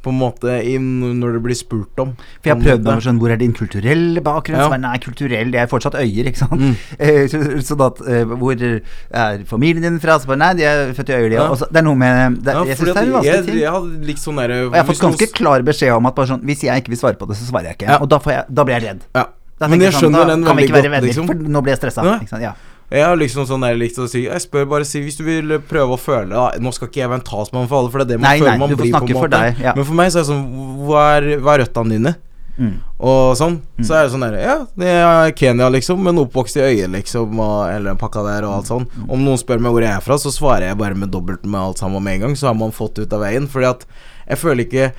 På 0.04 0.12
en 0.12 0.18
måte 0.20 0.58
i, 0.60 0.74
når 0.78 1.38
det 1.38 1.42
blir 1.46 1.56
spurt 1.56 2.00
om. 2.04 2.10
For 2.42 2.50
jeg 2.50 2.56
har 2.58 2.62
prøvd 2.64 2.84
måte. 2.90 3.04
sånn 3.06 3.20
Hvor 3.22 3.32
er 3.32 3.40
din 3.40 3.54
kulturelle 3.56 4.24
bakgrunn? 4.26 4.60
Ja. 4.60 4.78
Nei, 4.84 4.98
kulturell, 5.00 5.52
det 5.54 5.62
er 5.62 5.70
fortsatt 5.72 5.96
øyer, 5.96 6.28
ikke 6.28 6.42
sant? 6.44 6.60
Mm. 6.60 6.74
Eh, 7.00 7.28
så- 7.32 7.42
Sånn 7.64 7.84
at 7.86 8.02
eh, 8.08 8.26
Hvor 8.28 8.52
er 8.60 9.46
familien 9.48 9.82
din 9.88 10.00
fra? 10.04 10.18
Så 10.20 10.28
bare, 10.28 10.42
nei, 10.44 10.54
de 10.60 10.64
er 10.68 10.92
født 10.98 11.10
i 11.10 11.14
øyer, 11.14 11.30
de. 11.30 11.36
Ja. 11.40 11.48
Det 11.56 11.80
er 11.80 11.88
noe 11.88 11.96
med 11.96 12.42
det, 12.44 12.54
Ja, 12.54 12.64
Jeg 12.68 12.78
syns 12.78 12.90
det 12.94 12.98
er 12.98 13.08
en 13.08 13.14
vanskelig 13.14 13.34
jeg, 13.34 13.46
ting. 13.46 13.62
jeg 13.64 14.18
sånn 14.24 14.36
derre 14.44 14.60
Og 14.68 14.74
jeg 14.76 14.82
har 14.84 14.90
fått 14.92 15.04
ganske 15.08 15.30
klar 15.40 15.64
beskjed 15.64 15.96
om 15.96 16.06
at 16.12 16.16
bare 16.20 16.28
sånn, 16.34 16.44
hvis 16.44 16.64
jeg 16.68 16.84
ikke 16.84 16.94
vil 16.94 17.00
svare 17.00 17.18
på 17.20 17.28
det, 17.30 17.38
så 17.40 17.48
svarer 17.50 17.72
jeg 17.72 17.80
ikke. 17.80 18.02
Og 18.02 18.10
da, 18.12 18.20
får 18.20 18.32
jeg, 18.36 18.46
da 18.54 18.64
blir 18.68 18.80
jeg 18.80 18.84
redd. 18.90 19.02
Ja. 19.16 19.26
Da 19.60 19.68
Men 19.70 19.80
jeg 19.80 19.94
sånn, 19.94 20.12
skjønner 20.12 20.28
den 20.34 20.44
veldig 20.44 20.70
godt, 20.74 20.84
venner, 20.92 21.08
liksom. 21.08 21.28
nå 21.54 21.62
blir 21.64 21.76
jeg 21.78 21.80
stressa. 21.80 22.04
Ja. 22.42 22.54
Jeg 22.92 23.06
har 23.08 23.16
liksom 23.18 23.48
sånn 23.50 23.64
der 23.64 23.78
likt 23.80 23.98
å 23.98 24.06
si 24.12 24.26
Jeg 24.26 24.42
spør 24.44 24.66
bare 24.70 24.86
si 24.86 25.00
Hvis 25.02 25.16
du 25.18 25.24
vil 25.26 25.56
prøve 25.70 25.96
å 25.96 26.00
føle 26.02 26.30
da, 26.34 26.50
Nå 26.62 26.74
skal 26.76 26.90
ikke 26.92 27.00
jeg 27.02 27.10
være 27.10 27.22
en 27.22 27.26
talsmann 27.30 27.70
for 27.72 27.80
alle, 27.80 27.90
for 27.94 28.04
det 28.04 28.06
er 28.06 28.12
det 28.12 28.20
man 28.22 28.30
Nei, 28.30 28.38
føler 28.42 28.52
nei, 28.52 28.60
man 28.60 28.76
blir. 28.76 28.92
på 28.94 29.08
en 29.08 29.18
måte. 29.18 29.32
deg, 29.34 29.64
ja. 29.64 29.74
Men 29.78 29.88
for 29.88 29.98
meg 29.98 30.12
så 30.14 30.20
er 30.20 30.26
det 30.26 30.30
sånn 30.34 30.46
Hva 30.86 31.06
er, 31.16 31.28
hva 31.42 31.56
er 31.56 31.64
røttene 31.64 31.96
dine? 31.98 32.14
Mm. 32.54 32.74
Og 33.02 33.32
sånn. 33.34 33.56
Så 33.82 33.96
er 33.98 34.04
det 34.06 34.12
sånn 34.14 34.22
der 34.28 34.36
Ja, 34.38 34.56
det 34.78 34.92
er 34.94 35.32
Kenya, 35.34 35.72
liksom, 35.74 36.04
men 36.06 36.20
oppvokst 36.22 36.60
i 36.60 36.62
øyet, 36.68 36.92
liksom, 36.94 37.40
og 37.42 37.64
hele 37.72 37.96
pakka 37.98 38.22
der 38.28 38.46
og 38.46 38.60
alt 38.60 38.70
sånn. 38.70 38.86
Om 39.08 39.24
noen 39.26 39.40
spør 39.42 39.58
meg 39.64 39.74
hvor 39.74 39.82
jeg 39.82 39.90
er 39.96 40.04
fra, 40.06 40.20
så 40.22 40.30
svarer 40.30 40.68
jeg 40.68 40.78
bare 40.78 40.94
med 40.94 41.10
dobbelt 41.10 41.48
med 41.50 41.58
alt 41.58 41.82
sammen 41.82 42.04
med 42.06 42.20
en 42.20 42.28
gang, 42.28 42.36
så 42.38 42.52
har 42.52 42.60
man 42.60 42.76
fått 42.76 43.02
ut 43.02 43.16
av 43.18 43.24
veien. 43.26 43.48
Fordi 43.50 43.72
at 43.72 43.88
jeg 44.24 44.40
føler 44.40 44.64
ikke 44.64 44.90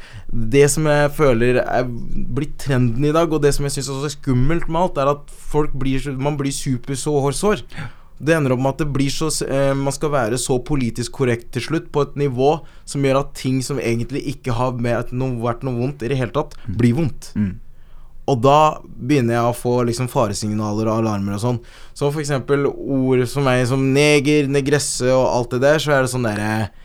Det 0.52 0.64
som 0.70 0.86
jeg 0.90 1.10
føler 1.16 1.60
er 1.62 1.84
blitt 1.88 2.56
trenden 2.60 3.04
i 3.04 3.12
dag, 3.14 3.30
og 3.32 3.42
det 3.42 3.54
som 3.56 3.66
jeg 3.66 3.76
syns 3.76 3.92
også 3.94 4.10
er 4.10 4.16
skummelt 4.16 4.68
med 4.68 4.80
alt, 4.80 4.98
er 4.98 5.12
at 5.14 5.30
folk 5.30 5.74
blir 5.78 6.10
Man 6.18 6.38
blir 6.40 6.52
super 6.52 6.94
så 6.98 7.14
hårsår. 7.24 7.64
Det 8.24 8.34
ender 8.34 8.54
opp 8.54 8.62
med 8.62 8.74
at 8.74 8.84
det 8.84 8.92
blir 8.94 9.10
så 9.10 9.28
eh, 9.46 9.72
Man 9.74 9.94
skal 9.94 10.12
være 10.14 10.38
så 10.38 10.58
politisk 10.62 11.12
korrekt 11.20 11.52
til 11.54 11.64
slutt, 11.68 11.90
på 11.92 12.06
et 12.06 12.16
nivå 12.16 12.56
som 12.84 13.04
gjør 13.04 13.22
at 13.24 13.34
ting 13.38 13.60
som 13.64 13.80
egentlig 13.80 14.24
ikke 14.34 14.54
har 14.54 14.76
med 14.78 14.96
at 14.96 15.12
noe, 15.12 15.36
vært 15.42 15.64
noe 15.66 15.78
vondt 15.78 16.04
i 16.04 16.10
det 16.12 16.18
hele 16.20 16.34
tatt, 16.34 16.56
blir 16.66 16.96
vondt. 16.98 17.32
Mm. 17.34 17.52
Og 18.30 18.40
da 18.40 18.80
begynner 18.84 19.36
jeg 19.36 19.48
å 19.50 19.56
få 19.56 19.74
liksom 19.84 20.08
faresignaler 20.08 20.88
og 20.88 21.02
alarmer 21.02 21.36
og 21.36 21.42
sånn. 21.42 21.58
Så 21.92 22.08
for 22.08 22.22
eksempel 22.22 22.64
ord 22.70 23.26
som 23.28 23.44
meg 23.44 23.66
som 23.68 23.82
neger, 23.92 24.48
negresse 24.48 25.10
og 25.12 25.26
alt 25.28 25.56
det 25.56 25.60
der, 25.66 25.82
så 25.82 25.92
er 25.92 26.04
det 26.04 26.12
sånn 26.14 26.24
derre 26.24 26.48
eh, 26.62 26.83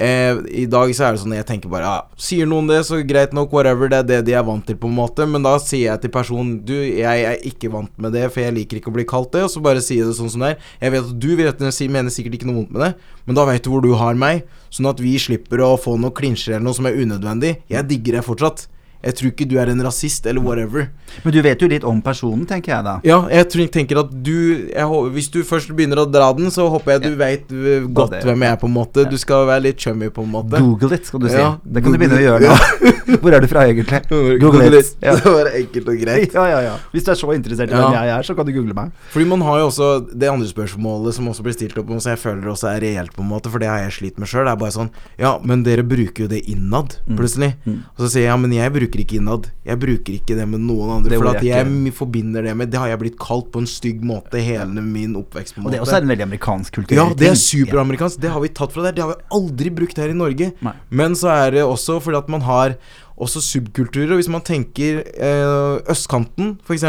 I 0.00 0.64
dag 0.70 0.92
så 0.96 1.04
er 1.04 1.12
det 1.12 1.20
sånn 1.20 1.34
jeg 1.36 1.44
tenker 1.44 1.68
bare 1.68 1.84
ja, 1.84 1.96
Sier 2.16 2.48
noen 2.48 2.70
det, 2.70 2.78
så 2.88 3.02
greit 3.04 3.34
nok, 3.36 3.52
whatever, 3.52 3.90
det 3.92 3.98
er 3.98 4.06
det 4.08 4.20
de 4.30 4.36
er 4.38 4.46
vant 4.46 4.64
til, 4.64 4.78
på 4.80 4.88
en 4.88 4.96
måte. 4.96 5.26
Men 5.28 5.44
da 5.44 5.56
sier 5.60 5.90
jeg 5.90 6.04
til 6.04 6.14
personen 6.14 6.54
Du, 6.64 6.72
jeg 6.74 7.26
er 7.28 7.44
ikke 7.50 7.72
vant 7.74 7.92
med 8.00 8.16
det, 8.16 8.24
for 8.32 8.40
jeg 8.44 8.56
liker 8.56 8.80
ikke 8.80 8.92
å 8.92 8.96
bli 8.96 9.06
kalt 9.08 9.32
det. 9.36 9.44
Og 9.44 9.52
så 9.52 9.62
bare 9.64 9.84
sier 9.84 10.04
jeg 10.04 10.08
det 10.08 10.16
sånn 10.16 10.32
som 10.32 10.46
det 10.46 10.54
er. 10.54 10.66
Jeg 10.86 10.96
vet 10.96 11.12
at 11.12 11.20
du 11.20 11.30
vet, 11.36 11.64
mener 11.92 12.14
sikkert 12.14 12.38
ikke 12.38 12.48
noe 12.48 12.62
vondt 12.62 12.74
med 12.74 12.86
det, 12.86 12.90
men 13.26 13.36
da 13.36 13.44
vet 13.48 13.64
du 13.64 13.72
hvor 13.74 13.84
du 13.84 13.92
har 14.00 14.16
meg, 14.18 14.44
sånn 14.72 14.88
at 14.88 15.00
vi 15.02 15.16
slipper 15.20 15.60
å 15.66 15.74
få 15.80 15.98
noen 16.00 16.14
klinsjer 16.16 16.56
eller 16.56 16.68
noe 16.70 16.78
som 16.78 16.88
er 16.88 16.96
unødvendig. 16.96 17.56
Jeg 17.68 17.88
digger 17.90 18.18
det 18.18 18.26
fortsatt. 18.26 18.68
Jeg 19.02 19.14
tror 19.16 19.30
ikke 19.32 19.48
du 19.48 19.56
er 19.58 19.70
en 19.72 19.80
rasist 19.82 20.26
eller 20.26 20.40
whatever. 20.44 20.88
Men 21.24 21.32
du 21.32 21.40
vet 21.42 21.60
jo 21.62 21.68
litt 21.68 21.84
om 21.84 22.00
personen, 22.02 22.44
tenker 22.46 22.74
jeg 22.74 22.84
da. 22.84 22.98
Ja, 23.04 23.22
jeg 23.32 23.48
tror, 23.50 23.66
tenker 23.72 23.98
at 24.04 24.10
du 24.22 24.68
jeg, 24.70 24.86
Hvis 25.14 25.30
du 25.32 25.40
først 25.42 25.72
begynner 25.74 26.02
å 26.04 26.06
dra 26.10 26.32
den, 26.36 26.50
så 26.50 26.68
håper 26.70 26.92
jeg 26.98 27.02
du 27.02 27.16
vet 27.16 27.48
veit 27.50 27.94
godt 27.94 28.10
det- 28.12 28.24
hvem 28.24 28.40
jeg 28.44 28.52
er, 28.52 28.56
på 28.60 28.66
en 28.68 28.74
måte. 28.74 29.04
Du 29.10 29.16
skal 29.18 29.46
være 29.46 29.62
litt 29.62 29.78
chummy, 29.80 30.08
på 30.10 30.22
en 30.22 30.30
måte. 30.30 30.58
Google 30.60 30.94
it, 30.94 31.06
skal 31.06 31.20
du 31.20 31.28
si. 31.28 31.36
Ja, 31.36 31.56
det 31.64 31.82
kan 31.82 31.92
du 31.92 31.98
Google 31.98 32.08
begynne 32.08 32.20
å 32.20 32.24
gjøre 32.26 32.40
nå. 32.50 33.18
Hvor 33.20 33.34
er 33.34 33.40
du 33.40 33.46
fra 33.50 33.64
egentlig? 33.66 34.00
Google 34.44 34.78
it. 34.78 34.96
Ja. 35.02 35.14
Det 35.20 35.32
var 35.32 35.50
enkelt 35.54 35.88
og 35.88 35.98
greit. 36.00 36.34
Ja, 36.34 36.44
ja, 36.48 36.60
ja. 36.68 36.74
Hvis 36.92 37.04
du 37.04 37.10
er 37.10 37.18
så 37.18 37.32
interessert 37.34 37.70
i 37.70 37.74
Ja. 37.74 37.82
hvem 37.88 37.96
jeg 37.98 38.08
er, 38.18 38.22
så 38.22 38.34
kan 38.36 38.46
du 38.46 38.52
google 38.52 38.74
meg. 38.74 38.92
Fordi 39.10 39.26
man 39.26 39.40
har 39.42 39.58
jo 39.60 39.66
også 39.70 39.88
det 40.18 40.28
andre 40.30 40.46
spørsmålet 40.48 41.14
som 41.14 41.26
også 41.28 41.42
blir 41.42 41.52
stilt 41.56 41.76
opp, 41.78 41.90
og 41.90 42.00
så 42.00 42.14
jeg 42.14 42.18
føler 42.22 42.46
også 42.52 42.68
er 42.70 42.80
reelt, 42.80 43.12
på 43.16 43.22
en 43.24 43.28
måte, 43.30 43.50
for 43.50 43.58
det 43.58 43.68
har 43.68 43.78
jeg 43.84 43.92
slitt 43.98 44.18
med 44.18 44.28
sjøl. 44.30 44.44
Det 44.46 44.52
er 44.52 44.56
bare 44.62 44.74
sånn 44.76 44.90
Ja, 45.18 45.38
men 45.42 45.62
dere 45.66 45.82
bruker 45.86 46.24
jo 46.24 46.28
det 46.28 46.42
innad, 46.50 46.96
plutselig. 47.08 47.54
Mm. 47.66 47.82
Og 47.96 48.04
så 48.04 48.08
sier 48.14 48.22
jeg 48.28 48.30
ja, 48.30 48.36
men 48.36 48.52
jeg 48.52 48.72
bruker 48.72 48.89
bruker 48.90 49.04
ikke 49.04 49.18
innad. 49.20 49.46
Jeg 49.64 49.78
bruker 49.80 50.12
ikke 50.18 50.36
det 50.36 50.46
med 50.48 50.60
noen 50.60 50.90
andre. 50.96 51.10
Det 51.10 51.18
For 51.18 51.28
at 51.30 51.42
jeg 51.42 51.66
ikke- 51.66 51.94
forbinder 51.94 52.42
det 52.42 52.56
med 52.56 52.70
Det 52.70 52.78
har 52.78 52.88
jeg 52.88 52.98
blitt 52.98 53.18
kalt 53.18 53.50
på 53.52 53.58
en 53.60 53.66
stygg 53.66 54.02
måte 54.02 54.40
hele 54.42 54.80
min 54.82 55.14
oppvekst. 55.16 55.54
på 55.54 55.58
en 55.60 55.66
Og 55.66 55.70
det 55.72 55.78
er 55.78 55.84
også 55.84 56.02
en 56.02 56.08
veldig 56.08 56.22
amerikansk 56.26 56.72
kultur. 56.72 56.96
Ja, 56.96 57.14
det 57.14 57.28
er 57.28 57.34
superamerikansk. 57.34 58.20
Det 58.20 58.30
har 58.30 58.40
vi 58.40 58.48
tatt 58.48 58.72
fra 58.72 58.82
der. 58.82 58.92
Det 58.92 59.02
har 59.04 59.14
vi 59.14 59.22
aldri 59.30 59.70
brukt 59.70 59.96
her 59.96 60.08
i 60.08 60.12
Norge. 60.12 60.52
Nei. 60.60 60.72
Men 60.90 61.12
så 61.12 61.28
er 61.46 61.50
det 61.52 61.62
også 61.62 62.00
fordi 62.02 62.18
at 62.18 62.28
man 62.28 62.40
har 62.42 62.76
også 63.20 63.40
subkulturer. 63.44 64.12
Og 64.12 64.20
hvis 64.20 64.28
man 64.32 64.40
tenker 64.40 65.02
eh, 65.04 65.80
østkanten, 65.92 66.58
f.eks., 66.64 66.84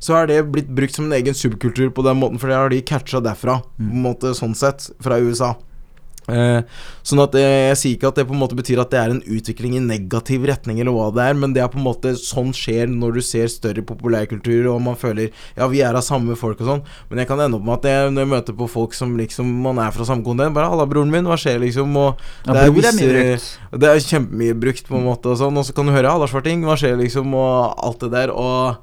så 0.00 0.14
har 0.14 0.26
det 0.26 0.40
blitt 0.50 0.68
brukt 0.74 0.94
som 0.94 1.06
en 1.06 1.12
egen 1.12 1.34
subkultur 1.34 1.90
på 1.92 2.02
den 2.02 2.16
måten, 2.18 2.38
for 2.40 2.48
det 2.48 2.56
har 2.56 2.68
de 2.72 2.80
catcha 2.82 3.20
derfra, 3.20 3.60
på 3.76 3.90
en 3.92 4.02
måte 4.02 4.32
sånn 4.34 4.54
sett, 4.56 4.90
fra 5.00 5.18
USA. 5.20 5.54
Eh, 6.28 6.62
sånn 7.06 7.20
at 7.22 7.34
eh, 7.38 7.68
Jeg 7.70 7.76
sier 7.78 7.94
ikke 7.96 8.08
at 8.08 8.16
det 8.18 8.24
på 8.26 8.34
en 8.34 8.40
måte 8.40 8.56
betyr 8.58 8.80
at 8.82 8.90
det 8.90 8.98
er 8.98 9.10
en 9.14 9.20
utvikling 9.22 9.76
i 9.76 9.82
negativ 9.84 10.42
retning, 10.48 10.80
eller 10.80 10.90
hva 10.90 11.12
det 11.14 11.22
er, 11.22 11.34
men 11.38 11.52
det 11.54 11.62
er 11.62 11.68
på 11.70 11.78
en 11.78 11.84
måte 11.86 12.14
sånn 12.18 12.50
skjer 12.52 12.88
når 12.90 13.14
du 13.14 13.20
ser 13.22 13.46
større 13.46 13.84
populærkultur, 13.86 14.66
og 14.72 14.80
man 14.82 14.96
føler 14.98 15.30
Ja, 15.56 15.68
vi 15.70 15.82
er 15.86 15.94
av 15.94 16.02
samme 16.02 16.34
folk 16.36 16.60
og 16.60 16.66
sånn, 16.66 16.82
men 17.10 17.18
jeg 17.22 17.28
kan 17.30 17.38
ende 17.40 17.56
opp 17.60 17.64
med 17.64 17.78
at 17.78 17.86
jeg, 17.92 18.10
når 18.10 18.24
jeg 18.26 18.32
møter 18.34 18.58
på 18.58 18.68
folk 18.68 18.92
som 18.98 19.14
liksom 19.16 19.46
Man 19.62 19.78
er 19.78 19.90
fra 19.94 20.04
samme 20.04 20.24
kontinent, 20.26 20.54
bare 20.54 20.66
'Halla, 20.68 20.86
broren 20.90 21.10
min, 21.10 21.24
hva 21.24 21.36
skjer?' 21.38 21.60
liksom, 21.62 21.94
og 21.96 22.18
Ja, 22.46 22.52
det 22.52 22.62
er 22.62 22.66
er 22.66 22.72
visse- 22.72 23.06
brukt. 23.06 23.80
det 23.80 23.88
er 23.88 24.04
kjempemye 24.10 24.54
brukt, 24.60 24.86
på 24.88 24.96
en 24.96 25.04
måte, 25.06 25.26
og 25.30 25.38
sånn. 25.38 25.56
Og 25.56 25.64
så 25.64 25.72
kan 25.74 25.86
du 25.86 25.92
høre 25.92 26.10
'Halla, 26.10 26.26
svarting, 26.26 26.62
hva 26.64 26.74
skjer?' 26.76 26.98
liksom, 26.98 27.32
og 27.34 27.74
alt 27.82 28.00
det 28.00 28.10
der. 28.10 28.30
Og 28.34 28.76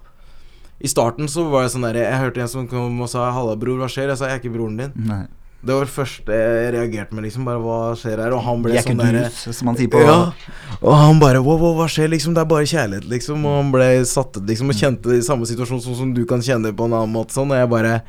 i 0.81 0.87
starten 0.87 1.27
så 1.27 1.43
var 1.49 1.63
jeg 1.63 1.71
sånn 1.75 1.83
der 1.91 1.99
Jeg 1.99 2.19
hørte 2.19 2.41
en 2.41 2.47
som 2.47 2.67
kom 2.67 3.01
og 3.01 3.09
sa 3.09 3.31
'Halla, 3.31 3.55
bror, 3.55 3.77
hva 3.77 3.87
skjer?' 3.91 4.07
Jeg 4.09 4.17
sa 4.17 4.25
'Jeg 4.27 4.39
er 4.39 4.39
ikke 4.49 4.55
broren 4.55 4.77
din'. 4.79 4.95
Nei. 4.95 5.25
Det 5.63 5.71
var 5.71 5.85
det 5.87 5.93
første 5.95 6.35
jeg 6.35 6.71
reagerte 6.75 7.15
med, 7.15 7.23
liksom. 7.23 7.45
Bare 7.47 7.61
'Hva 7.63 7.95
skjer 7.95 8.19
her?' 8.19 8.33
Og 8.35 8.43
han 8.43 8.63
ble 8.65 8.81
sånn 8.83 8.99
derre 8.99 9.29
dus, 9.29 9.55
som 9.55 9.69
han 9.71 9.77
sier 9.79 9.87
på 9.87 10.01
ja, 10.03 10.33
og 10.81 10.93
han 10.99 11.21
bare 11.21 11.39
wow, 11.39 11.55
wow, 11.57 11.77
hva 11.77 11.87
skjer, 11.87 12.09
liksom? 12.11 12.33
Det 12.35 12.41
er 12.43 12.49
bare 12.51 12.67
kjærlighet, 12.67 13.07
liksom. 13.07 13.45
Og 13.47 13.55
han 13.61 13.71
ble 13.71 13.87
satt 14.03 14.35
ut, 14.35 14.43
liksom, 14.43 14.73
og 14.73 14.75
kjente 14.75 15.07
det 15.07 15.21
i 15.21 15.27
samme 15.29 15.47
situasjon 15.47 15.79
sånn 15.85 15.95
som 16.01 16.13
du 16.13 16.25
kan 16.27 16.43
kjenne 16.43 16.67
det 16.67 16.75
på 16.75 16.89
en 16.89 16.97
annen 16.97 17.15
måte. 17.15 17.31
Sånn, 17.37 17.53
og 17.53 17.61
jeg 17.61 17.71
bare 17.71 18.01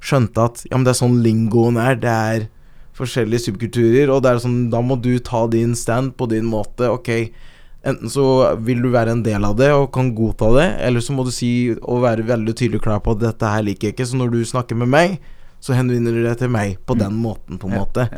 skjønte 0.00 0.40
at 0.40 0.64
ja, 0.70 0.76
men 0.76 0.86
det 0.88 0.94
er 0.94 1.00
sånn 1.02 1.20
lingoen 1.22 1.76
er. 1.76 2.00
Det 2.00 2.08
er 2.08 2.48
forskjellige 2.96 3.44
subkulturer, 3.46 4.08
og 4.08 4.22
det 4.24 4.32
er 4.32 4.40
sånn 4.40 4.70
Da 4.72 4.80
må 4.80 4.96
du 5.00 5.18
ta 5.18 5.46
din 5.52 5.76
stand 5.76 6.16
på 6.16 6.28
din 6.32 6.48
måte. 6.48 6.88
Ok, 6.88 7.28
enten 7.84 8.08
så 8.08 8.56
vil 8.56 8.80
du 8.80 8.88
være 8.88 9.12
en 9.12 9.22
del 9.26 9.44
av 9.44 9.56
det 9.60 9.68
og 9.74 9.92
kan 9.92 10.14
godta 10.16 10.48
det, 10.56 10.66
eller 10.88 11.04
så 11.04 11.12
må 11.12 11.28
du 11.28 11.32
si 11.34 11.74
og 11.76 12.02
være 12.06 12.24
veldig 12.24 12.56
tydelig 12.56 12.80
klar 12.80 13.04
på 13.04 13.12
at 13.12 13.20
dette 13.20 13.52
her 13.52 13.68
liker 13.68 13.90
jeg 13.90 13.98
ikke. 13.98 14.08
Så 14.08 14.16
når 14.16 14.32
du 14.32 14.40
snakker 14.48 14.80
med 14.80 14.88
meg, 14.88 15.20
så 15.62 15.76
henvender 15.78 16.16
du 16.16 16.24
deg 16.24 16.38
til 16.40 16.50
meg 16.50 16.80
på 16.86 16.96
den 16.98 17.14
måten, 17.22 17.60
på 17.62 17.70
en 17.70 17.78
måte. 17.78 18.08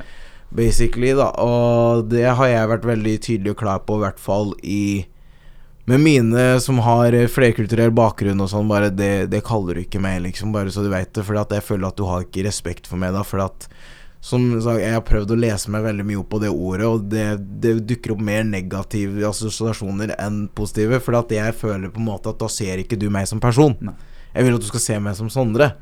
Basically, 0.54 1.10
da. 1.16 1.28
Og 1.44 2.06
det 2.08 2.24
har 2.24 2.48
jeg 2.48 2.70
vært 2.70 2.86
veldig 2.88 3.16
tydelig 3.26 3.52
og 3.52 3.58
klar 3.60 3.82
på, 3.84 3.98
i 3.98 4.04
hvert 4.06 4.22
fall 4.22 4.54
i 4.62 4.84
Med 5.84 6.00
mine 6.00 6.42
som 6.64 6.78
har 6.80 7.12
eh, 7.12 7.26
flerkulturell 7.28 7.90
bakgrunn 7.92 8.40
og 8.40 8.48
sånn, 8.48 8.70
bare 8.70 8.86
det, 8.88 9.26
det 9.28 9.42
kaller 9.44 9.76
du 9.76 9.82
ikke 9.82 10.00
meg, 10.00 10.22
liksom, 10.24 10.54
bare 10.54 10.72
så 10.72 10.80
du 10.80 10.88
veit 10.88 11.10
det. 11.12 11.20
For 11.26 11.36
jeg 11.36 11.66
føler 11.66 11.90
at 11.90 11.98
du 11.98 12.06
har 12.08 12.24
ikke 12.24 12.46
respekt 12.46 12.88
for 12.88 12.96
meg 12.96 13.12
da, 13.12 13.20
for 13.20 13.42
at 13.44 13.66
som 14.24 14.46
sagt, 14.64 14.80
jeg 14.80 14.94
har 14.94 15.02
prøvd 15.04 15.34
å 15.34 15.36
lese 15.36 15.68
meg 15.68 15.84
veldig 15.84 16.06
mye 16.08 16.22
opp 16.22 16.30
på 16.32 16.38
det 16.40 16.48
ordet, 16.48 16.86
og 16.88 17.02
det, 17.12 17.26
det 17.60 17.74
dukker 17.84 18.14
opp 18.14 18.22
mer 18.24 18.46
negative 18.48 19.20
assosiasjoner 19.28 20.14
enn 20.16 20.46
positive. 20.56 21.02
For 21.04 21.20
at 21.20 21.34
jeg 21.36 21.58
føler 21.60 21.92
på 21.92 22.00
en 22.00 22.08
måte 22.08 22.32
at 22.32 22.40
da 22.40 22.48
ser 22.48 22.80
ikke 22.80 22.96
du 22.96 23.10
meg 23.12 23.28
som 23.28 23.42
person. 23.42 23.76
Nei. 23.84 23.92
Jeg 24.32 24.46
vil 24.46 24.56
at 24.56 24.64
du 24.64 24.70
skal 24.72 24.82
se 24.86 24.96
meg 25.04 25.18
som 25.20 25.28
Sondre. 25.28 25.74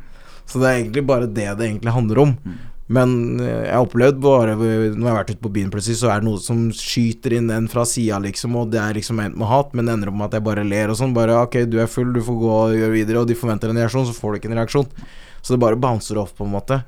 Så 0.53 0.61
det 0.61 0.69
er 0.69 0.83
egentlig 0.83 1.07
bare 1.09 1.31
det 1.31 1.49
det 1.57 1.67
egentlig 1.67 1.95
handler 1.95 2.23
om. 2.27 2.37
Mm. 2.45 2.61
Men 2.93 3.41
eh, 3.41 3.69
jeg 3.69 3.73
har 3.73 3.87
opplevd 3.87 4.19
bare 4.21 4.57
Når 4.59 4.91
jeg 4.91 5.07
har 5.07 5.17
vært 5.21 5.31
ute 5.33 5.45
på 5.45 5.53
byen 5.55 5.71
plutselig, 5.73 6.01
så 6.03 6.11
er 6.13 6.21
det 6.21 6.29
noe 6.29 6.41
som 6.43 6.67
skyter 6.77 7.39
inn 7.39 7.49
en 7.55 7.71
fra 7.73 7.87
sida, 7.89 8.19
liksom, 8.23 8.59
og 8.59 8.73
det 8.75 8.83
er 8.83 8.99
liksom 8.99 9.23
endt 9.23 9.39
med 9.41 9.49
hat, 9.49 9.73
men 9.73 9.89
det 9.89 9.97
ender 9.97 10.13
opp 10.13 10.19
med 10.19 10.29
at 10.29 10.37
jeg 10.39 10.47
bare 10.51 10.67
ler 10.67 10.93
og 10.93 10.99
sånn. 10.99 11.17
Bare 11.17 11.39
ok, 11.47 11.63
du 11.73 11.79
er 11.81 11.91
full, 11.91 12.13
du 12.13 12.21
får 12.27 12.39
gå 12.43 12.53
og 12.59 12.77
gjøre 12.77 12.97
videre, 12.99 13.23
og 13.23 13.31
de 13.31 13.39
forventer 13.39 13.73
en 13.73 13.81
reaksjon, 13.81 14.09
så 14.11 14.17
får 14.17 14.35
du 14.35 14.41
ikke 14.41 14.53
en 14.53 14.61
reaksjon. 14.61 14.93
Så 15.41 15.55
det 15.55 15.63
bare 15.63 15.81
bouncer 15.81 16.21
off, 16.21 16.35
på 16.37 16.47
en 16.47 16.55
måte. 16.55 16.83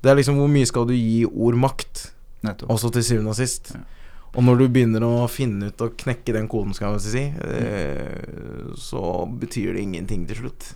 Det 0.00 0.10
er 0.10 0.16
liksom 0.18 0.40
hvor 0.40 0.50
mye 0.50 0.68
skal 0.68 0.88
du 0.88 0.96
gi 0.96 1.24
ord 1.28 1.58
makt, 1.60 2.06
Nettopp. 2.46 2.70
også 2.72 2.92
til 2.96 3.04
syvende 3.10 3.34
og 3.34 3.40
sist. 3.40 3.74
Ja. 3.76 3.84
Og 4.30 4.44
når 4.46 4.60
du 4.60 4.68
begynner 4.70 5.02
å 5.02 5.26
finne 5.26 5.72
ut 5.72 5.82
og 5.82 5.96
knekke 5.98 6.32
den 6.36 6.46
koden, 6.48 6.72
skal 6.76 6.94
jeg 6.96 7.02
si, 7.10 7.24
mm. 7.34 8.76
så 8.78 9.02
betyr 9.26 9.74
det 9.74 9.82
ingenting 9.82 10.22
til 10.28 10.44
slutt. 10.44 10.70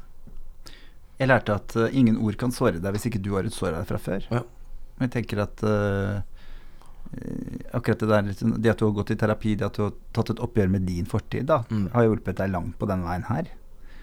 Jeg 1.19 1.29
lærte 1.31 1.55
at 1.55 1.77
uh, 1.77 1.89
ingen 1.95 2.17
ord 2.19 2.37
kan 2.37 2.51
såre 2.51 2.81
deg 2.83 2.93
hvis 2.97 3.07
ikke 3.11 3.23
du 3.23 3.35
har 3.37 3.45
et 3.47 3.53
sår 3.55 3.75
her 3.79 3.85
fra 3.89 3.99
før. 4.03 4.25
Ja. 4.31 4.41
Men 4.99 5.09
jeg 5.09 5.13
tenker 5.25 5.43
at 5.45 5.63
eh, 5.63 6.23
akkurat 7.75 7.99
det 8.03 8.09
der 8.09 8.23
Det 8.63 8.71
at 8.73 8.79
du 8.79 8.87
har 8.89 8.95
gått 8.97 9.11
i 9.15 9.17
terapi, 9.19 9.55
det 9.59 9.67
at 9.67 9.77
du 9.79 9.83
har 9.87 9.93
tatt 10.17 10.31
et 10.35 10.41
oppgjør 10.43 10.71
med 10.71 10.87
din 10.89 11.07
fortid, 11.07 11.47
da, 11.47 11.63
Mm. 11.71 11.89
har 11.93 12.05
hjulpet 12.09 12.37
deg 12.37 12.51
langt 12.51 12.79
på 12.79 12.87
den 12.91 13.03
veien 13.05 13.25
her. 13.29 13.45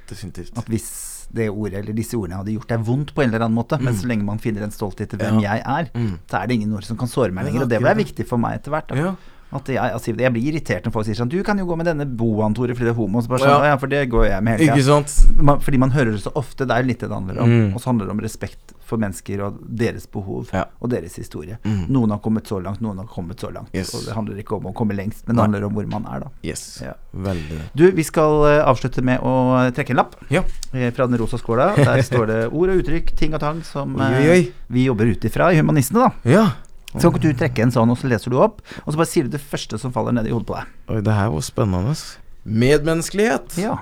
Definitivt. 0.08 0.58
At 0.58 0.66
hvis 0.68 1.28
det 1.34 1.50
ordet 1.50 1.80
eller 1.80 1.94
disse 1.96 2.16
ordene 2.20 2.36
hadde 2.42 2.52
gjort 2.58 2.68
deg 2.68 2.80
vondt 2.84 3.14
på 3.16 3.24
en 3.24 3.30
eller 3.32 3.46
annen 3.46 3.56
måte, 3.56 3.80
men 3.82 3.94
så 3.96 4.08
lenge 4.08 4.24
man 4.28 4.40
finner 4.40 4.64
en 4.64 4.72
stolthet 4.72 5.14
i 5.14 5.18
hvem 5.18 5.38
Mm. 5.38 5.42
Ja. 5.42 5.54
jeg 5.56 5.64
er, 5.66 5.92
Mm. 5.98 6.18
så 6.28 6.42
er 6.44 6.48
det 6.48 6.56
ingen 6.56 6.74
ord 6.74 6.84
som 6.84 6.98
kan 6.98 7.08
såre 7.08 7.32
meg 7.32 7.46
lenger. 7.46 7.64
Og 7.64 7.70
det 7.70 7.80
ble 7.80 7.96
viktig 7.96 8.28
for 8.28 8.38
meg 8.38 8.60
etter 8.60 8.72
hvert. 8.72 8.88
Da. 8.88 8.96
Ja. 8.96 9.16
At 9.52 9.68
jeg, 9.68 9.78
altså, 9.82 10.14
jeg 10.16 10.32
blir 10.34 10.46
irritert 10.54 10.86
når 10.88 10.94
folk 10.96 11.06
sier 11.06 11.18
sånn 11.20 11.30
Du 11.32 11.42
kan 11.44 11.58
jo 11.60 11.66
gå 11.68 11.76
med 11.76 11.86
denne 11.90 12.06
boaen, 12.08 12.54
Tore, 12.56 12.72
fordi 12.78 12.88
det 12.88 12.94
er 12.94 13.00
homo. 13.00 13.20
Så 13.22 13.28
bare 13.34 13.40
sånn, 13.44 13.50
Ja. 13.66 13.72
Ja, 13.74 13.78
for 13.78 13.88
det 13.92 14.06
går 14.10 14.28
jeg 14.30 14.44
med 14.44 14.60
hele 14.60 14.72
Ikke 14.72 14.82
tida. 14.82 15.58
Fordi 15.66 15.78
man 15.78 15.92
hører 15.92 16.12
det 16.16 16.22
så 16.24 16.32
ofte. 16.40 16.66
Det 16.66 16.72
er 16.76 16.84
jo 16.86 16.88
litt 16.88 17.00
det 17.04 17.10
det 17.10 17.18
handler 17.18 17.42
om. 17.44 17.50
Mm. 17.52 17.74
Og 17.76 17.82
så 17.84 17.92
handler 17.92 18.06
det 18.08 18.16
om 18.16 18.22
respekt 18.24 18.72
for 18.92 19.00
mennesker 19.00 19.40
og 19.46 19.60
deres 19.80 20.06
behov 20.12 20.50
Ja. 20.52 20.66
og 20.82 20.90
deres 20.92 21.16
historie. 21.16 21.58
Mm. 21.64 21.86
Noen 21.96 22.12
har 22.12 22.20
kommet 22.20 22.44
så 22.48 22.60
langt, 22.64 22.82
noen 22.84 22.98
har 23.00 23.08
kommet 23.08 23.40
så 23.40 23.52
langt. 23.54 23.70
Yes. 23.76 23.94
Og 23.96 24.04
det 24.06 24.16
handler 24.16 24.40
ikke 24.44 24.58
om 24.58 24.66
å 24.68 24.74
komme 24.76 24.96
lengst, 24.96 25.24
men 25.28 25.36
det 25.38 25.46
handler 25.46 25.64
om 25.68 25.74
hvor 25.78 25.88
man 25.88 26.06
er, 26.12 26.26
da. 26.26 26.32
Yes. 26.44 26.82
Ja. 26.84 26.94
Veldig. 27.16 27.60
Du, 27.76 27.86
vi 27.92 28.04
skal 28.04 28.44
eh, 28.50 28.64
avslutte 28.68 29.02
med 29.04 29.20
å 29.24 29.72
trekke 29.76 29.92
en 29.96 30.02
lapp 30.02 30.16
Ja. 30.30 30.44
eh, 30.74 30.92
fra 30.92 31.08
den 31.08 31.18
rosa 31.20 31.38
skåla. 31.40 31.76
Der 31.78 32.02
står 32.04 32.28
det 32.28 32.42
ord 32.52 32.70
og 32.70 32.82
uttrykk, 32.84 33.16
ting 33.16 33.34
og 33.34 33.40
tang 33.40 33.62
som 33.64 33.96
eh, 34.00 34.18
oi, 34.20 34.28
oi. 34.36 34.52
vi 34.68 34.86
jobber 34.90 35.06
ut 35.12 35.24
ifra 35.24 35.52
i 35.54 35.60
Humanistene, 35.62 36.10
da. 36.10 36.12
Ja. 36.30 36.46
Så 36.92 37.08
kan 37.08 37.14
ikke 37.16 37.30
du 37.30 37.40
trekke 37.40 37.64
en 37.64 37.72
sånn, 37.72 37.92
og 37.94 38.00
så 38.00 38.10
leser 38.12 38.34
du 38.34 38.40
opp, 38.44 38.60
og 38.84 38.90
så 38.90 39.00
bare 39.00 39.10
sier 39.10 39.28
du 39.28 39.32
det 39.36 39.44
første 39.44 39.80
som 39.80 39.94
faller 39.96 40.16
ned 40.18 40.28
i 40.28 40.34
hodet 40.34 40.50
på 40.50 40.58
deg. 40.58 40.74
Oi, 40.92 41.00
det 41.06 41.16
her 41.16 41.32
var 41.32 41.46
spennende. 41.46 41.96
Medmenneskelighet. 42.44 43.56
Ja. 43.62 43.78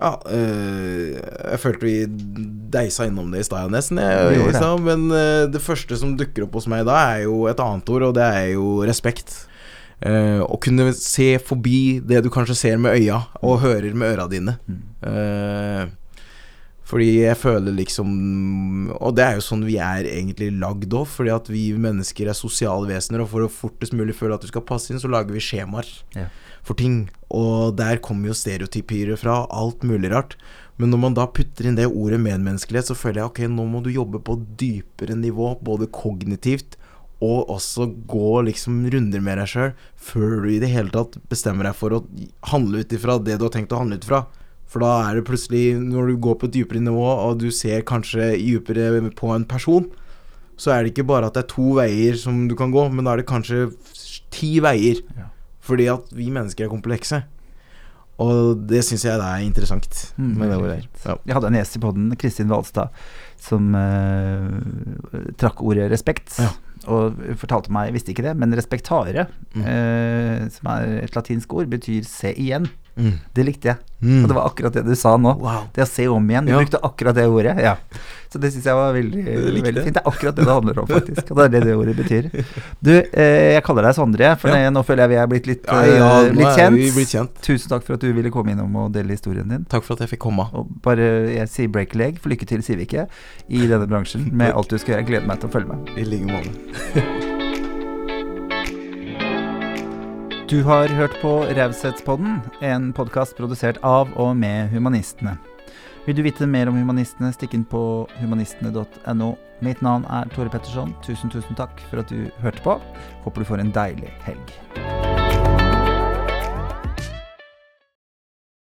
Ja, 0.00 0.14
øh, 0.32 1.18
jeg 1.20 1.60
følte 1.60 1.84
vi 1.84 1.94
deisa 2.72 3.04
innom 3.04 3.28
det 3.34 3.42
i 3.42 3.46
stad 3.50 3.68
nesten, 3.68 4.00
jeg, 4.00 4.38
liksom, 4.46 4.86
men 4.86 5.10
øh, 5.12 5.44
det 5.52 5.60
første 5.60 5.98
som 6.00 6.14
dukker 6.16 6.46
opp 6.46 6.56
hos 6.56 6.70
meg 6.72 6.86
da, 6.88 6.96
er 7.12 7.26
jo 7.26 7.44
et 7.50 7.60
annet 7.60 7.92
ord, 7.92 8.06
og 8.08 8.16
det 8.16 8.24
er 8.24 8.46
jo 8.54 8.80
respekt. 8.88 9.42
Uh, 10.00 10.40
å 10.48 10.56
kunne 10.56 10.94
se 10.96 11.34
forbi 11.44 12.00
det 12.00 12.22
du 12.24 12.30
kanskje 12.32 12.56
ser 12.56 12.78
med 12.80 12.96
øya, 12.96 13.18
og 13.44 13.60
hører 13.60 13.92
med 13.92 14.14
øra 14.14 14.24
dine. 14.32 14.54
Eh, 15.04 15.90
fordi 16.90 17.08
jeg 17.22 17.38
føler 17.38 17.74
liksom 17.76 18.90
Og 18.98 19.14
det 19.14 19.24
er 19.24 19.36
jo 19.38 19.44
sånn 19.46 19.62
vi 19.68 19.76
er 19.78 20.08
egentlig 20.10 20.50
lagd 20.58 20.90
òg, 20.96 21.06
fordi 21.06 21.32
at 21.34 21.50
vi 21.52 21.68
mennesker 21.78 22.30
er 22.30 22.36
sosiale 22.38 22.88
vesener, 22.90 23.22
og 23.22 23.30
for 23.30 23.46
å 23.46 23.50
fortest 23.52 23.94
mulig 23.96 24.16
føle 24.18 24.34
at 24.34 24.42
du 24.42 24.50
skal 24.50 24.66
passe 24.66 24.90
inn, 24.90 25.00
så 25.02 25.10
lager 25.10 25.32
vi 25.36 25.42
skjemaer 25.44 25.86
Ja. 26.16 26.26
for 26.62 26.74
ting. 26.74 27.08
Og 27.30 27.76
der 27.76 27.96
kommer 28.02 28.28
jo 28.28 28.34
stereotypier 28.34 29.16
fra, 29.16 29.46
alt 29.50 29.80
mulig 29.86 30.10
rart. 30.10 30.36
Men 30.78 30.90
når 30.90 30.98
man 31.00 31.14
da 31.14 31.26
putter 31.26 31.66
inn 31.68 31.76
det 31.76 31.86
ordet 31.86 32.20
medmenneskelighet, 32.20 32.88
så 32.90 32.96
føler 32.96 33.20
jeg 33.20 33.30
ok, 33.30 33.40
nå 33.48 33.66
må 33.68 33.82
du 33.84 33.90
jobbe 33.92 34.18
på 34.24 34.38
dypere 34.56 35.14
nivå, 35.16 35.62
både 35.62 35.86
kognitivt 35.92 36.76
og 37.20 37.50
også 37.52 37.84
gå 38.08 38.42
liksom 38.46 38.88
runder 38.90 39.20
med 39.20 39.36
deg 39.38 39.48
sjøl, 39.52 39.72
før 39.96 40.38
du 40.42 40.48
i 40.54 40.60
det 40.62 40.70
hele 40.72 40.88
tatt 40.88 41.18
bestemmer 41.28 41.68
deg 41.68 41.76
for 41.76 41.92
å 41.92 42.04
handle 42.48 42.80
ut 42.80 42.94
ifra 42.96 43.18
det 43.22 43.36
du 43.38 43.44
har 43.44 43.52
tenkt 43.52 43.74
å 43.76 43.80
handle 43.82 43.98
ut 44.00 44.06
fra. 44.08 44.22
For 44.70 44.84
da 44.84 44.90
er 45.08 45.18
det 45.18 45.24
plutselig, 45.26 45.74
når 45.82 46.12
du 46.12 46.20
går 46.22 46.36
på 46.38 46.46
et 46.46 46.54
dypere 46.54 46.82
nivå, 46.84 47.06
og 47.26 47.40
du 47.42 47.48
ser 47.50 47.82
kanskje 47.82 48.36
dypere 48.38 49.00
på 49.18 49.32
en 49.34 49.44
person, 49.50 49.88
så 50.60 50.74
er 50.76 50.84
det 50.84 50.92
ikke 50.94 51.08
bare 51.08 51.26
at 51.26 51.34
det 51.34 51.42
er 51.42 51.50
to 51.50 51.72
veier 51.80 52.14
som 52.20 52.44
du 52.46 52.54
kan 52.54 52.70
gå, 52.70 52.84
men 52.92 53.04
da 53.08 53.14
er 53.16 53.22
det 53.22 53.26
kanskje 53.30 53.64
ti 54.30 54.58
veier. 54.62 55.00
Ja. 55.16 55.26
Fordi 55.66 55.86
at 55.90 56.10
vi 56.14 56.28
mennesker 56.32 56.66
er 56.68 56.72
komplekse. 56.72 57.22
Og 58.20 58.66
det 58.68 58.82
syns 58.84 59.06
jeg 59.06 59.16
det 59.16 59.26
er 59.26 59.42
interessant. 59.46 59.98
Mm, 60.20 60.34
det 60.42 60.56
ordet. 60.58 60.78
fint. 60.84 61.04
Ja. 61.06 61.14
Jeg 61.26 61.34
hadde 61.38 61.48
en 61.48 61.56
gjest 61.56 61.76
i 61.78 61.80
podden, 61.80 62.10
Kristin 62.20 62.50
Valstad, 62.52 62.90
som 63.40 63.70
eh, 63.74 65.30
trakk 65.40 65.62
ordet 65.64 65.88
respekt. 65.92 66.36
Ja. 66.38 66.50
Og 66.92 67.16
fortalte 67.40 67.72
meg, 67.72 67.88
jeg 67.88 67.96
visste 67.96 68.12
ikke 68.14 68.26
det, 68.28 68.36
men 68.40 68.54
respektare, 68.56 69.26
Mm. 69.56 69.64
eh, 69.66 70.48
som 70.52 70.68
er 70.70 71.00
et 71.04 71.16
latinsk 71.16 71.52
ord, 71.54 71.66
betyr 71.72 72.04
se 72.06 72.30
igjen. 72.36 72.68
Mm. 72.96 73.12
Det 73.34 73.44
likte 73.46 73.68
jeg. 73.70 73.76
Mm. 74.00 74.22
Og 74.24 74.28
det 74.30 74.34
var 74.36 74.46
akkurat 74.48 74.72
det 74.72 74.82
du 74.86 74.94
sa 74.96 75.16
nå. 75.20 75.34
Wow. 75.40 75.66
Det 75.76 75.82
å 75.84 75.88
se 75.88 76.06
om 76.08 76.24
igjen. 76.30 76.46
Du 76.46 76.52
Ja. 76.52 76.58
brukte 76.58 76.80
akkurat 76.82 77.14
det 77.14 77.26
ordet. 77.28 77.58
Ja. 77.60 77.76
Så 78.32 78.38
det 78.40 78.52
syns 78.52 78.64
jeg 78.64 78.74
var 78.74 78.92
veldig, 78.94 79.24
veldig 79.64 79.84
fint. 79.84 79.94
Det 79.94 80.02
er 80.02 80.08
akkurat 80.10 80.36
det 80.36 80.44
det 80.46 80.52
handler 80.54 80.78
om, 80.80 80.86
faktisk. 80.86 81.30
Og 81.30 81.36
det 81.36 81.44
er 81.44 81.48
det 81.48 81.62
det 81.66 81.74
ordet 81.76 81.96
betyr. 81.96 82.28
Du, 82.82 82.92
eh, 83.12 83.54
jeg 83.54 83.64
kaller 83.66 83.82
deg 83.82 83.94
Sondre, 83.94 84.30
for 84.38 84.48
Ja. 84.48 84.70
nå 84.70 84.82
føler 84.86 85.02
jeg 85.04 85.08
vi 85.10 85.16
er 85.16 85.26
blitt 85.26 85.46
litt, 85.46 85.64
eh, 85.68 86.30
litt 86.32 86.46
er 86.46 86.56
kjent. 86.56 86.76
vi 86.76 86.90
blitt 86.92 87.12
kjent. 87.12 87.34
Tusen 87.42 87.68
takk 87.68 87.82
for 87.84 87.94
at 87.94 88.00
du 88.00 88.12
ville 88.12 88.30
komme 88.30 88.52
innom 88.54 88.74
og 88.76 88.92
dele 88.92 89.10
historien 89.16 89.48
din. 89.48 89.64
Takk 89.68 89.82
for 89.84 89.94
at 89.94 90.00
jeg 90.00 90.10
fikk 90.16 90.20
komme. 90.28 90.48
Og 90.54 90.66
bare 90.82 91.34
jeg 91.34 91.48
sier 91.48 91.68
break 91.68 91.94
leg, 91.94 92.18
for 92.18 92.30
lykke 92.30 92.46
til, 92.46 92.62
sier 92.62 92.76
vi 92.76 92.86
ikke, 92.86 93.06
i 93.50 93.66
denne 93.66 93.86
bransjen 93.88 94.32
med 94.32 94.52
alt 94.54 94.68
du 94.68 94.78
skal 94.78 94.94
gjøre. 94.94 95.04
Jeg 95.04 95.06
gleder 95.12 95.26
meg 95.26 95.40
til 95.40 95.48
å 95.48 95.52
følge 95.52 95.68
med. 95.68 95.98
I 95.98 96.04
like 96.04 96.26
måte. 96.26 97.36
Du 100.50 100.62
har 100.62 100.88
hørt 100.88 101.12
på 101.22 101.30
Raushetspodden, 101.54 102.40
en 102.60 102.88
podkast 102.92 103.36
produsert 103.38 103.76
av 103.86 104.08
og 104.18 104.32
med 104.34 104.72
Humanistene. 104.72 105.36
Vil 106.08 106.16
du 106.18 106.24
vite 106.26 106.48
mer 106.50 106.66
om 106.66 106.74
Humanistene, 106.74 107.30
stikk 107.30 107.54
inn 107.54 107.62
på 107.70 107.82
humanistene.no. 108.18 109.28
Mitt 109.62 109.84
navn 109.86 110.08
er 110.10 110.26
Tore 110.34 110.50
Petterson. 110.50 110.90
Tusen, 111.06 111.30
tusen 111.30 111.54
takk 111.54 111.78
for 111.86 112.02
at 112.02 112.10
du 112.10 112.26
hørte 112.42 112.66
på. 112.66 112.80
Håper 113.22 113.46
du 113.46 113.52
får 113.52 113.62
en 113.62 113.70
deilig 113.78 114.10
helg. 114.26 115.29